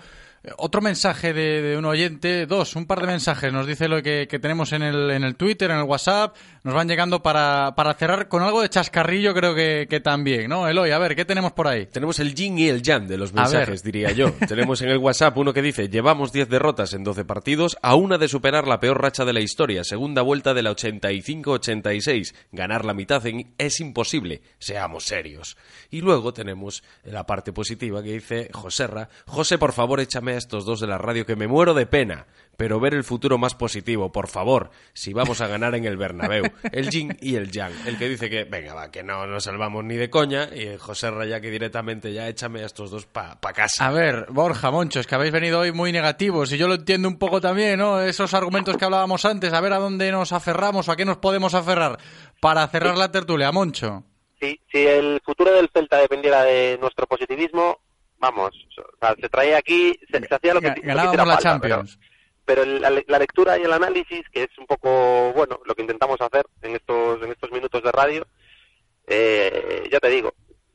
otro 0.57 0.81
mensaje 0.81 1.33
de, 1.33 1.77
un 1.77 1.85
oyente, 1.85 2.45
dos, 2.45 2.75
un 2.75 2.85
par 2.85 3.01
de 3.01 3.07
mensajes, 3.07 3.51
nos 3.51 3.67
dice 3.67 3.87
lo 3.87 4.01
que, 4.01 4.27
tenemos 4.41 4.71
en 4.71 4.83
el, 4.83 5.11
en 5.11 5.23
el 5.23 5.35
Twitter, 5.35 5.69
en 5.71 5.77
el 5.77 5.83
WhatsApp, 5.83 6.35
nos 6.63 6.73
van 6.73 6.87
llegando 6.87 7.21
para, 7.21 7.73
para 7.75 7.93
cerrar 7.93 8.27
con 8.27 8.41
algo 8.41 8.61
de 8.61 8.69
chascarrillo, 8.69 9.33
creo 9.33 9.53
que, 9.53 9.87
que 9.89 9.99
también, 9.99 10.49
¿no? 10.49 10.67
Eloy, 10.67 10.91
a 10.91 10.97
ver, 10.97 11.15
¿qué 11.15 11.25
tenemos 11.25 11.51
por 11.51 11.67
ahí? 11.67 11.87
Tenemos 11.87 12.19
el 12.19 12.33
yin 12.35 12.57
y 12.57 12.69
el 12.69 12.81
yang 12.81 13.07
de 13.07 13.17
los 13.17 13.33
mensajes, 13.33 13.83
diría 13.83 14.11
yo. 14.11 14.31
tenemos 14.47 14.81
en 14.81 14.89
el 14.89 14.97
WhatsApp 14.97 15.37
uno 15.37 15.53
que 15.53 15.61
dice, 15.61 15.89
llevamos 15.89 16.31
10 16.31 16.49
derrotas 16.49 16.93
en 16.93 17.03
12 17.03 17.25
partidos, 17.25 17.77
a 17.81 17.95
una 17.95 18.17
de 18.17 18.27
superar 18.27 18.67
la 18.67 18.79
peor 18.79 19.01
racha 19.01 19.25
de 19.25 19.33
la 19.33 19.41
historia, 19.41 19.83
segunda 19.83 20.21
vuelta 20.21 20.53
de 20.53 20.63
la 20.63 20.71
85-86, 20.71 22.33
ganar 22.51 22.85
la 22.85 22.93
mitad 22.93 23.21
es 23.57 23.79
imposible, 23.79 24.41
seamos 24.57 25.05
serios. 25.05 25.57
Y 25.89 26.01
luego 26.01 26.33
tenemos 26.33 26.83
la 27.03 27.25
parte 27.25 27.51
positiva 27.51 28.01
que 28.01 28.13
dice 28.13 28.49
Joserra, 28.53 29.09
José, 29.25 29.57
por 29.57 29.73
favor, 29.73 29.99
échame 29.99 30.28
a 30.33 30.37
estos 30.37 30.65
dos 30.65 30.79
de 30.79 30.87
la 30.87 30.97
radio 30.97 31.25
que 31.25 31.35
me 31.35 31.47
muero 31.47 31.73
de 31.73 31.85
pena, 31.85 32.27
pero 32.57 32.79
ver 32.79 32.93
el 32.93 33.03
futuro 33.03 33.37
más 33.37 33.55
positivo, 33.55 34.11
por 34.11 34.27
favor, 34.27 34.71
si 34.93 35.13
vamos 35.13 35.41
a 35.41 35.47
ganar 35.47 35.75
en 35.75 35.85
el 35.85 35.97
Bernabéu. 35.97 36.43
El 36.71 36.89
yin 36.89 37.17
y 37.21 37.35
el 37.35 37.51
yang. 37.51 37.71
El 37.85 37.97
que 37.97 38.09
dice 38.09 38.29
que, 38.29 38.43
venga, 38.43 38.73
va, 38.73 38.91
que 38.91 39.03
no 39.03 39.25
nos 39.27 39.45
salvamos 39.45 39.83
ni 39.85 39.95
de 39.95 40.09
coña, 40.09 40.49
y 40.53 40.77
José 40.77 41.09
Raya 41.09 41.39
que 41.39 41.49
directamente 41.49 42.11
ya 42.11 42.27
échame 42.27 42.61
a 42.61 42.65
estos 42.65 42.91
dos 42.91 43.05
para 43.05 43.39
pa 43.39 43.53
casa. 43.53 43.87
A 43.87 43.91
ver, 43.91 44.25
Borja, 44.29 44.71
Monchos, 44.71 45.07
que 45.07 45.15
habéis 45.15 45.31
venido 45.31 45.59
hoy 45.59 45.71
muy 45.71 45.91
negativos, 45.91 46.51
y 46.51 46.57
yo 46.57 46.67
lo 46.67 46.75
entiendo 46.75 47.07
un 47.07 47.17
poco 47.17 47.39
también, 47.39 47.79
¿no? 47.79 48.01
Esos 48.01 48.33
argumentos 48.33 48.75
que 48.77 48.85
hablábamos 48.85 49.23
antes, 49.25 49.53
a 49.53 49.61
ver 49.61 49.73
a 49.73 49.79
dónde 49.79 50.11
nos 50.11 50.33
aferramos 50.33 50.89
o 50.89 50.91
a 50.91 50.95
qué 50.95 51.05
nos 51.05 51.17
podemos 51.17 51.53
aferrar 51.53 51.97
para 52.41 52.67
cerrar 52.67 52.97
la 52.97 53.11
tertulia, 53.11 53.51
Moncho. 53.51 54.03
Sí, 54.39 54.59
si 54.71 54.85
el 54.85 55.21
futuro 55.25 55.53
del 55.53 55.69
Celta 55.73 55.97
dependiera 55.97 56.43
de 56.43 56.77
nuestro 56.79 57.05
positivismo, 57.07 57.79
vamos, 58.19 58.51
se 59.19 59.29
traía 59.29 59.57
aquí, 59.57 59.97
se, 60.11 60.17
hacía 60.29 60.53
lo 60.53 60.61
que, 60.61 60.73
Ganábamos 60.81 61.27
la 61.27 61.37
Champions. 61.37 61.99
Pero, 62.45 62.65
la, 62.65 63.19
lectura 63.19 63.57
y 63.57 63.63
el 63.63 63.71
análisis, 63.71 64.27
que 64.31 64.43
es 64.43 64.57
un 64.57 64.65
poco, 64.65 65.31
bueno, 65.33 65.59
lo 65.65 65.75
que 65.75 65.83
intentamos 65.83 66.19
hacer 66.19 66.45
en 66.63 66.75
estos, 66.75 67.21
en 67.21 67.31
estos 67.31 67.51
minutos 67.51 67.83
de 67.83 67.91
radio, 67.91 68.27
eh, 69.05 69.87
ya 69.91 69.99
te 69.99 70.09
digo, 70.09 70.33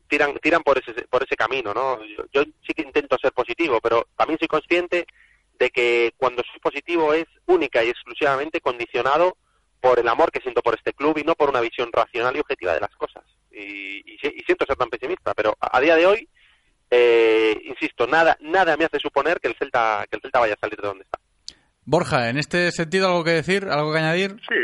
tiran, 0.08 0.36
tiran 0.36 0.62
por 0.62 0.78
ese, 0.78 0.92
por 1.08 1.24
ese 1.24 1.36
camino, 1.36 1.74
¿no? 1.74 1.98
Yo, 2.32 2.44
sí 2.64 2.74
que 2.74 2.82
intento 2.82 3.16
ser 3.20 3.32
positivo, 3.32 3.80
pero 3.80 4.06
también 4.16 4.38
soy 4.38 4.48
consciente 4.48 5.06
de 5.58 5.70
que 5.70 6.12
cuando 6.16 6.42
soy 6.44 6.60
positivo 6.60 7.12
es 7.12 7.26
única 7.46 7.82
y 7.82 7.90
exclusivamente 7.90 8.60
condicionado 8.60 9.36
por 9.80 9.98
el 9.98 10.08
amor 10.08 10.30
que 10.30 10.40
siento 10.40 10.62
por 10.62 10.74
este 10.74 10.92
club 10.92 11.18
y 11.18 11.24
no 11.24 11.34
por 11.34 11.50
una 11.50 11.60
visión 11.60 11.90
racional 11.92 12.36
y 12.36 12.40
objetiva 12.40 12.74
de 12.74 12.80
las 12.80 12.94
cosas. 12.96 13.24
Y, 13.50 14.14
y 14.14 14.42
siento 14.46 14.64
ser 14.64 14.76
tan 14.76 14.90
pesimista, 14.90 15.34
pero 15.34 15.56
a 15.60 15.80
día 15.80 15.96
de 15.96 16.06
hoy 16.06 16.28
eh, 16.96 17.60
insisto, 17.64 18.06
nada, 18.06 18.36
nada 18.40 18.76
me 18.76 18.84
hace 18.84 18.98
suponer 18.98 19.40
que 19.40 19.48
el 19.48 19.56
Celta, 19.56 20.06
que 20.08 20.16
el 20.16 20.22
Celta 20.22 20.40
vaya 20.40 20.54
a 20.54 20.58
salir 20.58 20.80
de 20.80 20.88
donde 20.88 21.04
está. 21.04 21.18
Borja, 21.86 22.30
en 22.30 22.38
este 22.38 22.70
sentido, 22.70 23.08
¿algo 23.08 23.24
que 23.24 23.32
decir? 23.32 23.66
¿Algo 23.68 23.92
que 23.92 23.98
añadir? 23.98 24.30
Sí, 24.48 24.54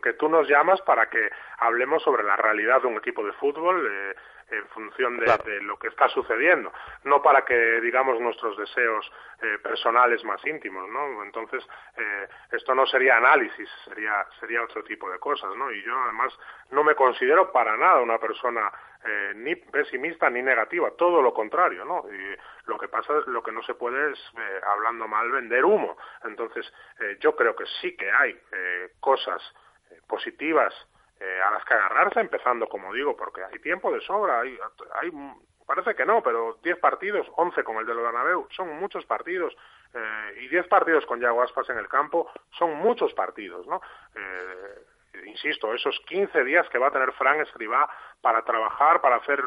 que 0.00 0.14
tú 0.14 0.28
nos 0.28 0.48
llamas 0.48 0.80
para 0.82 1.08
que 1.08 1.30
hablemos 1.58 2.02
sobre 2.02 2.24
la 2.24 2.36
realidad 2.36 2.80
de 2.82 2.88
un 2.88 2.96
equipo 2.96 3.24
de 3.24 3.32
fútbol 3.34 3.86
eh, 3.86 4.14
en 4.50 4.66
función 4.68 5.16
de, 5.18 5.62
lo 5.62 5.78
que 5.78 5.88
está 5.88 6.08
sucediendo, 6.08 6.72
no 7.04 7.22
para 7.22 7.44
que 7.44 7.80
digamos 7.80 8.20
nuestros 8.20 8.56
deseos 8.56 9.10
eh, 9.40 9.58
personales 9.62 10.24
más 10.24 10.44
íntimos, 10.44 10.88
¿no? 10.88 11.22
Entonces, 11.22 11.64
eh, 11.96 12.28
esto 12.50 12.74
no 12.74 12.84
sería 12.86 13.16
análisis, 13.16 13.68
sería, 13.84 14.26
sería 14.40 14.64
otro 14.64 14.82
tipo 14.82 15.08
de 15.08 15.20
cosas, 15.20 15.54
¿no? 15.56 15.70
Y 15.70 15.82
yo 15.84 15.96
además 16.02 16.36
no 16.70 16.82
me 16.82 16.96
considero 16.96 17.52
para 17.52 17.76
nada 17.76 18.00
una 18.00 18.18
persona 18.18 18.72
eh, 19.02 19.32
ni 19.34 19.56
pesimista 19.56 20.28
ni 20.28 20.42
negativa, 20.42 20.90
todo 20.90 21.22
lo 21.22 21.32
contrario, 21.32 21.86
¿no? 21.86 22.04
Y 22.12 22.36
lo 22.66 22.78
que 22.78 22.88
pasa, 22.88 23.14
lo 23.28 23.42
que 23.42 23.50
no 23.50 23.62
se 23.62 23.72
puede 23.72 24.12
es, 24.12 24.18
eh, 24.36 24.60
hablando 24.62 25.08
mal, 25.08 25.30
vender 25.30 25.64
humo. 25.64 25.96
Entonces, 26.24 26.70
eh, 27.00 27.16
yo 27.18 27.34
creo 27.34 27.56
que 27.56 27.64
sí 27.80 27.96
que 27.96 28.10
hay 28.10 28.38
cosas 29.00 29.42
positivas 30.06 30.74
a 31.46 31.50
las 31.50 31.64
que 31.64 31.74
agarrarse, 31.74 32.20
empezando, 32.20 32.66
como 32.66 32.92
digo, 32.92 33.16
porque 33.16 33.42
hay 33.42 33.58
tiempo 33.60 33.92
de 33.92 34.00
sobra, 34.00 34.40
hay, 34.40 34.58
hay 35.00 35.10
parece 35.66 35.94
que 35.94 36.04
no, 36.04 36.22
pero 36.22 36.58
10 36.62 36.78
partidos, 36.78 37.26
11 37.36 37.62
con 37.62 37.76
el 37.76 37.86
de 37.86 37.94
Bernabéu, 37.94 38.48
son 38.50 38.68
muchos 38.80 39.04
partidos, 39.04 39.54
y 40.40 40.48
10 40.48 40.66
partidos 40.68 41.04
con 41.06 41.20
Yago 41.20 41.42
Aspas 41.42 41.68
en 41.68 41.78
el 41.78 41.88
campo 41.88 42.30
son 42.50 42.74
muchos 42.74 43.12
partidos, 43.14 43.66
¿no? 43.66 43.80
insisto, 45.26 45.72
esos 45.74 45.98
15 46.06 46.44
días 46.44 46.68
que 46.68 46.78
va 46.78 46.88
a 46.88 46.92
tener 46.92 47.12
Fran 47.12 47.40
Escribá 47.40 47.88
para 48.20 48.42
trabajar, 48.44 49.00
para 49.00 49.16
hacer, 49.16 49.42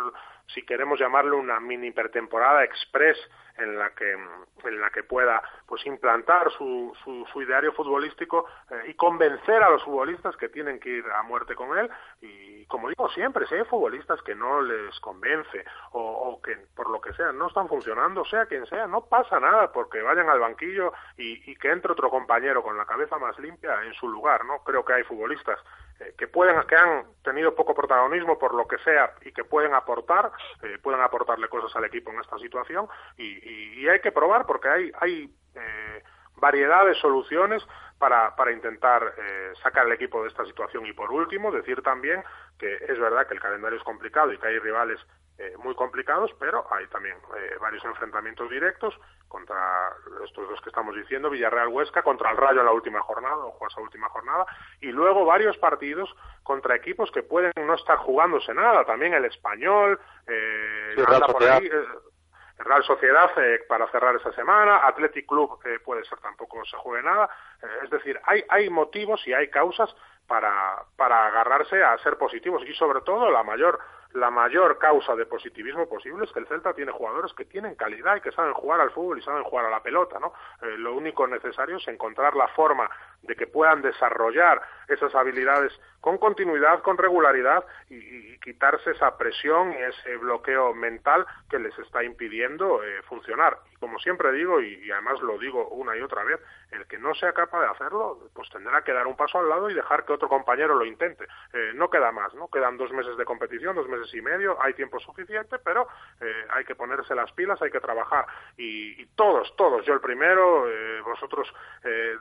si 0.48 0.66
queremos 0.66 1.00
llamarlo, 1.00 1.38
una 1.38 1.60
mini 1.60 1.92
pretemporada 1.92 2.64
express 2.64 3.18
en 3.58 3.78
la 3.78 3.92
que 3.92 4.12
en 4.12 4.82
la 4.82 4.90
que 4.90 5.04
pueda 5.04 5.42
pues 5.68 5.86
implantar 5.86 6.52
su, 6.52 6.94
su, 7.04 7.42
ideario 7.42 7.74
futbolístico 7.74 8.48
eh, 8.72 8.86
y 8.88 8.94
convencer 8.96 9.62
a 9.62 9.70
los 9.70 9.84
futbolistas 9.84 10.36
que 10.38 10.50
tienen 10.50 10.80
que 10.80 10.90
ir 10.90 11.06
a 11.16 11.24
muerte 11.24 11.54
con 11.56 11.78
él. 11.78 11.90
Y 12.22 12.66
como 12.66 12.90
digo 12.90 13.10
siempre 13.10 13.46
si 13.48 13.56
hay 13.56 13.66
futbolistas 13.66 14.22
que 14.24 14.34
no 14.34 14.62
les 14.62 15.00
convence 15.02 15.66
o, 15.92 16.02
o 16.02 16.42
que 16.42 16.56
por 16.76 16.90
lo 16.90 17.02
que 17.02 17.14
sea 17.14 17.32
no 17.32 17.48
están 17.48 17.68
funcionando 17.68 18.26
sea 18.26 18.46
quien 18.46 18.66
sea 18.66 18.88
no 18.88 19.06
pasa 19.06 19.40
nada 19.40 19.72
porque 19.72 20.02
vayan 20.02 20.30
al 20.30 20.40
banquillo 20.40 20.94
y, 21.18 21.52
y 21.52 21.56
que 21.56 21.72
entre 21.72 21.92
otro 21.92 22.10
compañero 22.10 22.64
con 22.64 22.78
la 22.78 22.86
cabeza 22.86 23.18
más 23.18 23.38
limpia 23.40 23.84
en 23.84 23.94
su 23.94 24.08
lugar 24.08 24.46
no 24.46 24.64
creo 24.64 24.84
que 24.86 24.94
hay 24.94 25.04
futbolistas 25.04 25.60
eh, 26.00 26.14
que 26.18 26.28
pueden 26.28 26.62
que 26.68 26.76
han 26.76 27.06
tenido 27.24 27.56
poco 27.56 27.74
protagonismo 27.74 28.38
por 28.38 28.54
lo 28.54 28.68
que 28.68 28.78
sea 28.80 29.14
y 29.22 29.32
que 29.32 29.44
pueden 29.44 29.74
aportar 29.74 30.32
eh, 30.62 30.78
pueden 30.82 31.02
aportarle 31.02 31.48
cosas 31.50 31.76
al 31.76 31.86
equipo 31.86 32.12
en 32.12 32.20
esta 32.20 32.38
situación 32.38 32.88
y, 33.18 33.82
y, 33.82 33.88
hay 33.88 34.00
que 34.00 34.12
probar 34.12 34.46
porque 34.46 34.70
hay 34.70 34.92
hay 35.00 35.30
eh, 35.56 36.04
variedad 36.38 36.86
de 36.86 36.96
soluciones 36.96 37.64
para, 37.98 38.36
para 38.36 38.52
intentar 38.52 39.14
eh, 39.18 39.54
sacar 39.62 39.86
al 39.86 39.94
equipo 39.94 40.22
de 40.22 40.28
esta 40.28 40.46
situación. 40.46 40.86
Y 40.86 40.92
por 40.92 41.10
último 41.10 41.52
decir 41.52 41.82
también 41.82 42.22
que 42.60 42.76
es 42.76 43.00
verdad 43.00 43.28
que 43.28 43.34
el 43.34 43.40
calendario 43.40 43.78
es 43.78 43.84
complicado 43.86 44.34
y 44.34 44.38
que 44.38 44.48
hay 44.48 44.60
rivales 44.60 45.00
eh, 45.40 45.56
muy 45.58 45.74
complicados, 45.74 46.32
pero 46.38 46.64
hay 46.70 46.86
también 46.88 47.18
eh, 47.36 47.56
varios 47.60 47.84
enfrentamientos 47.86 48.48
directos 48.52 48.94
contra 49.28 49.58
estos 50.24 50.48
dos 50.48 50.62
que 50.62 50.70
estamos 50.70 50.96
diciendo, 50.96 51.32
Villarreal-Huesca, 51.32 52.04
contra 52.04 52.30
el 52.30 52.38
Rayo 52.38 52.60
en 52.60 52.68
la 52.68 52.72
última 52.72 53.02
jornada, 53.02 53.38
o 53.38 53.68
esa 53.68 53.82
última 53.82 54.08
jornada, 54.10 54.46
y 54.80 54.92
luego 54.92 55.26
varios 55.26 55.58
partidos 55.58 56.16
contra 56.44 56.76
equipos 56.76 57.10
que 57.10 57.24
pueden 57.24 57.52
no 57.66 57.74
estar 57.74 57.98
jugándose 57.98 58.54
nada, 58.54 58.86
también 58.86 59.16
el 59.16 59.26
Español, 59.26 60.00
eh, 60.28 60.94
Real 62.58 62.84
Sociedad. 62.84 63.32
para 63.68 63.90
cerrar 63.90 64.16
esa 64.16 64.32
semana, 64.34 64.86
Athletic 64.86 65.26
Club 65.28 65.60
puede 65.84 66.06
ser 66.06 66.20
tampoco 66.20 66.64
se 66.66 66.78
juegue 66.78 67.04
nada, 67.04 67.28
es 67.84 67.90
decir, 67.90 68.22
hay, 68.26 68.46
hay 68.50 68.70
motivos 68.70 69.26
y 69.28 69.34
hay 69.34 69.50
causas 69.50 69.94
para, 70.28 70.84
para 70.96 71.26
agarrarse 71.28 71.84
a 71.84 71.98
ser 71.98 72.18
positivos 72.20 72.62
y 72.68 72.74
sobre 72.76 73.02
todo 73.02 73.32
la 73.32 73.44
mayor 73.44 73.80
la 74.14 74.30
mayor 74.30 74.78
causa 74.78 75.16
de 75.16 75.26
positivismo 75.26 75.88
posible 75.88 76.26
es 76.26 76.32
que 76.32 76.40
el 76.40 76.48
Celta 76.48 76.74
tiene 76.74 76.92
jugadores 76.92 77.34
que 77.34 77.46
tienen 77.46 77.76
calidad 77.76 78.16
y 78.16 78.22
que 78.22 78.32
saben 78.32 78.54
jugar 78.54 78.80
al 78.80 78.92
fútbol 78.92 79.20
y 79.20 79.24
saben 79.24 79.44
jugar 79.44 79.66
a 79.66 79.70
la 79.70 79.82
pelota, 79.82 80.20
¿no? 80.20 80.34
Eh, 80.62 80.78
lo 80.78 80.96
único 80.96 81.28
necesario 81.28 81.78
es 81.78 81.88
encontrar 81.88 82.36
la 82.36 82.48
forma 82.50 82.90
de 83.24 83.36
que 83.36 83.48
puedan 83.48 83.82
desarrollar 83.82 84.62
esas 84.88 85.14
habilidades 85.16 85.74
con 86.04 86.18
continuidad, 86.18 86.82
con 86.82 86.98
regularidad 86.98 87.64
y, 87.90 88.34
quitarse 88.44 88.92
esa 88.92 89.18
presión 89.18 89.72
y 89.72 89.78
ese 89.78 90.18
bloqueo 90.18 90.74
mental 90.74 91.26
que 91.50 91.58
les 91.58 91.80
está 91.80 92.04
impidiendo 92.04 92.84
eh, 92.84 93.02
funcionar. 93.04 93.58
Y 93.72 93.78
como 93.78 93.98
siempre 94.00 94.34
digo, 94.34 94.60
y, 94.60 94.74
y, 94.84 94.92
además 94.92 95.22
lo 95.22 95.38
digo 95.38 95.70
una 95.70 95.96
y 95.96 96.02
otra 96.02 96.26
vez, 96.26 96.42
el 96.74 96.86
que 96.88 96.98
no 96.98 97.14
sea 97.16 97.32
capaz 97.32 97.62
de 97.62 97.68
hacerlo, 97.68 98.20
pues 98.34 98.50
tendrá 98.50 98.84
que 98.84 98.92
dar 98.92 99.08
un 99.08 99.16
paso 99.16 99.40
al 99.40 99.48
lado 99.48 99.70
y 99.70 99.74
dejar 99.74 100.06
que 100.06 100.14
otro 100.14 100.28
compañero 100.28 100.76
lo 100.76 100.86
intente. 100.86 101.26
Eh, 101.54 101.72
no 101.76 101.90
queda 101.90 102.12
más, 102.12 102.34
¿no? 102.34 102.50
Quedan 102.50 102.78
dos 102.78 102.92
meses 102.92 103.16
de 103.16 103.26
competición, 103.26 103.76
dos 103.76 103.88
meses 103.88 104.14
y 104.14 104.22
medio, 104.22 104.62
hay 104.62 104.74
tiempo 104.74 105.00
suficiente, 105.00 105.58
pero 105.60 105.88
eh, 106.20 106.46
hay 106.50 106.66
que 106.66 106.76
ponerse 106.76 107.16
las 107.16 107.32
pilas, 107.32 107.62
hay 107.62 107.72
que 107.72 107.80
trabajar. 107.80 108.26
Y, 108.58 109.02
y 109.02 109.06
todos, 109.16 109.56
todos, 109.56 109.86
yo 109.86 109.94
el 109.94 110.02
primero, 110.02 110.68
eh, 110.68 111.02
vosotros 111.02 111.48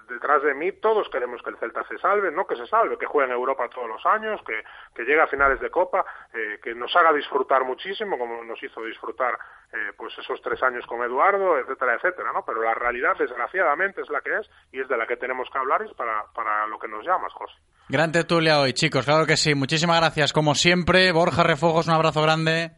detrás 0.08 0.42
de 0.42 0.54
mí, 0.54 0.72
todos 0.72 0.91
queremos 1.10 1.42
que 1.42 1.50
el 1.50 1.58
Celta 1.58 1.84
se 1.88 1.98
salve, 1.98 2.30
no 2.30 2.46
que 2.46 2.56
se 2.56 2.66
salve, 2.66 2.98
que 2.98 3.06
juegue 3.06 3.30
en 3.30 3.36
Europa 3.36 3.68
todos 3.68 3.88
los 3.88 4.04
años, 4.06 4.40
que, 4.46 4.62
que 4.94 5.04
llegue 5.04 5.20
a 5.20 5.26
finales 5.26 5.60
de 5.60 5.70
Copa, 5.70 6.04
eh, 6.32 6.58
que 6.62 6.74
nos 6.74 6.94
haga 6.96 7.12
disfrutar 7.12 7.64
muchísimo, 7.64 8.18
como 8.18 8.42
nos 8.44 8.62
hizo 8.62 8.82
disfrutar 8.82 9.38
eh, 9.72 9.92
pues 9.96 10.16
esos 10.18 10.40
tres 10.42 10.62
años 10.62 10.84
con 10.86 11.02
Eduardo, 11.02 11.58
etcétera, 11.58 11.94
etcétera, 11.94 12.32
¿no? 12.32 12.44
Pero 12.44 12.62
la 12.62 12.74
realidad, 12.74 13.16
desgraciadamente, 13.18 14.02
es 14.02 14.10
la 14.10 14.20
que 14.20 14.36
es 14.36 14.50
y 14.72 14.80
es 14.80 14.88
de 14.88 14.96
la 14.96 15.06
que 15.06 15.16
tenemos 15.16 15.48
que 15.50 15.58
hablar 15.58 15.82
y 15.82 15.90
es 15.90 15.94
para, 15.94 16.24
para 16.34 16.66
lo 16.66 16.78
que 16.78 16.88
nos 16.88 17.04
llamas, 17.04 17.32
José. 17.32 17.54
Gran 17.88 18.12
tertulia 18.12 18.60
hoy, 18.60 18.72
chicos, 18.72 19.04
claro 19.04 19.26
que 19.26 19.36
sí. 19.36 19.54
Muchísimas 19.54 20.00
gracias, 20.00 20.32
como 20.32 20.54
siempre. 20.54 21.12
Borja 21.12 21.42
Refojos, 21.42 21.88
un 21.88 21.94
abrazo 21.94 22.22
grande. 22.22 22.72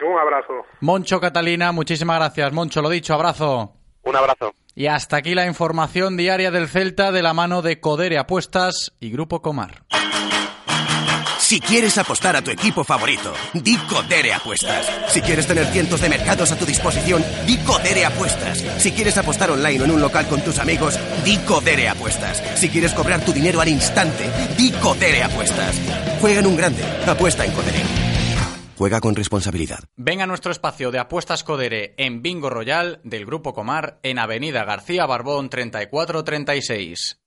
Un 0.00 0.18
abrazo. 0.18 0.66
Moncho 0.80 1.20
Catalina, 1.20 1.72
muchísimas 1.72 2.18
gracias. 2.18 2.52
Moncho, 2.52 2.82
lo 2.82 2.88
dicho, 2.88 3.14
abrazo. 3.14 3.72
Un 4.02 4.16
abrazo. 4.16 4.52
Y 4.74 4.86
hasta 4.86 5.18
aquí 5.18 5.34
la 5.34 5.46
información 5.46 6.16
diaria 6.16 6.50
del 6.50 6.68
Celta 6.68 7.12
de 7.12 7.22
la 7.22 7.34
mano 7.34 7.60
de 7.60 7.80
Codere 7.80 8.18
Apuestas 8.18 8.92
y 9.00 9.10
Grupo 9.10 9.42
Comar. 9.42 9.84
Si 11.38 11.60
quieres 11.60 11.98
apostar 11.98 12.34
a 12.34 12.42
tu 12.42 12.50
equipo 12.50 12.82
favorito, 12.82 13.34
di 13.52 13.76
Codere 13.76 14.32
Apuestas. 14.32 14.86
Si 15.08 15.20
quieres 15.20 15.46
tener 15.46 15.66
cientos 15.66 16.00
de 16.00 16.08
mercados 16.08 16.50
a 16.50 16.56
tu 16.56 16.64
disposición, 16.64 17.22
di 17.46 17.58
Codere 17.58 18.06
Apuestas. 18.06 18.64
Si 18.78 18.92
quieres 18.92 19.18
apostar 19.18 19.50
online 19.50 19.82
o 19.82 19.84
en 19.84 19.90
un 19.90 20.00
local 20.00 20.26
con 20.28 20.40
tus 20.40 20.58
amigos, 20.58 20.98
di 21.24 21.36
Codere 21.38 21.90
Apuestas. 21.90 22.42
Si 22.54 22.70
quieres 22.70 22.94
cobrar 22.94 23.20
tu 23.22 23.32
dinero 23.34 23.60
al 23.60 23.68
instante, 23.68 24.30
di 24.56 24.70
Codere 24.70 25.24
Apuestas. 25.24 25.76
Juega 26.22 26.40
en 26.40 26.46
un 26.46 26.56
grande, 26.56 26.82
apuesta 27.06 27.44
en 27.44 27.52
Codere. 27.52 28.01
Juega 28.82 29.00
con 29.00 29.14
responsabilidad. 29.14 29.78
Ven 29.94 30.22
a 30.22 30.26
nuestro 30.26 30.50
espacio 30.50 30.90
de 30.90 30.98
apuestas 30.98 31.44
Codere 31.44 31.94
en 31.98 32.20
Bingo 32.20 32.50
Royal 32.50 33.00
del 33.04 33.24
Grupo 33.24 33.54
Comar 33.54 34.00
en 34.02 34.18
Avenida 34.18 34.64
García 34.64 35.06
Barbón 35.06 35.50
3436. 35.50 37.20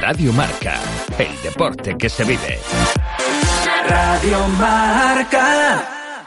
Radio 0.00 0.32
Marca, 0.32 0.80
el 1.18 1.42
deporte 1.42 1.96
que 1.98 2.08
se 2.08 2.22
vive. 2.22 2.60
Radio 3.88 4.46
Marca. 4.50 6.22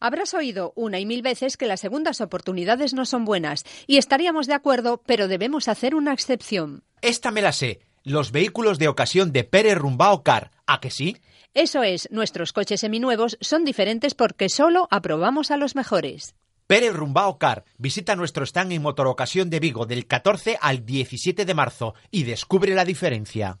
Habrás 0.00 0.32
oído 0.32 0.72
una 0.76 1.00
y 1.00 1.04
mil 1.04 1.20
veces 1.20 1.58
que 1.58 1.66
las 1.66 1.80
segundas 1.80 2.22
oportunidades 2.22 2.94
no 2.94 3.04
son 3.04 3.26
buenas 3.26 3.62
y 3.86 3.98
estaríamos 3.98 4.46
de 4.46 4.54
acuerdo, 4.54 5.02
pero 5.04 5.28
debemos 5.28 5.68
hacer 5.68 5.94
una 5.94 6.14
excepción. 6.14 6.82
Esta 7.02 7.30
me 7.30 7.42
la 7.42 7.52
sé. 7.52 7.80
Los 8.04 8.32
vehículos 8.32 8.78
de 8.78 8.88
ocasión 8.88 9.32
de 9.32 9.44
Pérez 9.44 9.76
Rumbao 9.76 10.22
Car. 10.22 10.50
¿A 10.66 10.80
que 10.80 10.90
sí? 10.90 11.18
Eso 11.54 11.84
es, 11.84 12.08
nuestros 12.10 12.52
coches 12.52 12.80
seminuevos 12.80 13.38
son 13.40 13.64
diferentes 13.64 14.14
porque 14.14 14.48
solo 14.48 14.88
aprobamos 14.90 15.52
a 15.52 15.56
los 15.56 15.76
mejores. 15.76 16.34
Pérez 16.66 16.92
Rumbao 16.92 17.38
Car. 17.38 17.64
Visita 17.78 18.16
nuestro 18.16 18.44
stand 18.44 18.72
en 18.72 18.82
Motorocasión 18.82 19.50
de 19.50 19.60
Vigo 19.60 19.86
del 19.86 20.08
14 20.08 20.58
al 20.60 20.84
17 20.84 21.44
de 21.44 21.54
marzo 21.54 21.94
y 22.10 22.24
descubre 22.24 22.74
la 22.74 22.84
diferencia. 22.84 23.60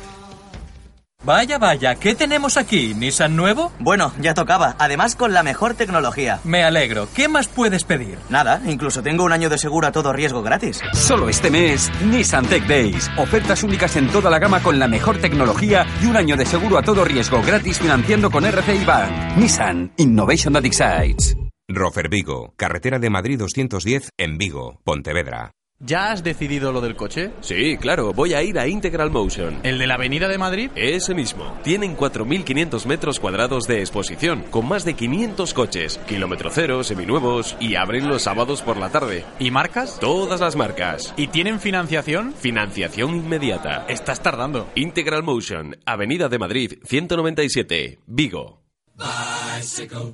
Vaya, 1.23 1.59
vaya, 1.59 1.93
¿qué 1.95 2.15
tenemos 2.15 2.57
aquí? 2.57 2.95
¿Nissan 2.95 3.35
nuevo? 3.35 3.71
Bueno, 3.77 4.11
ya 4.19 4.33
tocaba. 4.33 4.75
Además, 4.79 5.15
con 5.15 5.33
la 5.33 5.43
mejor 5.43 5.75
tecnología. 5.75 6.39
Me 6.43 6.63
alegro. 6.63 7.07
¿Qué 7.13 7.27
más 7.27 7.47
puedes 7.47 7.83
pedir? 7.83 8.17
Nada, 8.29 8.59
incluso 8.65 9.03
tengo 9.03 9.23
un 9.23 9.31
año 9.31 9.47
de 9.47 9.59
seguro 9.59 9.85
a 9.87 9.91
todo 9.91 10.13
riesgo 10.13 10.41
gratis. 10.41 10.81
Solo 10.93 11.29
este 11.29 11.51
mes, 11.51 11.91
Nissan 12.03 12.47
Tech 12.47 12.65
Days. 12.65 13.07
Ofertas 13.17 13.61
únicas 13.61 13.95
en 13.97 14.07
toda 14.09 14.31
la 14.31 14.39
gama 14.39 14.63
con 14.63 14.79
la 14.79 14.87
mejor 14.87 15.19
tecnología 15.19 15.85
y 16.01 16.07
un 16.07 16.17
año 16.17 16.35
de 16.35 16.45
seguro 16.47 16.79
a 16.79 16.81
todo 16.81 17.05
riesgo 17.05 17.43
gratis 17.43 17.77
financiando 17.77 18.31
con 18.31 18.43
RCI 18.43 18.83
Bank. 18.83 19.37
Nissan 19.37 19.91
Innovation 19.97 20.53
that 20.53 20.65
excites. 20.65 21.37
Rofer 21.67 22.09
Vigo, 22.09 22.53
carretera 22.57 22.97
de 22.97 23.09
Madrid 23.11 23.37
210 23.37 24.09
en 24.17 24.37
Vigo, 24.39 24.81
Pontevedra. 24.83 25.51
¿Ya 25.83 26.11
has 26.11 26.23
decidido 26.23 26.71
lo 26.71 26.79
del 26.79 26.95
coche? 26.95 27.31
Sí, 27.41 27.75
claro, 27.77 28.13
voy 28.13 28.35
a 28.35 28.43
ir 28.43 28.59
a 28.59 28.67
Integral 28.67 29.09
Motion. 29.09 29.61
¿El 29.63 29.79
de 29.79 29.87
la 29.87 29.95
Avenida 29.95 30.27
de 30.27 30.37
Madrid? 30.37 30.69
Ese 30.75 31.15
mismo. 31.15 31.57
Tienen 31.63 31.97
4.500 31.97 32.85
metros 32.85 33.19
cuadrados 33.19 33.65
de 33.65 33.79
exposición, 33.79 34.43
con 34.51 34.67
más 34.67 34.85
de 34.85 34.93
500 34.93 35.53
coches, 35.55 35.97
kilómetro 36.07 36.51
cero, 36.51 36.83
seminuevos, 36.83 37.57
y 37.59 37.75
abren 37.75 38.07
los 38.07 38.21
sábados 38.21 38.61
por 38.61 38.77
la 38.77 38.89
tarde. 38.89 39.25
¿Y 39.39 39.49
marcas? 39.49 39.99
Todas 39.99 40.39
las 40.39 40.55
marcas. 40.55 41.15
¿Y 41.17 41.27
tienen 41.27 41.59
financiación? 41.59 42.33
Financiación 42.33 43.15
inmediata. 43.15 43.85
Estás 43.89 44.21
tardando. 44.21 44.69
Integral 44.75 45.23
Motion, 45.23 45.77
Avenida 45.85 46.29
de 46.29 46.37
Madrid, 46.37 46.73
197, 46.83 47.97
Vigo. 48.05 48.61
Bicycle. 48.95 50.13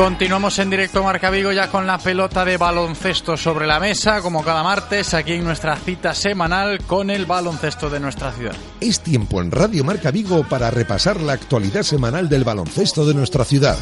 Continuamos 0.00 0.58
en 0.58 0.70
directo 0.70 1.04
Marca 1.04 1.28
Vigo 1.28 1.52
ya 1.52 1.68
con 1.68 1.86
la 1.86 1.98
pelota 1.98 2.42
de 2.42 2.56
baloncesto 2.56 3.36
sobre 3.36 3.66
la 3.66 3.78
mesa, 3.78 4.22
como 4.22 4.42
cada 4.42 4.62
martes, 4.62 5.12
aquí 5.12 5.34
en 5.34 5.44
nuestra 5.44 5.76
cita 5.76 6.14
semanal 6.14 6.78
con 6.86 7.10
el 7.10 7.26
baloncesto 7.26 7.90
de 7.90 8.00
nuestra 8.00 8.32
ciudad. 8.32 8.54
Es 8.80 9.00
tiempo 9.00 9.42
en 9.42 9.50
Radio 9.50 9.84
Marca 9.84 10.10
Vigo 10.10 10.42
para 10.44 10.70
repasar 10.70 11.20
la 11.20 11.34
actualidad 11.34 11.82
semanal 11.82 12.30
del 12.30 12.44
baloncesto 12.44 13.04
de 13.04 13.12
nuestra 13.12 13.44
ciudad. 13.44 13.76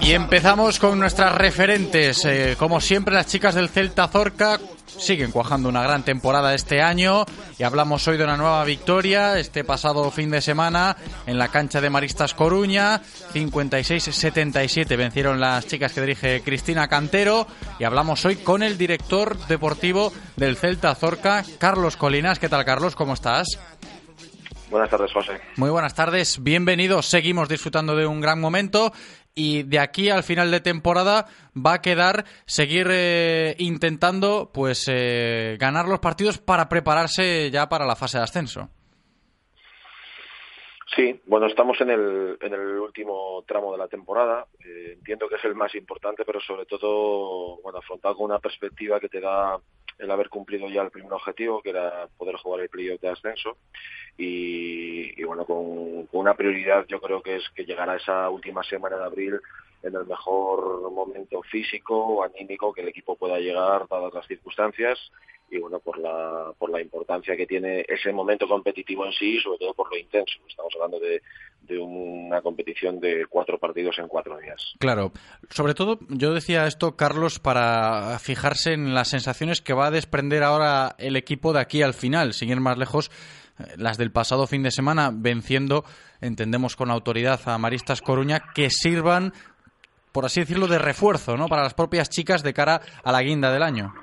Y 0.00 0.10
empezamos 0.10 0.80
con 0.80 0.98
nuestras 0.98 1.32
referentes, 1.32 2.24
eh, 2.24 2.56
como 2.58 2.80
siempre 2.80 3.14
las 3.14 3.28
chicas 3.28 3.54
del 3.54 3.68
Celta 3.68 4.08
Zorca, 4.08 4.58
siguen 4.98 5.30
cuajando 5.32 5.68
una 5.68 5.82
gran 5.82 6.04
temporada 6.04 6.54
este 6.54 6.82
año 6.82 7.24
y 7.58 7.62
hablamos 7.62 8.06
hoy 8.08 8.16
de 8.16 8.24
una 8.24 8.36
nueva 8.36 8.64
victoria 8.64 9.38
este 9.38 9.64
pasado 9.64 10.10
fin 10.10 10.30
de 10.30 10.40
semana 10.40 10.96
en 11.26 11.38
la 11.38 11.48
cancha 11.48 11.80
de 11.80 11.90
Maristas 11.90 12.34
Coruña. 12.34 13.00
56-77 13.32 14.96
vencieron 14.96 15.40
las 15.40 15.66
chicas 15.66 15.92
que 15.92 16.00
dirige 16.00 16.42
Cristina 16.42 16.88
Cantero 16.88 17.46
y 17.78 17.84
hablamos 17.84 18.24
hoy 18.24 18.36
con 18.36 18.62
el 18.62 18.78
director 18.78 19.38
deportivo 19.46 20.12
del 20.36 20.56
Celta 20.56 20.94
Zorca, 20.94 21.44
Carlos 21.58 21.96
Colinas. 21.96 22.38
¿Qué 22.38 22.48
tal, 22.48 22.64
Carlos? 22.64 22.96
¿Cómo 22.96 23.14
estás? 23.14 23.58
Buenas 24.72 24.88
tardes, 24.88 25.12
José. 25.12 25.38
Muy 25.56 25.68
buenas 25.68 25.94
tardes, 25.94 26.42
bienvenidos. 26.42 27.04
Seguimos 27.04 27.46
disfrutando 27.46 27.94
de 27.94 28.06
un 28.06 28.22
gran 28.22 28.40
momento 28.40 28.90
y 29.34 29.62
de 29.62 29.78
aquí 29.78 30.10
al 30.10 30.22
final 30.22 30.50
de 30.50 30.60
temporada 30.60 31.26
va 31.54 31.74
a 31.74 31.82
quedar 31.82 32.24
seguir 32.46 32.88
eh, 32.90 33.54
intentando 33.58 34.50
pues 34.52 34.86
eh, 34.90 35.56
ganar 35.58 35.88
los 35.88 36.00
partidos 36.00 36.38
para 36.38 36.68
prepararse 36.68 37.50
ya 37.50 37.68
para 37.68 37.86
la 37.86 37.96
fase 37.96 38.18
de 38.18 38.24
ascenso. 38.24 38.68
Sí, 40.94 41.18
bueno, 41.26 41.46
estamos 41.46 41.80
en 41.80 41.88
el, 41.88 42.36
en 42.40 42.52
el 42.52 42.78
último 42.78 43.42
tramo 43.46 43.72
de 43.72 43.78
la 43.78 43.88
temporada. 43.88 44.46
Eh, 44.62 44.92
entiendo 44.92 45.26
que 45.26 45.36
es 45.36 45.44
el 45.44 45.54
más 45.54 45.74
importante, 45.74 46.22
pero 46.26 46.38
sobre 46.40 46.66
todo, 46.66 47.58
bueno, 47.62 47.78
afrontar 47.78 48.14
con 48.14 48.26
una 48.26 48.38
perspectiva 48.38 49.00
que 49.00 49.08
te 49.08 49.20
da 49.20 49.58
el 50.02 50.10
haber 50.10 50.28
cumplido 50.28 50.68
ya 50.68 50.82
el 50.82 50.90
primer 50.90 51.12
objetivo, 51.12 51.62
que 51.62 51.70
era 51.70 52.08
poder 52.18 52.36
jugar 52.36 52.60
el 52.60 52.68
playoff 52.68 53.00
de 53.00 53.08
ascenso. 53.08 53.56
Y, 54.18 55.22
bueno, 55.24 55.44
con, 55.44 56.08
una 56.12 56.34
prioridad 56.34 56.84
yo 56.86 57.00
creo 57.00 57.22
que 57.22 57.36
es 57.36 57.48
que 57.54 57.64
llegará 57.64 57.96
esa 57.96 58.28
última 58.28 58.62
semana 58.64 58.96
de 58.96 59.04
abril 59.04 59.40
en 59.82 59.94
el 59.94 60.06
mejor 60.06 60.90
momento 60.92 61.42
físico 61.42 61.96
o 61.96 62.22
anímico 62.22 62.72
que 62.72 62.82
el 62.82 62.88
equipo 62.88 63.16
pueda 63.16 63.38
llegar, 63.38 63.86
dadas 63.88 64.14
las 64.14 64.26
circunstancias, 64.26 64.98
y 65.52 65.58
bueno, 65.58 65.80
por 65.80 65.98
la, 65.98 66.52
por 66.58 66.70
la 66.70 66.80
importancia 66.80 67.36
que 67.36 67.46
tiene 67.46 67.84
ese 67.86 68.10
momento 68.10 68.48
competitivo 68.48 69.04
en 69.04 69.12
sí, 69.12 69.38
sobre 69.38 69.58
todo 69.58 69.74
por 69.74 69.90
lo 69.90 69.98
intenso. 69.98 70.38
Estamos 70.48 70.72
hablando 70.74 70.98
de, 70.98 71.20
de 71.60 71.78
una 71.78 72.40
competición 72.40 72.98
de 73.00 73.26
cuatro 73.28 73.58
partidos 73.58 73.98
en 73.98 74.08
cuatro 74.08 74.38
días. 74.38 74.74
Claro, 74.78 75.12
sobre 75.50 75.74
todo 75.74 75.98
yo 76.08 76.32
decía 76.32 76.66
esto, 76.66 76.96
Carlos, 76.96 77.38
para 77.38 78.18
fijarse 78.18 78.72
en 78.72 78.94
las 78.94 79.08
sensaciones 79.10 79.60
que 79.60 79.74
va 79.74 79.88
a 79.88 79.90
desprender 79.90 80.42
ahora 80.42 80.94
el 80.98 81.16
equipo 81.16 81.52
de 81.52 81.60
aquí 81.60 81.82
al 81.82 81.92
final, 81.92 82.32
sin 82.32 82.48
ir 82.48 82.60
más 82.60 82.78
lejos 82.78 83.10
eh, 83.58 83.74
las 83.76 83.98
del 83.98 84.10
pasado 84.10 84.46
fin 84.46 84.62
de 84.62 84.70
semana, 84.70 85.10
venciendo, 85.12 85.84
entendemos 86.22 86.76
con 86.76 86.90
autoridad, 86.90 87.40
a 87.44 87.58
Maristas 87.58 88.00
Coruña, 88.00 88.42
que 88.54 88.70
sirvan, 88.70 89.34
por 90.12 90.26
así 90.26 90.40
decirlo, 90.40 90.68
de 90.68 90.78
refuerzo 90.78 91.36
¿no? 91.36 91.48
para 91.48 91.62
las 91.62 91.74
propias 91.74 92.08
chicas 92.10 92.42
de 92.42 92.54
cara 92.54 92.82
a 93.02 93.12
la 93.12 93.22
guinda 93.22 93.50
del 93.50 93.62
año. 93.62 93.94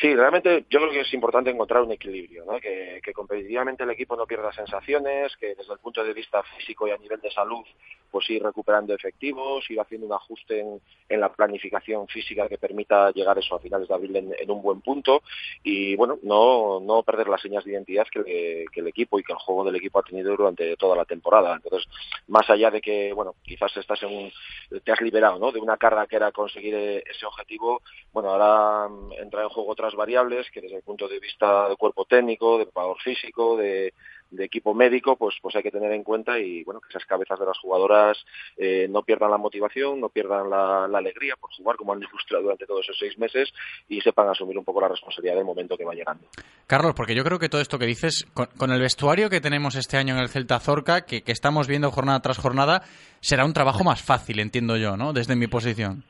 Sí, 0.00 0.12
realmente 0.12 0.64
yo 0.68 0.80
creo 0.80 0.90
que 0.90 1.00
es 1.02 1.14
importante 1.14 1.50
encontrar 1.50 1.82
un 1.82 1.92
equilibrio, 1.92 2.44
¿no? 2.44 2.58
que, 2.58 3.00
competitivamente 3.14 3.84
el 3.84 3.90
equipo 3.90 4.16
no 4.16 4.26
pierda 4.26 4.52
sensaciones, 4.52 5.36
que 5.36 5.54
desde 5.54 5.72
el 5.72 5.78
punto 5.78 6.02
de 6.02 6.12
vista 6.12 6.42
físico 6.42 6.88
y 6.88 6.90
a 6.90 6.96
nivel 6.96 7.20
de 7.20 7.30
salud, 7.30 7.64
pues 8.10 8.28
ir 8.30 8.42
recuperando 8.42 8.92
efectivos, 8.92 9.70
ir 9.70 9.80
haciendo 9.80 10.08
un 10.08 10.12
ajuste 10.12 10.60
en, 11.08 11.20
la 11.20 11.32
planificación 11.32 12.08
física 12.08 12.48
que 12.48 12.58
permita 12.58 13.12
llegar 13.12 13.38
eso 13.38 13.54
a 13.54 13.60
finales 13.60 13.86
de 13.86 13.94
abril 13.94 14.16
en, 14.16 14.50
un 14.50 14.62
buen 14.62 14.80
punto 14.80 15.22
y 15.62 15.94
bueno, 15.94 16.18
no, 16.22 16.80
no 16.80 17.04
perder 17.04 17.28
las 17.28 17.40
señas 17.40 17.64
de 17.64 17.72
identidad 17.72 18.06
que, 18.10 18.66
el 18.74 18.86
equipo 18.88 19.18
y 19.18 19.22
que 19.22 19.32
el 19.32 19.38
juego 19.38 19.64
del 19.64 19.76
equipo 19.76 20.00
ha 20.00 20.02
tenido 20.02 20.36
durante 20.36 20.76
toda 20.76 20.96
la 20.96 21.04
temporada. 21.04 21.54
Entonces, 21.54 21.88
más 22.26 22.48
allá 22.50 22.70
de 22.70 22.80
que, 22.80 23.12
bueno, 23.12 23.36
quizás 23.42 23.76
estás 23.76 24.02
en 24.02 24.12
un, 24.12 24.80
te 24.80 24.92
has 24.92 25.00
liberado, 25.00 25.38
¿no? 25.38 25.52
De 25.52 25.60
una 25.60 25.76
carga 25.76 26.06
que 26.06 26.16
era 26.16 26.32
conseguir 26.32 26.74
ese 26.74 27.26
objetivo, 27.26 27.80
bueno, 28.12 28.30
ahora 28.30 28.92
entra 29.20 29.42
en 29.42 29.48
juego 29.48 29.70
otra 29.70 29.83
variables 29.94 30.50
que 30.50 30.60
desde 30.60 30.76
el 30.76 30.82
punto 30.82 31.08
de 31.08 31.18
vista 31.18 31.68
del 31.68 31.76
cuerpo 31.76 32.04
técnico, 32.04 32.58
de 32.58 32.64
preparador 32.64 33.00
físico, 33.02 33.56
de, 33.56 33.92
equipo 34.36 34.74
médico, 34.74 35.14
pues, 35.14 35.36
pues 35.40 35.54
hay 35.54 35.62
que 35.62 35.70
tener 35.70 35.92
en 35.92 36.02
cuenta 36.02 36.40
y 36.40 36.64
bueno 36.64 36.80
que 36.80 36.88
esas 36.88 37.04
cabezas 37.04 37.38
de 37.38 37.46
las 37.46 37.56
jugadoras 37.58 38.18
eh, 38.56 38.88
no 38.90 39.02
pierdan 39.04 39.30
la 39.30 39.38
motivación, 39.38 40.00
no 40.00 40.08
pierdan 40.08 40.50
la, 40.50 40.86
alegría 40.86 41.36
por 41.36 41.54
jugar 41.54 41.76
como 41.76 41.92
han 41.92 42.00
demostrado 42.00 42.42
durante 42.42 42.66
todos 42.66 42.84
esos 42.84 42.98
seis 42.98 43.16
meses 43.16 43.52
y 43.88 44.00
sepan 44.00 44.28
asumir 44.28 44.58
un 44.58 44.64
poco 44.64 44.80
la 44.80 44.88
responsabilidad 44.88 45.36
del 45.36 45.44
momento 45.44 45.76
que 45.76 45.84
va 45.84 45.94
llegando. 45.94 46.26
Carlos, 46.66 46.94
porque 46.96 47.14
yo 47.14 47.22
creo 47.22 47.38
que 47.38 47.48
todo 47.48 47.60
esto 47.60 47.78
que 47.78 47.86
dices, 47.86 48.26
con, 48.34 48.72
el 48.72 48.80
vestuario 48.80 49.30
que 49.30 49.40
tenemos 49.40 49.76
este 49.76 49.98
año 49.98 50.14
en 50.14 50.20
el 50.20 50.28
Celta 50.28 50.58
Zorca, 50.58 51.04
que, 51.04 51.22
que 51.22 51.32
estamos 51.32 51.68
viendo 51.68 51.92
jornada 51.92 52.20
tras 52.20 52.38
jornada, 52.38 52.82
será 53.20 53.44
un 53.44 53.52
trabajo 53.52 53.84
más 53.84 54.02
fácil, 54.02 54.40
entiendo 54.40 54.76
yo, 54.76 54.96
¿no? 54.96 55.12
Desde 55.12 55.36
mi 55.36 55.46
posición. 55.46 56.04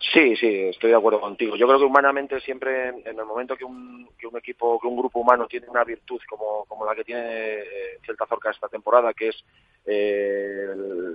Sí, 0.00 0.36
sí, 0.36 0.46
estoy 0.68 0.90
de 0.90 0.96
acuerdo 0.96 1.20
contigo. 1.20 1.56
Yo 1.56 1.66
creo 1.66 1.78
que 1.78 1.84
humanamente 1.84 2.40
siempre, 2.40 2.88
en 2.88 3.18
el 3.18 3.24
momento 3.24 3.56
que 3.56 3.64
un, 3.64 4.08
que 4.16 4.28
un 4.28 4.36
equipo, 4.36 4.78
que 4.80 4.86
un 4.86 4.96
grupo 4.96 5.18
humano 5.18 5.46
tiene 5.48 5.68
una 5.68 5.82
virtud 5.82 6.20
como, 6.28 6.86
la 6.86 6.94
que 6.94 7.02
tiene 7.02 7.22
eh, 7.24 7.98
Celta 8.06 8.26
Zorca 8.26 8.50
esta 8.50 8.68
temporada, 8.68 9.12
que 9.12 9.28
es 9.28 9.44
eh, 9.86 10.68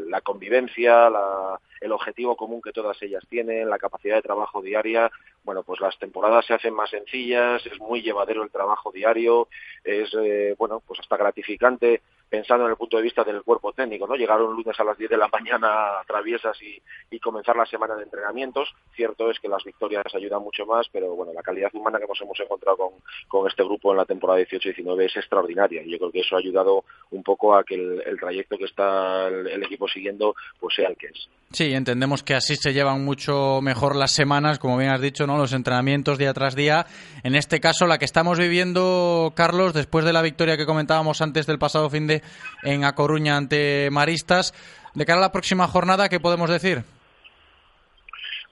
la 0.09 0.19
convivencia, 0.19 1.09
la, 1.09 1.59
el 1.79 1.91
objetivo 1.93 2.35
común 2.35 2.61
que 2.61 2.73
todas 2.73 3.01
ellas 3.01 3.23
tienen, 3.29 3.69
la 3.69 3.77
capacidad 3.77 4.15
de 4.15 4.21
trabajo 4.21 4.61
diaria, 4.61 5.09
bueno, 5.43 5.63
pues 5.63 5.79
las 5.79 5.97
temporadas 5.97 6.45
se 6.45 6.53
hacen 6.53 6.73
más 6.73 6.89
sencillas, 6.89 7.65
es 7.65 7.79
muy 7.79 8.01
llevadero 8.01 8.43
el 8.43 8.51
trabajo 8.51 8.91
diario, 8.91 9.47
es, 9.83 10.13
eh, 10.13 10.55
bueno, 10.57 10.81
pues 10.85 10.99
hasta 10.99 11.17
gratificante 11.17 12.01
pensando 12.33 12.65
en 12.65 12.71
el 12.71 12.77
punto 12.77 12.97
de 12.97 13.03
vista 13.03 13.23
del 13.23 13.43
cuerpo 13.43 13.73
técnico, 13.73 14.07
¿no? 14.07 14.15
Llegar 14.15 14.41
un 14.41 14.55
lunes 14.55 14.79
a 14.79 14.83
las 14.83 14.97
10 14.97 15.11
de 15.11 15.17
la 15.17 15.27
mañana 15.27 16.01
traviesas 16.07 16.57
y, 16.63 16.81
comenzar 17.19 17.55
la 17.55 17.65
semana 17.65 17.95
de 17.95 18.03
entrenamientos. 18.03 18.73
Cierto 18.95 19.29
es 19.29 19.39
que 19.39 19.47
las 19.47 19.63
victorias 19.63 20.03
ayudan 20.13 20.41
mucho 20.41 20.65
más, 20.65 20.87
pero 20.91 21.15
bueno, 21.15 21.31
la 21.31 21.43
calidad 21.43 21.69
humana 21.73 21.99
que 21.99 22.07
nos 22.07 22.19
hemos 22.21 22.37
encontrado 22.39 22.75
con, 22.75 22.89
con 23.27 23.47
este 23.47 23.63
grupo 23.63 23.91
en 23.91 23.97
la 23.97 24.05
temporada 24.05 24.41
18-19 24.41 25.05
es 25.05 25.15
extraordinaria 25.15 25.83
y 25.83 25.91
yo 25.91 25.99
creo 25.99 26.11
que 26.11 26.19
eso 26.19 26.35
ha 26.35 26.39
ayudado 26.39 26.83
un 27.11 27.23
poco 27.23 27.55
a 27.55 27.63
que 27.63 27.75
el, 27.75 28.19
trayecto 28.19 28.57
que 28.57 28.65
está 28.65 29.27
el, 29.27 29.63
equipo 29.63 29.87
siguiendo 29.87 30.35
pues 30.59 30.75
sea 30.75 30.89
el 30.89 30.97
que 30.97 31.07
es. 31.07 31.29
Sí, 31.51 31.71
entendemos 31.71 32.23
que 32.23 32.33
así 32.33 32.55
se 32.55 32.73
llevan 32.73 33.05
mucho 33.05 33.61
mejor 33.61 33.95
las 33.95 34.11
semanas, 34.11 34.57
como 34.57 34.77
bien 34.77 34.89
has 34.89 35.01
dicho, 35.01 35.27
¿no? 35.27 35.37
Los 35.37 35.53
entrenamientos 35.53 36.17
día 36.17 36.33
tras 36.33 36.55
día. 36.55 36.87
En 37.23 37.35
este 37.35 37.59
caso, 37.59 37.85
la 37.85 37.99
que 37.99 38.05
estamos 38.05 38.39
viviendo, 38.39 39.33
Carlos, 39.35 39.73
después 39.73 40.03
de 40.03 40.13
la 40.13 40.23
victoria 40.23 40.57
que 40.57 40.65
comentábamos 40.65 41.21
antes 41.21 41.45
del 41.45 41.59
pasado 41.59 41.91
fin 41.91 42.07
de 42.07 42.22
en 42.63 42.85
A 42.85 42.95
Coruña 42.95 43.37
ante 43.37 43.89
Maristas. 43.91 44.53
De 44.93 45.05
cara 45.05 45.19
a 45.19 45.21
la 45.21 45.31
próxima 45.31 45.67
jornada, 45.67 46.09
¿qué 46.09 46.19
podemos 46.19 46.49
decir? 46.49 46.83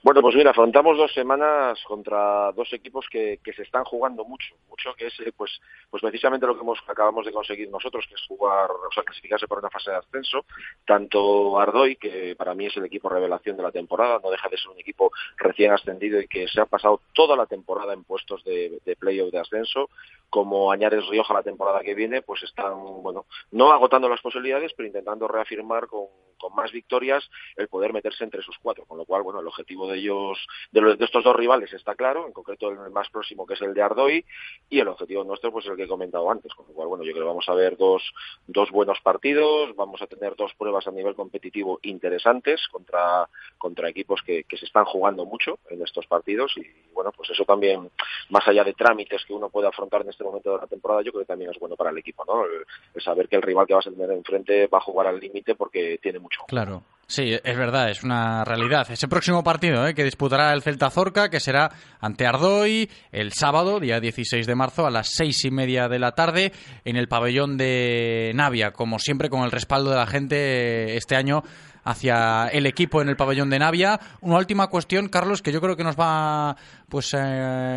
Bueno, 0.04 0.24
pues 0.24 0.36
mira, 0.36 0.50
afrontamos 0.50 0.98
dos 0.98 1.14
semanas 1.14 1.80
contra 1.88 2.52
dos 2.54 2.74
equipos 2.74 3.06
que, 3.12 3.40
que 3.44 3.54
se 3.54 3.62
están 3.62 3.84
jugando 3.84 4.26
mucho, 4.26 4.56
mucho 4.68 4.96
que 4.96 5.06
es 5.06 5.20
eh, 5.20 5.32
pues 5.38 5.52
pues 5.92 6.02
precisamente 6.02 6.48
lo 6.48 6.56
que 6.56 6.62
hemos 6.62 6.80
acabamos 6.88 7.24
de 7.24 7.32
conseguir 7.32 7.70
nosotros, 7.70 8.08
que 8.08 8.16
es 8.16 8.22
jugar, 8.28 8.72
o 8.72 8.92
sea, 8.92 9.04
clasificarse 9.04 9.48
para 9.48 9.60
una 9.60 9.70
fase 9.70 9.92
de 9.92 9.98
ascenso, 9.98 10.46
tanto 10.88 11.60
Ardoy, 11.60 11.98
que 11.98 12.36
para 12.36 12.56
mí 12.56 12.66
es 12.66 12.76
el 12.78 12.86
equipo 12.86 13.10
revelación 13.10 13.58
de 13.58 13.64
la 13.64 13.72
temporada, 13.72 14.20
no 14.24 14.32
deja 14.32 14.50
de 14.50 14.58
ser 14.58 14.72
un 14.72 14.80
equipo 14.80 15.12
recién 15.38 15.72
ascendido 15.72 16.20
y 16.20 16.28
que 16.28 16.48
se 16.48 16.62
ha 16.62 16.66
pasado 16.66 17.02
toda 17.14 17.36
la 17.36 17.46
temporada 17.46 17.94
en 17.94 18.04
puestos 18.04 18.44
de, 18.44 18.82
de 18.84 18.96
playoff 18.96 19.32
de 19.32 19.40
ascenso, 19.40 19.92
como 20.32 20.72
Añares 20.72 21.08
Rioja 21.10 21.36
la 21.36 21.44
temporada 21.44 21.82
que 21.82 21.94
viene, 21.94 22.24
pues 22.24 22.42
están, 22.42 22.74
bueno, 23.04 23.26
no 23.52 23.72
agotando 23.72 24.10
las 24.10 24.22
posibilidades, 24.22 24.74
pero 24.76 24.88
intentando 24.88 25.28
reafirmar 25.28 25.86
con, 25.86 26.08
con 26.42 26.56
más 26.56 26.72
victorias 26.72 27.24
el 27.56 27.68
poder 27.68 27.94
meterse 27.94 28.24
entre 28.24 28.42
sus 28.42 28.58
cuatro, 28.58 28.86
con 28.86 28.98
lo 28.98 29.06
cual, 29.06 29.22
bueno, 29.22 29.40
el 29.40 29.48
objetivo 29.48 29.88
de 29.88 29.91
ellos, 29.98 30.38
de, 30.72 30.82
los, 30.82 30.98
de 30.98 31.06
estos 31.06 31.24
dos 31.24 31.36
rivales 31.36 31.72
está 31.74 31.96
claro, 31.96 32.28
en 32.28 32.34
concreto 32.34 32.70
el 32.70 32.92
más 32.92 33.10
próximo 33.10 33.46
que 33.46 33.54
es 33.56 33.62
el 33.62 33.74
de 33.74 33.82
Ardoy, 33.82 34.26
y 34.70 34.80
el 34.80 34.88
objetivo 34.88 35.24
nuestro 35.24 35.52
pues 35.52 35.66
el 35.66 35.76
que 35.76 35.84
he 35.84 35.88
comentado 35.88 36.30
antes, 36.30 36.54
con 36.54 36.68
lo 36.68 36.74
cual, 36.74 36.88
bueno, 36.88 37.04
yo 37.04 37.12
creo 37.12 37.24
que 37.24 37.30
vamos 37.30 37.50
a 37.50 37.54
ver 37.54 37.78
dos, 37.78 38.04
dos 38.48 38.72
buenos 38.72 39.00
partidos, 39.02 39.76
vamos 39.76 40.02
a 40.02 40.08
tener 40.08 40.36
dos 40.36 40.54
pruebas 40.56 40.88
a 40.88 40.92
nivel 40.92 41.16
competitivo 41.16 41.80
interesantes 41.84 42.68
contra, 42.72 43.28
contra 43.58 43.90
equipos 43.90 44.22
que, 44.26 44.44
que 44.44 44.58
se 44.58 44.66
están 44.66 44.86
jugando 44.86 45.26
mucho 45.26 45.60
en 45.70 45.82
estos 45.82 46.06
partidos 46.08 46.54
y, 46.58 46.66
bueno, 46.94 47.12
pues 47.16 47.30
eso 47.30 47.46
también, 47.46 47.90
más 48.30 48.48
allá 48.48 48.64
de 48.64 48.74
trámites 48.74 49.26
que 49.26 49.34
uno 49.34 49.50
puede 49.50 49.68
afrontar 49.68 50.02
en 50.02 50.10
este 50.10 50.24
momento 50.24 50.54
de 50.54 50.62
la 50.62 50.68
temporada, 50.68 51.02
yo 51.02 51.12
creo 51.12 51.24
que 51.24 51.28
también 51.28 51.52
es 51.52 51.60
bueno 51.60 51.76
para 51.76 51.90
el 51.90 51.98
equipo, 51.98 52.24
¿no? 52.26 52.46
El, 52.46 53.02
saber 53.02 53.28
que 53.28 53.36
el 53.36 53.42
rival 53.42 53.66
que 53.66 53.74
vas 53.74 53.88
a 53.88 53.92
tener 53.92 54.12
enfrente 54.12 54.68
va 54.68 54.78
a 54.78 54.82
jugar 54.82 55.08
al 55.08 55.20
límite 55.20 55.56
porque 55.56 55.98
tiene 56.02 56.20
mucho. 56.20 56.44
Claro. 56.48 56.84
Sí, 57.12 57.38
es 57.44 57.58
verdad, 57.58 57.90
es 57.90 58.04
una 58.04 58.46
realidad. 58.46 58.90
Ese 58.90 59.10
próximo 59.10 59.44
partido 59.44 59.86
¿eh? 59.86 59.94
que 59.94 60.06
disputará 60.06 60.54
el 60.54 60.62
Celta 60.62 60.90
Zorca, 60.90 61.30
que 61.30 61.42
será 61.42 61.70
ante 62.00 62.26
Ardoy 62.26 62.90
el 63.12 63.34
sábado, 63.34 63.82
día 63.82 64.00
16 64.00 64.48
de 64.48 64.56
marzo, 64.56 64.88
a 64.88 64.90
las 64.90 65.10
seis 65.10 65.44
y 65.44 65.52
media 65.52 65.90
de 65.90 66.00
la 66.00 66.14
tarde, 66.14 66.54
en 66.86 66.96
el 66.96 67.10
pabellón 67.10 67.58
de 67.58 68.32
Navia, 68.34 68.72
como 68.72 68.98
siempre 68.98 69.30
con 69.30 69.44
el 69.44 69.52
respaldo 69.52 69.90
de 69.90 69.98
la 69.98 70.08
gente 70.08 70.96
este 70.96 71.18
año 71.18 71.44
hacia 71.84 72.48
el 72.48 72.66
equipo 72.66 73.02
en 73.02 73.10
el 73.10 73.18
pabellón 73.18 73.50
de 73.50 73.60
Navia. 73.60 74.00
Una 74.22 74.38
última 74.38 74.68
cuestión, 74.68 75.10
Carlos, 75.10 75.42
que 75.42 75.52
yo 75.52 75.60
creo 75.60 75.76
que 75.76 75.84
nos 75.84 76.00
va 76.00 76.56
pues 76.88 77.14
eh, 77.14 77.18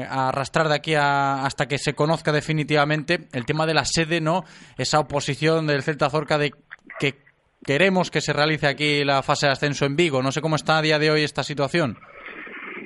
a 0.09 0.29
arrastrar 0.29 0.69
de 0.69 0.77
aquí 0.77 0.95
hasta 0.95 1.67
que 1.67 1.79
se 1.79 1.95
conozca 1.95 2.31
definitivamente 2.31 3.27
el 3.33 3.47
tema 3.47 3.67
de 3.67 3.75
la 3.75 3.85
sede, 3.85 4.21
¿no? 4.21 4.45
Esa 4.79 5.01
oposición 5.01 5.67
del 5.67 5.83
Celta 5.83 6.09
Zorca 6.09 6.39
de 6.39 6.53
queremos 7.65 8.11
que 8.11 8.21
se 8.21 8.33
realice 8.33 8.67
aquí 8.67 9.05
la 9.05 9.23
fase 9.23 9.47
de 9.47 9.53
ascenso 9.53 9.87
en 9.87 9.97
Vigo. 9.97 10.23
No 10.23 10.33
sé 10.33 10.41
cómo 10.41 10.57
está 10.57 10.79
a 10.79 10.83
día 10.83 10.99
de 10.99 11.11
hoy 11.11 11.25
esta 11.25 11.43
situación. 11.43 11.99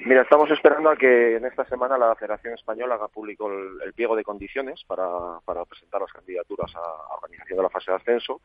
Mira, 0.04 0.22
estamos 0.22 0.50
esperando 0.50 0.88
a 0.88 0.96
que 0.96 1.36
en 1.36 1.44
esta 1.44 1.66
semana 1.66 1.98
la 1.98 2.14
Federación 2.14 2.54
Española 2.54 2.94
haga 2.94 3.08
público 3.08 3.50
el, 3.84 3.92
pliego 3.92 4.16
de 4.16 4.24
condiciones 4.24 4.82
para, 4.86 5.04
para 5.44 5.66
presentar 5.66 6.00
las 6.00 6.10
candidaturas 6.10 6.74
a, 6.76 6.78
a 6.78 7.14
organización 7.16 7.58
de 7.58 7.62
la 7.62 7.68
fase 7.68 7.90
de 7.90 7.96
ascenso 7.98 8.40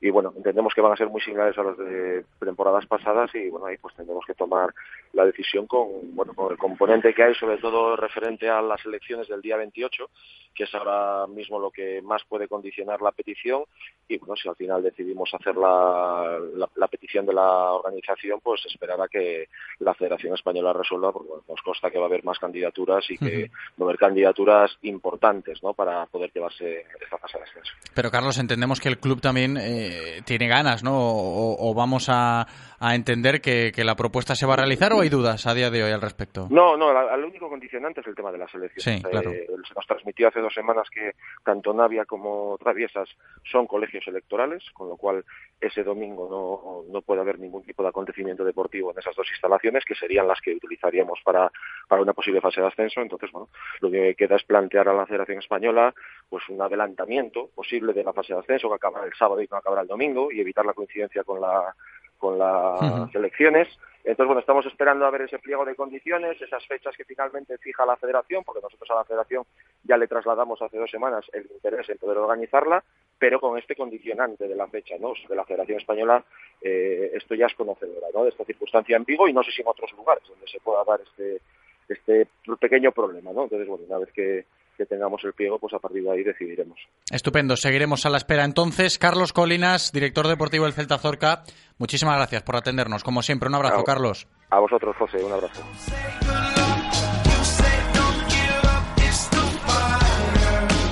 y 0.00 0.10
bueno, 0.10 0.32
entendemos 0.36 0.74
que 0.74 0.80
van 0.80 0.92
a 0.92 0.96
ser 0.96 1.08
muy 1.08 1.20
similares 1.20 1.56
a 1.58 1.62
los 1.62 1.78
de 1.78 2.24
temporadas 2.38 2.86
pasadas 2.86 3.30
y 3.34 3.48
bueno, 3.48 3.66
ahí 3.66 3.76
pues 3.78 3.94
tendremos 3.94 4.24
que 4.26 4.34
tomar 4.34 4.72
la 5.12 5.24
decisión 5.24 5.66
con, 5.66 6.14
bueno, 6.14 6.34
con 6.34 6.52
el 6.52 6.58
componente 6.58 7.14
que 7.14 7.22
hay, 7.22 7.34
sobre 7.34 7.58
todo 7.58 7.96
referente 7.96 8.48
a 8.48 8.60
las 8.60 8.84
elecciones 8.84 9.28
del 9.28 9.40
día 9.40 9.56
28, 9.56 10.10
que 10.54 10.64
es 10.64 10.74
ahora 10.74 11.26
mismo 11.26 11.58
lo 11.58 11.70
que 11.70 12.02
más 12.02 12.22
puede 12.24 12.48
condicionar 12.48 13.00
la 13.02 13.12
petición 13.12 13.64
y 14.08 14.18
bueno, 14.18 14.36
si 14.36 14.48
al 14.48 14.56
final 14.56 14.82
decidimos 14.82 15.32
hacer 15.34 15.56
la, 15.56 16.38
la, 16.54 16.68
la 16.76 16.88
petición 16.88 17.26
de 17.26 17.32
la 17.32 17.72
organización, 17.72 18.40
pues 18.42 18.64
esperar 18.66 19.00
a 19.00 19.08
que 19.08 19.48
la 19.80 19.94
Federación 19.94 20.34
Española 20.34 20.72
resuelva, 20.72 21.12
porque 21.12 21.28
bueno, 21.28 21.44
nos 21.48 21.60
consta 21.62 21.90
que 21.90 21.98
va 21.98 22.04
a 22.04 22.08
haber 22.08 22.24
más 22.24 22.38
candidaturas 22.38 23.04
y 23.10 23.18
que 23.18 23.50
va 23.80 23.80
a 23.80 23.84
haber 23.84 23.98
candidaturas 23.98 24.76
importantes 24.82 25.62
¿no? 25.62 25.74
para 25.74 26.06
poder 26.06 26.30
llevarse 26.32 26.86
esta 27.02 27.18
fase 27.18 27.38
de 27.38 27.44
ascenso. 27.44 27.72
Pero 27.94 28.10
Carlos, 28.10 28.38
entendemos 28.38 28.80
que 28.80 28.88
el 28.88 28.98
club 28.98 29.20
también 29.20 29.56
eh, 29.56 29.85
tiene 30.24 30.48
ganas, 30.48 30.82
¿no? 30.82 30.96
O, 30.98 31.70
o 31.70 31.74
vamos 31.74 32.06
a, 32.08 32.46
a 32.78 32.94
entender 32.94 33.40
que, 33.40 33.72
que, 33.74 33.84
la 33.84 33.94
propuesta 33.94 34.34
se 34.34 34.46
va 34.46 34.54
a 34.54 34.56
realizar 34.56 34.92
o 34.92 35.00
hay 35.00 35.08
dudas 35.08 35.46
a 35.46 35.54
día 35.54 35.70
de 35.70 35.82
hoy 35.82 35.92
al 35.92 36.00
respecto. 36.00 36.46
No, 36.50 36.76
no, 36.76 36.90
el 37.14 37.24
único 37.24 37.48
condicionante 37.48 38.00
es 38.00 38.06
el 38.06 38.14
tema 38.14 38.32
de 38.32 38.38
las 38.38 38.54
elecciones. 38.54 39.02
Sí, 39.02 39.08
claro. 39.08 39.30
eh, 39.30 39.46
se 39.66 39.74
nos 39.74 39.86
transmitió 39.86 40.28
hace 40.28 40.40
dos 40.40 40.52
semanas 40.54 40.88
que 40.90 41.12
tanto 41.44 41.72
Navia 41.72 42.04
como 42.04 42.56
Traviesas 42.58 43.08
son 43.50 43.66
colegios 43.66 44.06
electorales, 44.06 44.62
con 44.72 44.88
lo 44.88 44.96
cual 44.96 45.24
ese 45.60 45.82
domingo 45.82 46.28
no, 46.30 46.92
no 46.92 47.02
puede 47.02 47.20
haber 47.20 47.38
ningún 47.38 47.62
tipo 47.62 47.82
de 47.82 47.88
acontecimiento 47.88 48.44
deportivo 48.44 48.92
en 48.92 48.98
esas 48.98 49.16
dos 49.16 49.28
instalaciones, 49.30 49.84
que 49.84 49.94
serían 49.94 50.28
las 50.28 50.40
que 50.40 50.54
utilizaríamos 50.54 51.20
para, 51.24 51.50
para 51.88 52.02
una 52.02 52.12
posible 52.12 52.40
fase 52.40 52.60
de 52.60 52.66
ascenso. 52.66 53.00
Entonces, 53.00 53.30
bueno, 53.32 53.48
lo 53.80 53.90
que 53.90 54.14
queda 54.14 54.36
es 54.36 54.44
plantear 54.44 54.88
a 54.88 54.94
la 54.94 55.06
Federación 55.06 55.38
Española 55.38 55.94
pues 56.28 56.48
un 56.48 56.60
adelantamiento 56.60 57.50
posible 57.54 57.92
de 57.92 58.04
la 58.04 58.12
fase 58.12 58.34
de 58.34 58.40
ascenso 58.40 58.68
que 58.68 58.74
acabará 58.74 59.06
el 59.06 59.14
sábado 59.14 59.40
y 59.40 59.48
no 59.50 59.56
acabará 59.56 59.82
el 59.82 59.88
domingo 59.88 60.30
y 60.30 60.40
evitar 60.40 60.66
la 60.66 60.74
coincidencia 60.74 61.24
con 61.24 61.40
la 61.40 61.74
con 62.18 62.38
las 62.38 62.80
uh 62.80 62.84
-huh. 62.84 63.16
elecciones. 63.16 63.68
Entonces, 64.06 64.26
bueno, 64.26 64.40
estamos 64.40 64.64
esperando 64.66 65.04
a 65.04 65.10
ver 65.10 65.22
ese 65.22 65.40
pliego 65.40 65.64
de 65.64 65.74
condiciones, 65.74 66.40
esas 66.40 66.64
fechas 66.66 66.96
que 66.96 67.04
finalmente 67.04 67.58
fija 67.58 67.84
la 67.84 67.96
federación, 67.96 68.44
porque 68.44 68.62
nosotros 68.62 68.88
a 68.90 68.94
la 68.94 69.04
federación 69.04 69.42
ya 69.82 69.96
le 69.96 70.06
trasladamos 70.06 70.62
hace 70.62 70.78
dos 70.78 70.88
semanas 70.88 71.24
el 71.32 71.48
interés 71.52 71.88
en 71.88 71.98
poder 71.98 72.18
organizarla, 72.18 72.84
pero 73.18 73.40
con 73.40 73.58
este 73.58 73.74
condicionante 73.74 74.46
de 74.46 74.54
la 74.54 74.68
fecha, 74.68 74.94
¿no? 75.00 75.14
De 75.28 75.34
la 75.34 75.44
Federación 75.44 75.78
Española, 75.78 76.24
eh, 76.62 77.10
esto 77.14 77.34
ya 77.34 77.46
es 77.46 77.54
conocedora, 77.54 78.06
¿no? 78.14 78.22
De 78.22 78.30
esta 78.30 78.44
circunstancia 78.44 78.96
en 78.96 79.04
Vigo 79.04 79.26
y 79.26 79.32
no 79.32 79.42
sé 79.42 79.50
si 79.50 79.62
en 79.62 79.68
otros 79.68 79.92
lugares 79.94 80.22
donde 80.28 80.46
se 80.46 80.60
pueda 80.60 80.84
dar 80.84 81.00
este, 81.00 81.40
este 81.88 82.28
pequeño 82.60 82.92
problema, 82.92 83.32
¿no? 83.32 83.42
Entonces, 83.42 83.66
bueno, 83.66 83.86
una 83.88 83.98
vez 83.98 84.12
que, 84.12 84.44
que 84.76 84.86
tengamos 84.86 85.22
el 85.24 85.32
pliego, 85.32 85.58
pues 85.58 85.74
a 85.74 85.78
partir 85.78 86.02
de 86.02 86.10
ahí 86.10 86.22
decidiremos. 86.22 86.78
Estupendo, 87.10 87.56
seguiremos 87.56 88.06
a 88.06 88.10
la 88.10 88.18
espera 88.18 88.44
entonces. 88.44 88.98
Carlos 88.98 89.32
Colinas, 89.32 89.92
director 89.92 90.28
deportivo 90.28 90.64
del 90.64 90.74
Celta 90.74 90.98
Zorca, 90.98 91.42
muchísimas 91.78 92.16
gracias 92.16 92.42
por 92.42 92.56
atendernos. 92.56 93.02
Como 93.02 93.22
siempre, 93.22 93.48
un 93.48 93.54
abrazo, 93.54 93.80
a, 93.80 93.84
Carlos. 93.84 94.28
A 94.50 94.60
vosotros, 94.60 94.94
José, 94.96 95.24
un 95.24 95.32
abrazo. 95.32 95.62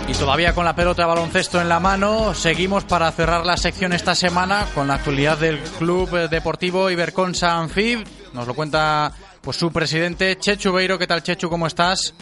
Y 0.06 0.12
todavía 0.12 0.54
con 0.54 0.64
la 0.64 0.76
pelota 0.76 1.02
de 1.02 1.08
baloncesto 1.08 1.60
en 1.60 1.68
la 1.68 1.80
mano, 1.80 2.34
seguimos 2.34 2.84
para 2.84 3.10
cerrar 3.10 3.44
la 3.44 3.56
sección 3.56 3.92
esta 3.92 4.14
semana 4.14 4.66
con 4.74 4.86
la 4.86 4.94
actualidad 4.94 5.38
del 5.38 5.58
Club 5.78 6.28
Deportivo 6.28 6.90
Iberconsa 6.90 7.58
Anfib. 7.58 8.04
Nos 8.32 8.46
lo 8.46 8.54
cuenta 8.54 9.12
pues 9.40 9.56
su 9.56 9.72
presidente 9.72 10.36
Chechu 10.36 10.72
Beiro. 10.72 10.98
¿Qué 10.98 11.06
tal, 11.06 11.22
Chechu? 11.22 11.50
¿Cómo 11.50 11.66
estás? 11.66 12.14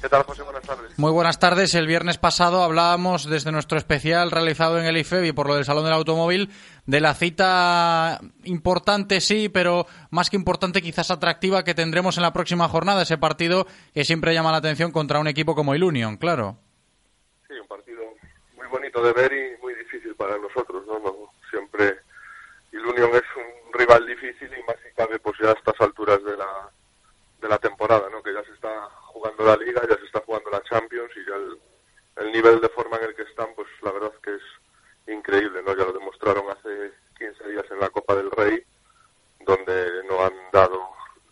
¿Qué 0.00 0.08
tal, 0.08 0.22
José? 0.22 0.42
Buenas 0.42 0.62
tardes. 0.62 0.98
Muy 0.98 1.12
buenas 1.12 1.38
tardes. 1.38 1.74
El 1.74 1.86
viernes 1.86 2.16
pasado 2.16 2.62
hablábamos 2.62 3.28
desde 3.28 3.52
nuestro 3.52 3.76
especial 3.76 4.30
realizado 4.30 4.78
en 4.78 4.86
el 4.86 4.96
IFEBI 4.96 5.32
por 5.32 5.46
lo 5.46 5.56
del 5.56 5.66
Salón 5.66 5.84
del 5.84 5.92
Automóvil 5.92 6.48
de 6.86 7.00
la 7.00 7.12
cita 7.12 8.18
importante, 8.44 9.20
sí, 9.20 9.50
pero 9.50 9.86
más 10.10 10.30
que 10.30 10.36
importante, 10.36 10.80
quizás 10.80 11.10
atractiva 11.10 11.64
que 11.64 11.74
tendremos 11.74 12.16
en 12.16 12.22
la 12.22 12.32
próxima 12.32 12.66
jornada. 12.66 13.02
Ese 13.02 13.18
partido 13.18 13.66
que 13.92 14.06
siempre 14.06 14.32
llama 14.32 14.52
la 14.52 14.56
atención 14.56 14.90
contra 14.90 15.20
un 15.20 15.28
equipo 15.28 15.54
como 15.54 15.74
el 15.74 15.84
Union, 15.84 16.16
claro. 16.16 16.56
Sí, 17.46 17.52
un 17.60 17.68
partido 17.68 18.00
muy 18.56 18.68
bonito 18.68 19.02
de 19.02 19.12
ver 19.12 19.30
y 19.34 19.60
muy 19.60 19.74
difícil 19.74 20.14
para 20.14 20.38
nosotros, 20.38 20.82
¿no? 20.86 20.98
no 20.98 21.14
siempre 21.50 21.98
el 22.72 22.86
Union 22.86 23.10
es 23.14 23.24
un 23.36 23.78
rival 23.78 24.06
difícil 24.06 24.48
y 24.48 24.62
más 24.66 24.76
si 24.82 24.94
cabe, 24.94 25.18
pues 25.18 25.36
ya 25.42 25.50
a 25.50 25.52
estas 25.52 25.78
alturas 25.78 26.24
de 26.24 26.38
la, 26.38 26.70
de 27.42 27.48
la 27.48 27.58
temporada, 27.58 28.08
¿no? 28.10 28.22
Que 28.22 28.32
ya 28.32 28.42
se 28.44 28.52
está 28.52 28.70
jugando 29.20 29.44
la 29.44 29.56
Liga, 29.56 29.82
ya 29.86 29.96
se 29.96 30.06
está 30.06 30.20
jugando 30.20 30.50
la 30.50 30.62
Champions 30.62 31.12
y 31.14 31.28
ya 31.28 31.36
el, 31.36 31.58
el, 32.24 32.32
nivel 32.32 32.58
de 32.60 32.70
forma 32.70 32.96
en 32.96 33.04
el 33.04 33.14
que 33.14 33.22
están, 33.22 33.48
pues 33.54 33.68
la 33.82 33.92
verdad 33.92 34.12
que 34.22 34.34
es 34.34 35.14
increíble, 35.14 35.62
¿no? 35.62 35.76
Ya 35.76 35.84
lo 35.84 35.92
demostraron 35.92 36.48
hace 36.48 36.92
15 37.18 37.48
días 37.50 37.66
en 37.70 37.80
la 37.80 37.90
Copa 37.90 38.16
del 38.16 38.30
Rey, 38.30 38.64
donde 39.40 40.04
no 40.08 40.24
han 40.24 40.32
dado 40.52 40.88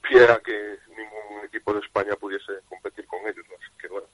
pie 0.06 0.22
a 0.24 0.38
que 0.40 0.78
ningún 0.88 1.44
equipo 1.46 1.72
de 1.72 1.80
España 1.80 2.14
pudiese 2.16 2.60
competir 2.68 3.06
con 3.06 3.20
ellos. 3.20 3.46
Así 3.58 3.72
que, 3.80 3.88
bueno, 3.88 4.06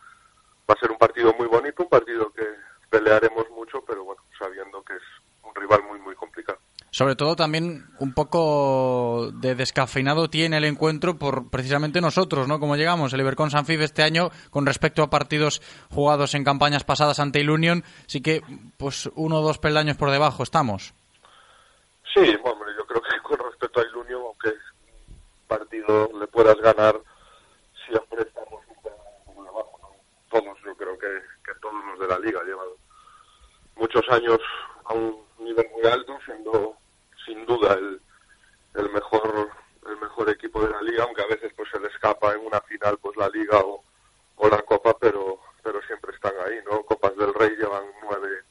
va 0.70 0.74
a 0.74 0.78
ser 0.78 0.92
un 0.92 0.98
partido 0.98 1.34
muy 1.34 1.48
bonito, 1.48 1.82
un 1.82 1.88
partido 1.88 2.32
que 2.32 2.46
pelearemos 2.90 3.50
mucho, 3.50 3.84
pero 3.84 4.04
bueno, 4.04 4.22
sabiendo 4.38 4.84
que 4.84 4.94
es 4.94 5.02
un 5.42 5.52
rival 5.52 5.82
muy, 5.82 5.98
muy 5.98 6.14
complicado. 6.14 6.53
Sobre 6.94 7.16
todo 7.16 7.34
también 7.34 7.86
un 7.98 8.14
poco 8.14 9.32
de 9.32 9.56
descafeinado 9.56 10.30
tiene 10.30 10.58
el 10.58 10.64
encuentro 10.64 11.18
por 11.18 11.50
precisamente 11.50 12.00
nosotros, 12.00 12.46
¿no? 12.46 12.60
Como 12.60 12.76
llegamos, 12.76 13.12
el 13.12 13.18
Ibercon 13.18 13.50
Sanfib 13.50 13.80
este 13.80 14.04
año 14.04 14.30
con 14.50 14.64
respecto 14.64 15.02
a 15.02 15.10
partidos 15.10 15.60
jugados 15.90 16.36
en 16.36 16.44
campañas 16.44 16.84
pasadas 16.84 17.18
ante 17.18 17.40
el 17.40 17.50
Union, 17.50 17.82
sí 18.06 18.20
que 18.20 18.42
pues 18.76 19.10
uno 19.16 19.40
o 19.40 19.42
dos 19.42 19.58
peldaños 19.58 19.96
por 19.96 20.12
debajo 20.12 20.44
estamos. 20.44 20.94
Sí, 22.14 22.20
hombre, 22.44 22.70
yo 22.78 22.86
creo 22.86 23.02
que 23.02 23.20
con 23.24 23.38
respecto 23.50 23.80
al 23.80 23.96
Union, 23.96 24.22
aunque 24.26 24.56
partido 25.48 26.10
le 26.16 26.28
puedas 26.28 26.56
ganar, 26.58 26.94
siempre 27.88 28.22
estamos 28.22 28.62
un 28.68 28.76
poco 28.76 29.42
debajo, 29.42 29.80
¿no? 29.82 30.38
Todos, 30.38 30.58
yo 30.64 30.76
creo 30.76 30.96
que, 30.96 31.08
que 31.44 31.58
todos 31.60 31.84
los 31.86 31.98
de 31.98 32.06
la 32.06 32.20
liga 32.20 32.40
llevan 32.44 32.68
muchos 33.74 34.08
años 34.10 34.38
a 34.84 34.94
un 34.94 35.24
nivel 35.40 35.66
muy 35.74 35.90
alto, 35.90 36.16
siendo 36.24 36.83
sin 37.24 37.44
duda 37.46 37.74
el, 37.74 38.00
el 38.74 38.90
mejor 38.90 39.50
el 39.86 39.96
mejor 39.98 40.30
equipo 40.30 40.62
de 40.62 40.70
la 40.70 40.80
liga, 40.82 41.04
aunque 41.04 41.22
a 41.22 41.26
veces 41.26 41.52
pues 41.54 41.68
se 41.70 41.78
le 41.78 41.88
escapa 41.88 42.32
en 42.32 42.40
una 42.40 42.60
final 42.62 42.98
pues 42.98 43.16
la 43.16 43.28
liga 43.28 43.58
o, 43.58 43.84
o 44.36 44.48
la 44.48 44.62
copa, 44.62 44.96
pero 44.98 45.40
pero 45.62 45.80
siempre 45.82 46.14
están 46.14 46.34
ahí, 46.46 46.58
¿no? 46.70 46.82
Copas 46.82 47.16
del 47.16 47.32
Rey 47.34 47.56
llevan 47.56 47.84
nueve 48.02 48.42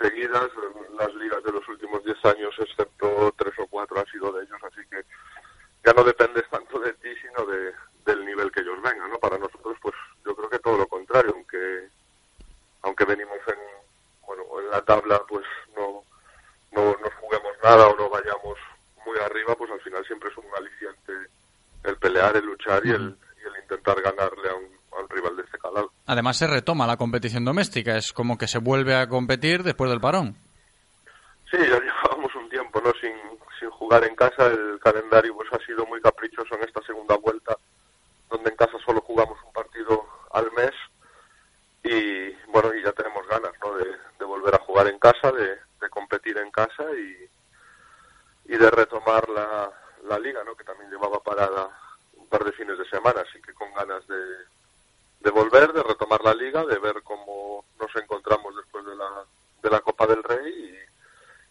seguidas, 0.00 0.48
las 0.98 1.14
ligas 1.14 1.42
de 1.44 1.52
los 1.52 1.68
últimos 1.68 2.02
diez 2.04 2.24
años, 2.24 2.54
excepto 2.58 3.32
tres 3.36 3.54
o 3.58 3.66
cuatro, 3.66 4.00
han 4.00 4.06
sido 4.06 4.32
de 4.32 4.44
ellos, 4.44 4.58
así 4.64 4.80
que 4.90 5.04
ya 5.84 5.92
no 5.92 6.04
dependes 6.04 6.48
tanto 6.50 6.78
de 6.80 6.92
ti, 6.94 7.08
sino 7.20 7.44
de, 7.46 7.72
del 8.04 8.24
nivel 8.24 8.50
que 8.50 8.60
ellos 8.60 8.80
vengan, 8.82 9.10
¿no? 9.10 9.18
Para 9.18 9.38
nosotros, 9.38 9.76
pues 9.82 9.94
yo 10.24 10.34
creo 10.34 10.48
que 10.48 10.58
todo 10.58 10.78
lo 10.78 10.86
contrario, 10.86 11.32
aunque 11.34 11.88
aunque 12.82 13.04
venimos 13.04 13.38
en 13.46 13.58
bueno 14.26 14.44
en 14.60 14.70
la 14.70 14.82
tabla, 14.82 15.22
pues 15.28 15.44
no 15.76 16.02
no 16.72 16.96
nos 17.02 17.14
juguemos 17.14 17.52
nada 17.62 17.88
o 17.88 17.96
no 17.96 18.08
vayamos 18.08 18.58
muy 19.04 19.18
arriba, 19.18 19.54
pues 19.56 19.70
al 19.70 19.80
final 19.80 20.04
siempre 20.06 20.30
es 20.30 20.36
un 20.36 20.44
aliciente 20.56 21.30
el 21.84 21.96
pelear, 21.96 22.36
el 22.36 22.44
luchar 22.44 22.84
y 22.84 22.90
el, 22.90 23.16
y 23.42 23.46
el 23.46 23.62
intentar 23.62 24.00
ganarle 24.02 24.50
a 24.50 24.54
un, 24.54 24.68
a 24.92 25.02
un 25.02 25.08
rival 25.08 25.36
de 25.36 25.42
este 25.42 25.58
calado. 25.58 25.90
Además 26.06 26.36
se 26.36 26.46
retoma 26.46 26.86
la 26.86 26.96
competición 26.96 27.44
doméstica, 27.44 27.96
es 27.96 28.12
como 28.12 28.36
que 28.36 28.46
se 28.46 28.58
vuelve 28.58 28.94
a 28.94 29.08
competir 29.08 29.62
después 29.62 29.90
del 29.90 30.00
parón. 30.00 30.36
Sí, 31.50 31.58
ya 31.58 31.80
llevábamos 31.80 32.34
un 32.34 32.48
tiempo, 32.48 32.80
¿no? 32.80 32.92
Sin, 33.00 33.12
sin 33.58 33.70
jugar 33.70 34.04
en 34.04 34.14
casa, 34.14 34.46
el 34.46 34.78
calendario 34.80 35.34
pues 35.34 35.48
ha 35.52 35.64
sido 35.64 35.86
muy 35.86 36.00
caprichoso 36.00 36.54
en 36.56 36.64
esta 36.64 36.82
segunda 36.82 37.16
vuelta, 37.16 37.56
donde 38.28 38.50
en 38.50 38.56
casa 38.56 38.78
solo 38.84 39.00
jugamos 39.00 39.38
un 39.44 39.52
partido 39.52 40.04
al 40.32 40.50
mes 40.52 40.72
y 41.82 42.30
bueno, 42.52 42.74
y 42.74 42.82
ya 42.84 42.92
tenemos 42.92 43.26
ganas, 43.26 43.52
¿no? 43.64 43.74
De, 43.76 43.86
de 44.18 44.24
volver 44.24 44.54
a 44.54 44.58
jugar 44.58 44.86
en 44.86 44.98
casa, 44.98 45.32
de, 45.32 45.58
de 45.80 45.88
competir 45.88 46.36
en 46.38 46.50
casa 46.50 46.84
y, 46.92 48.52
y 48.52 48.56
de 48.56 48.70
retomar 48.70 49.28
la, 49.28 49.70
la 50.08 50.18
liga, 50.18 50.42
¿no? 50.44 50.54
Que 50.54 50.64
también 50.64 50.90
llevaba 50.90 51.20
parada 51.20 51.68
un 52.16 52.26
par 52.28 52.44
de 52.44 52.52
fines 52.52 52.78
de 52.78 52.88
semana, 52.88 53.22
así 53.22 53.40
que 53.42 53.52
con 53.54 53.72
ganas 53.74 54.06
de, 54.06 54.20
de 55.20 55.30
volver, 55.30 55.72
de 55.72 55.82
retomar 55.82 56.22
la 56.22 56.34
liga, 56.34 56.64
de 56.64 56.78
ver 56.78 57.02
cómo 57.02 57.64
nos 57.78 57.94
encontramos 57.96 58.54
después 58.56 58.84
de 58.84 58.96
la, 58.96 59.24
de 59.62 59.70
la 59.70 59.80
Copa 59.80 60.06
del 60.06 60.22
Rey 60.22 60.78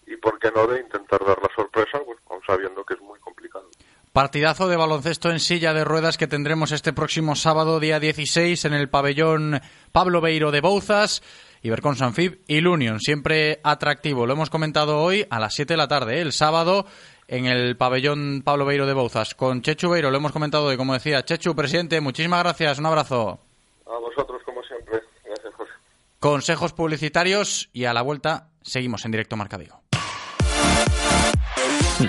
y, 0.07 0.13
y 0.13 0.17
por 0.17 0.39
qué 0.39 0.51
no, 0.51 0.67
de 0.67 0.79
intentar 0.79 1.23
dar 1.25 1.41
la 1.41 1.49
sorpresa, 1.55 1.99
pues 2.05 2.17
aún 2.29 2.41
sabiendo 2.45 2.83
que 2.83 2.95
es 2.95 3.01
muy 3.01 3.19
complicado. 3.19 3.69
Partidazo 4.11 4.67
de 4.67 4.75
baloncesto 4.75 5.29
en 5.29 5.39
silla 5.39 5.71
de 5.71 5.85
ruedas 5.85 6.17
que 6.17 6.27
tendremos 6.27 6.71
este 6.71 6.93
próximo 6.93 7.35
sábado, 7.35 7.79
día 7.79 7.99
16, 7.99 8.65
en 8.65 8.73
el 8.73 8.89
pabellón 8.89 9.61
Pablo 9.91 10.19
Beiro 10.19 10.49
de 10.49 10.61
Bouzas. 10.61 11.21
Ibercon 11.61 11.95
Sanfib 11.95 12.41
y 12.47 12.61
Lunion, 12.61 12.99
siempre 12.99 13.59
atractivo. 13.63 14.25
Lo 14.25 14.33
hemos 14.33 14.49
comentado 14.49 15.01
hoy 15.01 15.25
a 15.29 15.39
las 15.39 15.53
7 15.55 15.73
de 15.73 15.77
la 15.77 15.87
tarde. 15.87 16.17
¿eh? 16.17 16.21
El 16.21 16.31
sábado 16.31 16.85
en 17.27 17.45
el 17.45 17.77
pabellón 17.77 18.41
Pablo 18.43 18.65
Beiro 18.65 18.85
de 18.85 18.93
Bouzas. 18.93 19.35
Con 19.35 19.61
Chechu 19.61 19.89
Beiro 19.89 20.11
lo 20.11 20.17
hemos 20.17 20.31
comentado 20.31 20.65
hoy, 20.65 20.77
como 20.77 20.93
decía. 20.93 21.23
Chechu, 21.23 21.55
presidente, 21.55 22.01
muchísimas 22.01 22.43
gracias, 22.43 22.79
un 22.79 22.85
abrazo. 22.85 23.39
A 23.85 23.99
vosotros, 23.99 24.41
como 24.45 24.63
siempre. 24.63 25.01
Gracias, 25.25 25.53
José. 25.53 25.71
Consejos 26.19 26.73
publicitarios 26.73 27.69
y 27.73 27.85
a 27.85 27.93
la 27.93 28.01
vuelta 28.01 28.49
seguimos 28.61 29.05
en 29.05 29.11
directo 29.11 29.35
Marca 29.35 29.57
Vigo. 29.57 29.81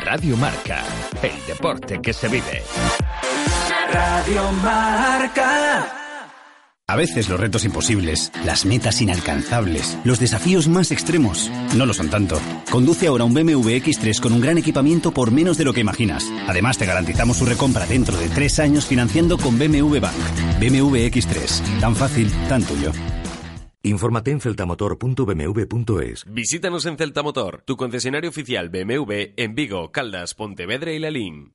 Radio 0.05 0.37
Marca, 0.37 0.85
el 1.21 1.47
deporte 1.47 2.01
que 2.01 2.13
se 2.13 2.29
vive. 2.29 2.63
Radio 3.93 4.53
Marca. 4.53 6.00
A 6.91 6.97
veces 6.97 7.29
los 7.29 7.39
retos 7.39 7.65
imposibles, 7.65 8.33
las 8.45 8.67
metas 8.67 9.01
inalcanzables, 9.01 9.97
los 10.03 10.19
desafíos 10.19 10.67
más 10.67 10.91
extremos, 10.91 11.49
no 11.77 11.87
lo 11.87 11.95
son 11.95 12.11
tanto. 12.11 12.41
Conduce 12.69 13.07
ahora 13.07 13.23
un 13.23 13.33
BMW 13.33 13.77
X3 13.79 14.21
con 14.21 14.33
un 14.33 14.41
gran 14.41 14.59
equipamiento 14.59 15.13
por 15.13 15.31
menos 15.31 15.57
de 15.57 15.63
lo 15.63 15.73
que 15.73 15.83
imaginas. 15.83 16.29
Además, 16.49 16.79
te 16.79 16.87
garantizamos 16.87 17.37
su 17.37 17.47
recompra 17.47 17.87
dentro 17.87 18.19
de 18.19 18.29
tres 18.29 18.59
años 18.59 18.87
financiando 18.87 19.39
con 19.39 19.57
BMW 19.57 20.01
Bank. 20.01 20.17
BMW 20.59 20.97
X3, 21.07 21.79
tan 21.79 21.95
fácil, 21.95 22.29
tan 22.49 22.65
tuyo. 22.65 22.91
Infórmate 23.85 24.33
en 24.33 24.41
celtamotor.bmw.es. 24.41 26.25
Visítanos 26.27 26.87
en 26.87 26.97
Celtamotor, 26.97 27.63
tu 27.65 27.77
concesionario 27.77 28.31
oficial 28.31 28.69
BMW 28.69 29.35
en 29.37 29.55
Vigo, 29.55 29.93
Caldas, 29.93 30.35
Pontevedra 30.35 30.91
y 30.91 30.99
Lalín. 30.99 31.55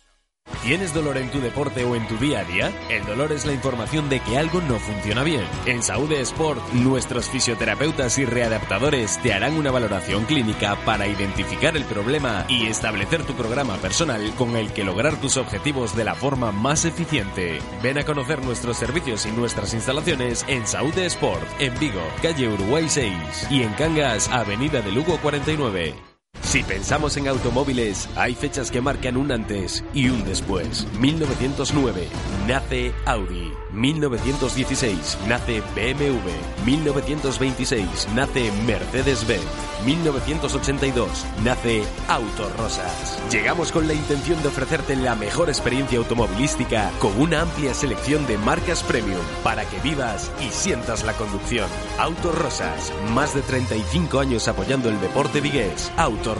¿Tienes 0.63 0.93
dolor 0.93 1.17
en 1.17 1.29
tu 1.31 1.39
deporte 1.39 1.83
o 1.83 1.95
en 1.95 2.07
tu 2.07 2.17
día 2.17 2.39
a 2.39 2.43
día? 2.43 2.71
El 2.89 3.05
dolor 3.05 3.31
es 3.31 3.45
la 3.45 3.53
información 3.53 4.09
de 4.09 4.19
que 4.19 4.37
algo 4.37 4.61
no 4.61 4.79
funciona 4.79 5.23
bien. 5.23 5.43
En 5.65 5.81
Saúde 5.81 6.21
Sport, 6.21 6.61
nuestros 6.73 7.29
fisioterapeutas 7.29 8.17
y 8.17 8.25
readaptadores 8.25 9.17
te 9.23 9.33
harán 9.33 9.57
una 9.57 9.71
valoración 9.71 10.25
clínica 10.25 10.75
para 10.85 11.07
identificar 11.07 11.75
el 11.75 11.83
problema 11.85 12.45
y 12.47 12.67
establecer 12.67 13.23
tu 13.23 13.33
programa 13.33 13.77
personal 13.77 14.33
con 14.37 14.55
el 14.55 14.71
que 14.71 14.83
lograr 14.83 15.19
tus 15.19 15.37
objetivos 15.37 15.95
de 15.95 16.03
la 16.03 16.15
forma 16.15 16.51
más 16.51 16.85
eficiente. 16.85 17.59
Ven 17.81 17.97
a 17.97 18.03
conocer 18.03 18.43
nuestros 18.43 18.77
servicios 18.77 19.25
y 19.25 19.31
nuestras 19.31 19.73
instalaciones 19.73 20.45
en 20.47 20.67
Saúde 20.67 21.05
Sport, 21.07 21.47
en 21.59 21.77
Vigo, 21.79 22.03
calle 22.21 22.47
Uruguay 22.47 22.85
6 22.87 23.47
y 23.49 23.63
en 23.63 23.73
Cangas, 23.73 24.29
avenida 24.29 24.81
de 24.81 24.91
Lugo 24.91 25.17
49. 25.17 26.10
Si 26.51 26.63
pensamos 26.63 27.15
en 27.15 27.29
automóviles, 27.29 28.09
hay 28.17 28.35
fechas 28.35 28.71
que 28.71 28.81
marcan 28.81 29.15
un 29.15 29.31
antes 29.31 29.85
y 29.93 30.09
un 30.09 30.25
después. 30.25 30.85
1909 30.99 32.09
nace 32.45 32.91
Audi. 33.05 33.53
1916 33.71 35.17
nace 35.29 35.61
BMW. 35.61 36.65
1926 36.65 38.09
nace 38.13 38.51
Mercedes-Benz. 38.67 39.71
1982 39.85 41.25
nace 41.45 41.83
Autorosas. 42.09 43.17
Llegamos 43.31 43.71
con 43.71 43.87
la 43.87 43.93
intención 43.93 44.41
de 44.41 44.49
ofrecerte 44.49 44.97
la 44.97 45.15
mejor 45.15 45.47
experiencia 45.47 45.99
automovilística 45.99 46.91
con 46.99 47.17
una 47.19 47.43
amplia 47.43 47.73
selección 47.73 48.27
de 48.27 48.37
marcas 48.37 48.83
premium 48.83 49.21
para 49.41 49.63
que 49.63 49.79
vivas 49.79 50.29
y 50.41 50.49
sientas 50.49 51.05
la 51.05 51.13
conducción. 51.13 51.69
Autorosas, 51.97 52.91
más 53.13 53.33
de 53.33 53.41
35 53.41 54.19
años 54.19 54.49
apoyando 54.49 54.89
el 54.89 54.99
deporte 54.99 55.39
vigués. 55.39 55.89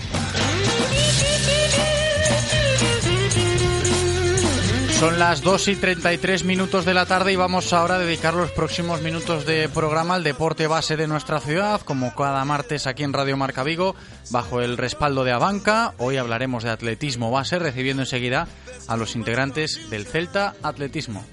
Son 5.01 5.17
las 5.17 5.41
2 5.41 5.67
y 5.69 5.75
33 5.77 6.43
minutos 6.43 6.85
de 6.85 6.93
la 6.93 7.07
tarde 7.07 7.33
y 7.33 7.35
vamos 7.35 7.73
ahora 7.73 7.95
a 7.95 7.97
dedicar 7.97 8.35
los 8.35 8.51
próximos 8.51 9.01
minutos 9.01 9.47
de 9.47 9.67
programa 9.67 10.13
al 10.13 10.23
deporte 10.23 10.67
base 10.67 10.95
de 10.95 11.07
nuestra 11.07 11.39
ciudad, 11.39 11.81
como 11.81 12.13
cada 12.13 12.45
martes 12.45 12.85
aquí 12.85 13.01
en 13.01 13.11
Radio 13.11 13.35
Marca 13.35 13.63
Vigo, 13.63 13.95
bajo 14.29 14.61
el 14.61 14.77
respaldo 14.77 15.23
de 15.23 15.31
Abanca. 15.31 15.95
Hoy 15.97 16.17
hablaremos 16.17 16.63
de 16.63 16.69
atletismo 16.69 17.31
base, 17.31 17.57
recibiendo 17.57 18.03
enseguida 18.03 18.47
a 18.87 18.95
los 18.95 19.15
integrantes 19.15 19.89
del 19.89 20.05
Celta 20.05 20.53
Atletismo. 20.61 21.25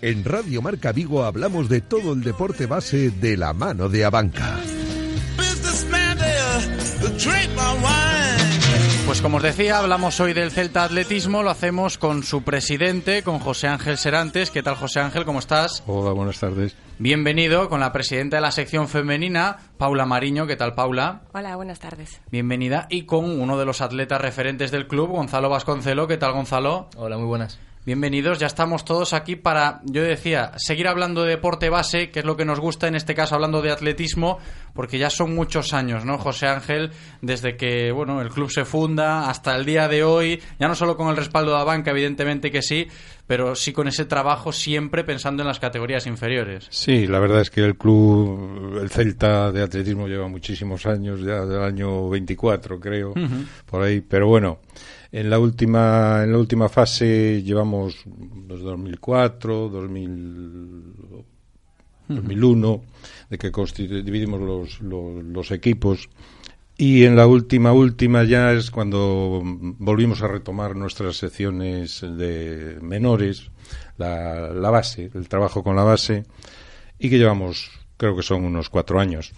En 0.00 0.24
Radio 0.24 0.62
Marca 0.62 0.92
Vigo 0.92 1.24
hablamos 1.24 1.68
de 1.68 1.80
todo 1.80 2.12
el 2.12 2.22
deporte 2.22 2.66
base 2.66 3.10
de 3.10 3.36
la 3.36 3.52
mano 3.52 3.88
de 3.88 4.04
Abanca. 4.04 4.60
Pues 9.08 9.22
como 9.22 9.38
os 9.38 9.42
decía, 9.42 9.78
hablamos 9.78 10.20
hoy 10.20 10.34
del 10.34 10.50
Celta 10.50 10.84
Atletismo, 10.84 11.42
lo 11.42 11.48
hacemos 11.48 11.96
con 11.96 12.22
su 12.22 12.42
presidente, 12.42 13.22
con 13.22 13.38
José 13.38 13.66
Ángel 13.66 13.96
Serantes. 13.96 14.50
¿Qué 14.50 14.62
tal 14.62 14.74
José 14.76 15.00
Ángel? 15.00 15.24
¿Cómo 15.24 15.38
estás? 15.38 15.82
Hola, 15.86 16.12
buenas 16.12 16.38
tardes. 16.38 16.76
Bienvenido 16.98 17.70
con 17.70 17.80
la 17.80 17.90
presidenta 17.90 18.36
de 18.36 18.42
la 18.42 18.50
sección 18.50 18.86
femenina, 18.86 19.60
Paula 19.78 20.04
Mariño. 20.04 20.46
¿Qué 20.46 20.56
tal, 20.56 20.74
Paula? 20.74 21.22
Hola, 21.32 21.56
buenas 21.56 21.78
tardes. 21.78 22.20
Bienvenida. 22.30 22.86
Y 22.90 23.06
con 23.06 23.24
uno 23.24 23.58
de 23.58 23.64
los 23.64 23.80
atletas 23.80 24.20
referentes 24.20 24.70
del 24.72 24.86
club, 24.86 25.08
Gonzalo 25.08 25.48
Vasconcelo. 25.48 26.06
¿Qué 26.06 26.18
tal, 26.18 26.32
Gonzalo? 26.32 26.90
Hola, 26.98 27.16
muy 27.16 27.28
buenas. 27.28 27.58
Bienvenidos, 27.86 28.38
ya 28.38 28.46
estamos 28.46 28.84
todos 28.84 29.14
aquí 29.14 29.34
para, 29.36 29.80
yo 29.84 30.02
decía, 30.02 30.52
seguir 30.56 30.88
hablando 30.88 31.22
de 31.22 31.30
deporte 31.30 31.70
base, 31.70 32.10
que 32.10 32.18
es 32.18 32.24
lo 32.24 32.36
que 32.36 32.44
nos 32.44 32.60
gusta, 32.60 32.86
en 32.86 32.94
este 32.94 33.14
caso 33.14 33.34
hablando 33.34 33.62
de 33.62 33.70
atletismo, 33.70 34.38
porque 34.74 34.98
ya 34.98 35.08
son 35.08 35.34
muchos 35.34 35.72
años, 35.72 36.04
¿no, 36.04 36.18
José 36.18 36.48
Ángel? 36.48 36.90
Desde 37.22 37.56
que, 37.56 37.90
bueno, 37.90 38.20
el 38.20 38.28
club 38.28 38.50
se 38.50 38.66
funda 38.66 39.30
hasta 39.30 39.56
el 39.56 39.64
día 39.64 39.88
de 39.88 40.04
hoy, 40.04 40.42
ya 40.58 40.68
no 40.68 40.74
solo 40.74 40.96
con 40.98 41.08
el 41.08 41.16
respaldo 41.16 41.52
de 41.52 41.58
la 41.58 41.64
banca, 41.64 41.92
evidentemente 41.92 42.50
que 42.50 42.60
sí, 42.60 42.86
pero 43.26 43.54
sí 43.54 43.72
con 43.72 43.88
ese 43.88 44.04
trabajo 44.04 44.52
siempre 44.52 45.02
pensando 45.02 45.42
en 45.42 45.48
las 45.48 45.58
categorías 45.58 46.06
inferiores. 46.06 46.66
Sí, 46.70 47.06
la 47.06 47.20
verdad 47.20 47.40
es 47.40 47.48
que 47.48 47.62
el 47.62 47.76
club, 47.76 48.80
el 48.82 48.90
Celta 48.90 49.50
de 49.50 49.62
atletismo 49.62 50.08
lleva 50.08 50.28
muchísimos 50.28 50.84
años, 50.84 51.20
ya 51.20 51.46
del 51.46 51.62
año 51.62 52.10
24 52.10 52.78
creo, 52.80 53.14
por 53.64 53.82
ahí, 53.82 54.02
pero 54.02 54.28
bueno, 54.28 54.58
en 55.10 55.30
la 55.30 55.38
última 55.38 56.22
en 56.24 56.32
la 56.32 56.38
última 56.38 56.68
fase 56.68 57.42
llevamos 57.42 58.02
desde 58.06 58.64
2004, 58.64 59.68
2000, 59.68 60.94
2001, 62.08 62.82
de 63.30 63.38
que 63.38 63.50
dividimos 64.02 64.40
los, 64.40 64.80
los, 64.80 65.24
los 65.24 65.50
equipos 65.50 66.08
y 66.76 67.04
en 67.04 67.16
la 67.16 67.26
última 67.26 67.72
última 67.72 68.22
ya 68.22 68.52
es 68.52 68.70
cuando 68.70 69.42
volvimos 69.44 70.22
a 70.22 70.28
retomar 70.28 70.76
nuestras 70.76 71.16
secciones 71.16 72.02
de 72.02 72.78
menores, 72.80 73.50
la, 73.96 74.52
la 74.52 74.70
base, 74.70 75.10
el 75.12 75.28
trabajo 75.28 75.64
con 75.64 75.74
la 75.74 75.82
base 75.82 76.24
y 76.98 77.10
que 77.10 77.18
llevamos 77.18 77.70
creo 77.96 78.14
que 78.14 78.22
son 78.22 78.44
unos 78.44 78.70
cuatro 78.70 79.00
años. 79.00 79.32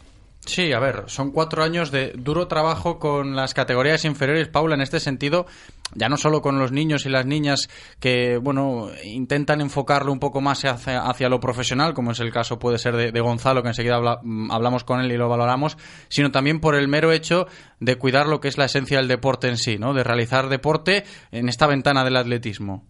Sí, 0.46 0.72
a 0.72 0.80
ver, 0.80 1.04
son 1.06 1.32
cuatro 1.32 1.62
años 1.62 1.90
de 1.90 2.12
duro 2.16 2.48
trabajo 2.48 2.98
con 2.98 3.36
las 3.36 3.52
categorías 3.52 4.04
inferiores, 4.06 4.48
Paula, 4.48 4.74
en 4.74 4.80
este 4.80 4.98
sentido, 4.98 5.46
ya 5.94 6.08
no 6.08 6.16
solo 6.16 6.40
con 6.40 6.58
los 6.58 6.72
niños 6.72 7.04
y 7.04 7.10
las 7.10 7.26
niñas 7.26 7.68
que, 8.00 8.38
bueno, 8.38 8.88
intentan 9.04 9.60
enfocarlo 9.60 10.10
un 10.10 10.18
poco 10.18 10.40
más 10.40 10.64
hacia, 10.64 11.02
hacia 11.02 11.28
lo 11.28 11.40
profesional, 11.40 11.92
como 11.92 12.12
es 12.12 12.20
el 12.20 12.32
caso 12.32 12.58
puede 12.58 12.78
ser 12.78 12.96
de, 12.96 13.12
de 13.12 13.20
Gonzalo, 13.20 13.62
que 13.62 13.68
enseguida 13.68 13.96
habla- 13.96 14.20
hablamos 14.50 14.82
con 14.82 15.00
él 15.00 15.12
y 15.12 15.18
lo 15.18 15.28
valoramos, 15.28 15.76
sino 16.08 16.30
también 16.32 16.58
por 16.58 16.74
el 16.74 16.88
mero 16.88 17.12
hecho 17.12 17.46
de 17.78 17.96
cuidar 17.96 18.26
lo 18.26 18.40
que 18.40 18.48
es 18.48 18.56
la 18.56 18.64
esencia 18.64 18.96
del 18.96 19.08
deporte 19.08 19.46
en 19.46 19.58
sí, 19.58 19.76
¿no? 19.78 19.92
De 19.92 20.02
realizar 20.04 20.48
deporte 20.48 21.04
en 21.32 21.50
esta 21.50 21.66
ventana 21.66 22.02
del 22.02 22.16
atletismo. 22.16 22.82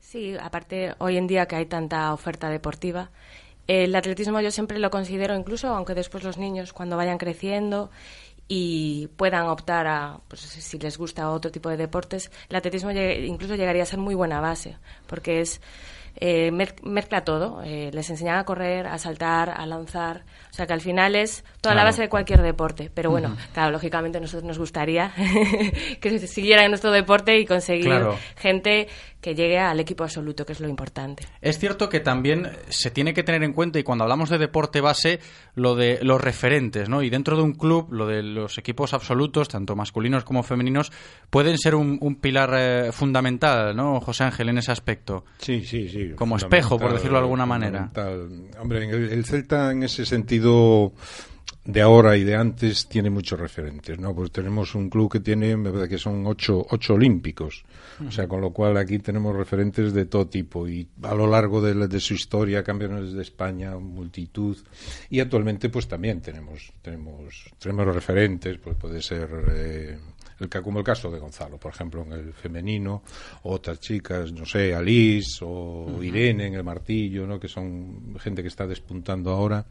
Sí, 0.00 0.34
aparte 0.40 0.94
hoy 0.98 1.16
en 1.18 1.28
día 1.28 1.46
que 1.46 1.56
hay 1.56 1.66
tanta 1.66 2.12
oferta 2.12 2.48
deportiva, 2.50 3.10
el 3.66 3.94
atletismo 3.96 4.40
yo 4.40 4.50
siempre 4.50 4.78
lo 4.78 4.90
considero, 4.90 5.34
incluso 5.34 5.68
aunque 5.68 5.94
después 5.94 6.22
los 6.24 6.38
niños 6.38 6.72
cuando 6.72 6.96
vayan 6.96 7.18
creciendo 7.18 7.90
y 8.48 9.08
puedan 9.16 9.46
optar 9.48 9.86
a, 9.88 10.20
pues 10.28 10.40
si 10.42 10.78
les 10.78 10.98
gusta 10.98 11.30
otro 11.30 11.50
tipo 11.50 11.68
de 11.68 11.76
deportes, 11.76 12.30
el 12.48 12.56
atletismo 12.56 12.92
incluso 12.92 13.56
llegaría 13.56 13.82
a 13.82 13.86
ser 13.86 13.98
muy 13.98 14.14
buena 14.14 14.40
base, 14.40 14.76
porque 15.08 15.40
es 15.40 15.60
eh, 16.18 16.50
mez- 16.52 16.80
mezcla 16.82 17.24
todo, 17.24 17.60
eh, 17.64 17.90
les 17.92 18.08
enseñan 18.08 18.38
a 18.38 18.44
correr, 18.44 18.86
a 18.86 18.98
saltar, 18.98 19.50
a 19.50 19.66
lanzar, 19.66 20.24
o 20.56 20.58
sea 20.58 20.66
que 20.66 20.72
al 20.72 20.80
final 20.80 21.14
es 21.16 21.44
toda 21.60 21.74
la 21.74 21.84
base 21.84 22.00
de 22.00 22.08
cualquier 22.08 22.40
deporte, 22.40 22.90
pero 22.94 23.10
bueno, 23.10 23.36
claro, 23.52 23.72
lógicamente 23.72 24.16
a 24.16 24.22
nosotros 24.22 24.44
nos 24.44 24.58
gustaría 24.58 25.12
que 26.00 26.18
se 26.18 26.26
siguiera 26.26 26.64
en 26.64 26.70
nuestro 26.70 26.90
deporte 26.92 27.38
y 27.38 27.44
conseguir 27.44 27.84
Claro. 27.84 28.16
gente 28.36 28.88
que 29.20 29.34
llegue 29.34 29.58
al 29.58 29.78
equipo 29.80 30.04
absoluto, 30.04 30.46
que 30.46 30.52
es 30.54 30.60
lo 30.60 30.68
importante. 30.68 31.26
Es 31.42 31.58
cierto 31.58 31.88
que 31.90 32.00
también 32.00 32.48
se 32.68 32.90
tiene 32.90 33.12
que 33.12 33.22
tener 33.22 33.42
en 33.42 33.52
cuenta, 33.52 33.78
y 33.78 33.82
cuando 33.82 34.04
hablamos 34.04 34.30
de 34.30 34.38
deporte 34.38 34.80
base, 34.80 35.18
lo 35.54 35.74
de 35.74 35.98
los 36.02 36.20
referentes, 36.20 36.88
¿no? 36.88 37.02
Y 37.02 37.10
dentro 37.10 37.36
de 37.36 37.42
un 37.42 37.52
club, 37.52 37.92
lo 37.92 38.06
de 38.06 38.22
los 38.22 38.56
equipos 38.56 38.94
absolutos, 38.94 39.48
tanto 39.48 39.74
masculinos 39.76 40.24
como 40.24 40.42
femeninos, 40.42 40.90
pueden 41.28 41.58
ser 41.58 41.74
un, 41.74 41.98
un 42.00 42.16
pilar 42.16 42.54
eh, 42.56 42.92
fundamental, 42.92 43.74
¿no, 43.76 44.00
José 44.00 44.24
Ángel, 44.24 44.48
en 44.48 44.58
ese 44.58 44.70
aspecto? 44.72 45.24
Sí, 45.38 45.64
sí, 45.64 45.88
sí. 45.88 46.12
Como 46.14 46.36
espejo, 46.36 46.78
por 46.78 46.92
decirlo 46.92 47.18
de 47.18 47.24
alguna 47.24 47.46
manera. 47.46 47.90
Hombre, 48.60 48.88
el 48.88 49.24
Celta 49.24 49.72
en 49.72 49.82
ese 49.82 50.06
sentido 50.06 50.45
de 51.64 51.82
ahora 51.82 52.16
y 52.16 52.22
de 52.22 52.36
antes 52.36 52.86
tiene 52.88 53.10
muchos 53.10 53.40
referentes, 53.40 53.98
¿no? 53.98 54.14
Pues 54.14 54.30
tenemos 54.30 54.74
un 54.76 54.88
club 54.88 55.10
que 55.10 55.18
tiene, 55.20 55.56
me 55.56 55.70
parece 55.70 55.88
que 55.88 55.98
son 55.98 56.24
ocho, 56.26 56.64
ocho 56.70 56.94
olímpicos, 56.94 57.64
o 58.06 58.10
sea, 58.12 58.28
con 58.28 58.40
lo 58.40 58.52
cual 58.52 58.76
aquí 58.76 59.00
tenemos 59.00 59.34
referentes 59.34 59.92
de 59.92 60.04
todo 60.06 60.28
tipo 60.28 60.68
y 60.68 60.86
a 61.02 61.14
lo 61.14 61.26
largo 61.26 61.60
de, 61.60 61.74
la- 61.74 61.88
de 61.88 61.98
su 61.98 62.14
historia, 62.14 62.62
campeones 62.62 63.12
de 63.14 63.22
España, 63.22 63.76
multitud 63.78 64.56
y 65.10 65.18
actualmente 65.18 65.68
pues 65.68 65.88
también 65.88 66.20
tenemos 66.20 66.72
tenemos 66.82 67.50
tenemos 67.58 67.86
referentes, 67.92 68.58
pues 68.58 68.76
puede 68.76 69.02
ser 69.02 69.28
eh, 69.50 69.98
el 70.38 70.48
como 70.62 70.78
el 70.78 70.84
caso 70.84 71.10
de 71.10 71.18
Gonzalo, 71.18 71.56
por 71.58 71.72
ejemplo, 71.72 72.02
en 72.02 72.12
el 72.12 72.32
femenino, 72.32 73.02
o 73.42 73.54
otras 73.54 73.80
chicas, 73.80 74.30
no 74.32 74.44
sé, 74.46 74.72
Alice 74.74 75.38
o. 75.42 75.98
Irene 76.02 76.46
en 76.46 76.54
el 76.54 76.62
martillo, 76.62 77.26
¿no? 77.26 77.40
que 77.40 77.48
son 77.48 78.14
gente 78.20 78.42
que 78.42 78.48
está 78.48 78.66
despuntando 78.68 79.30
ahora. 79.32 79.64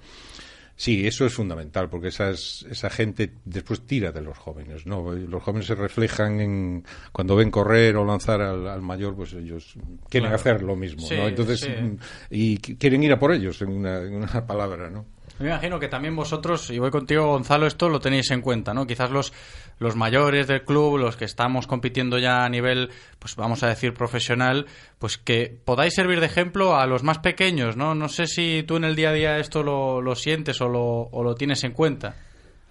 Sí, 0.77 1.07
eso 1.07 1.25
es 1.25 1.33
fundamental, 1.33 1.89
porque 1.89 2.09
esas, 2.09 2.65
esa 2.69 2.89
gente 2.89 3.31
después 3.45 3.81
tira 3.85 4.11
de 4.11 4.21
los 4.21 4.37
jóvenes, 4.37 4.85
¿no? 4.85 5.13
Los 5.13 5.41
jóvenes 5.41 5.67
se 5.67 5.75
reflejan 5.75 6.41
en 6.41 6.83
cuando 7.13 7.35
ven 7.37 7.49
correr 7.49 7.95
o 7.95 8.03
lanzar 8.03 8.41
al, 8.41 8.67
al 8.67 8.81
mayor, 8.81 9.15
pues 9.15 9.31
ellos 9.33 9.73
quieren 10.09 10.29
Claro. 10.29 10.35
hacer 10.35 10.61
lo 10.63 10.75
mismo, 10.75 11.07
Sí, 11.07 11.15
¿no? 11.15 11.27
Entonces, 11.29 11.61
sí. 11.61 11.69
mm, 11.71 11.97
y 12.29 12.57
qu- 12.57 12.77
quieren 12.77 13.03
ir 13.03 13.13
a 13.13 13.19
por 13.19 13.31
ellos, 13.31 13.61
en 13.61 13.69
una, 13.69 13.99
en 14.01 14.15
una 14.15 14.45
palabra, 14.45 14.89
¿no? 14.89 15.05
Me 15.37 15.47
imagino 15.47 15.79
que 15.79 15.89
también 15.89 16.15
vosotros, 16.15 16.69
y 16.69 16.79
voy 16.79 16.91
contigo, 16.91 17.27
Gonzalo, 17.27 17.67
esto 17.67 17.89
lo 17.89 17.99
tenéis 17.99 18.31
en 18.31 18.41
cuenta, 18.41 18.73
¿no? 18.73 18.87
Quizás 18.87 19.11
los, 19.11 19.33
los 19.79 19.97
mayores 19.97 20.47
del 20.47 20.63
club, 20.63 20.97
los 20.97 21.17
que 21.17 21.25
estamos 21.25 21.67
compitiendo 21.67 22.17
ya 22.17 22.45
a 22.45 22.49
nivel, 22.49 22.89
pues 23.19 23.35
vamos 23.35 23.61
a 23.61 23.67
decir, 23.67 23.93
profesional, 23.93 24.65
pues 24.97 25.17
que 25.17 25.59
podáis 25.65 25.93
servir 25.93 26.21
de 26.21 26.27
ejemplo 26.27 26.77
a 26.77 26.87
los 26.87 27.03
más 27.03 27.19
pequeños, 27.19 27.75
¿no? 27.75 27.95
No 27.95 28.07
sé 28.07 28.27
si 28.27 28.63
tú 28.65 28.77
en 28.77 28.85
el 28.85 28.95
día 28.95 29.09
a 29.09 29.13
día 29.13 29.37
esto 29.37 29.61
lo, 29.61 30.01
lo 30.01 30.15
sientes 30.15 30.61
o 30.61 30.69
lo, 30.69 30.83
o 30.83 31.23
lo 31.23 31.35
tienes 31.35 31.65
en 31.65 31.73
cuenta. 31.73 32.15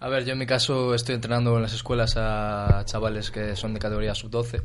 A 0.01 0.09
ver, 0.09 0.24
yo 0.24 0.32
en 0.32 0.39
mi 0.39 0.47
caso 0.47 0.95
estoy 0.95 1.16
entrenando 1.16 1.57
en 1.57 1.62
las 1.62 1.74
escuelas 1.74 2.15
a 2.16 2.82
chavales 2.86 3.31
que 3.31 3.57
son 3.57 3.74
de 3.74 3.81
categoría 3.81 4.15
sub-12 4.15 4.62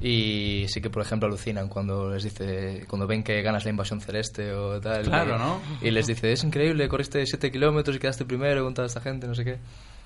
y 0.00 0.66
sí 0.68 0.80
que, 0.80 0.90
por 0.90 1.02
ejemplo, 1.02 1.28
alucinan 1.28 1.68
cuando 1.68 2.10
les 2.10 2.24
dice, 2.24 2.84
cuando 2.88 3.06
ven 3.06 3.22
que 3.22 3.40
ganas 3.42 3.64
la 3.64 3.70
invasión 3.70 4.00
celeste 4.00 4.52
o 4.52 4.80
tal. 4.80 5.04
Claro, 5.04 5.36
y, 5.36 5.38
¿no? 5.38 5.60
Y 5.80 5.90
les 5.90 6.06
dice, 6.06 6.32
es 6.32 6.44
increíble, 6.44 6.88
corriste 6.88 7.24
7 7.24 7.50
kilómetros 7.50 7.96
y 7.96 7.98
quedaste 7.98 8.24
primero 8.24 8.64
con 8.64 8.74
toda 8.74 8.86
esta 8.86 9.00
gente, 9.00 9.26
no 9.26 9.34
sé 9.34 9.44
qué. 9.44 9.58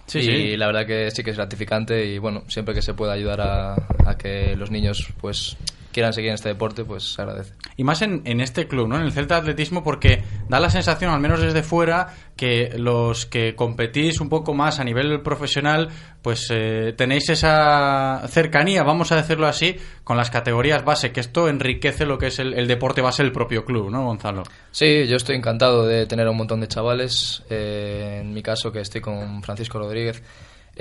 Sí, 0.06 0.18
y 0.18 0.22
sí. 0.22 0.56
la 0.56 0.66
verdad 0.66 0.86
que 0.86 1.10
sí 1.10 1.22
que 1.22 1.30
es 1.30 1.36
gratificante 1.36 2.04
y 2.04 2.18
bueno, 2.18 2.42
siempre 2.48 2.74
que 2.74 2.82
se 2.82 2.94
pueda 2.94 3.12
ayudar 3.12 3.40
a, 3.40 3.74
a 4.06 4.16
que 4.18 4.56
los 4.56 4.70
niños 4.70 5.12
pues 5.20 5.56
quieran 5.92 6.12
seguir 6.12 6.28
en 6.28 6.34
este 6.34 6.48
deporte, 6.48 6.84
pues 6.84 7.14
se 7.14 7.22
agradece. 7.22 7.54
Y 7.76 7.84
más 7.84 8.02
en, 8.02 8.22
en 8.24 8.40
este 8.40 8.68
club, 8.68 8.88
¿no? 8.88 8.96
En 8.96 9.02
el 9.02 9.12
Celta 9.12 9.34
de 9.34 9.40
Atletismo, 9.40 9.82
porque 9.82 10.22
da 10.48 10.60
la 10.60 10.70
sensación, 10.70 11.12
al 11.12 11.20
menos 11.20 11.40
desde 11.40 11.62
fuera, 11.62 12.14
que 12.36 12.72
los 12.76 13.26
que 13.26 13.54
competís 13.54 14.20
un 14.20 14.28
poco 14.28 14.54
más 14.54 14.80
a 14.80 14.84
nivel 14.84 15.20
profesional, 15.22 15.88
pues 16.22 16.48
eh, 16.50 16.94
tenéis 16.96 17.28
esa 17.28 18.22
cercanía, 18.28 18.82
vamos 18.82 19.12
a 19.12 19.16
decirlo 19.16 19.46
así, 19.46 19.76
con 20.04 20.16
las 20.16 20.30
categorías 20.30 20.84
base, 20.84 21.12
que 21.12 21.20
esto 21.20 21.48
enriquece 21.48 22.06
lo 22.06 22.18
que 22.18 22.28
es 22.28 22.38
el, 22.38 22.54
el 22.54 22.66
deporte 22.66 23.00
base 23.02 23.22
del 23.22 23.32
propio 23.32 23.64
club, 23.64 23.90
¿no, 23.90 24.04
Gonzalo? 24.04 24.42
Sí, 24.70 25.06
yo 25.06 25.16
estoy 25.16 25.36
encantado 25.36 25.86
de 25.86 26.06
tener 26.06 26.26
a 26.26 26.30
un 26.30 26.36
montón 26.36 26.60
de 26.60 26.68
chavales. 26.68 27.42
eh, 27.50 28.20
en 28.20 28.32
mi 28.32 28.42
caso, 28.42 28.72
que 28.72 28.80
estoy 28.80 29.00
con 29.00 29.42
Francisco 29.42 29.78
Rodríguez, 29.78 30.22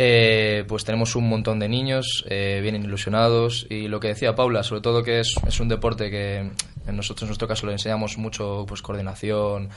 eh, 0.02 0.64
pues 0.66 0.86
tenemos 0.86 1.18
un 1.18 1.28
montón 1.28 1.60
de 1.60 1.68
niños, 1.68 2.24
eh, 2.30 2.60
vienen 2.62 2.86
ilusionados 2.86 3.68
y 3.70 3.90
lo 3.90 4.00
que 4.00 4.08
decía 4.08 4.34
Paula, 4.34 4.64
sobre 4.64 4.80
todo 4.80 5.04
que 5.04 5.20
es, 5.20 5.36
es 5.46 5.60
un 5.60 5.68
deporte 5.68 6.10
que 6.10 6.38
en 6.38 6.96
nosotros, 6.96 7.24
en 7.24 7.28
nuestro 7.28 7.50
caso, 7.50 7.68
le 7.68 7.74
enseñamos 7.74 8.18
mucho 8.18 8.64
pues 8.66 8.82
coordinación, 8.82 9.68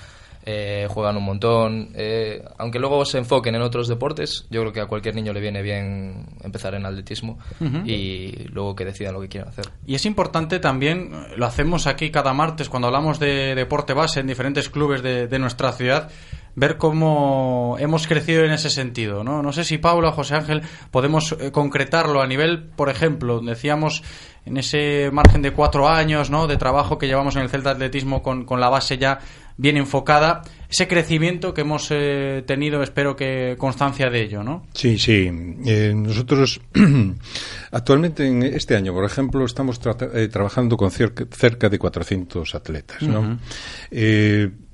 eh, 0.47 0.87
juegan 0.89 1.17
un 1.17 1.25
montón. 1.25 1.89
eh, 1.97 2.41
aunque 2.57 2.79
luego 2.79 3.05
se 3.05 3.19
enfoquen 3.19 3.57
en 3.57 3.63
otros 3.63 3.89
deportes, 3.89 4.47
yo 4.49 4.61
creo 4.61 4.73
que 4.73 4.81
a 4.81 4.87
cualquier 4.87 5.17
niño 5.17 5.33
le 5.33 5.41
viene 5.41 5.61
bien 5.61 6.27
empezar 6.45 6.77
en 6.77 6.87
atletismo 6.87 7.41
y 7.85 8.45
luego 8.53 8.77
que 8.77 8.85
decidan 8.85 9.15
lo 9.15 9.21
que 9.21 9.29
quieran 9.29 9.49
hacer. 9.49 9.71
Y 9.87 9.97
es 9.97 10.07
importante 10.07 10.61
también, 10.61 11.11
lo 11.37 11.47
hacemos 11.47 11.89
aquí 11.89 12.13
cada 12.13 12.33
martes 12.33 12.69
cuando 12.69 12.87
hablamos 12.87 13.19
de 13.19 13.57
deporte 13.57 13.93
base 13.93 14.21
en 14.21 14.29
diferentes 14.29 14.69
clubes 14.69 15.03
de, 15.03 15.27
de 15.27 15.39
nuestra 15.41 15.73
ciudad, 15.73 16.11
ver 16.55 16.77
cómo 16.77 17.77
hemos 17.79 18.07
crecido 18.07 18.45
en 18.45 18.53
ese 18.53 18.69
sentido, 18.71 19.25
¿no? 19.25 19.43
No 19.43 19.53
sé 19.53 19.65
si 19.65 19.79
Paula 19.79 20.09
o 20.11 20.13
José 20.13 20.35
Ángel 20.35 20.63
podemos 20.91 21.33
eh, 21.41 21.51
concretarlo 21.51 22.21
a 22.21 22.27
nivel, 22.27 22.63
por 22.65 22.89
ejemplo, 22.91 23.41
decíamos 23.41 24.03
en 24.45 24.57
ese 24.57 25.11
margen 25.13 25.41
de 25.43 25.53
cuatro 25.53 25.89
años, 25.89 26.29
¿no? 26.31 26.47
De 26.47 26.57
trabajo 26.57 26.99
que 26.99 27.07
llevamos 27.07 27.37
en 27.37 27.43
el 27.43 27.49
Celta 27.49 27.71
Atletismo 27.71 28.23
con, 28.23 28.45
con 28.45 28.61
la 28.61 28.69
base 28.69 28.99
ya 28.99 29.21
bien 29.57 29.77
enfocada, 29.77 30.43
ese 30.69 30.89
crecimiento 30.89 31.53
que 31.55 31.61
hemos 31.61 31.87
eh, 31.91 32.43
tenido, 32.47 32.83
espero 32.83 33.15
que 33.15 33.55
constancia 33.59 34.09
de 34.11 34.23
ello, 34.23 34.43
¿no? 34.43 34.67
Sí, 34.73 34.99
sí. 34.99 35.31
Eh, 35.67 35.93
nosotros 35.95 36.61
actualmente 37.71 38.27
en 38.27 38.43
este 38.43 38.77
año, 38.77 38.93
por 38.93 39.05
ejemplo, 39.05 39.45
estamos 39.45 39.79
trata- 39.79 40.09
eh, 40.15 40.29
trabajando 40.29 40.77
con 40.77 40.91
cerca, 40.91 41.69
de 41.69 41.79
400 41.79 42.55
atletas, 42.55 43.03
¿no? 43.03 43.39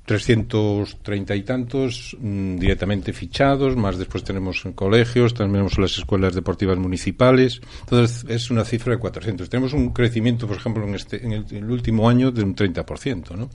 330 0.09 1.35
y 1.35 1.43
tantos 1.43 2.17
mm, 2.19 2.57
directamente 2.57 3.13
fichados, 3.13 3.75
más 3.75 3.99
después 3.99 4.23
tenemos 4.23 4.65
en 4.65 4.73
colegios, 4.73 5.35
también 5.35 5.51
tenemos 5.53 5.77
las 5.77 5.99
escuelas 5.99 6.33
deportivas 6.33 6.79
municipales, 6.79 7.61
entonces 7.81 8.25
es 8.27 8.49
una 8.49 8.65
cifra 8.65 8.93
de 8.93 8.99
400. 8.99 9.47
Tenemos 9.47 9.73
un 9.73 9.89
crecimiento, 9.93 10.47
por 10.47 10.57
ejemplo, 10.57 10.83
en, 10.87 10.95
este, 10.95 11.23
en 11.23 11.33
el, 11.33 11.45
en 11.51 11.57
el 11.57 11.69
último 11.69 12.09
año 12.09 12.31
de 12.31 12.41
un 12.41 12.55
30%, 12.55 13.35
¿no? 13.35 13.51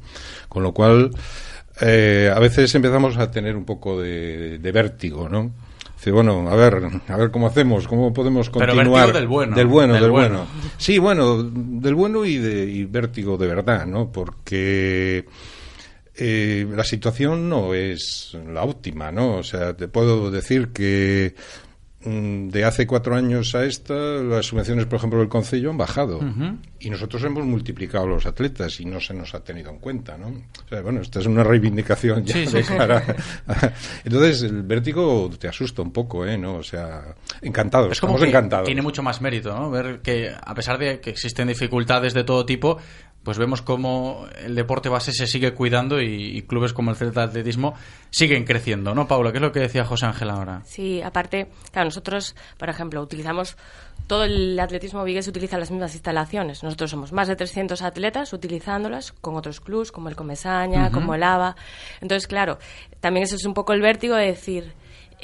Con 0.49 0.63
lo 0.63 0.73
cual, 0.73 1.11
eh, 1.81 2.31
a 2.33 2.39
veces 2.39 2.73
empezamos 2.77 3.17
a 3.17 3.33
tener 3.33 3.57
un 3.57 3.65
poco 3.65 4.01
de, 4.01 4.61
de 4.61 4.71
vértigo, 4.71 5.29
¿no? 5.29 5.51
Dice, 5.97 6.13
bueno, 6.13 6.49
a 6.49 6.55
ver, 6.55 6.83
a 7.09 7.17
ver 7.17 7.33
cómo 7.33 7.49
hacemos, 7.49 7.89
cómo 7.89 8.13
podemos 8.13 8.49
Pero 8.49 8.73
continuar. 8.73 9.07
vértigo 9.07 9.19
del 9.19 9.27
bueno, 9.27 9.57
Del 9.57 9.67
bueno, 9.67 9.93
del 9.95 10.03
del, 10.03 10.11
bueno. 10.13 10.29
bueno. 10.37 10.51
Sí, 10.79 10.99
bueno, 10.99 11.43
del 11.43 11.95
bueno 11.97 12.25
y 12.25 12.37
de 12.37 12.65
y 12.65 12.85
vértigo 12.85 13.37
de 13.37 13.49
verdad, 13.49 13.87
¿no? 13.87 14.13
Porque 14.13 15.25
eh, 16.17 16.67
la 16.71 16.85
situación 16.85 17.49
no 17.49 17.75
es 17.75 18.37
la 18.53 18.63
óptima, 18.63 19.11
¿no? 19.13 19.37
O 19.37 19.43
sea, 19.43 19.77
te 19.77 19.89
puedo 19.89 20.31
decir 20.31 20.69
que 20.69 21.35
mm, 22.05 22.49
de 22.51 22.65
hace 22.65 22.87
cuatro 22.87 23.17
años 23.17 23.55
a 23.55 23.65
esta, 23.65 23.95
las 23.95 24.47
subvenciones, 24.47 24.87
por 24.87 24.99
ejemplo, 24.99 25.19
del 25.19 25.29
Concello 25.29 25.71
han 25.71 25.79
bajado. 25.79 26.21
Y 26.79 26.91
nosotros 26.91 27.25
hemos 27.25 27.45
multiplicado 27.47 28.07
los 28.07 28.27
atletas 28.27 28.79
y 28.79 28.85
no 28.85 29.01
se 29.01 29.15
nos 29.15 29.35
ha 29.35 29.41
tenido 29.41 29.71
en 29.71 29.79
cuenta, 29.79 30.19
¿no? 30.19 30.27
O 30.29 30.69
sea, 30.69 30.83
bueno, 30.83 31.01
esta 31.01 31.19
es 31.21 31.27
una 31.27 31.43
reivindicación 31.43 32.25
ya 32.27 32.35
Sí, 32.35 32.47
sí, 32.47 32.53
de 32.59 32.63
sí. 32.63 32.75
cara 32.75 33.03
a- 33.49 33.73
Entonces, 34.05 34.43
el 34.43 34.63
vértigo 34.63 35.31
te 35.39 35.49
asusta 35.49 35.81
un 35.83 35.93
poco, 35.93 36.27
¿eh? 36.27 36.37
¿No? 36.37 36.57
O 36.57 36.63
sea, 36.63 37.15
encantados, 37.41 37.91
Es 37.93 38.01
como 38.01 38.13
estamos 38.17 38.21
que 38.25 38.29
encantados. 38.37 38.67
tiene 38.67 38.83
mucho 38.83 39.03
más 39.03 39.21
mérito, 39.23 39.55
¿no? 39.57 39.71
Ver 39.71 40.01
que 40.03 40.31
a 40.31 40.55
pesar 40.55 40.79
de 40.79 41.01
que 41.01 41.09
existen 41.11 41.49
dificultades 41.49 42.13
de 42.13 42.23
todo 42.25 42.45
tipo, 42.45 42.77
pues 43.25 43.39
vemos 43.39 43.63
cómo 43.63 44.27
el 44.45 44.55
deporte 44.55 44.89
base 44.89 45.13
se 45.13 45.27
sigue 45.27 45.55
cuidando 45.55 46.01
y, 46.01 46.37
y 46.37 46.43
clubes 46.43 46.73
como 46.73 46.91
el 46.91 46.97
Celta 46.97 47.21
de 47.23 47.27
Atletismo 47.27 47.75
siguen 48.11 48.45
creciendo, 48.45 48.95
¿no, 48.95 49.09
Paula? 49.09 49.33
¿Qué 49.33 49.39
es 49.39 49.43
lo 49.43 49.51
que 49.51 49.61
decía 49.61 49.85
José 49.85 50.07
Ángel 50.07 50.31
ahora? 50.31 50.63
Sí, 50.65 51.03
aparte, 51.03 51.49
claro, 51.73 51.87
nosotros, 51.87 52.37
por 52.59 52.69
ejemplo, 52.69 53.01
utilizamos 53.01 53.57
todo 54.07 54.25
el 54.25 54.59
atletismo 54.61 55.03
vigués 55.05 55.27
utiliza 55.29 55.59
las 55.59 55.71
mismas 55.71 55.95
instalaciones. 55.95 56.63
Nosotros 56.63 56.91
somos 56.91 57.13
más 57.13 57.29
de 57.29 57.37
300 57.37 57.81
atletas 57.83 58.33
utilizándolas 58.33 59.13
con 59.13 59.35
otros 59.37 59.61
clubs 59.61 59.91
como 59.91 60.09
el 60.09 60.17
Comesaña, 60.17 60.91
como 60.91 61.15
el 61.15 61.23
ABA. 61.23 61.57
Entonces, 62.01 62.27
claro, 62.27 62.59
también 63.01 63.25
eso 63.25 63.37
es 63.37 63.45
un 63.45 63.55
poco 63.55 63.73
el 63.73 63.81
vértigo 63.81 64.15
de 64.17 64.27
decir 64.27 64.75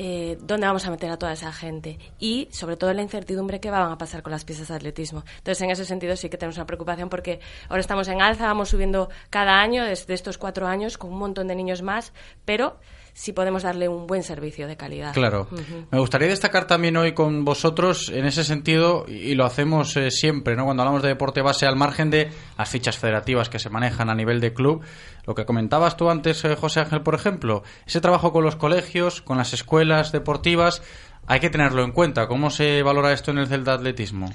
eh, 0.03 0.39
dónde 0.41 0.67
vamos 0.67 0.87
a 0.87 0.91
meter 0.91 1.11
a 1.11 1.19
toda 1.19 1.35
esa 1.35 1.53
gente 1.53 1.99
y 2.19 2.49
sobre 2.53 2.79
todo 2.79 2.91
la 2.95 3.03
incertidumbre 3.03 3.61
que 3.61 3.71
van 3.71 3.93
a 3.93 3.99
pasar 3.99 4.23
con 4.23 4.33
las 4.33 4.47
piezas 4.47 4.69
de 4.69 4.75
atletismo. 4.75 5.25
Entonces, 5.37 5.61
en 5.61 5.71
ese 5.71 5.85
sentido 5.85 6.17
sí 6.17 6.31
que 6.31 6.39
tenemos 6.39 6.57
una 6.57 6.65
preocupación 6.65 7.11
porque 7.11 7.41
ahora 7.69 7.83
estamos 7.83 8.09
en 8.09 8.23
alza, 8.23 8.47
vamos 8.47 8.71
subiendo 8.71 9.11
cada 9.29 9.61
año 9.61 9.85
desde 9.85 10.15
estos 10.15 10.39
cuatro 10.39 10.67
años 10.67 10.97
con 10.97 11.13
un 11.13 11.19
montón 11.19 11.49
de 11.49 11.55
niños 11.55 11.83
más, 11.83 12.15
pero 12.47 12.79
sí 13.21 13.35
podemos 13.35 13.65
darle 13.65 13.87
un 13.87 14.07
buen 14.07 14.23
servicio 14.23 14.67
de 14.67 14.79
calidad. 14.79 15.13
Claro. 15.13 15.47
Me 15.91 15.99
gustaría 15.99 16.27
destacar 16.27 16.67
también 16.67 16.97
hoy 16.97 17.13
con 17.13 17.45
vosotros 17.45 18.09
en 18.09 18.25
ese 18.25 18.45
sentido, 18.45 19.05
y 19.07 19.35
lo 19.35 19.45
hacemos 19.45 19.95
eh, 19.99 20.11
siempre, 20.11 20.57
¿no? 20.57 20.65
Cuando 20.65 20.85
hablamos 20.85 21.03
de 21.03 21.09
deporte 21.09 21.43
base, 21.43 21.67
al 21.67 21.77
margen 21.77 22.09
de 22.09 22.31
las 22.57 22.71
fichas 22.71 22.97
federativas 22.97 23.51
que 23.51 23.59
se 23.59 23.69
manejan 23.69 24.09
a 24.09 24.15
nivel 24.15 24.41
de 24.41 24.55
club, 24.55 24.81
lo 25.27 25.35
que 25.35 25.45
comentabas 25.45 25.99
tú 25.99 26.09
antes, 26.09 26.43
eh, 26.47 26.57
José 26.57 26.81
Ángel, 26.81 27.03
por 27.03 27.15
ejemplo, 27.15 27.63
ese 27.87 28.01
trabajo 28.01 28.33
con 28.33 28.43
los 28.43 28.57
colegios, 28.57 29.21
con 29.21 29.37
las 29.37 29.53
escuelas 29.53 30.13
deportivas, 30.13 30.83
hay 31.27 31.41
que 31.41 31.51
tenerlo 31.51 31.85
en 31.85 31.93
cuenta. 31.93 32.27
¿Cómo 32.27 32.49
se 32.49 32.83
valora 32.83 33.13
esto 33.13 33.33
en 33.33 33.39
el 33.39 33.49
Celta 33.49 33.75
Atletismo? 33.75 34.33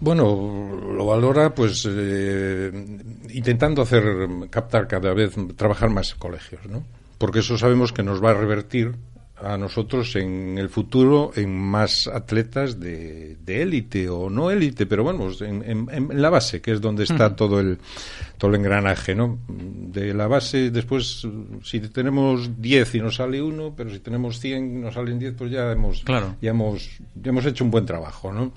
Bueno, 0.00 0.24
lo 0.90 1.04
valora 1.04 1.54
pues 1.54 1.86
eh, 1.86 2.72
intentando 3.28 3.82
hacer 3.82 4.02
captar 4.48 4.88
cada 4.88 5.12
vez 5.12 5.34
trabajar 5.54 5.90
más 5.90 6.14
colegios, 6.14 6.64
¿no? 6.64 6.82
Porque 7.18 7.40
eso 7.40 7.56
sabemos 7.58 7.92
que 7.92 8.02
nos 8.02 8.22
va 8.22 8.30
a 8.30 8.34
revertir 8.34 8.94
a 9.38 9.58
nosotros 9.58 10.16
en 10.16 10.56
el 10.56 10.70
futuro 10.70 11.30
en 11.36 11.54
más 11.58 12.06
atletas 12.06 12.80
de 12.80 13.36
de 13.36 13.60
élite 13.62 14.08
o 14.08 14.30
no 14.30 14.50
élite, 14.50 14.86
pero 14.86 15.04
bueno, 15.04 15.28
en, 15.40 15.62
en- 15.62 15.88
en 16.10 16.22
la 16.22 16.30
base, 16.30 16.62
que 16.62 16.72
es 16.72 16.80
donde 16.80 17.04
está 17.04 17.36
todo 17.36 17.60
el 17.60 17.78
todo 18.38 18.50
el 18.50 18.56
engranaje, 18.56 19.14
¿no? 19.14 19.38
De 19.48 20.14
la 20.14 20.26
base, 20.26 20.70
después, 20.70 21.26
si 21.62 21.80
tenemos 21.80 22.60
10 22.60 22.94
y 22.94 23.00
nos 23.00 23.16
sale 23.16 23.40
uno, 23.42 23.74
pero 23.76 23.90
si 23.90 24.00
tenemos 24.00 24.40
100 24.40 24.78
y 24.78 24.80
nos 24.80 24.94
salen 24.94 25.18
10, 25.18 25.34
pues 25.36 25.50
ya 25.50 25.70
hemos, 25.70 26.02
Claro. 26.02 26.34
ya 26.40 26.50
hemos, 26.50 26.88
ya 27.14 27.28
hemos 27.30 27.44
hecho 27.46 27.62
un 27.64 27.70
buen 27.70 27.84
trabajo, 27.86 28.32
¿no? 28.32 28.52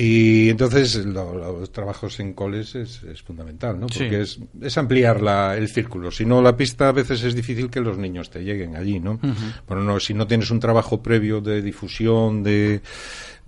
Y 0.00 0.48
entonces 0.48 0.94
lo- 1.04 1.34
lo- 1.34 1.58
los 1.60 1.72
trabajos 1.72 2.20
en 2.20 2.32
coles 2.32 2.74
es, 2.76 3.02
es 3.02 3.20
fundamental, 3.22 3.80
¿no? 3.80 3.88
Sí. 3.88 3.98
Porque 4.00 4.20
es, 4.20 4.38
es 4.62 4.78
ampliar 4.78 5.20
la, 5.20 5.56
el 5.56 5.68
círculo. 5.68 6.10
Si 6.12 6.24
no, 6.24 6.40
la 6.40 6.56
pista 6.56 6.88
a 6.88 6.92
veces 6.92 7.24
es 7.24 7.34
difícil 7.34 7.68
que 7.68 7.80
los 7.80 7.98
niños 7.98 8.30
te 8.30 8.44
lleguen 8.44 8.76
allí, 8.76 9.00
¿no? 9.00 9.18
Bueno, 9.66 9.82
no, 9.82 9.98
si 9.98 10.14
no 10.14 10.26
tienes 10.26 10.50
un 10.52 10.60
trabajo 10.60 11.02
previo 11.02 11.40
de 11.40 11.62
difusión, 11.62 12.42
de, 12.44 12.80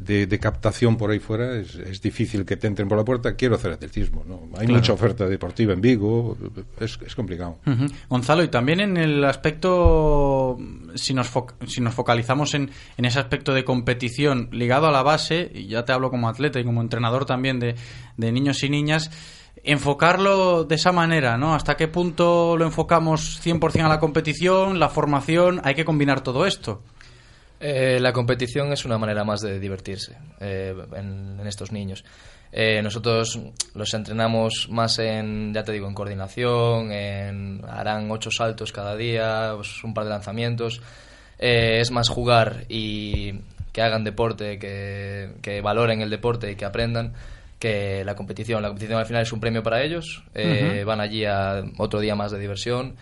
de, 0.01 0.27
de 0.27 0.39
captación 0.41 0.97
por 0.97 1.11
ahí 1.11 1.19
fuera, 1.19 1.57
es, 1.57 1.75
es 1.77 2.01
difícil 2.01 2.45
que 2.47 2.57
te 2.57 2.67
entren 2.67 2.89
por 2.89 2.97
la 2.99 3.05
puerta. 3.05 3.35
Quiero 3.37 3.55
hacer 3.57 3.71
atletismo, 3.73 4.25
¿no? 4.27 4.41
Hay 4.59 4.67
Claro. 4.67 4.81
mucha 4.81 4.93
oferta 4.95 5.27
deportiva 5.29 5.75
en 5.75 5.81
Vigo, 5.83 6.37
es, 6.81 6.99
es 7.07 7.15
complicado. 7.15 7.59
Gonzalo, 8.09 8.43
y 8.43 8.49
también 8.49 8.81
en 8.81 8.97
el 8.97 9.23
aspecto, 9.25 10.57
si 10.95 11.13
nos, 11.15 11.33
fo- 11.33 11.53
si 11.67 11.81
nos 11.81 11.95
focalizamos 11.95 12.55
en, 12.55 12.71
en 12.97 13.05
ese 13.05 13.19
aspecto 13.21 13.53
de 13.53 13.65
competición 13.65 14.49
ligado 14.53 14.87
a 14.87 14.91
la 14.91 15.03
base, 15.03 15.51
y 15.55 15.67
ya 15.69 15.85
te 15.85 15.93
hablo 15.93 16.11
como 16.11 16.29
atleta 16.29 16.59
y 16.59 16.65
como 16.65 16.81
entrenador 16.81 17.27
también 17.27 17.61
de, 17.61 17.75
de 18.17 18.33
niños 18.33 18.63
y 18.63 18.71
niñas, 18.71 19.11
enfocarlo 19.63 20.65
de 20.65 20.75
esa 20.77 20.93
manera, 20.93 21.37
¿no? 21.37 21.55
¿Hasta 21.55 21.77
qué 21.77 21.89
punto 21.89 22.57
lo 22.57 22.65
enfocamos 22.65 23.41
100% 23.45 23.85
a 23.85 23.89
la 23.89 24.01
competición, 24.01 24.79
la 24.79 24.89
formación? 24.89 25.61
Hay 25.65 25.75
que 25.75 25.85
combinar 25.85 26.23
todo 26.23 26.47
esto. 26.47 26.83
Eh, 27.61 27.99
la 28.01 28.13
competición 28.13 28.73
es 28.73 28.85
una 28.87 28.97
manera 28.97 29.23
más 29.23 29.43
de 29.43 29.61
divertirse 29.61 30.17
eh, 30.41 30.75
en, 30.97 31.39
en 31.39 31.47
estos 31.47 31.73
niños. 31.73 32.05
Eh, 32.53 32.83
nosotros 32.83 33.39
los 33.75 33.95
entrenamos 33.95 34.69
más 34.71 34.99
en, 34.99 35.55
ya 35.55 35.63
te 35.63 35.73
digo, 35.73 35.87
en 35.87 35.95
coordinación, 35.95 36.91
en, 36.91 37.63
harán 37.69 38.11
ocho 38.11 38.31
saltos 38.31 38.73
cada 38.73 38.97
día, 38.97 39.53
pues, 39.55 39.85
un 39.85 39.95
par 39.95 40.05
de 40.05 40.11
lanzamientos. 40.11 40.81
Eh, 41.39 41.79
es 41.81 41.91
más 41.91 42.09
jugar 42.09 42.65
y 42.69 43.35
que 43.73 43.83
hagan 43.83 44.05
deporte, 44.05 44.59
que, 44.59 45.35
que 45.43 45.61
valoren 45.61 46.01
el 46.03 46.11
deporte 46.11 46.51
y 46.51 46.57
que 46.57 46.65
aprendan 46.65 47.13
que 47.59 48.05
la 48.05 48.17
competición. 48.17 48.63
La 48.63 48.69
competición 48.69 48.99
al 48.99 49.07
final 49.07 49.23
es 49.23 49.33
un 49.33 49.41
premio 49.41 49.63
para 49.63 49.83
ellos. 49.83 50.25
Eh. 50.35 50.83
Van 50.85 51.01
allí 51.01 51.25
a 51.25 51.63
otro 51.79 52.01
día 52.01 52.17
más 52.17 52.33
de 52.33 52.39
diversión 52.39 52.97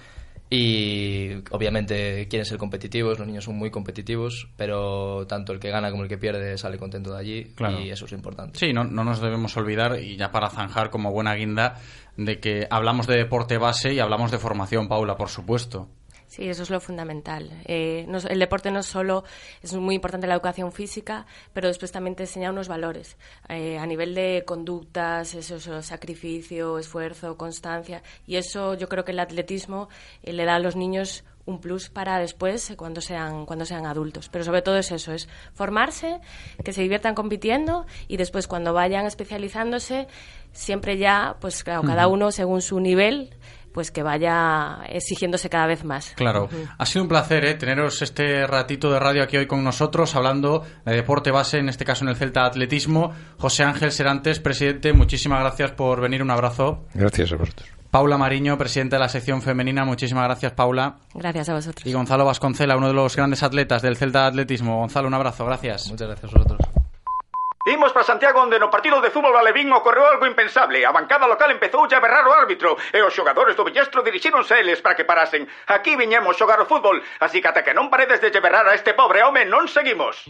y 0.51 1.35
obviamente 1.51 2.27
quieren 2.29 2.47
ser 2.47 2.59
competitivos, 2.59 3.19
los 3.19 3.27
niños 3.27 3.45
son 3.45 3.57
muy 3.57 3.71
competitivos, 3.71 4.49
pero 4.57 5.27
tanto 5.27 5.53
el 5.53 5.61
que 5.61 5.71
gana 5.71 5.91
como 5.91 6.05
el 6.05 6.09
que 6.09 6.19
pierde 6.19 6.57
sale 6.57 6.79
contento 6.79 7.13
de 7.13 7.19
allí 7.19 7.45
Claro. 7.55 7.81
y 7.81 7.91
eso 7.91 8.07
es 8.07 8.13
lo 8.13 8.17
importante. 8.17 8.59
Sí, 8.59 8.73
no, 8.73 8.85
no 8.85 9.05
nos 9.05 9.21
debemos 9.21 9.57
olvidar, 9.57 10.01
y 10.01 10.17
ya 10.17 10.31
para 10.31 10.49
zanjar 10.51 10.91
como 10.91 11.13
buena 11.13 11.35
guinda, 11.35 11.77
de 12.17 12.41
que 12.41 12.67
hablamos 12.71 13.07
de 13.07 13.17
deporte 13.17 13.59
base 13.59 13.93
y 13.93 14.01
hablamos 14.01 14.31
de 14.31 14.39
formación, 14.39 14.89
Paula, 14.89 15.17
por 15.17 15.29
supuesto. 15.29 15.89
Sí, 16.39 16.49
eso 16.49 16.63
es 16.63 16.71
lo 16.71 16.79
fundamental. 16.79 17.51
Eh, 17.65 18.05
no- 18.07 18.19
el 18.19 18.39
deporte 18.39 18.71
no 18.71 18.85
solo 18.85 19.25
es 19.61 19.75
muy 19.75 19.97
importante 19.97 20.29
la 20.29 20.35
educación 20.35 20.71
física, 20.71 21.27
pero 21.53 21.67
después 21.67 21.91
también 21.91 22.15
te 22.15 22.23
enseña 22.23 22.51
unos 22.51 22.69
valores 22.69 23.17
eh, 23.49 23.77
a 23.77 23.85
nivel 23.87 24.15
de 24.15 24.45
conductas, 24.47 25.35
eso, 25.35 25.57
eso, 25.57 25.83
sacrificio, 25.83 26.79
esfuerzo, 26.79 27.37
constancia. 27.37 28.05
Y 28.25 28.37
eso 28.37 28.75
yo 28.75 28.89
creo 28.89 29.05
que 29.05 29.11
el 29.11 29.19
atletismo 29.19 29.89
eh, 30.23 30.33
le 30.33 30.45
da 30.45 30.55
a 30.55 30.59
los 30.61 30.77
niños 30.77 31.25
un 31.45 31.61
plus 31.61 31.89
para 31.89 32.19
después 32.21 32.71
eh, 32.71 32.77
cuando 32.77 33.01
sean 33.01 33.47
cuando 33.47 33.65
sean 33.65 33.87
adultos 33.87 34.29
pero 34.29 34.45
sobre 34.45 34.61
todo 34.61 34.77
es 34.77 34.93
eso 34.93 35.15
es 35.15 35.31
formarse 35.55 36.21
que 36.63 36.75
se 36.75 36.83
diviertan 36.83 37.15
compitiendo 37.15 37.87
y 38.07 38.19
después 38.19 38.47
cuando 38.47 38.75
vayan 38.75 39.07
especializándose 39.07 40.09
siempre 40.53 40.99
ya 40.99 41.37
pues 41.41 41.65
claro 41.65 41.85
cada 41.85 42.07
uno 42.07 42.33
según 42.33 42.61
su 42.61 42.81
nivel 42.81 43.31
pues 43.79 43.93
que 43.93 44.03
vaya 44.03 44.81
exigiéndose 44.89 45.49
cada 45.49 45.69
vez 45.69 45.85
más 45.85 46.13
Claro, 46.17 46.49
ha 46.77 46.85
sido 46.85 47.05
un 47.05 47.09
placer 47.09 47.45
¿eh? 47.45 47.55
teneros 47.55 48.03
este 48.03 48.45
ratito 48.45 48.91
de 48.91 48.99
radio 48.99 49.23
aquí 49.23 49.37
hoy 49.37 49.47
con 49.47 49.63
nosotros, 49.63 50.17
hablando 50.17 50.65
de 50.85 50.97
deporte 50.97 51.31
base, 51.31 51.59
en 51.59 51.69
este 51.69 51.85
caso 51.85 52.05
en 52.05 52.09
el 52.09 52.17
Celta 52.17 52.45
Atletismo. 52.45 53.13
José 53.37 53.63
Ángel 53.63 53.93
Serantes, 53.93 54.41
presidente, 54.41 54.93
muchísimas 54.93 55.39
gracias 55.39 55.71
por 55.71 56.01
venir, 56.01 56.25
un 56.25 56.33
abrazo. 56.33 56.87
Gracias 56.93 57.31
a 57.31 57.37
vosotros. 57.37 57.69
Paula 57.89 58.19
Mariño, 58.19 58.59
presidenta 58.59 58.97
de 58.97 59.01
la 59.01 59.09
sección 59.09 59.43
femenina, 59.43 59.85
muchísimas 59.85 60.25
gracias, 60.25 60.51
Paula. 60.55 60.97
Gracias 61.15 61.49
a 61.49 61.55
vosotros. 61.55 61.87
Y 61.87 61.93
Gonzalo 61.93 62.25
Vasconcela, 62.25 62.77
uno 62.77 62.89
de 62.89 62.95
los 62.95 63.15
grandes 63.15 63.45
atletas 63.45 63.81
del 63.81 63.97
Celta 63.97 64.27
Atletismo. 64.27 64.81
Gonzalo, 64.81 65.07
un 65.07 65.15
abrazo, 65.15 65.47
gracias. 65.47 65.89
Muchas 65.89 66.09
gracias 66.09 66.35
a 66.35 66.39
vosotros. 66.39 66.78
Imos 67.69 67.93
para 67.93 68.05
Santiago 68.05 68.41
onde 68.41 68.57
no 68.57 68.73
partido 68.73 68.97
de 69.05 69.13
fútbol 69.13 69.37
alevín 69.37 69.69
ocorreu 69.77 70.09
algo 70.09 70.25
impensable. 70.25 70.81
A 70.89 70.93
bancada 70.93 71.29
local 71.29 71.53
empezou 71.53 71.85
a 71.85 72.01
berrar 72.01 72.25
o 72.25 72.33
árbitro 72.33 72.81
e 72.93 73.05
os 73.05 73.13
xogadores 73.13 73.53
do 73.61 73.65
Villestro 73.69 74.01
dirixíronse 74.01 74.57
a 74.57 74.61
eles 74.65 74.81
para 74.81 74.97
que 74.97 75.05
parasen. 75.05 75.45
Aquí 75.69 75.93
viñemos 75.93 76.33
xogar 76.41 76.57
o 76.61 76.67
fútbol, 76.67 77.05
así 77.21 77.45
que 77.45 77.49
ata 77.53 77.61
que 77.61 77.77
non 77.77 77.93
paredes 77.93 78.25
de 78.25 78.41
berrar 78.41 78.65
a 78.65 78.73
este 78.73 78.97
pobre 78.97 79.21
home 79.21 79.45
non 79.45 79.69
seguimos. 79.69 80.25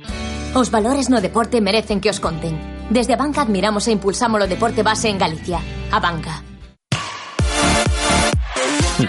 Os 0.59 0.75
valores 0.75 1.07
no 1.07 1.23
deporte 1.23 1.63
merecen 1.63 2.03
que 2.03 2.11
os 2.11 2.19
conten. 2.19 2.59
Desde 2.91 3.15
a 3.15 3.21
banca 3.21 3.47
admiramos 3.47 3.87
e 3.87 3.95
impulsamos 3.95 4.43
o 4.43 4.51
deporte 4.51 4.83
base 4.83 5.07
en 5.07 5.23
Galicia. 5.23 5.63
A 5.95 6.03
banca. 6.03 6.43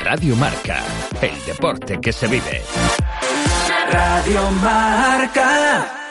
Radio 0.06 0.36
Marca, 0.36 0.86
el 1.18 1.34
deporte 1.50 1.98
que 1.98 2.14
se 2.14 2.28
vive. 2.28 2.62
Radio 3.90 4.42
Marca. 4.62 6.09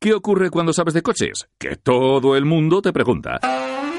¿Qué 0.00 0.14
ocurre 0.14 0.50
cuando 0.50 0.72
sabes 0.72 0.94
de 0.94 1.02
coches? 1.02 1.48
Que 1.58 1.74
todo 1.74 2.36
el 2.36 2.44
mundo 2.44 2.80
te 2.80 2.92
pregunta. 2.92 3.40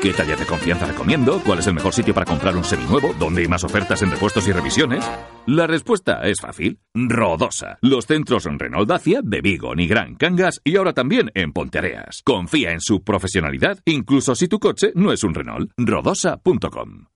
¿Qué 0.02 0.14
talla 0.14 0.38
de 0.38 0.46
confianza 0.46 0.86
recomiendo? 0.86 1.42
¿Cuál 1.46 1.60
es 1.60 1.68
el 1.68 1.74
mejor 1.74 1.94
sitio 1.94 2.14
para 2.14 2.26
comprar 2.26 2.56
un 2.56 2.64
seminuevo? 2.64 3.14
¿Dónde 3.20 3.42
hay 3.42 3.50
más 3.50 3.66
ofertas 3.66 4.02
en 4.02 4.12
repuestos 4.12 4.48
y 4.48 4.54
revisiones? 4.54 5.04
La 5.46 5.68
respuesta 5.68 6.22
es 6.24 6.40
fácil. 6.40 6.80
Rodosa. 6.94 7.80
Los 7.82 8.06
centros 8.06 8.46
Renault 8.46 8.88
Dacia 8.88 9.20
de 9.22 9.42
Vigo, 9.42 9.76
Nigrán, 9.76 10.16
Cangas 10.16 10.62
y 10.64 10.78
ahora 10.78 10.94
también 10.94 11.32
en 11.36 11.52
Ponteareas. 11.52 12.22
Confía 12.24 12.72
en 12.72 12.80
su 12.80 13.04
profesionalidad, 13.04 13.80
incluso 13.84 14.36
si 14.36 14.48
tu 14.48 14.58
coche 14.58 14.94
no 14.96 15.12
es 15.12 15.26
un 15.26 15.34
Renault. 15.34 15.70
Rodosa.com. 15.76 17.08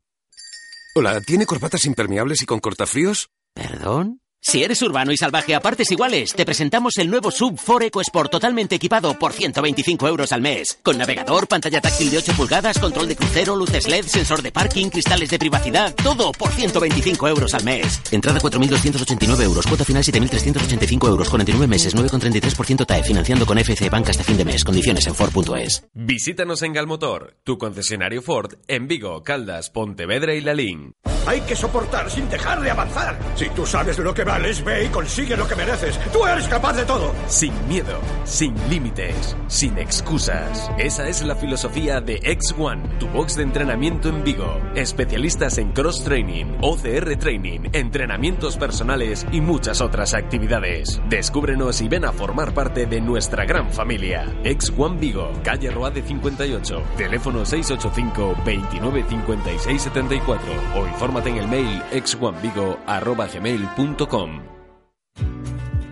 Hola, 0.96 1.22
¿tiene 1.22 1.46
corbatas 1.46 1.86
impermeables 1.86 2.42
y 2.42 2.46
con 2.46 2.60
cortafríos? 2.60 3.30
¿Perdón? 3.54 4.20
Si 4.46 4.62
eres 4.62 4.82
urbano 4.82 5.14
y 5.14 5.18
salvaje 5.18 5.56
a 5.56 5.62
partes 5.62 5.90
iguales, 5.90 6.34
te 6.34 6.46
presentamos 6.46 6.98
el 6.98 7.10
nuevo 7.10 7.32
Sub 7.32 7.58
4 7.66 7.88
EcoSport 7.88 8.30
totalmente 8.30 8.76
equipado 8.76 9.18
por 9.18 9.32
125 9.32 10.06
euros 10.06 10.34
al 10.34 10.42
mes. 10.42 10.80
Con 10.84 10.98
navegador, 10.98 11.48
pantalla 11.48 11.80
táctil 11.80 12.12
de 12.12 12.18
8 12.18 12.34
pulgadas, 12.36 12.78
control 12.78 13.08
de 13.08 13.16
crucero, 13.16 13.56
luces 13.56 13.88
LED, 13.88 14.06
sensor 14.06 14.42
de 14.42 14.52
parking, 14.52 14.90
cristales 14.90 15.30
de 15.30 15.40
privacidad, 15.40 15.96
todo 15.96 16.34
por 16.34 16.52
125 16.52 17.26
euros 17.30 17.54
al 17.54 17.64
mes. 17.64 18.02
Entrada 18.12 18.38
4.289 18.42 19.44
euros, 19.44 19.66
cuota 19.66 19.86
final 19.86 20.04
7.385 20.04 21.08
euros, 21.08 21.30
49 21.30 21.66
meses, 21.66 21.96
9,33% 21.96 22.86
TAE, 22.86 23.04
financiando 23.04 23.46
con 23.46 23.58
FC 23.58 23.90
Banca 23.90 24.12
hasta 24.12 24.26
fin 24.26 24.36
de 24.36 24.44
mes. 24.44 24.66
Condiciones 24.66 25.08
en 25.08 25.16
Ford.es. 25.16 25.86
Visítanos 25.94 26.64
en 26.64 26.74
Galmotor, 26.74 27.38
tu 27.46 27.58
concesionario 27.58 28.22
Ford, 28.22 28.56
en 28.68 28.90
Vigo, 28.90 29.24
Caldas, 29.24 29.70
Pontevedra 29.70 30.36
y 30.36 30.42
Lalín. 30.42 30.96
Hay 31.26 31.40
que 31.42 31.56
soportar 31.56 32.10
sin 32.10 32.30
dejar 32.30 32.60
de 32.62 32.70
avanzar. 32.70 33.18
Si 33.36 33.50
tú 33.50 33.66
sabes 33.66 33.98
lo 33.98 34.14
que 34.14 34.24
vales, 34.24 34.64
ve 34.64 34.86
y 34.86 34.88
consigue 34.90 35.38
lo 35.38 35.48
que 35.48 35.56
mereces. 35.56 35.98
Tú 36.12 36.26
eres 36.26 36.48
capaz 36.48 36.74
de 36.74 36.84
todo. 36.84 37.14
Sin 37.28 37.54
miedo, 37.68 38.00
sin 38.26 38.54
límites, 38.70 39.36
sin 39.48 39.78
excusas. 39.78 40.70
Esa 40.78 41.08
es 41.08 41.24
la 41.24 41.36
filosofía 41.36 42.02
de 42.02 42.20
X1, 42.22 42.98
tu 43.00 43.08
box 43.08 43.38
de 43.38 43.44
entrenamiento 43.44 44.10
en 44.10 44.24
Vigo. 44.24 44.60
Especialistas 44.76 45.58
en 45.58 45.72
cross 45.72 46.04
training, 46.04 46.58
OCR 46.62 47.16
training, 47.18 47.70
entrenamientos 47.72 48.58
personales 48.58 49.26
y 49.32 49.40
muchas 49.40 49.80
otras 49.80 50.14
actividades. 50.14 51.00
Descúbrenos 51.08 51.80
y 51.82 51.88
ven 51.88 52.04
a 52.04 52.12
formar 52.12 52.54
parte 52.54 52.86
de 52.86 53.00
nuestra 53.00 53.46
gran 53.46 53.72
familia. 53.72 54.26
X1 54.44 55.00
Vigo, 55.00 55.32
calle 55.44 55.72
Roade 55.72 56.02
58, 56.02 56.84
teléfono 56.98 57.46
685 57.46 58.36
29 58.46 59.06
56 59.08 59.82
74 59.82 60.52
o 60.76 60.88
infórmate 61.14 61.30
en 61.30 61.38
el 61.38 61.48
mail 61.48 61.82
x1vigo@gmail.com. 61.92 64.42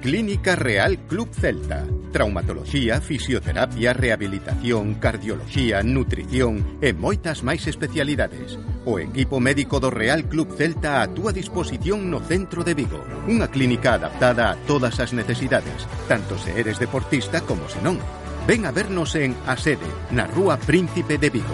Clínica 0.01 0.55
Real 0.55 0.97
Club 1.07 1.29
Celta. 1.31 1.85
Traumatología, 2.11 2.99
fisioterapia, 2.99 3.93
rehabilitación, 3.93 4.95
cardiología, 4.95 5.83
nutrición 5.83 6.79
e 6.81 6.93
moitas 6.97 7.43
máis 7.45 7.67
especialidades. 7.69 8.57
O 8.83 8.97
equipo 8.97 9.39
médico 9.39 9.79
do 9.79 9.91
Real 9.93 10.25
Club 10.25 10.57
Celta 10.57 11.05
a 11.05 11.07
túa 11.07 11.29
disposición 11.31 12.09
no 12.09 12.17
centro 12.25 12.65
de 12.65 12.73
Vigo. 12.73 13.05
Unha 13.29 13.45
clínica 13.53 13.93
adaptada 13.93 14.49
a 14.49 14.57
todas 14.65 14.97
as 14.97 15.13
necesidades, 15.13 15.85
tanto 16.09 16.33
se 16.41 16.57
eres 16.57 16.81
deportista 16.81 17.45
como 17.45 17.69
se 17.69 17.77
non. 17.85 18.01
Ven 18.49 18.65
a 18.65 18.73
vernos 18.73 19.13
en 19.13 19.37
A 19.45 19.53
Sede, 19.53 19.85
na 20.09 20.25
Rúa 20.25 20.57
Príncipe 20.57 21.21
de 21.21 21.29
Vigo. 21.29 21.53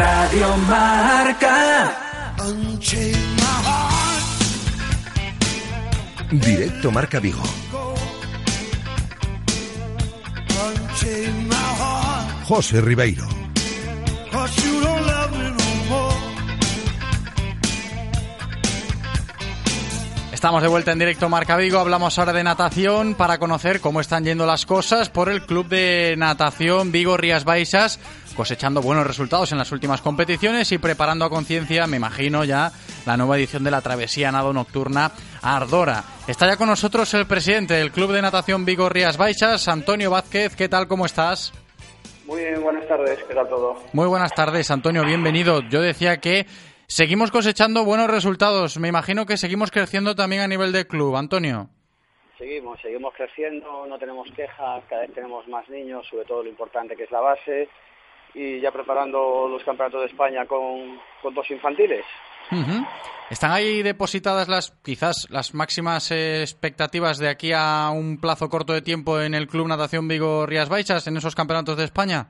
Radio 0.00 0.56
Marca. 0.56 1.94
Directo 6.30 6.90
Marca 6.90 7.20
Vigo. 7.20 7.42
José 12.44 12.80
Ribeiro. 12.80 13.28
Estamos 20.40 20.62
de 20.62 20.68
vuelta 20.68 20.92
en 20.92 20.98
directo 20.98 21.28
Marca 21.28 21.58
Vigo, 21.58 21.78
hablamos 21.78 22.18
ahora 22.18 22.32
de 22.32 22.42
natación 22.42 23.14
para 23.14 23.36
conocer 23.36 23.82
cómo 23.82 24.00
están 24.00 24.24
yendo 24.24 24.46
las 24.46 24.64
cosas 24.64 25.10
por 25.10 25.28
el 25.28 25.42
Club 25.42 25.68
de 25.68 26.14
Natación 26.16 26.90
Vigo 26.90 27.18
Rías 27.18 27.44
Baixas, 27.44 28.00
cosechando 28.40 28.80
buenos 28.80 29.06
resultados 29.06 29.52
en 29.52 29.58
las 29.58 29.70
últimas 29.70 30.00
competiciones 30.00 30.72
y 30.72 30.78
preparando 30.78 31.26
a 31.26 31.28
conciencia, 31.28 31.86
me 31.86 31.98
imagino 31.98 32.42
ya, 32.42 32.72
la 33.04 33.18
nueva 33.18 33.36
edición 33.36 33.62
de 33.64 33.70
la 33.70 33.82
Travesía 33.82 34.32
Nado 34.32 34.54
Nocturna 34.54 35.12
Ardora. 35.42 36.02
Está 36.26 36.46
ya 36.46 36.56
con 36.56 36.68
nosotros 36.68 37.12
el 37.12 37.26
presidente 37.26 37.74
del 37.74 37.92
Club 37.92 38.12
de 38.12 38.22
Natación 38.22 38.64
Vigo 38.64 38.88
Rías 38.88 39.18
Baixas, 39.18 39.68
Antonio 39.68 40.10
Vázquez, 40.10 40.56
¿qué 40.56 40.70
tal, 40.70 40.88
cómo 40.88 41.04
estás? 41.04 41.52
Muy 42.24 42.40
bien, 42.40 42.62
buenas 42.62 42.88
tardes, 42.88 43.22
¿qué 43.28 43.34
tal 43.34 43.46
todo? 43.46 43.76
Muy 43.92 44.06
buenas 44.06 44.32
tardes, 44.32 44.70
Antonio, 44.70 45.04
bienvenido. 45.04 45.60
Yo 45.68 45.82
decía 45.82 46.16
que 46.16 46.46
Seguimos 46.86 47.30
cosechando 47.30 47.84
buenos 47.84 48.10
resultados. 48.10 48.76
Me 48.78 48.88
imagino 48.88 49.24
que 49.24 49.36
seguimos 49.36 49.70
creciendo 49.70 50.16
también 50.16 50.42
a 50.42 50.48
nivel 50.48 50.72
de 50.72 50.88
club. 50.88 51.14
Antonio. 51.14 51.68
Seguimos, 52.36 52.80
seguimos 52.80 53.14
creciendo, 53.14 53.86
no 53.86 53.98
tenemos 53.98 54.28
quejas, 54.32 54.82
cada 54.88 55.02
vez 55.02 55.12
tenemos 55.12 55.46
más 55.46 55.68
niños, 55.68 56.04
sobre 56.10 56.24
todo 56.24 56.42
lo 56.42 56.48
importante 56.48 56.96
que 56.96 57.04
es 57.04 57.10
la 57.10 57.20
base, 57.20 57.68
y 58.34 58.60
ya 58.60 58.70
preparando 58.70 59.48
los 59.48 59.62
campeonatos 59.64 60.00
de 60.02 60.06
España 60.08 60.46
con, 60.46 61.00
con 61.22 61.34
dos 61.34 61.50
infantiles. 61.50 62.04
Ujú. 62.52 62.84
¿Están 63.30 63.52
ahí 63.52 63.82
depositadas 63.82 64.48
las 64.48 64.72
quizás 64.82 65.28
las 65.30 65.54
máximas 65.54 66.10
eh, 66.10 66.40
expectativas 66.42 67.18
de 67.18 67.28
aquí 67.28 67.52
a 67.54 67.90
un 67.92 68.20
plazo 68.20 68.48
corto 68.48 68.72
de 68.72 68.82
tiempo 68.82 69.20
en 69.20 69.34
el 69.34 69.46
Club 69.46 69.68
Natación 69.68 70.08
Vigo 70.08 70.46
Rías 70.46 70.68
Baixas 70.68 71.06
en 71.06 71.16
esos 71.16 71.34
campeonatos 71.36 71.76
de 71.76 71.84
España? 71.84 72.26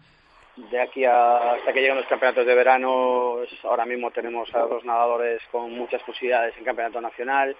De 0.56 0.78
aquí 0.82 1.04
a- 1.06 1.54
hasta 1.54 1.72
que 1.72 1.80
lleguen 1.80 1.96
los 1.96 2.06
campeonatos 2.06 2.44
de 2.44 2.54
verano, 2.54 3.36
ahora 3.64 3.86
mismo 3.86 4.10
tenemos 4.10 4.54
a 4.54 4.58
dos 4.60 4.84
nadadores 4.84 5.40
con 5.50 5.72
muchas 5.72 6.02
posibilidades 6.02 6.54
en 6.58 6.64
campeonato 6.64 7.00
nacional 7.00 7.56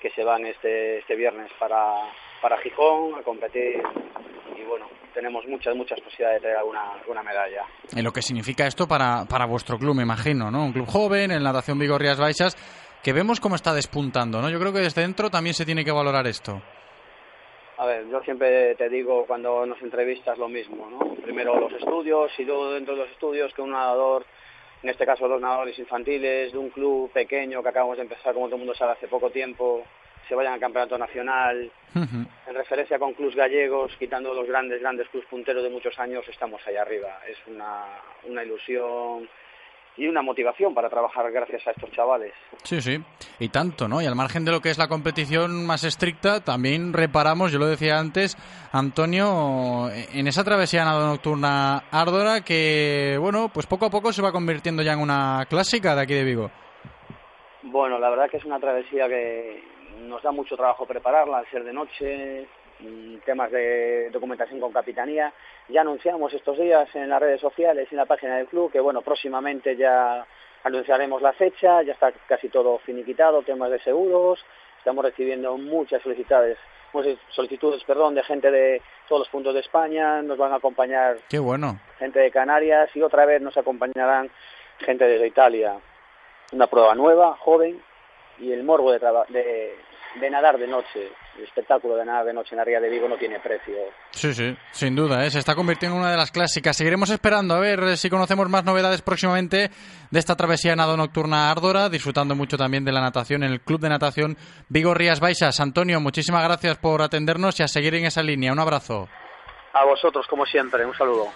que 0.00 0.10
se 0.10 0.22
van 0.22 0.46
este, 0.46 0.98
este 0.98 1.16
viernes 1.16 1.50
para, 1.58 1.94
para 2.40 2.58
Gijón 2.58 3.18
a 3.18 3.22
competir 3.22 3.82
y 4.56 4.62
bueno, 4.68 4.86
tenemos 5.14 5.46
muchas, 5.46 5.74
muchas 5.74 6.00
posibilidades 6.00 6.42
de 6.42 6.48
tener 6.48 6.56
alguna, 6.58 6.92
alguna 6.92 7.22
medalla. 7.22 7.64
Y 7.94 8.02
lo 8.02 8.12
que 8.12 8.20
significa 8.20 8.66
esto 8.66 8.86
para, 8.86 9.24
para 9.24 9.46
vuestro 9.46 9.78
club, 9.78 9.94
me 9.94 10.02
imagino, 10.02 10.50
¿no? 10.50 10.64
Un 10.64 10.72
club 10.72 10.86
joven, 10.86 11.30
el 11.30 11.42
Natación 11.42 11.78
Vigo 11.78 11.96
Rías 11.96 12.18
Baixas, 12.18 12.56
que 13.02 13.12
vemos 13.12 13.40
cómo 13.40 13.54
está 13.54 13.72
despuntando, 13.72 14.42
¿no? 14.42 14.50
Yo 14.50 14.58
creo 14.58 14.72
que 14.72 14.80
desde 14.80 15.02
dentro 15.02 15.30
también 15.30 15.54
se 15.54 15.64
tiene 15.64 15.84
que 15.84 15.92
valorar 15.92 16.26
esto. 16.26 16.60
A 17.76 17.86
ver, 17.86 18.08
yo 18.08 18.20
siempre 18.22 18.74
te 18.76 18.88
digo 18.88 19.24
cuando 19.26 19.66
nos 19.66 19.80
entrevistas 19.82 20.38
lo 20.38 20.48
mismo, 20.48 20.88
¿no? 20.90 21.14
Primero 21.16 21.58
los 21.58 21.72
estudios 21.72 22.30
y 22.38 22.44
luego 22.44 22.70
dentro 22.70 22.94
de 22.94 23.02
los 23.02 23.10
estudios 23.10 23.52
que 23.52 23.62
un 23.62 23.70
nadador, 23.70 24.24
en 24.82 24.90
este 24.90 25.04
caso 25.04 25.28
dos 25.28 25.40
nadadores 25.40 25.78
infantiles 25.78 26.52
de 26.52 26.58
un 26.58 26.70
club 26.70 27.10
pequeño 27.10 27.62
que 27.62 27.68
acabamos 27.68 27.96
de 27.96 28.04
empezar, 28.04 28.32
como 28.32 28.46
todo 28.46 28.56
el 28.56 28.60
mundo 28.60 28.74
sabe, 28.74 28.92
hace 28.92 29.08
poco 29.08 29.30
tiempo, 29.30 29.84
se 30.28 30.34
vayan 30.34 30.54
al 30.54 30.60
campeonato 30.60 30.98
nacional, 30.98 31.70
en 31.94 32.54
referencia 32.54 32.98
con 32.98 33.14
clubs 33.14 33.36
gallegos, 33.36 33.92
quitando 33.98 34.34
los 34.34 34.46
grandes, 34.46 34.80
grandes 34.80 35.08
clubs 35.08 35.26
punteros 35.26 35.62
de 35.62 35.70
muchos 35.70 35.98
años, 35.98 36.24
estamos 36.28 36.60
ahí 36.66 36.76
arriba. 36.76 37.20
Es 37.28 37.38
una, 37.46 37.84
una 38.24 38.42
ilusión 38.42 39.28
y 39.96 40.08
una 40.08 40.22
motivación 40.22 40.74
para 40.74 40.90
trabajar 40.90 41.30
gracias 41.30 41.66
a 41.66 41.70
estos 41.70 41.90
chavales. 41.92 42.32
Sí, 42.64 42.80
sí. 42.80 43.00
Y 43.38 43.48
tanto, 43.48 43.86
¿no? 43.86 44.02
Y 44.02 44.06
al 44.06 44.16
margen 44.16 44.44
de 44.44 44.50
lo 44.50 44.60
que 44.60 44.70
es 44.70 44.78
la 44.78 44.88
competición 44.88 45.64
más 45.64 45.84
estricta, 45.84 46.40
también 46.40 46.92
reparamos, 46.92 47.52
yo 47.52 47.58
lo 47.58 47.66
decía 47.66 47.98
antes, 47.98 48.36
Antonio, 48.72 49.88
en 49.92 50.26
esa 50.26 50.42
travesía 50.42 50.84
nado 50.84 51.06
nocturna 51.06 51.84
árdora 51.92 52.40
que, 52.40 53.16
bueno, 53.20 53.50
pues 53.54 53.66
poco 53.66 53.86
a 53.86 53.90
poco 53.90 54.12
se 54.12 54.22
va 54.22 54.32
convirtiendo 54.32 54.82
ya 54.82 54.94
en 54.94 55.00
una 55.00 55.46
clásica 55.48 55.94
de 55.94 56.02
aquí 56.02 56.14
de 56.14 56.24
Vigo. 56.24 56.50
Bueno, 57.62 57.98
la 57.98 58.10
verdad 58.10 58.28
que 58.28 58.38
es 58.38 58.44
una 58.44 58.58
travesía 58.58 59.08
que 59.08 59.62
nos 60.08 60.22
da 60.22 60.30
mucho 60.30 60.56
trabajo 60.56 60.86
prepararla, 60.86 61.38
al 61.38 61.50
ser 61.50 61.64
de 61.64 61.72
noche, 61.72 62.46
mm, 62.80 63.16
temas 63.24 63.50
de 63.50 64.10
documentación 64.10 64.60
con 64.60 64.72
capitanía. 64.72 65.32
Ya 65.68 65.80
anunciamos 65.80 66.32
estos 66.32 66.58
días 66.58 66.88
en 66.94 67.08
las 67.08 67.20
redes 67.20 67.40
sociales 67.40 67.88
y 67.90 67.94
en 67.94 67.98
la 67.98 68.06
página 68.06 68.36
del 68.36 68.46
club 68.46 68.70
que, 68.70 68.80
bueno, 68.80 69.02
próximamente 69.02 69.76
ya 69.76 70.26
anunciaremos 70.62 71.20
la 71.20 71.32
fecha, 71.32 71.82
ya 71.82 71.92
está 71.92 72.12
casi 72.26 72.48
todo 72.48 72.78
finiquitado, 72.78 73.42
temas 73.42 73.70
de 73.70 73.80
seguros, 73.80 74.44
estamos 74.78 75.04
recibiendo 75.04 75.56
muchas 75.58 76.02
solicitudes, 76.02 76.58
solicitudes, 77.30 77.84
perdón, 77.84 78.14
de 78.14 78.22
gente 78.22 78.50
de 78.50 78.80
todos 79.08 79.20
los 79.20 79.28
puntos 79.28 79.52
de 79.52 79.60
España, 79.60 80.22
nos 80.22 80.38
van 80.38 80.52
a 80.52 80.56
acompañar 80.56 81.18
Qué 81.28 81.38
bueno. 81.38 81.78
gente 81.98 82.20
de 82.20 82.30
Canarias 82.30 82.88
y 82.94 83.02
otra 83.02 83.26
vez 83.26 83.42
nos 83.42 83.56
acompañarán 83.56 84.30
gente 84.78 85.06
desde 85.06 85.26
Italia. 85.26 85.76
Una 86.52 86.66
prueba 86.66 86.94
nueva, 86.94 87.36
joven, 87.38 87.82
y 88.38 88.52
el 88.52 88.64
morbo 88.64 88.92
de, 88.92 88.98
de, 89.28 89.76
de 90.20 90.30
nadar 90.30 90.58
de 90.58 90.66
noche. 90.66 91.10
El 91.36 91.44
espectáculo 91.44 91.96
de 91.96 92.04
nadar 92.04 92.26
de 92.26 92.32
noche 92.32 92.50
en 92.52 92.58
la 92.58 92.64
Ría 92.64 92.80
de 92.80 92.88
Vigo 92.88 93.08
no 93.08 93.16
tiene 93.16 93.40
precio. 93.40 93.74
Sí, 94.10 94.32
sí, 94.32 94.56
sin 94.70 94.94
duda, 94.94 95.24
¿eh? 95.24 95.30
se 95.30 95.38
está 95.38 95.54
convirtiendo 95.54 95.96
en 95.96 96.02
una 96.02 96.10
de 96.10 96.16
las 96.16 96.30
clásicas. 96.30 96.76
Seguiremos 96.76 97.10
esperando 97.10 97.54
a 97.54 97.60
ver 97.60 97.96
si 97.96 98.08
conocemos 98.08 98.48
más 98.48 98.64
novedades 98.64 99.02
próximamente 99.02 99.70
de 100.10 100.18
esta 100.18 100.36
travesía 100.36 100.72
de 100.72 100.76
nado 100.76 100.96
nocturna 100.96 101.50
Árdora, 101.50 101.88
disfrutando 101.88 102.34
mucho 102.34 102.56
también 102.56 102.84
de 102.84 102.92
la 102.92 103.00
natación 103.00 103.42
en 103.42 103.52
el 103.52 103.60
Club 103.60 103.80
de 103.80 103.88
Natación 103.88 104.36
Vigo 104.68 104.94
Rías 104.94 105.20
Baixas. 105.20 105.60
Antonio, 105.60 106.00
muchísimas 106.00 106.44
gracias 106.44 106.78
por 106.78 107.02
atendernos 107.02 107.58
y 107.58 107.62
a 107.62 107.68
seguir 107.68 107.94
en 107.94 108.06
esa 108.06 108.22
línea. 108.22 108.52
Un 108.52 108.60
abrazo. 108.60 109.08
A 109.72 109.84
vosotros, 109.84 110.26
como 110.28 110.46
siempre, 110.46 110.86
un 110.86 110.94
saludo. 110.94 111.26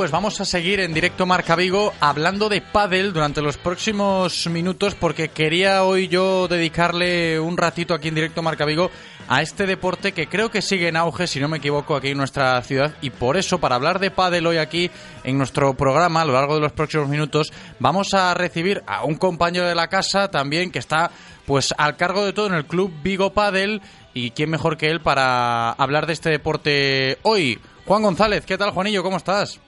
Pues 0.00 0.12
vamos 0.12 0.40
a 0.40 0.46
seguir 0.46 0.80
en 0.80 0.94
directo 0.94 1.26
Marca 1.26 1.54
Vigo 1.56 1.92
hablando 2.00 2.48
de 2.48 2.62
pádel 2.62 3.12
durante 3.12 3.42
los 3.42 3.58
próximos 3.58 4.46
minutos 4.46 4.94
porque 4.94 5.28
quería 5.28 5.84
hoy 5.84 6.08
yo 6.08 6.48
dedicarle 6.48 7.38
un 7.38 7.58
ratito 7.58 7.92
aquí 7.92 8.08
en 8.08 8.14
directo 8.14 8.40
Marca 8.40 8.64
Vigo 8.64 8.90
a 9.28 9.42
este 9.42 9.66
deporte 9.66 10.12
que 10.12 10.26
creo 10.26 10.50
que 10.50 10.62
sigue 10.62 10.88
en 10.88 10.96
auge, 10.96 11.26
si 11.26 11.38
no 11.38 11.48
me 11.48 11.58
equivoco, 11.58 11.94
aquí 11.94 12.08
en 12.08 12.16
nuestra 12.16 12.62
ciudad 12.62 12.94
y 13.02 13.10
por 13.10 13.36
eso 13.36 13.58
para 13.58 13.74
hablar 13.74 13.98
de 13.98 14.10
pádel 14.10 14.46
hoy 14.46 14.56
aquí 14.56 14.90
en 15.22 15.36
nuestro 15.36 15.74
programa 15.74 16.22
a 16.22 16.24
lo 16.24 16.32
largo 16.32 16.54
de 16.54 16.62
los 16.62 16.72
próximos 16.72 17.06
minutos 17.06 17.52
vamos 17.78 18.14
a 18.14 18.32
recibir 18.32 18.82
a 18.86 19.04
un 19.04 19.16
compañero 19.16 19.68
de 19.68 19.74
la 19.74 19.88
casa 19.88 20.30
también 20.30 20.70
que 20.70 20.78
está 20.78 21.10
pues 21.44 21.74
al 21.76 21.98
cargo 21.98 22.24
de 22.24 22.32
todo 22.32 22.46
en 22.46 22.54
el 22.54 22.64
club 22.64 22.90
Vigo 23.02 23.34
Padel 23.34 23.82
y 24.14 24.30
quién 24.30 24.48
mejor 24.48 24.78
que 24.78 24.88
él 24.88 25.02
para 25.02 25.72
hablar 25.72 26.06
de 26.06 26.14
este 26.14 26.30
deporte 26.30 27.18
hoy. 27.20 27.60
Juan 27.84 28.02
González, 28.02 28.46
¿qué 28.46 28.56
tal 28.56 28.70
Juanillo? 28.70 29.02
¿Cómo 29.02 29.18
estás? 29.18 29.60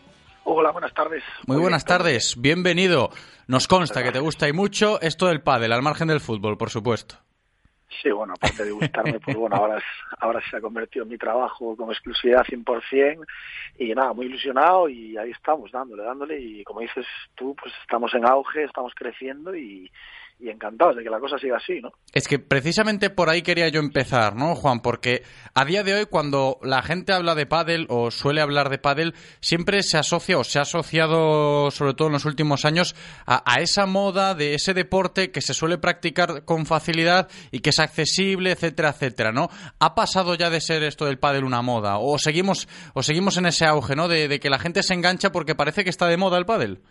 Hola, 0.44 0.73
buenas 0.73 0.93
tardes. 0.93 1.23
Muy, 1.47 1.59
buenas 1.59 1.85
tardes, 1.85 2.35
bienvenido. 2.40 3.10
Nos 3.47 3.69
consta 3.69 4.02
que 4.02 4.10
te 4.10 4.19
gusta 4.19 4.48
y 4.48 4.52
mucho 4.52 5.01
esto 5.01 5.27
del 5.27 5.40
pádel, 5.40 5.73
al 5.73 5.82
margen 5.82 6.09
del 6.09 6.20
fútbol, 6.20 6.59
por 6.59 6.70
supuesto. 6.70 7.16
Sí, 8.02 8.10
bueno, 8.10 8.35
aparte 8.35 8.64
de 8.64 8.73
gustarme, 8.73 9.20
pues 9.20 9.36
bueno, 9.36 9.55
ahora, 9.55 9.81
ahora 10.19 10.40
se 10.51 10.56
ha 10.56 10.60
convertido 10.60 11.05
en 11.05 11.10
mi 11.10 11.19
trabajo 11.19 11.77
con 11.77 11.90
exclusividad 11.90 12.44
100% 12.44 13.24
y 13.78 13.94
nada, 13.94 14.12
muy 14.12 14.27
ilusionado 14.27 14.89
y 14.89 15.16
ahí 15.16 15.31
estamos, 15.31 15.70
dándole, 15.70 16.02
dándole 16.02 16.40
y 16.40 16.64
como 16.64 16.81
dices 16.81 17.06
tú, 17.36 17.55
pues 17.55 17.73
estamos 17.82 18.12
en 18.14 18.27
auge, 18.27 18.64
estamos 18.64 18.93
creciendo 18.97 19.55
y, 19.55 19.90
y 20.43 20.51
encantados 20.51 20.97
de 20.97 21.05
que 21.05 21.10
la 21.10 21.20
cosa 21.20 21.39
siga 21.39 21.56
así, 21.56 21.81
¿no? 21.81 21.93
Es 22.12 22.27
que 22.27 22.40
precisamente 22.40 23.10
por 23.10 23.31
ahí 23.31 23.43
quería 23.43 23.69
yo 23.69 23.78
empezar, 23.78 24.35
¿no, 24.35 24.56
Juan? 24.56 24.81
Porque 24.81 25.23
a 25.55 25.64
día 25.64 25.85
de 25.85 25.94
hoy 25.94 26.06
cuando 26.06 26.59
la 26.62 26.82
gente 26.82 27.12
habla 27.12 27.36
de 27.36 27.47
pádel 27.47 27.86
o 27.89 28.10
suele 28.10 28.40
hablar 28.40 28.69
de 28.69 28.78
pádel, 28.78 29.14
siempre 29.40 29.85
se 29.85 29.98
asocia 29.98 30.39
o 30.39 30.44
se 30.44 30.59
ha 30.59 30.62
asociado, 30.62 31.70
sobre 31.70 31.94
todo 31.94 32.09
en 32.09 32.14
los 32.14 32.24
últimos 32.24 32.64
años, 32.64 32.97
a, 33.24 33.60
esa 33.60 33.86
moda 33.86 34.35
de 34.35 34.55
ese 34.55 34.74
deporte 34.74 35.31
que 35.31 35.40
se 35.40 35.55
suele 35.55 35.78
practicar 35.78 36.44
con 36.44 36.66
facilidad 36.66 37.28
y 37.52 37.60
que 37.60 37.70
es 37.70 37.78
accesible, 37.78 38.51
etcétera, 38.51 38.90
etcétera, 38.90 39.31
¿no? 39.31 39.48
¿Ha 39.78 39.94
pasado 39.94 40.35
ya 40.35 40.51
de 40.51 40.60
ser 40.60 40.82
esto 40.82 41.05
del 41.05 41.20
pádel 41.20 41.44
una 41.44 41.62
moda? 41.62 41.98
¿O 41.98 42.19
seguimos, 42.19 42.69
o 42.94 43.05
seguimos 43.05 43.36
en 43.36 43.47
ese 43.47 43.64
auge, 43.64 43.94
¿no? 43.94 44.09
De, 44.09 44.27
de 44.27 44.40
que 44.40 44.51
la 44.51 44.59
gente 44.59 44.82
se 44.82 44.94
engancha 44.94 45.31
porque 45.31 45.55
parece 45.55 45.85
que 45.85 45.90
está 45.90 46.09
de 46.09 46.16
moda 46.16 46.36
el 46.39 46.47
pádel. 46.47 46.82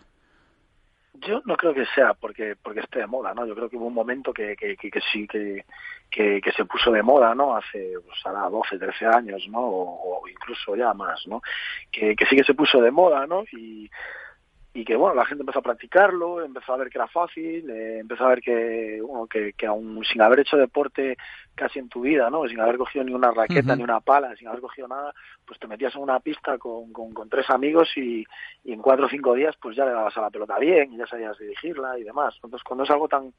Yo 1.26 1.42
no 1.44 1.56
creo 1.56 1.74
que 1.74 1.86
sea 1.94 2.14
porque 2.14 2.56
porque 2.62 2.80
esté 2.80 3.00
de 3.00 3.06
moda, 3.06 3.34
¿no? 3.34 3.46
Yo 3.46 3.54
creo 3.54 3.68
que 3.68 3.76
hubo 3.76 3.86
un 3.86 3.94
momento 3.94 4.32
que, 4.32 4.56
que, 4.56 4.76
que, 4.76 4.90
que 4.90 5.00
sí 5.12 5.26
que, 5.26 5.64
que, 6.10 6.52
se 6.56 6.64
puso 6.64 6.90
de 6.90 7.02
moda, 7.02 7.34
¿no? 7.34 7.56
Hace, 7.56 7.94
pues 8.04 8.18
ahora 8.24 8.48
12, 8.48 8.78
13 8.78 9.06
años, 9.06 9.46
¿no? 9.48 9.60
O, 9.60 10.22
incluso 10.28 10.76
ya 10.76 10.92
más, 10.92 11.26
¿no? 11.26 11.40
Que, 11.90 12.14
que 12.16 12.26
sí 12.26 12.36
que 12.36 12.44
se 12.44 12.54
puso 12.54 12.80
de 12.80 12.90
moda, 12.90 13.26
¿no? 13.26 13.44
Y, 13.52 13.90
y 14.74 14.84
que 14.84 14.96
bueno 14.96 15.14
la 15.14 15.26
gente 15.26 15.42
empezó 15.42 15.58
a 15.58 15.62
practicarlo 15.62 16.42
empezó 16.42 16.72
a 16.72 16.78
ver 16.78 16.88
que 16.88 16.96
era 16.96 17.06
fácil 17.06 17.68
eh, 17.68 17.98
empezó 18.00 18.24
a 18.24 18.28
ver 18.28 18.40
que 18.40 19.00
bueno 19.02 19.26
que, 19.26 19.52
que 19.52 19.66
aún 19.66 20.02
sin 20.04 20.22
haber 20.22 20.40
hecho 20.40 20.56
deporte 20.56 21.16
casi 21.54 21.78
en 21.78 21.90
tu 21.90 22.00
vida 22.00 22.30
no 22.30 22.46
sin 22.48 22.58
haber 22.58 22.78
cogido 22.78 23.04
ni 23.04 23.12
una 23.12 23.30
raqueta 23.30 23.72
uh 23.72 23.74
-huh. 23.74 23.76
ni 23.76 23.84
una 23.84 24.00
pala 24.00 24.34
sin 24.36 24.48
haber 24.48 24.62
cogido 24.62 24.88
nada 24.88 25.12
pues 25.44 25.58
te 25.58 25.66
metías 25.66 25.94
en 25.94 26.02
una 26.02 26.20
pista 26.20 26.56
con, 26.56 26.90
con, 26.92 27.12
con 27.12 27.28
tres 27.28 27.50
amigos 27.50 27.90
y, 27.96 28.24
y, 28.64 28.72
en 28.72 28.80
cuatro 28.80 29.06
o 29.06 29.08
cinco 29.10 29.34
días 29.34 29.54
pues 29.60 29.76
ya 29.76 29.84
le 29.84 29.92
dabas 29.92 30.16
a 30.16 30.22
la 30.22 30.30
pelota 30.30 30.58
bien 30.58 30.94
y 30.94 30.96
ya 30.96 31.06
sabías 31.06 31.38
dirigirla 31.38 31.98
y 31.98 32.04
demás 32.04 32.34
entonces 32.36 32.62
cuando 32.62 32.84
es 32.84 32.90
algo 32.90 33.08
tan 33.08 33.34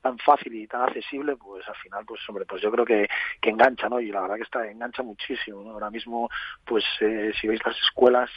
tan 0.00 0.18
fácil 0.18 0.52
y 0.54 0.66
tan 0.66 0.82
accesible 0.82 1.36
pues 1.36 1.68
al 1.68 1.76
final 1.76 2.04
pues 2.04 2.20
hombre 2.28 2.44
pues 2.44 2.60
yo 2.60 2.72
creo 2.72 2.84
que, 2.84 3.08
que 3.40 3.50
engancha 3.50 3.88
no 3.88 4.00
y 4.00 4.10
la 4.10 4.22
verdad 4.22 4.36
que 4.36 4.42
está 4.42 4.68
engancha 4.68 5.04
muchísimo 5.04 5.62
¿no? 5.62 5.70
ahora 5.70 5.90
mismo 5.90 6.28
pues 6.64 6.84
eh, 7.00 7.30
si 7.40 7.46
veis 7.46 7.60
las 7.64 7.76
escuelas 7.78 8.30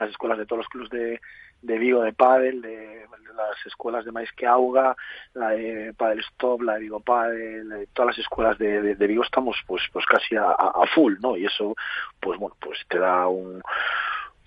las 0.00 0.10
escuelas 0.10 0.38
de 0.38 0.46
todos 0.46 0.58
los 0.58 0.68
clubes 0.68 0.90
de, 0.90 1.20
de 1.62 1.78
Vigo 1.78 2.02
de 2.02 2.12
pádel, 2.12 2.62
de, 2.62 3.06
las 3.36 3.66
escuelas 3.66 4.04
de 4.04 4.12
Maíz 4.12 4.30
que 4.32 4.46
Auga, 4.46 4.96
la 5.34 5.50
de 5.50 5.94
Padel 5.96 6.20
Stop, 6.20 6.62
la 6.62 6.74
de 6.74 6.80
Vigo 6.80 7.00
Padel, 7.00 7.68
de 7.68 7.86
todas 7.88 8.16
las 8.16 8.18
escuelas 8.18 8.58
de, 8.58 8.82
de, 8.82 8.94
de 8.96 9.06
Vigo 9.06 9.22
estamos 9.22 9.56
pues 9.66 9.82
pues 9.92 10.04
casi 10.06 10.36
a, 10.36 10.50
a, 10.50 10.86
full, 10.94 11.14
¿no? 11.20 11.36
Y 11.36 11.46
eso 11.46 11.76
pues 12.18 12.38
bueno, 12.38 12.56
pues 12.60 12.78
te 12.88 12.98
da 12.98 13.28
un 13.28 13.62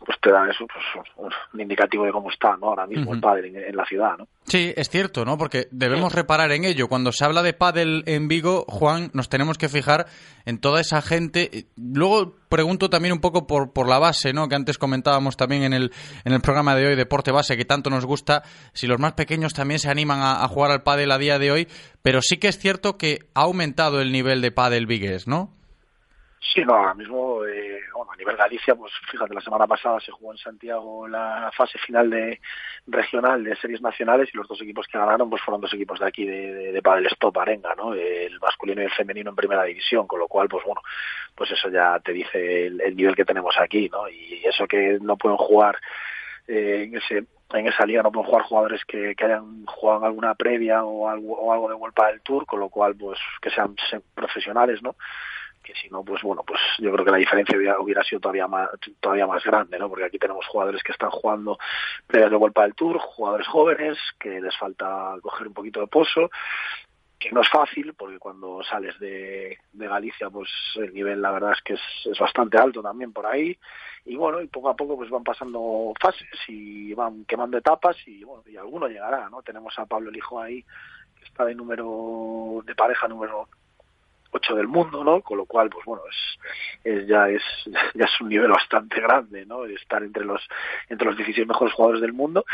pues 0.06 0.20
te 0.22 0.32
da 0.32 0.50
eso 0.50 0.66
pues, 0.68 1.34
un 1.54 1.62
indicativo 1.62 2.06
de 2.06 2.12
cómo 2.12 2.30
está 2.30 2.56
¿no? 2.58 2.68
ahora 2.68 2.88
mismo 2.88 3.12
uh 3.12 3.14
-huh. 3.14 3.16
el 3.16 3.22
pádel 3.22 3.46
en, 3.46 3.58
en, 3.58 3.76
la 3.76 3.86
ciudad 3.86 4.18
¿no? 4.18 4.28
Sí, 4.46 4.74
es 4.76 4.90
cierto, 4.90 5.24
¿no? 5.26 5.38
Porque 5.38 5.68
debemos 5.72 6.14
reparar 6.14 6.52
en 6.52 6.66
ello. 6.66 6.88
Cuando 6.88 7.12
se 7.12 7.24
habla 7.24 7.42
de 7.42 7.54
pádel 7.54 8.04
en 8.06 8.28
Vigo, 8.28 8.66
Juan, 8.68 9.10
nos 9.14 9.30
tenemos 9.30 9.58
que 9.58 9.70
fijar 9.70 10.06
en 10.46 10.60
toda 10.60 10.82
esa 10.82 11.02
gente. 11.02 11.68
Luego 11.78 12.36
pregunto 12.50 12.90
también 12.90 13.14
un 13.14 13.22
poco 13.22 13.48
por, 13.48 13.72
por 13.72 13.88
la 13.88 14.00
base, 14.00 14.34
¿no? 14.34 14.50
Que 14.50 14.56
antes 14.56 14.78
comentábamos 14.78 15.38
también 15.38 15.64
en 15.64 15.74
el, 15.74 15.92
en 16.26 16.34
el 16.34 16.42
programa 16.42 16.76
de 16.76 16.88
hoy, 16.88 16.96
Deporte 16.96 17.32
Base, 17.32 17.56
que 17.56 17.66
tanto 17.66 17.90
nos 17.90 18.06
gusta. 18.06 18.44
Si 18.74 18.86
los 18.86 19.00
más 19.00 19.14
pequeños 19.14 19.54
también 19.54 19.80
se 19.80 19.90
animan 19.90 20.20
a, 20.20 20.44
a 20.44 20.48
jugar 20.50 20.72
al 20.72 20.84
pádel 20.84 21.12
a 21.12 21.18
día 21.18 21.40
de 21.40 21.52
hoy, 21.52 21.68
pero 22.02 22.22
sí 22.22 22.38
que 22.38 22.50
es 22.50 22.60
cierto 22.60 22.98
que 22.98 23.20
ha 23.34 23.44
aumentado 23.44 24.02
el 24.02 24.12
nivel 24.12 24.42
de 24.42 24.52
pádel 24.52 24.86
vigués, 24.86 25.28
¿no? 25.28 25.52
Sí, 26.52 26.64
no, 26.66 26.74
ahora 26.74 26.94
mismo, 26.94 27.46
eh, 27.46 27.80
bueno, 27.96 28.12
a 28.12 28.18
nivel 28.18 28.36
Galicia, 28.36 28.76
pues 28.76 28.92
fíjate, 29.10 29.34
la 29.34 29.40
semana 29.40 29.66
pasada 29.66 30.02
se 30.02 30.12
jugó 30.12 30.34
en 30.34 30.38
Santiago 30.38 31.08
la 31.08 31.50
fase 31.56 31.80
final 31.80 32.10
de 32.10 32.42
regional 32.86 33.46
de 33.46 33.56
series 33.56 33.82
nacionales 33.82 34.30
y 34.32 34.38
los 34.38 34.48
dos 34.50 34.62
equipos 34.62 34.86
que 34.88 34.98
ganaron 34.98 35.30
pues 35.30 35.42
fueron 35.42 35.62
dos 35.62 35.74
equipos 35.74 36.00
de 36.02 36.06
aquí 36.06 36.26
de, 36.26 36.54
de, 36.54 36.72
de 36.74 36.82
Padel 36.82 37.08
Stop 37.08 37.38
Arenga, 37.38 37.74
¿no? 37.76 37.94
El 37.94 38.38
masculino 38.42 38.82
y 38.82 38.86
el 38.86 38.92
femenino 38.92 39.30
en 39.30 39.38
primera 39.38 39.64
división, 39.64 40.06
con 40.06 40.20
lo 40.20 40.28
cual, 40.28 40.50
pues 40.50 40.66
bueno, 40.66 40.82
pues 41.34 41.50
eso 41.52 41.70
ya 41.70 41.98
te 42.02 42.12
dice 42.12 42.68
el, 42.68 42.82
el 42.82 42.96
nivel 42.96 43.16
que 43.16 43.26
tenemos 43.26 43.56
aquí, 43.58 43.88
¿no? 43.90 44.10
Y 44.10 44.42
eso 44.44 44.68
que 44.68 44.98
no 45.02 45.16
pueden 45.16 45.38
jugar 45.38 45.80
eh, 46.48 46.84
en 46.88 46.98
ese 46.98 47.26
en 47.54 47.68
esa 47.68 47.86
liga 47.86 48.02
no 48.02 48.12
pueden 48.12 48.28
jugar 48.28 48.46
jugadores 48.46 48.84
que, 48.86 49.16
que 49.16 49.26
hayan 49.26 49.66
jugado 49.66 50.00
en 50.00 50.06
alguna 50.06 50.34
previa 50.36 50.84
o 50.84 51.08
algo, 51.08 51.36
o 51.36 51.54
algo 51.54 51.70
de 51.70 51.76
vuelta 51.76 52.08
del 52.08 52.22
Tour, 52.22 52.46
con 52.46 52.60
lo 52.60 52.70
cual, 52.70 52.96
pues 52.96 53.20
que 53.42 53.52
sean 53.52 53.76
profesionales, 54.16 54.82
¿no? 54.82 54.96
Que 55.64 55.74
si 55.76 55.90
no, 55.90 56.04
pues 56.04 56.22
bueno, 56.22 56.44
pues 56.46 56.60
yo 56.80 56.92
creo 56.92 57.06
que 57.06 57.12
la 57.12 57.18
diferencia 57.18 57.58
hubiera, 57.80 58.04
sido 58.04 58.20
todavía 58.20 58.48
más, 58.48 58.70
todavía 59.00 59.26
más 59.26 59.44
grande, 59.44 59.80
¿no? 59.80 59.90
Porque 59.90 60.06
aquí 60.06 60.20
tenemos 60.20 60.46
jugadores 60.48 60.84
que 60.84 60.92
están 60.92 61.10
jugando 61.10 61.58
previas 62.06 62.30
de 62.30 62.62
del 62.62 62.76
Tour, 62.76 63.00
jugadores 63.00 63.48
jóvenes, 63.48 63.98
que 64.20 64.42
les 64.42 64.56
falta 64.58 65.16
coger 65.22 65.48
un 65.48 65.54
poquito 65.54 65.80
de 65.80 65.88
pozo, 65.88 66.30
que 67.18 67.32
no 67.32 67.42
es 67.42 67.50
fácil, 67.50 67.94
porque 67.94 68.20
cuando 68.20 68.62
sales 68.64 69.00
de, 69.00 69.58
de 69.72 69.88
Galicia, 69.88 70.30
pues 70.30 70.50
el 70.76 70.94
nivel 70.94 71.22
la 71.22 71.32
verdad 71.32 71.54
es 71.54 71.62
que 71.62 71.74
es, 71.74 71.82
es 72.12 72.20
bastante 72.20 72.58
alto 72.58 72.82
también 72.84 73.14
por 73.14 73.26
ahí, 73.26 73.58
y 74.06 74.18
bueno, 74.18 74.42
y 74.42 74.48
poco 74.48 74.70
a 74.70 74.76
poco 74.76 74.98
pues 74.98 75.10
van 75.10 75.24
pasando 75.24 75.94
fases 76.00 76.28
y 76.50 76.94
van 76.94 77.24
quemando 77.24 77.58
etapas 77.58 77.96
y 78.06 78.24
bueno, 78.26 78.44
y 78.46 78.58
alguno 78.58 78.88
llegará, 78.88 79.30
¿no? 79.30 79.42
Tenemos 79.42 79.74
a 79.80 79.86
Pablo 79.86 80.10
Elijo 80.10 80.42
ahí, 80.42 80.62
que 81.18 81.24
está 81.24 81.46
de 81.46 81.56
número, 81.56 82.62
de 82.66 82.76
pareja 82.76 83.08
número 83.08 83.48
ocho 84.34 84.56
del 84.56 84.68
mundo, 84.68 85.04
¿no? 85.04 85.22
Con 85.22 85.38
lo 85.38 85.46
cual, 85.46 85.70
pues 85.70 85.86
bueno, 85.86 86.04
es, 86.10 86.40
es, 86.84 87.08
ya 87.08 87.30
es 87.30 87.42
ya 87.94 88.06
es 88.06 88.22
un 88.22 88.30
nivel 88.30 88.52
bastante 88.52 89.00
grande, 89.00 89.46
¿no? 89.46 89.66
Estar 89.66 90.04
entre 90.04 90.26
los 90.26 90.42
entre 90.90 91.08
los 91.08 91.18
16 91.18 91.48
mejores 91.48 91.74
jugadores 91.74 92.02
del 92.02 92.14
mundo 92.14 92.46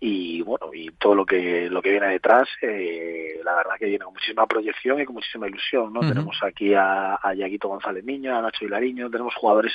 y 0.00 0.42
bueno, 0.42 0.70
y 0.72 0.90
todo 0.92 1.14
lo 1.14 1.24
que 1.24 1.68
lo 1.70 1.80
que 1.82 1.90
viene 1.90 2.08
detrás, 2.08 2.48
eh, 2.62 3.40
la 3.44 3.54
verdad 3.56 3.76
que 3.78 3.86
viene 3.86 4.04
con 4.04 4.14
muchísima 4.14 4.46
proyección 4.46 5.00
y 5.00 5.04
con 5.04 5.14
muchísima 5.14 5.48
ilusión, 5.48 5.92
¿no? 5.92 6.00
Uh 6.00 6.02
-huh. 6.02 6.08
Tenemos 6.08 6.38
aquí 6.42 6.74
a, 6.74 7.14
a 7.22 7.34
Yaguito 7.34 7.68
González 7.68 8.04
Niño, 8.04 8.36
a 8.36 8.42
Nacho 8.42 8.64
Hilariño, 8.64 9.10
tenemos 9.10 9.34
jugadores 9.34 9.72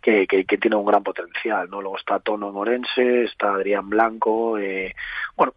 que, 0.00 0.26
que, 0.26 0.44
que 0.44 0.58
tienen 0.58 0.78
un 0.78 0.86
gran 0.86 1.02
potencial, 1.02 1.68
¿no? 1.70 1.80
Luego 1.80 1.98
está 1.98 2.20
Tono 2.20 2.52
Morense, 2.52 3.24
está 3.24 3.54
Adrián 3.54 3.88
Blanco, 3.88 4.58
eh, 4.58 4.94
bueno, 5.36 5.54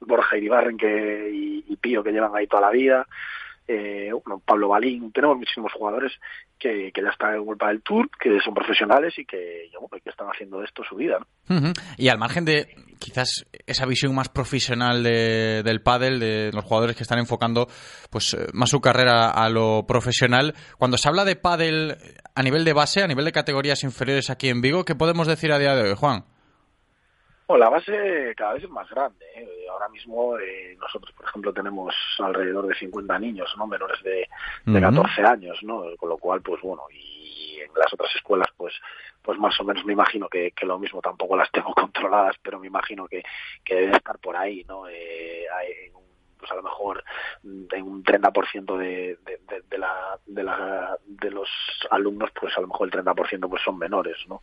Borja 0.00 0.36
Iribarren 0.36 0.76
que, 0.76 1.30
y, 1.32 1.64
y 1.68 1.76
Pío 1.76 2.02
que 2.02 2.12
llevan 2.12 2.34
ahí 2.34 2.46
toda 2.46 2.62
la 2.62 2.70
vida 2.70 3.06
eh, 3.68 4.10
Pablo 4.46 4.68
Balín, 4.68 5.12
tenemos 5.12 5.36
muchísimos 5.36 5.70
jugadores 5.74 6.12
que, 6.58 6.90
ya 6.94 7.10
están 7.10 7.34
en 7.34 7.40
World 7.40 7.62
del 7.62 7.82
Tour, 7.82 8.10
que 8.18 8.40
son 8.40 8.54
profesionales 8.54 9.12
y 9.18 9.26
que, 9.26 9.70
están 10.06 10.28
haciendo 10.28 10.64
esto 10.64 10.82
su 10.88 10.96
vida. 10.96 11.18
¿no? 11.48 11.72
Y 11.98 12.08
al 12.08 12.18
margen 12.18 12.46
de 12.46 12.74
quizás 12.98 13.46
esa 13.66 13.84
visión 13.84 14.14
más 14.14 14.30
profesional 14.30 15.02
de, 15.02 15.62
del 15.62 15.82
pádel, 15.82 16.18
de 16.18 16.50
los 16.52 16.64
jugadores 16.64 16.96
que 16.96 17.02
están 17.02 17.18
enfocando 17.18 17.68
pues 18.10 18.34
eh, 18.34 18.46
más 18.54 18.70
su 18.70 18.80
carrera 18.80 19.30
a 19.30 19.50
lo 19.50 19.84
profesional, 19.86 20.54
cuando 20.78 20.96
se 20.96 21.08
habla 21.08 21.26
de 21.26 21.36
pádel 21.36 21.96
a 22.34 22.42
nivel 22.42 22.64
de 22.64 22.72
base, 22.72 23.02
a 23.02 23.06
nivel 23.06 23.26
de 23.26 23.32
categorías 23.32 23.84
inferiores 23.84 24.30
aquí 24.30 24.48
en 24.48 24.62
Vigo, 24.62 24.86
¿qué 24.86 24.94
podemos 24.94 25.26
decir 25.26 25.52
a 25.52 25.58
día 25.58 25.74
de 25.74 25.90
hoy, 25.90 25.94
Juan? 25.94 26.24
Bueno, 27.48 27.64
la 27.64 27.70
base 27.70 28.34
cada 28.36 28.52
vez 28.52 28.64
es 28.64 28.70
más 28.70 28.88
grande. 28.90 29.24
¿eh? 29.34 29.66
Ahora 29.70 29.88
mismo 29.88 30.38
eh, 30.38 30.76
nosotros, 30.78 31.12
por 31.12 31.26
ejemplo, 31.26 31.50
tenemos 31.52 31.94
alrededor 32.18 32.66
de 32.66 32.74
50 32.74 33.18
niños, 33.18 33.50
¿no? 33.56 33.66
Menores 33.66 34.02
de, 34.02 34.28
de 34.66 34.80
14 34.80 35.22
años, 35.22 35.58
¿no? 35.62 35.84
Con 35.96 36.10
lo 36.10 36.18
cual, 36.18 36.42
pues 36.42 36.60
bueno, 36.60 36.82
y 36.92 37.58
en 37.60 37.70
las 37.74 37.90
otras 37.92 38.14
escuelas, 38.14 38.48
pues 38.54 38.74
pues 39.22 39.38
más 39.38 39.58
o 39.60 39.64
menos 39.64 39.84
me 39.84 39.92
imagino 39.94 40.28
que, 40.28 40.52
que 40.52 40.66
lo 40.66 40.78
mismo 40.78 41.00
tampoco 41.00 41.36
las 41.36 41.50
tengo 41.50 41.72
controladas, 41.74 42.36
pero 42.42 42.58
me 42.58 42.66
imagino 42.66 43.08
que, 43.08 43.22
que 43.64 43.74
debe 43.74 43.96
estar 43.96 44.18
por 44.18 44.36
ahí, 44.36 44.64
¿no? 44.68 44.86
Eh, 44.86 45.46
hay 45.50 45.90
pues 46.38 46.52
a 46.52 46.54
lo 46.54 46.62
mejor 46.62 47.02
en 47.42 47.82
un 47.82 48.04
30% 48.04 48.76
de, 48.76 49.18
de, 49.24 49.40
de, 49.48 49.62
de, 49.68 49.78
la, 49.78 50.18
de, 50.24 50.42
la, 50.44 50.96
de 51.04 51.30
los 51.30 51.48
alumnos, 51.90 52.30
pues 52.38 52.56
a 52.56 52.60
lo 52.60 52.68
mejor 52.68 52.88
el 52.94 53.04
30% 53.04 53.48
pues 53.50 53.62
son 53.62 53.76
menores, 53.76 54.16
¿no? 54.28 54.40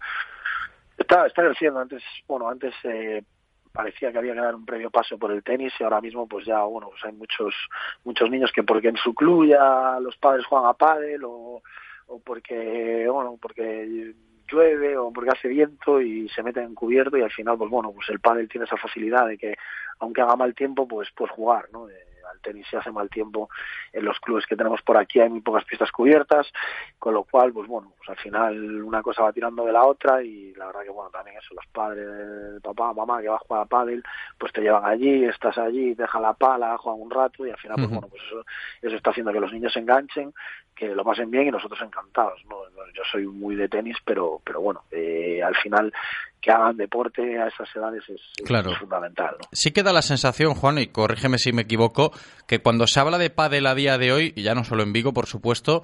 Está, 0.97 1.27
está 1.27 1.43
creciendo. 1.43 1.79
Antes, 1.79 2.03
bueno, 2.27 2.47
antes 2.47 2.73
eh, 2.83 3.23
parecía 3.71 4.11
que 4.11 4.17
había 4.17 4.33
que 4.33 4.39
dar 4.39 4.55
un 4.55 4.65
previo 4.65 4.89
paso 4.89 5.17
por 5.17 5.31
el 5.31 5.43
tenis 5.43 5.73
y 5.79 5.83
ahora 5.83 6.01
mismo 6.01 6.27
pues 6.27 6.45
ya, 6.45 6.63
bueno, 6.63 6.89
pues 6.89 7.03
hay 7.03 7.11
muchos 7.11 7.53
muchos 8.03 8.29
niños 8.29 8.51
que 8.53 8.63
porque 8.63 8.87
en 8.87 8.97
su 8.97 9.13
club 9.13 9.47
ya 9.47 9.99
los 9.99 10.15
padres 10.17 10.45
juegan 10.45 10.69
a 10.69 10.73
pádel 10.73 11.23
o, 11.25 11.61
o 12.07 12.19
porque, 12.19 13.07
bueno, 13.09 13.37
porque 13.41 14.13
llueve 14.47 14.97
o 14.97 15.11
porque 15.11 15.31
hace 15.31 15.47
viento 15.47 16.01
y 16.01 16.29
se 16.29 16.43
meten 16.43 16.63
en 16.63 16.75
cubierto 16.75 17.17
y 17.17 17.21
al 17.21 17.31
final 17.31 17.57
pues 17.57 17.69
bueno 17.69 17.91
pues 17.91 18.07
el 18.09 18.19
pádel 18.19 18.47
tiene 18.47 18.65
esa 18.65 18.77
facilidad 18.77 19.27
de 19.27 19.37
que 19.37 19.55
aunque 19.99 20.21
haga 20.21 20.35
mal 20.35 20.53
tiempo 20.53 20.87
pues 20.87 21.09
pues 21.15 21.31
jugar 21.31 21.67
no 21.71 21.87
al 21.87 21.93
tenis 22.45 22.65
se 22.69 22.77
hace 22.77 22.91
mal 22.91 23.09
tiempo 23.09 23.49
en 23.91 24.05
los 24.05 24.19
clubes 24.19 24.45
que 24.45 24.55
tenemos 24.55 24.81
por 24.83 24.97
aquí 24.97 25.19
hay 25.19 25.29
muy 25.29 25.41
pocas 25.41 25.65
pistas 25.65 25.91
cubiertas 25.91 26.47
con 26.99 27.13
lo 27.13 27.23
cual 27.23 27.51
pues 27.51 27.67
bueno 27.67 27.91
pues 27.97 28.09
al 28.09 28.17
final 28.17 28.83
una 28.83 29.01
cosa 29.01 29.23
va 29.23 29.33
tirando 29.33 29.65
de 29.65 29.73
la 29.73 29.83
otra 29.83 30.23
y 30.23 30.53
la 30.53 30.67
verdad 30.67 30.83
que 30.83 30.89
bueno 30.91 31.09
también 31.09 31.37
eso 31.37 31.53
los 31.55 31.65
padres 31.67 32.61
papá 32.61 32.93
mamá 32.93 33.21
que 33.21 33.27
va 33.29 33.35
a 33.35 33.39
jugar 33.39 33.63
a 33.63 33.65
pádel 33.65 34.03
pues 34.37 34.53
te 34.53 34.61
llevan 34.61 34.85
allí 34.85 35.25
estás 35.25 35.57
allí 35.57 35.95
dejan 35.95 36.21
la 36.21 36.33
pala 36.33 36.77
juegan 36.77 37.01
un 37.01 37.11
rato 37.11 37.45
y 37.45 37.49
al 37.49 37.57
final 37.57 37.75
pues 37.77 37.89
bueno 37.89 38.07
pues 38.07 38.21
eso 38.23 38.45
eso 38.81 38.95
está 38.95 39.09
haciendo 39.09 39.33
que 39.33 39.39
los 39.39 39.51
niños 39.51 39.73
se 39.73 39.79
enganchen 39.79 40.33
que 40.75 40.93
lo 40.93 41.03
pasen 41.03 41.31
bien 41.31 41.47
y 41.47 41.51
nosotros 41.51 41.81
encantados 41.81 42.43
no 42.49 42.57
yo 42.93 43.03
soy 43.11 43.25
muy 43.25 43.55
de 43.55 43.69
tenis 43.69 43.97
pero 44.05 44.41
pero 44.43 44.61
bueno 44.61 44.83
eh, 44.91 45.41
al 45.43 45.55
final 45.55 45.91
que 46.45 46.51
hagan 46.51 46.77
deporte 46.77 47.23
a 47.41 47.47
esas 47.47 47.67
edades 47.75 48.03
es, 48.07 48.21
claro. 48.45 48.71
es 48.71 48.77
fundamental. 48.77 49.35
¿no? 49.39 49.47
Sí 49.51 49.71
que 49.71 49.81
da 49.81 49.91
la 49.91 50.03
sensación, 50.03 50.53
Juan, 50.53 50.77
y 50.77 50.87
corrígeme 50.87 51.39
si 51.39 51.51
me 51.51 51.63
equivoco, 51.63 52.11
que 52.45 52.59
cuando 52.59 52.85
se 52.85 52.99
habla 52.99 53.17
de 53.17 53.31
pádel 53.31 53.65
a 53.65 53.73
día 53.73 53.97
de 53.97 54.11
hoy, 54.11 54.31
y 54.35 54.43
ya 54.43 54.53
no 54.53 54.63
solo 54.63 54.83
en 54.83 54.93
Vigo, 54.93 55.11
por 55.11 55.25
supuesto, 55.25 55.81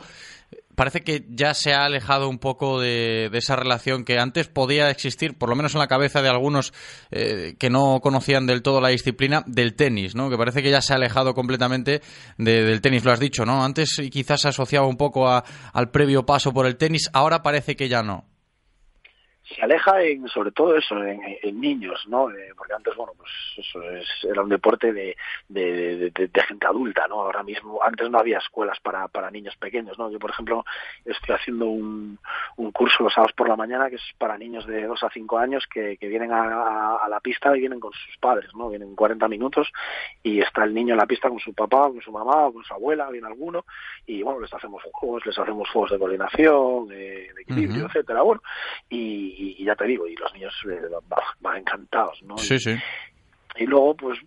parece 0.76 1.02
que 1.02 1.26
ya 1.30 1.56
se 1.56 1.74
ha 1.74 1.86
alejado 1.86 2.30
un 2.30 2.38
poco 2.38 2.80
de, 2.80 3.30
de, 3.32 3.40
esa 3.40 3.56
relación 3.56 4.06
que 4.06 4.20
antes 4.20 4.50
podía 4.50 4.92
existir, 4.92 5.36
por 5.36 5.50
lo 5.50 5.56
menos 5.56 5.74
en 5.74 5.80
la 5.80 5.88
cabeza 5.88 6.22
de 6.22 6.30
algunos 6.30 6.74
eh, 7.10 7.56
que 7.58 7.72
no 7.72 8.00
conocían 8.00 8.46
del 8.46 8.62
todo 8.62 8.82
la 8.82 8.90
disciplina, 8.90 9.44
del 9.48 9.74
tenis, 9.74 10.14
¿no? 10.14 10.30
Que 10.30 10.38
parece 10.38 10.62
que 10.62 10.70
ya 10.70 10.82
se 10.82 10.94
ha 10.94 10.98
alejado 10.98 11.34
completamente 11.34 12.04
de, 12.38 12.64
del 12.64 12.82
tenis, 12.82 13.04
lo 13.04 13.12
has 13.12 13.20
dicho, 13.20 13.48
¿no? 13.48 13.64
Antes 13.64 14.00
quizás 14.12 14.42
se 14.42 14.50
asociaba 14.50 14.86
un 14.86 14.98
poco 14.98 15.28
a, 15.28 15.44
al 15.74 15.90
previo 15.90 16.24
paso 16.24 16.54
por 16.54 16.68
el 16.68 16.78
tenis, 16.78 17.10
ahora 17.14 17.42
parece 17.42 17.76
que 17.76 17.90
ya 17.90 18.04
no 18.04 18.31
se 19.56 19.62
aleja 19.62 20.02
en 20.04 20.28
sobre 20.28 20.52
todo 20.52 20.76
eso 20.76 20.98
en, 21.04 21.20
en 21.42 21.60
niños 21.62 22.06
no 22.08 22.30
eh, 22.32 22.54
porque 22.56 22.74
antes 22.74 22.96
bueno 22.96 23.14
pues 23.18 23.30
eso 23.58 23.82
es, 23.84 24.08
era 24.24 24.42
un 24.42 24.50
deporte 24.50 24.94
de, 24.94 25.16
de, 25.50 26.12
de, 26.12 26.28
de, 26.28 26.42
gente 26.44 26.68
adulta 26.68 27.08
no 27.08 27.22
ahora 27.22 27.44
mismo 27.44 27.82
antes 27.84 28.10
no 28.10 28.20
había 28.20 28.38
escuelas 28.38 28.80
para, 28.80 29.08
para 29.08 29.32
niños 29.32 29.56
pequeños 29.58 29.98
no 29.98 30.10
yo 30.12 30.20
por 30.20 30.32
ejemplo 30.32 30.64
estoy 31.06 31.36
haciendo 31.36 31.66
un, 31.68 32.18
un 32.58 32.72
curso 32.72 33.04
los 33.04 33.14
sábados 33.14 33.34
por 33.34 33.50
la 33.50 33.56
mañana 33.56 33.90
que 33.90 33.96
es 33.96 34.14
para 34.18 34.38
niños 34.38 34.66
de 34.66 34.86
2 34.86 35.04
a 35.04 35.10
5 35.10 35.38
años 35.38 35.66
que, 35.72 35.98
que 35.98 36.08
vienen 36.08 36.32
a, 36.32 36.98
a, 36.98 37.10
la 37.10 37.20
pista 37.20 37.56
y 37.56 37.60
vienen 37.60 37.80
con 37.80 37.92
sus 37.94 38.18
padres 38.18 38.50
no 38.56 38.70
vienen 38.70 38.96
40 38.96 39.28
minutos 39.28 39.72
y 40.24 40.40
está 40.40 40.64
el 40.64 40.74
niño 40.74 40.94
en 40.94 41.00
la 41.00 41.08
pista 41.08 41.30
con 41.30 41.40
su 41.40 41.54
papá 41.54 41.90
con 41.90 42.02
su 42.02 42.12
mamá 42.12 42.52
con 42.52 42.64
su 42.64 42.74
abuela 42.74 43.10
viene 43.10 43.28
alguno 43.28 43.66
y 44.06 44.22
bueno 44.24 44.40
les 44.40 44.54
hacemos 44.54 44.82
juegos 44.94 45.26
les 45.26 45.38
hacemos 45.38 45.70
juegos 45.70 45.92
de 45.92 46.00
coordinación 46.00 46.88
de, 46.88 47.32
de 47.34 47.42
equilibrio 47.42 47.84
uh 47.84 47.88
-huh. 47.88 47.90
etcétera 47.90 48.22
bueno 48.22 48.42
y 48.90 49.41
y, 49.42 49.66
ya 49.66 49.76
te 49.76 49.86
digo, 49.86 50.08
y 50.08 50.16
los 50.16 50.34
niños 50.34 50.54
eh, 50.70 50.82
van 51.40 51.58
encantados, 51.58 52.22
¿no? 52.24 52.38
Sí, 52.38 52.60
sí. 52.60 52.72
Y, 53.58 53.64
y 53.64 53.66
luego, 53.66 53.96
pues, 53.96 54.20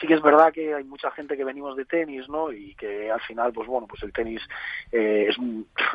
sí 0.00 0.06
que 0.06 0.14
es 0.14 0.22
verdad 0.22 0.52
que 0.52 0.74
hay 0.74 0.84
mucha 0.84 1.10
gente 1.12 1.36
que 1.36 1.44
venimos 1.44 1.76
de 1.76 1.84
tenis, 1.84 2.28
¿no? 2.28 2.52
Y 2.52 2.74
que 2.74 3.10
al 3.10 3.20
final, 3.20 3.52
pues 3.52 3.68
bueno, 3.68 3.86
pues 3.86 4.02
el 4.02 4.12
tenis 4.12 4.40
eh, 4.92 5.26
es, 5.28 5.36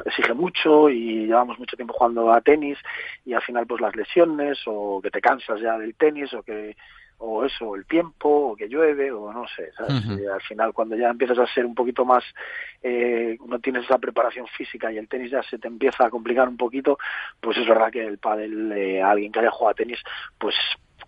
exige 0.05 0.33
mucho 0.33 0.89
y 0.89 1.25
llevamos 1.25 1.59
mucho 1.59 1.75
tiempo 1.75 1.93
jugando 1.93 2.31
a 2.31 2.41
tenis 2.41 2.77
y 3.25 3.33
al 3.33 3.41
final, 3.41 3.65
pues 3.67 3.81
las 3.81 3.95
lesiones 3.95 4.59
o 4.65 5.01
que 5.01 5.11
te 5.11 5.21
cansas 5.21 5.59
ya 5.59 5.77
del 5.77 5.95
tenis 5.95 6.33
o 6.33 6.43
que 6.43 6.75
o 7.17 7.45
eso, 7.45 7.75
el 7.75 7.85
tiempo, 7.85 8.29
o 8.29 8.55
que 8.55 8.67
llueve, 8.67 9.11
o 9.11 9.31
no 9.31 9.47
sé, 9.47 9.71
¿sabes? 9.77 10.05
Uh 10.05 10.09
-huh. 10.09 10.33
al 10.33 10.41
final 10.41 10.73
cuando 10.73 10.95
ya 10.95 11.09
empiezas 11.09 11.37
a 11.39 11.47
ser 11.47 11.65
un 11.65 11.75
poquito 11.75 12.05
más, 12.05 12.23
eh, 12.83 13.37
no 13.47 13.59
tienes 13.59 13.85
esa 13.85 13.97
preparación 13.97 14.47
física 14.47 14.91
y 14.91 14.97
el 14.97 15.07
tenis 15.07 15.31
ya 15.31 15.43
se 15.43 15.57
te 15.57 15.67
empieza 15.67 16.05
a 16.05 16.09
complicar 16.09 16.47
un 16.47 16.57
poquito, 16.57 16.97
pues 17.39 17.57
es 17.57 17.67
verdad 17.67 17.91
que 17.91 18.05
el 18.05 18.17
pádel, 18.17 18.71
eh, 18.73 19.01
alguien 19.01 19.31
que 19.31 19.39
haya 19.39 19.51
jugado 19.51 19.71
a 19.71 19.75
tenis, 19.75 19.99
pues 20.37 20.55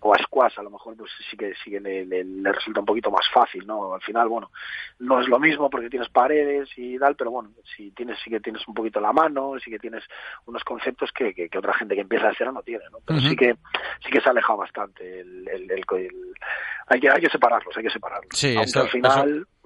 o 0.00 0.14
a 0.14 0.18
squash 0.18 0.58
a 0.58 0.62
lo 0.62 0.70
mejor 0.70 0.96
pues 0.96 1.10
sí 1.30 1.36
que 1.36 1.52
sí 1.62 1.70
que 1.70 1.80
le, 1.80 2.04
le, 2.04 2.24
le, 2.24 2.52
resulta 2.52 2.80
un 2.80 2.86
poquito 2.86 3.10
más 3.10 3.26
fácil 3.32 3.66
no 3.66 3.94
al 3.94 4.00
final 4.02 4.28
bueno 4.28 4.50
no 4.98 5.20
es 5.20 5.28
lo 5.28 5.38
mismo 5.38 5.68
porque 5.70 5.90
tienes 5.90 6.08
paredes 6.08 6.68
y 6.76 6.98
tal 6.98 7.16
pero 7.16 7.30
bueno 7.30 7.50
si 7.76 7.90
tienes 7.92 8.18
sí 8.22 8.30
que 8.30 8.40
tienes 8.40 8.66
un 8.66 8.74
poquito 8.74 9.00
la 9.00 9.12
mano 9.12 9.54
sí 9.62 9.70
que 9.70 9.78
tienes 9.78 10.04
unos 10.46 10.62
conceptos 10.64 11.10
que, 11.12 11.34
que, 11.34 11.48
que 11.48 11.58
otra 11.58 11.74
gente 11.74 11.94
que 11.94 12.02
empieza 12.02 12.28
a 12.28 12.34
cero 12.36 12.52
no 12.52 12.62
tiene 12.62 12.84
no 12.90 12.98
pero 13.04 13.18
uh 13.18 13.22
-huh. 13.22 13.28
sí 13.28 13.36
que 13.36 13.56
sí 14.04 14.10
que 14.10 14.20
se 14.20 14.28
ha 14.28 14.32
alejado 14.32 14.58
bastante 14.58 15.20
el, 15.20 15.48
el, 15.48 15.70
el, 15.70 15.84
hay 16.86 17.00
que 17.00 17.10
hay 17.10 17.20
que 17.20 17.30
separarlos 17.30 17.76
hay 17.76 17.82
que 17.82 17.90
separarlos. 17.90 18.28
Sí, 18.32 18.54
aunque 18.54 18.70
eso, 18.70 18.80
al 18.80 18.88
final 18.88 19.28
eso 19.28 19.57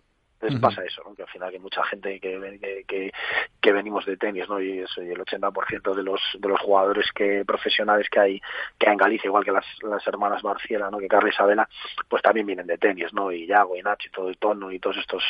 pasa 0.60 0.84
eso, 0.84 1.02
¿no? 1.04 1.14
que 1.14 1.22
al 1.22 1.28
final 1.28 1.50
hay 1.50 1.58
mucha 1.58 1.82
gente 1.84 2.18
que, 2.20 2.58
que, 2.60 2.84
que, 2.86 3.12
que 3.60 3.72
venimos 3.72 4.04
de 4.06 4.16
tenis, 4.16 4.48
¿no? 4.48 4.60
Y, 4.60 4.80
eso, 4.80 5.02
y 5.02 5.10
el 5.10 5.18
80% 5.20 5.94
de 5.94 6.02
los 6.02 6.20
de 6.38 6.48
los 6.48 6.60
jugadores 6.60 7.06
que 7.14 7.44
profesionales 7.44 8.08
que 8.10 8.20
hay 8.20 8.42
que 8.78 8.86
hay 8.88 8.92
en 8.92 8.98
Galicia, 8.98 9.28
igual 9.28 9.44
que 9.44 9.52
las, 9.52 9.64
las 9.82 10.06
hermanas 10.06 10.42
Marciela, 10.42 10.90
¿no? 10.90 10.98
Que 10.98 11.08
Carla 11.08 11.28
y 11.28 11.32
Isabela, 11.32 11.68
pues 12.08 12.22
también 12.22 12.46
vienen 12.46 12.66
de 12.66 12.78
tenis, 12.78 13.12
¿no? 13.12 13.30
Y 13.30 13.46
Yago 13.46 13.76
y 13.76 13.82
Nacho 13.82 14.08
y 14.08 14.12
todo 14.12 14.28
el 14.28 14.38
tono 14.38 14.70
y 14.72 14.78
todos 14.78 14.96
estos 14.98 15.22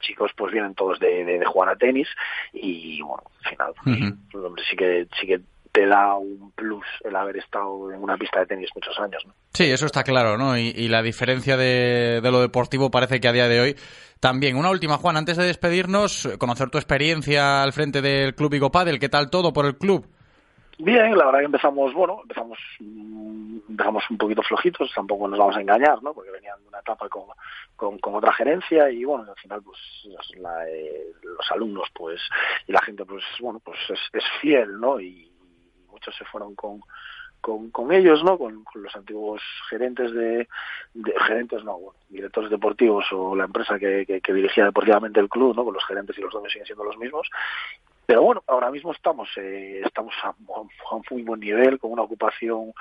chicos 0.00 0.30
pues 0.36 0.52
vienen 0.52 0.74
todos 0.74 0.98
de, 0.98 1.24
de, 1.24 1.38
de 1.38 1.46
jugar 1.46 1.70
a 1.70 1.76
tenis 1.76 2.08
y 2.52 3.00
bueno, 3.02 3.22
al 3.44 3.50
final 3.50 3.70
uh 3.70 3.90
-huh. 3.90 4.62
sí 4.68 4.76
que 4.76 5.06
sí 5.18 5.26
que 5.26 5.40
te 5.72 5.86
da 5.86 6.16
un 6.16 6.52
plus 6.52 6.84
el 7.04 7.14
haber 7.16 7.36
estado 7.36 7.92
en 7.92 8.02
una 8.02 8.16
pista 8.16 8.40
de 8.40 8.46
tenis 8.46 8.70
muchos 8.74 8.98
años. 8.98 9.24
¿no? 9.26 9.34
Sí, 9.52 9.64
eso 9.64 9.86
está 9.86 10.02
claro, 10.02 10.36
¿no? 10.36 10.56
Y, 10.56 10.72
y 10.74 10.88
la 10.88 11.02
diferencia 11.02 11.56
de, 11.56 12.20
de, 12.22 12.30
lo 12.30 12.40
deportivo 12.40 12.90
parece 12.90 13.20
que 13.20 13.28
a 13.28 13.32
día 13.32 13.48
de 13.48 13.60
hoy 13.60 13.76
también. 14.20 14.56
Una 14.56 14.70
última, 14.70 14.98
Juan, 14.98 15.16
antes 15.16 15.36
de 15.36 15.46
despedirnos, 15.46 16.28
conocer 16.38 16.70
tu 16.70 16.78
experiencia 16.78 17.62
al 17.62 17.72
frente 17.72 18.02
del 18.02 18.34
Club 18.34 18.52
Vigo 18.52 18.70
Padel, 18.70 18.98
¿qué 18.98 19.08
tal 19.08 19.30
todo 19.30 19.52
por 19.52 19.66
el 19.66 19.76
club? 19.76 20.06
Bien, 20.80 21.18
la 21.18 21.26
verdad 21.26 21.40
que 21.40 21.46
empezamos, 21.46 21.92
bueno, 21.92 22.20
empezamos, 22.22 22.56
empezamos 23.68 24.04
un 24.10 24.16
poquito 24.16 24.42
flojitos, 24.42 24.92
tampoco 24.94 25.26
nos 25.26 25.36
vamos 25.36 25.56
a 25.56 25.60
engañar, 25.60 26.00
¿no? 26.04 26.14
Porque 26.14 26.30
venían 26.30 26.56
de 26.62 26.68
una 26.68 26.78
etapa 26.78 27.08
con, 27.08 27.24
con, 27.74 27.98
con 27.98 28.14
otra 28.14 28.32
gerencia 28.32 28.88
y 28.88 29.04
bueno, 29.04 29.24
al 29.28 29.36
final 29.36 29.60
pues 29.60 29.78
la, 30.36 30.68
eh, 30.68 31.12
los 31.20 31.50
alumnos 31.50 31.88
pues 31.92 32.20
y 32.68 32.72
la 32.72 32.80
gente 32.82 33.04
pues 33.04 33.24
bueno, 33.40 33.58
pues 33.58 33.78
es, 33.88 33.98
es 34.12 34.24
fiel, 34.40 34.78
¿no? 34.80 35.00
Y, 35.00 35.27
muchos 35.98 36.16
se 36.16 36.24
fueron 36.24 36.54
con, 36.54 36.80
con, 37.40 37.70
con 37.70 37.92
ellos, 37.92 38.22
¿no? 38.24 38.38
Con, 38.38 38.64
con, 38.64 38.82
los 38.82 38.94
antiguos 38.94 39.42
gerentes 39.68 40.12
de, 40.12 40.48
gerentes, 41.26 41.64
no, 41.64 41.78
bueno, 41.78 41.98
directores 42.08 42.50
deportivos 42.50 43.04
o 43.12 43.34
la 43.34 43.44
empresa 43.44 43.78
que, 43.78 44.20
que, 44.22 44.32
dirigía 44.32 44.64
deportivamente 44.64 45.20
el 45.20 45.28
club, 45.28 45.56
¿no? 45.56 45.64
Con 45.64 45.74
los 45.74 45.84
gerentes 45.84 46.16
y 46.16 46.20
los 46.20 46.32
dueños 46.32 46.52
siguen 46.52 46.66
siendo 46.66 46.84
los 46.84 46.98
mismos. 46.98 47.28
Pero 48.06 48.22
bueno, 48.22 48.42
ahora 48.46 48.70
mismo 48.70 48.92
estamos 48.92 49.28
eh, 49.36 49.82
estamos 49.84 50.14
a, 50.22 50.34
un 50.48 51.02
muy 51.10 51.22
buen 51.22 51.40
nivel, 51.40 51.78
con 51.78 51.92
una 51.92 52.02
ocupación 52.02 52.72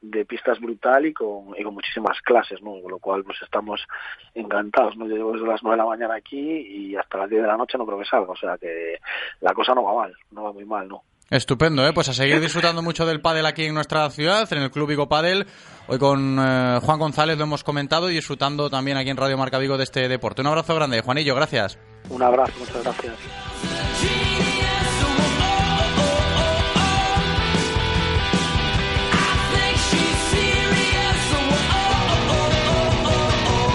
de 0.00 0.24
pistas 0.24 0.58
brutal 0.58 1.06
y 1.06 1.12
con, 1.12 1.54
y 1.56 1.62
con 1.62 1.74
muchísimas 1.74 2.20
clases, 2.22 2.60
¿no? 2.62 2.80
Con 2.82 2.90
lo 2.90 2.98
cual, 2.98 3.22
pues 3.22 3.40
estamos 3.42 3.86
encantados, 4.34 4.96
¿no? 4.96 5.06
Yo 5.06 5.14
llevo 5.14 5.32
desde 5.34 5.46
las 5.46 5.62
nueve 5.62 5.76
de 5.76 5.84
la 5.84 5.88
mañana 5.88 6.14
aquí 6.16 6.38
y 6.40 6.96
hasta 6.96 7.18
las 7.18 7.30
diez 7.30 7.42
de 7.42 7.48
la 7.48 7.56
noche 7.56 7.78
no 7.78 7.86
creo 7.86 7.98
que 8.00 8.06
salga, 8.06 8.32
o 8.32 8.36
sea 8.36 8.58
que 8.58 8.98
la 9.40 9.54
cosa 9.54 9.72
no 9.72 9.84
va 9.84 9.94
mal, 9.94 10.16
no 10.32 10.42
va 10.42 10.52
muy 10.52 10.64
mal, 10.64 10.88
¿no? 10.88 11.04
Estupendo, 11.32 11.88
¿eh? 11.88 11.94
Pues 11.94 12.10
a 12.10 12.12
seguir 12.12 12.38
disfrutando 12.40 12.82
mucho 12.82 13.06
del 13.06 13.22
pádel 13.22 13.46
aquí 13.46 13.64
en 13.64 13.72
nuestra 13.72 14.10
ciudad, 14.10 14.46
en 14.52 14.58
el 14.58 14.70
Club 14.70 14.90
Vigo 14.90 15.08
Padel. 15.08 15.46
Hoy 15.86 15.98
con 15.98 16.38
eh, 16.38 16.78
Juan 16.82 16.98
González 16.98 17.38
lo 17.38 17.44
hemos 17.44 17.64
comentado 17.64 18.10
y 18.10 18.14
disfrutando 18.14 18.68
también 18.68 18.98
aquí 18.98 19.08
en 19.08 19.16
Radio 19.16 19.38
Marca 19.38 19.56
Vigo 19.56 19.78
de 19.78 19.84
este 19.84 20.08
deporte. 20.08 20.42
Un 20.42 20.48
abrazo 20.48 20.74
grande, 20.74 21.00
Juanillo, 21.00 21.34
gracias. 21.34 21.78
Un 22.10 22.22
abrazo, 22.22 22.52
muchas 22.58 22.82
gracias. 22.82 23.14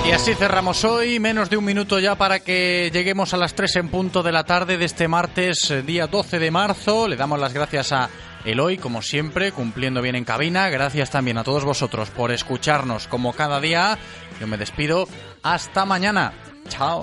Y 0.08 0.12
así 0.14 0.34
cerramos 0.36 0.86
hoy, 0.86 1.20
menos 1.20 1.50
de 1.50 1.58
un 1.58 1.66
minuto 1.66 2.00
ya 2.00 2.16
para 2.16 2.40
que 2.40 2.90
lleguemos 2.94 3.34
a 3.34 3.38
las 3.38 3.56
3 3.56 3.76
en 3.76 3.90
punto 3.90 4.24
de 4.24 4.32
la 4.32 4.46
tarde 4.46 4.78
de 4.78 4.86
este 4.86 5.10
martes, 5.10 5.70
eh, 5.70 5.82
día 5.82 6.08
12 6.08 6.40
de 6.40 6.50
marzo. 6.50 7.10
Le 7.10 7.18
damos 7.18 7.38
las 7.42 7.52
gracias 7.52 7.92
a 7.92 8.10
Eloy, 8.46 8.78
como 8.78 9.02
siempre, 9.02 9.52
cumpliendo 9.52 10.02
bien 10.02 10.16
en 10.16 10.24
cabina. 10.24 10.70
Gracias 10.70 11.12
también 11.12 11.38
a 11.38 11.44
todos 11.44 11.66
vosotros 11.66 12.10
por 12.10 12.32
escucharnos 12.32 13.10
como 13.10 13.34
cada 13.34 13.60
día. 13.60 13.98
Yo 14.40 14.48
me 14.48 14.56
despido. 14.56 15.10
Hasta 15.44 15.84
mañana. 15.84 16.32
Chao. 16.70 17.02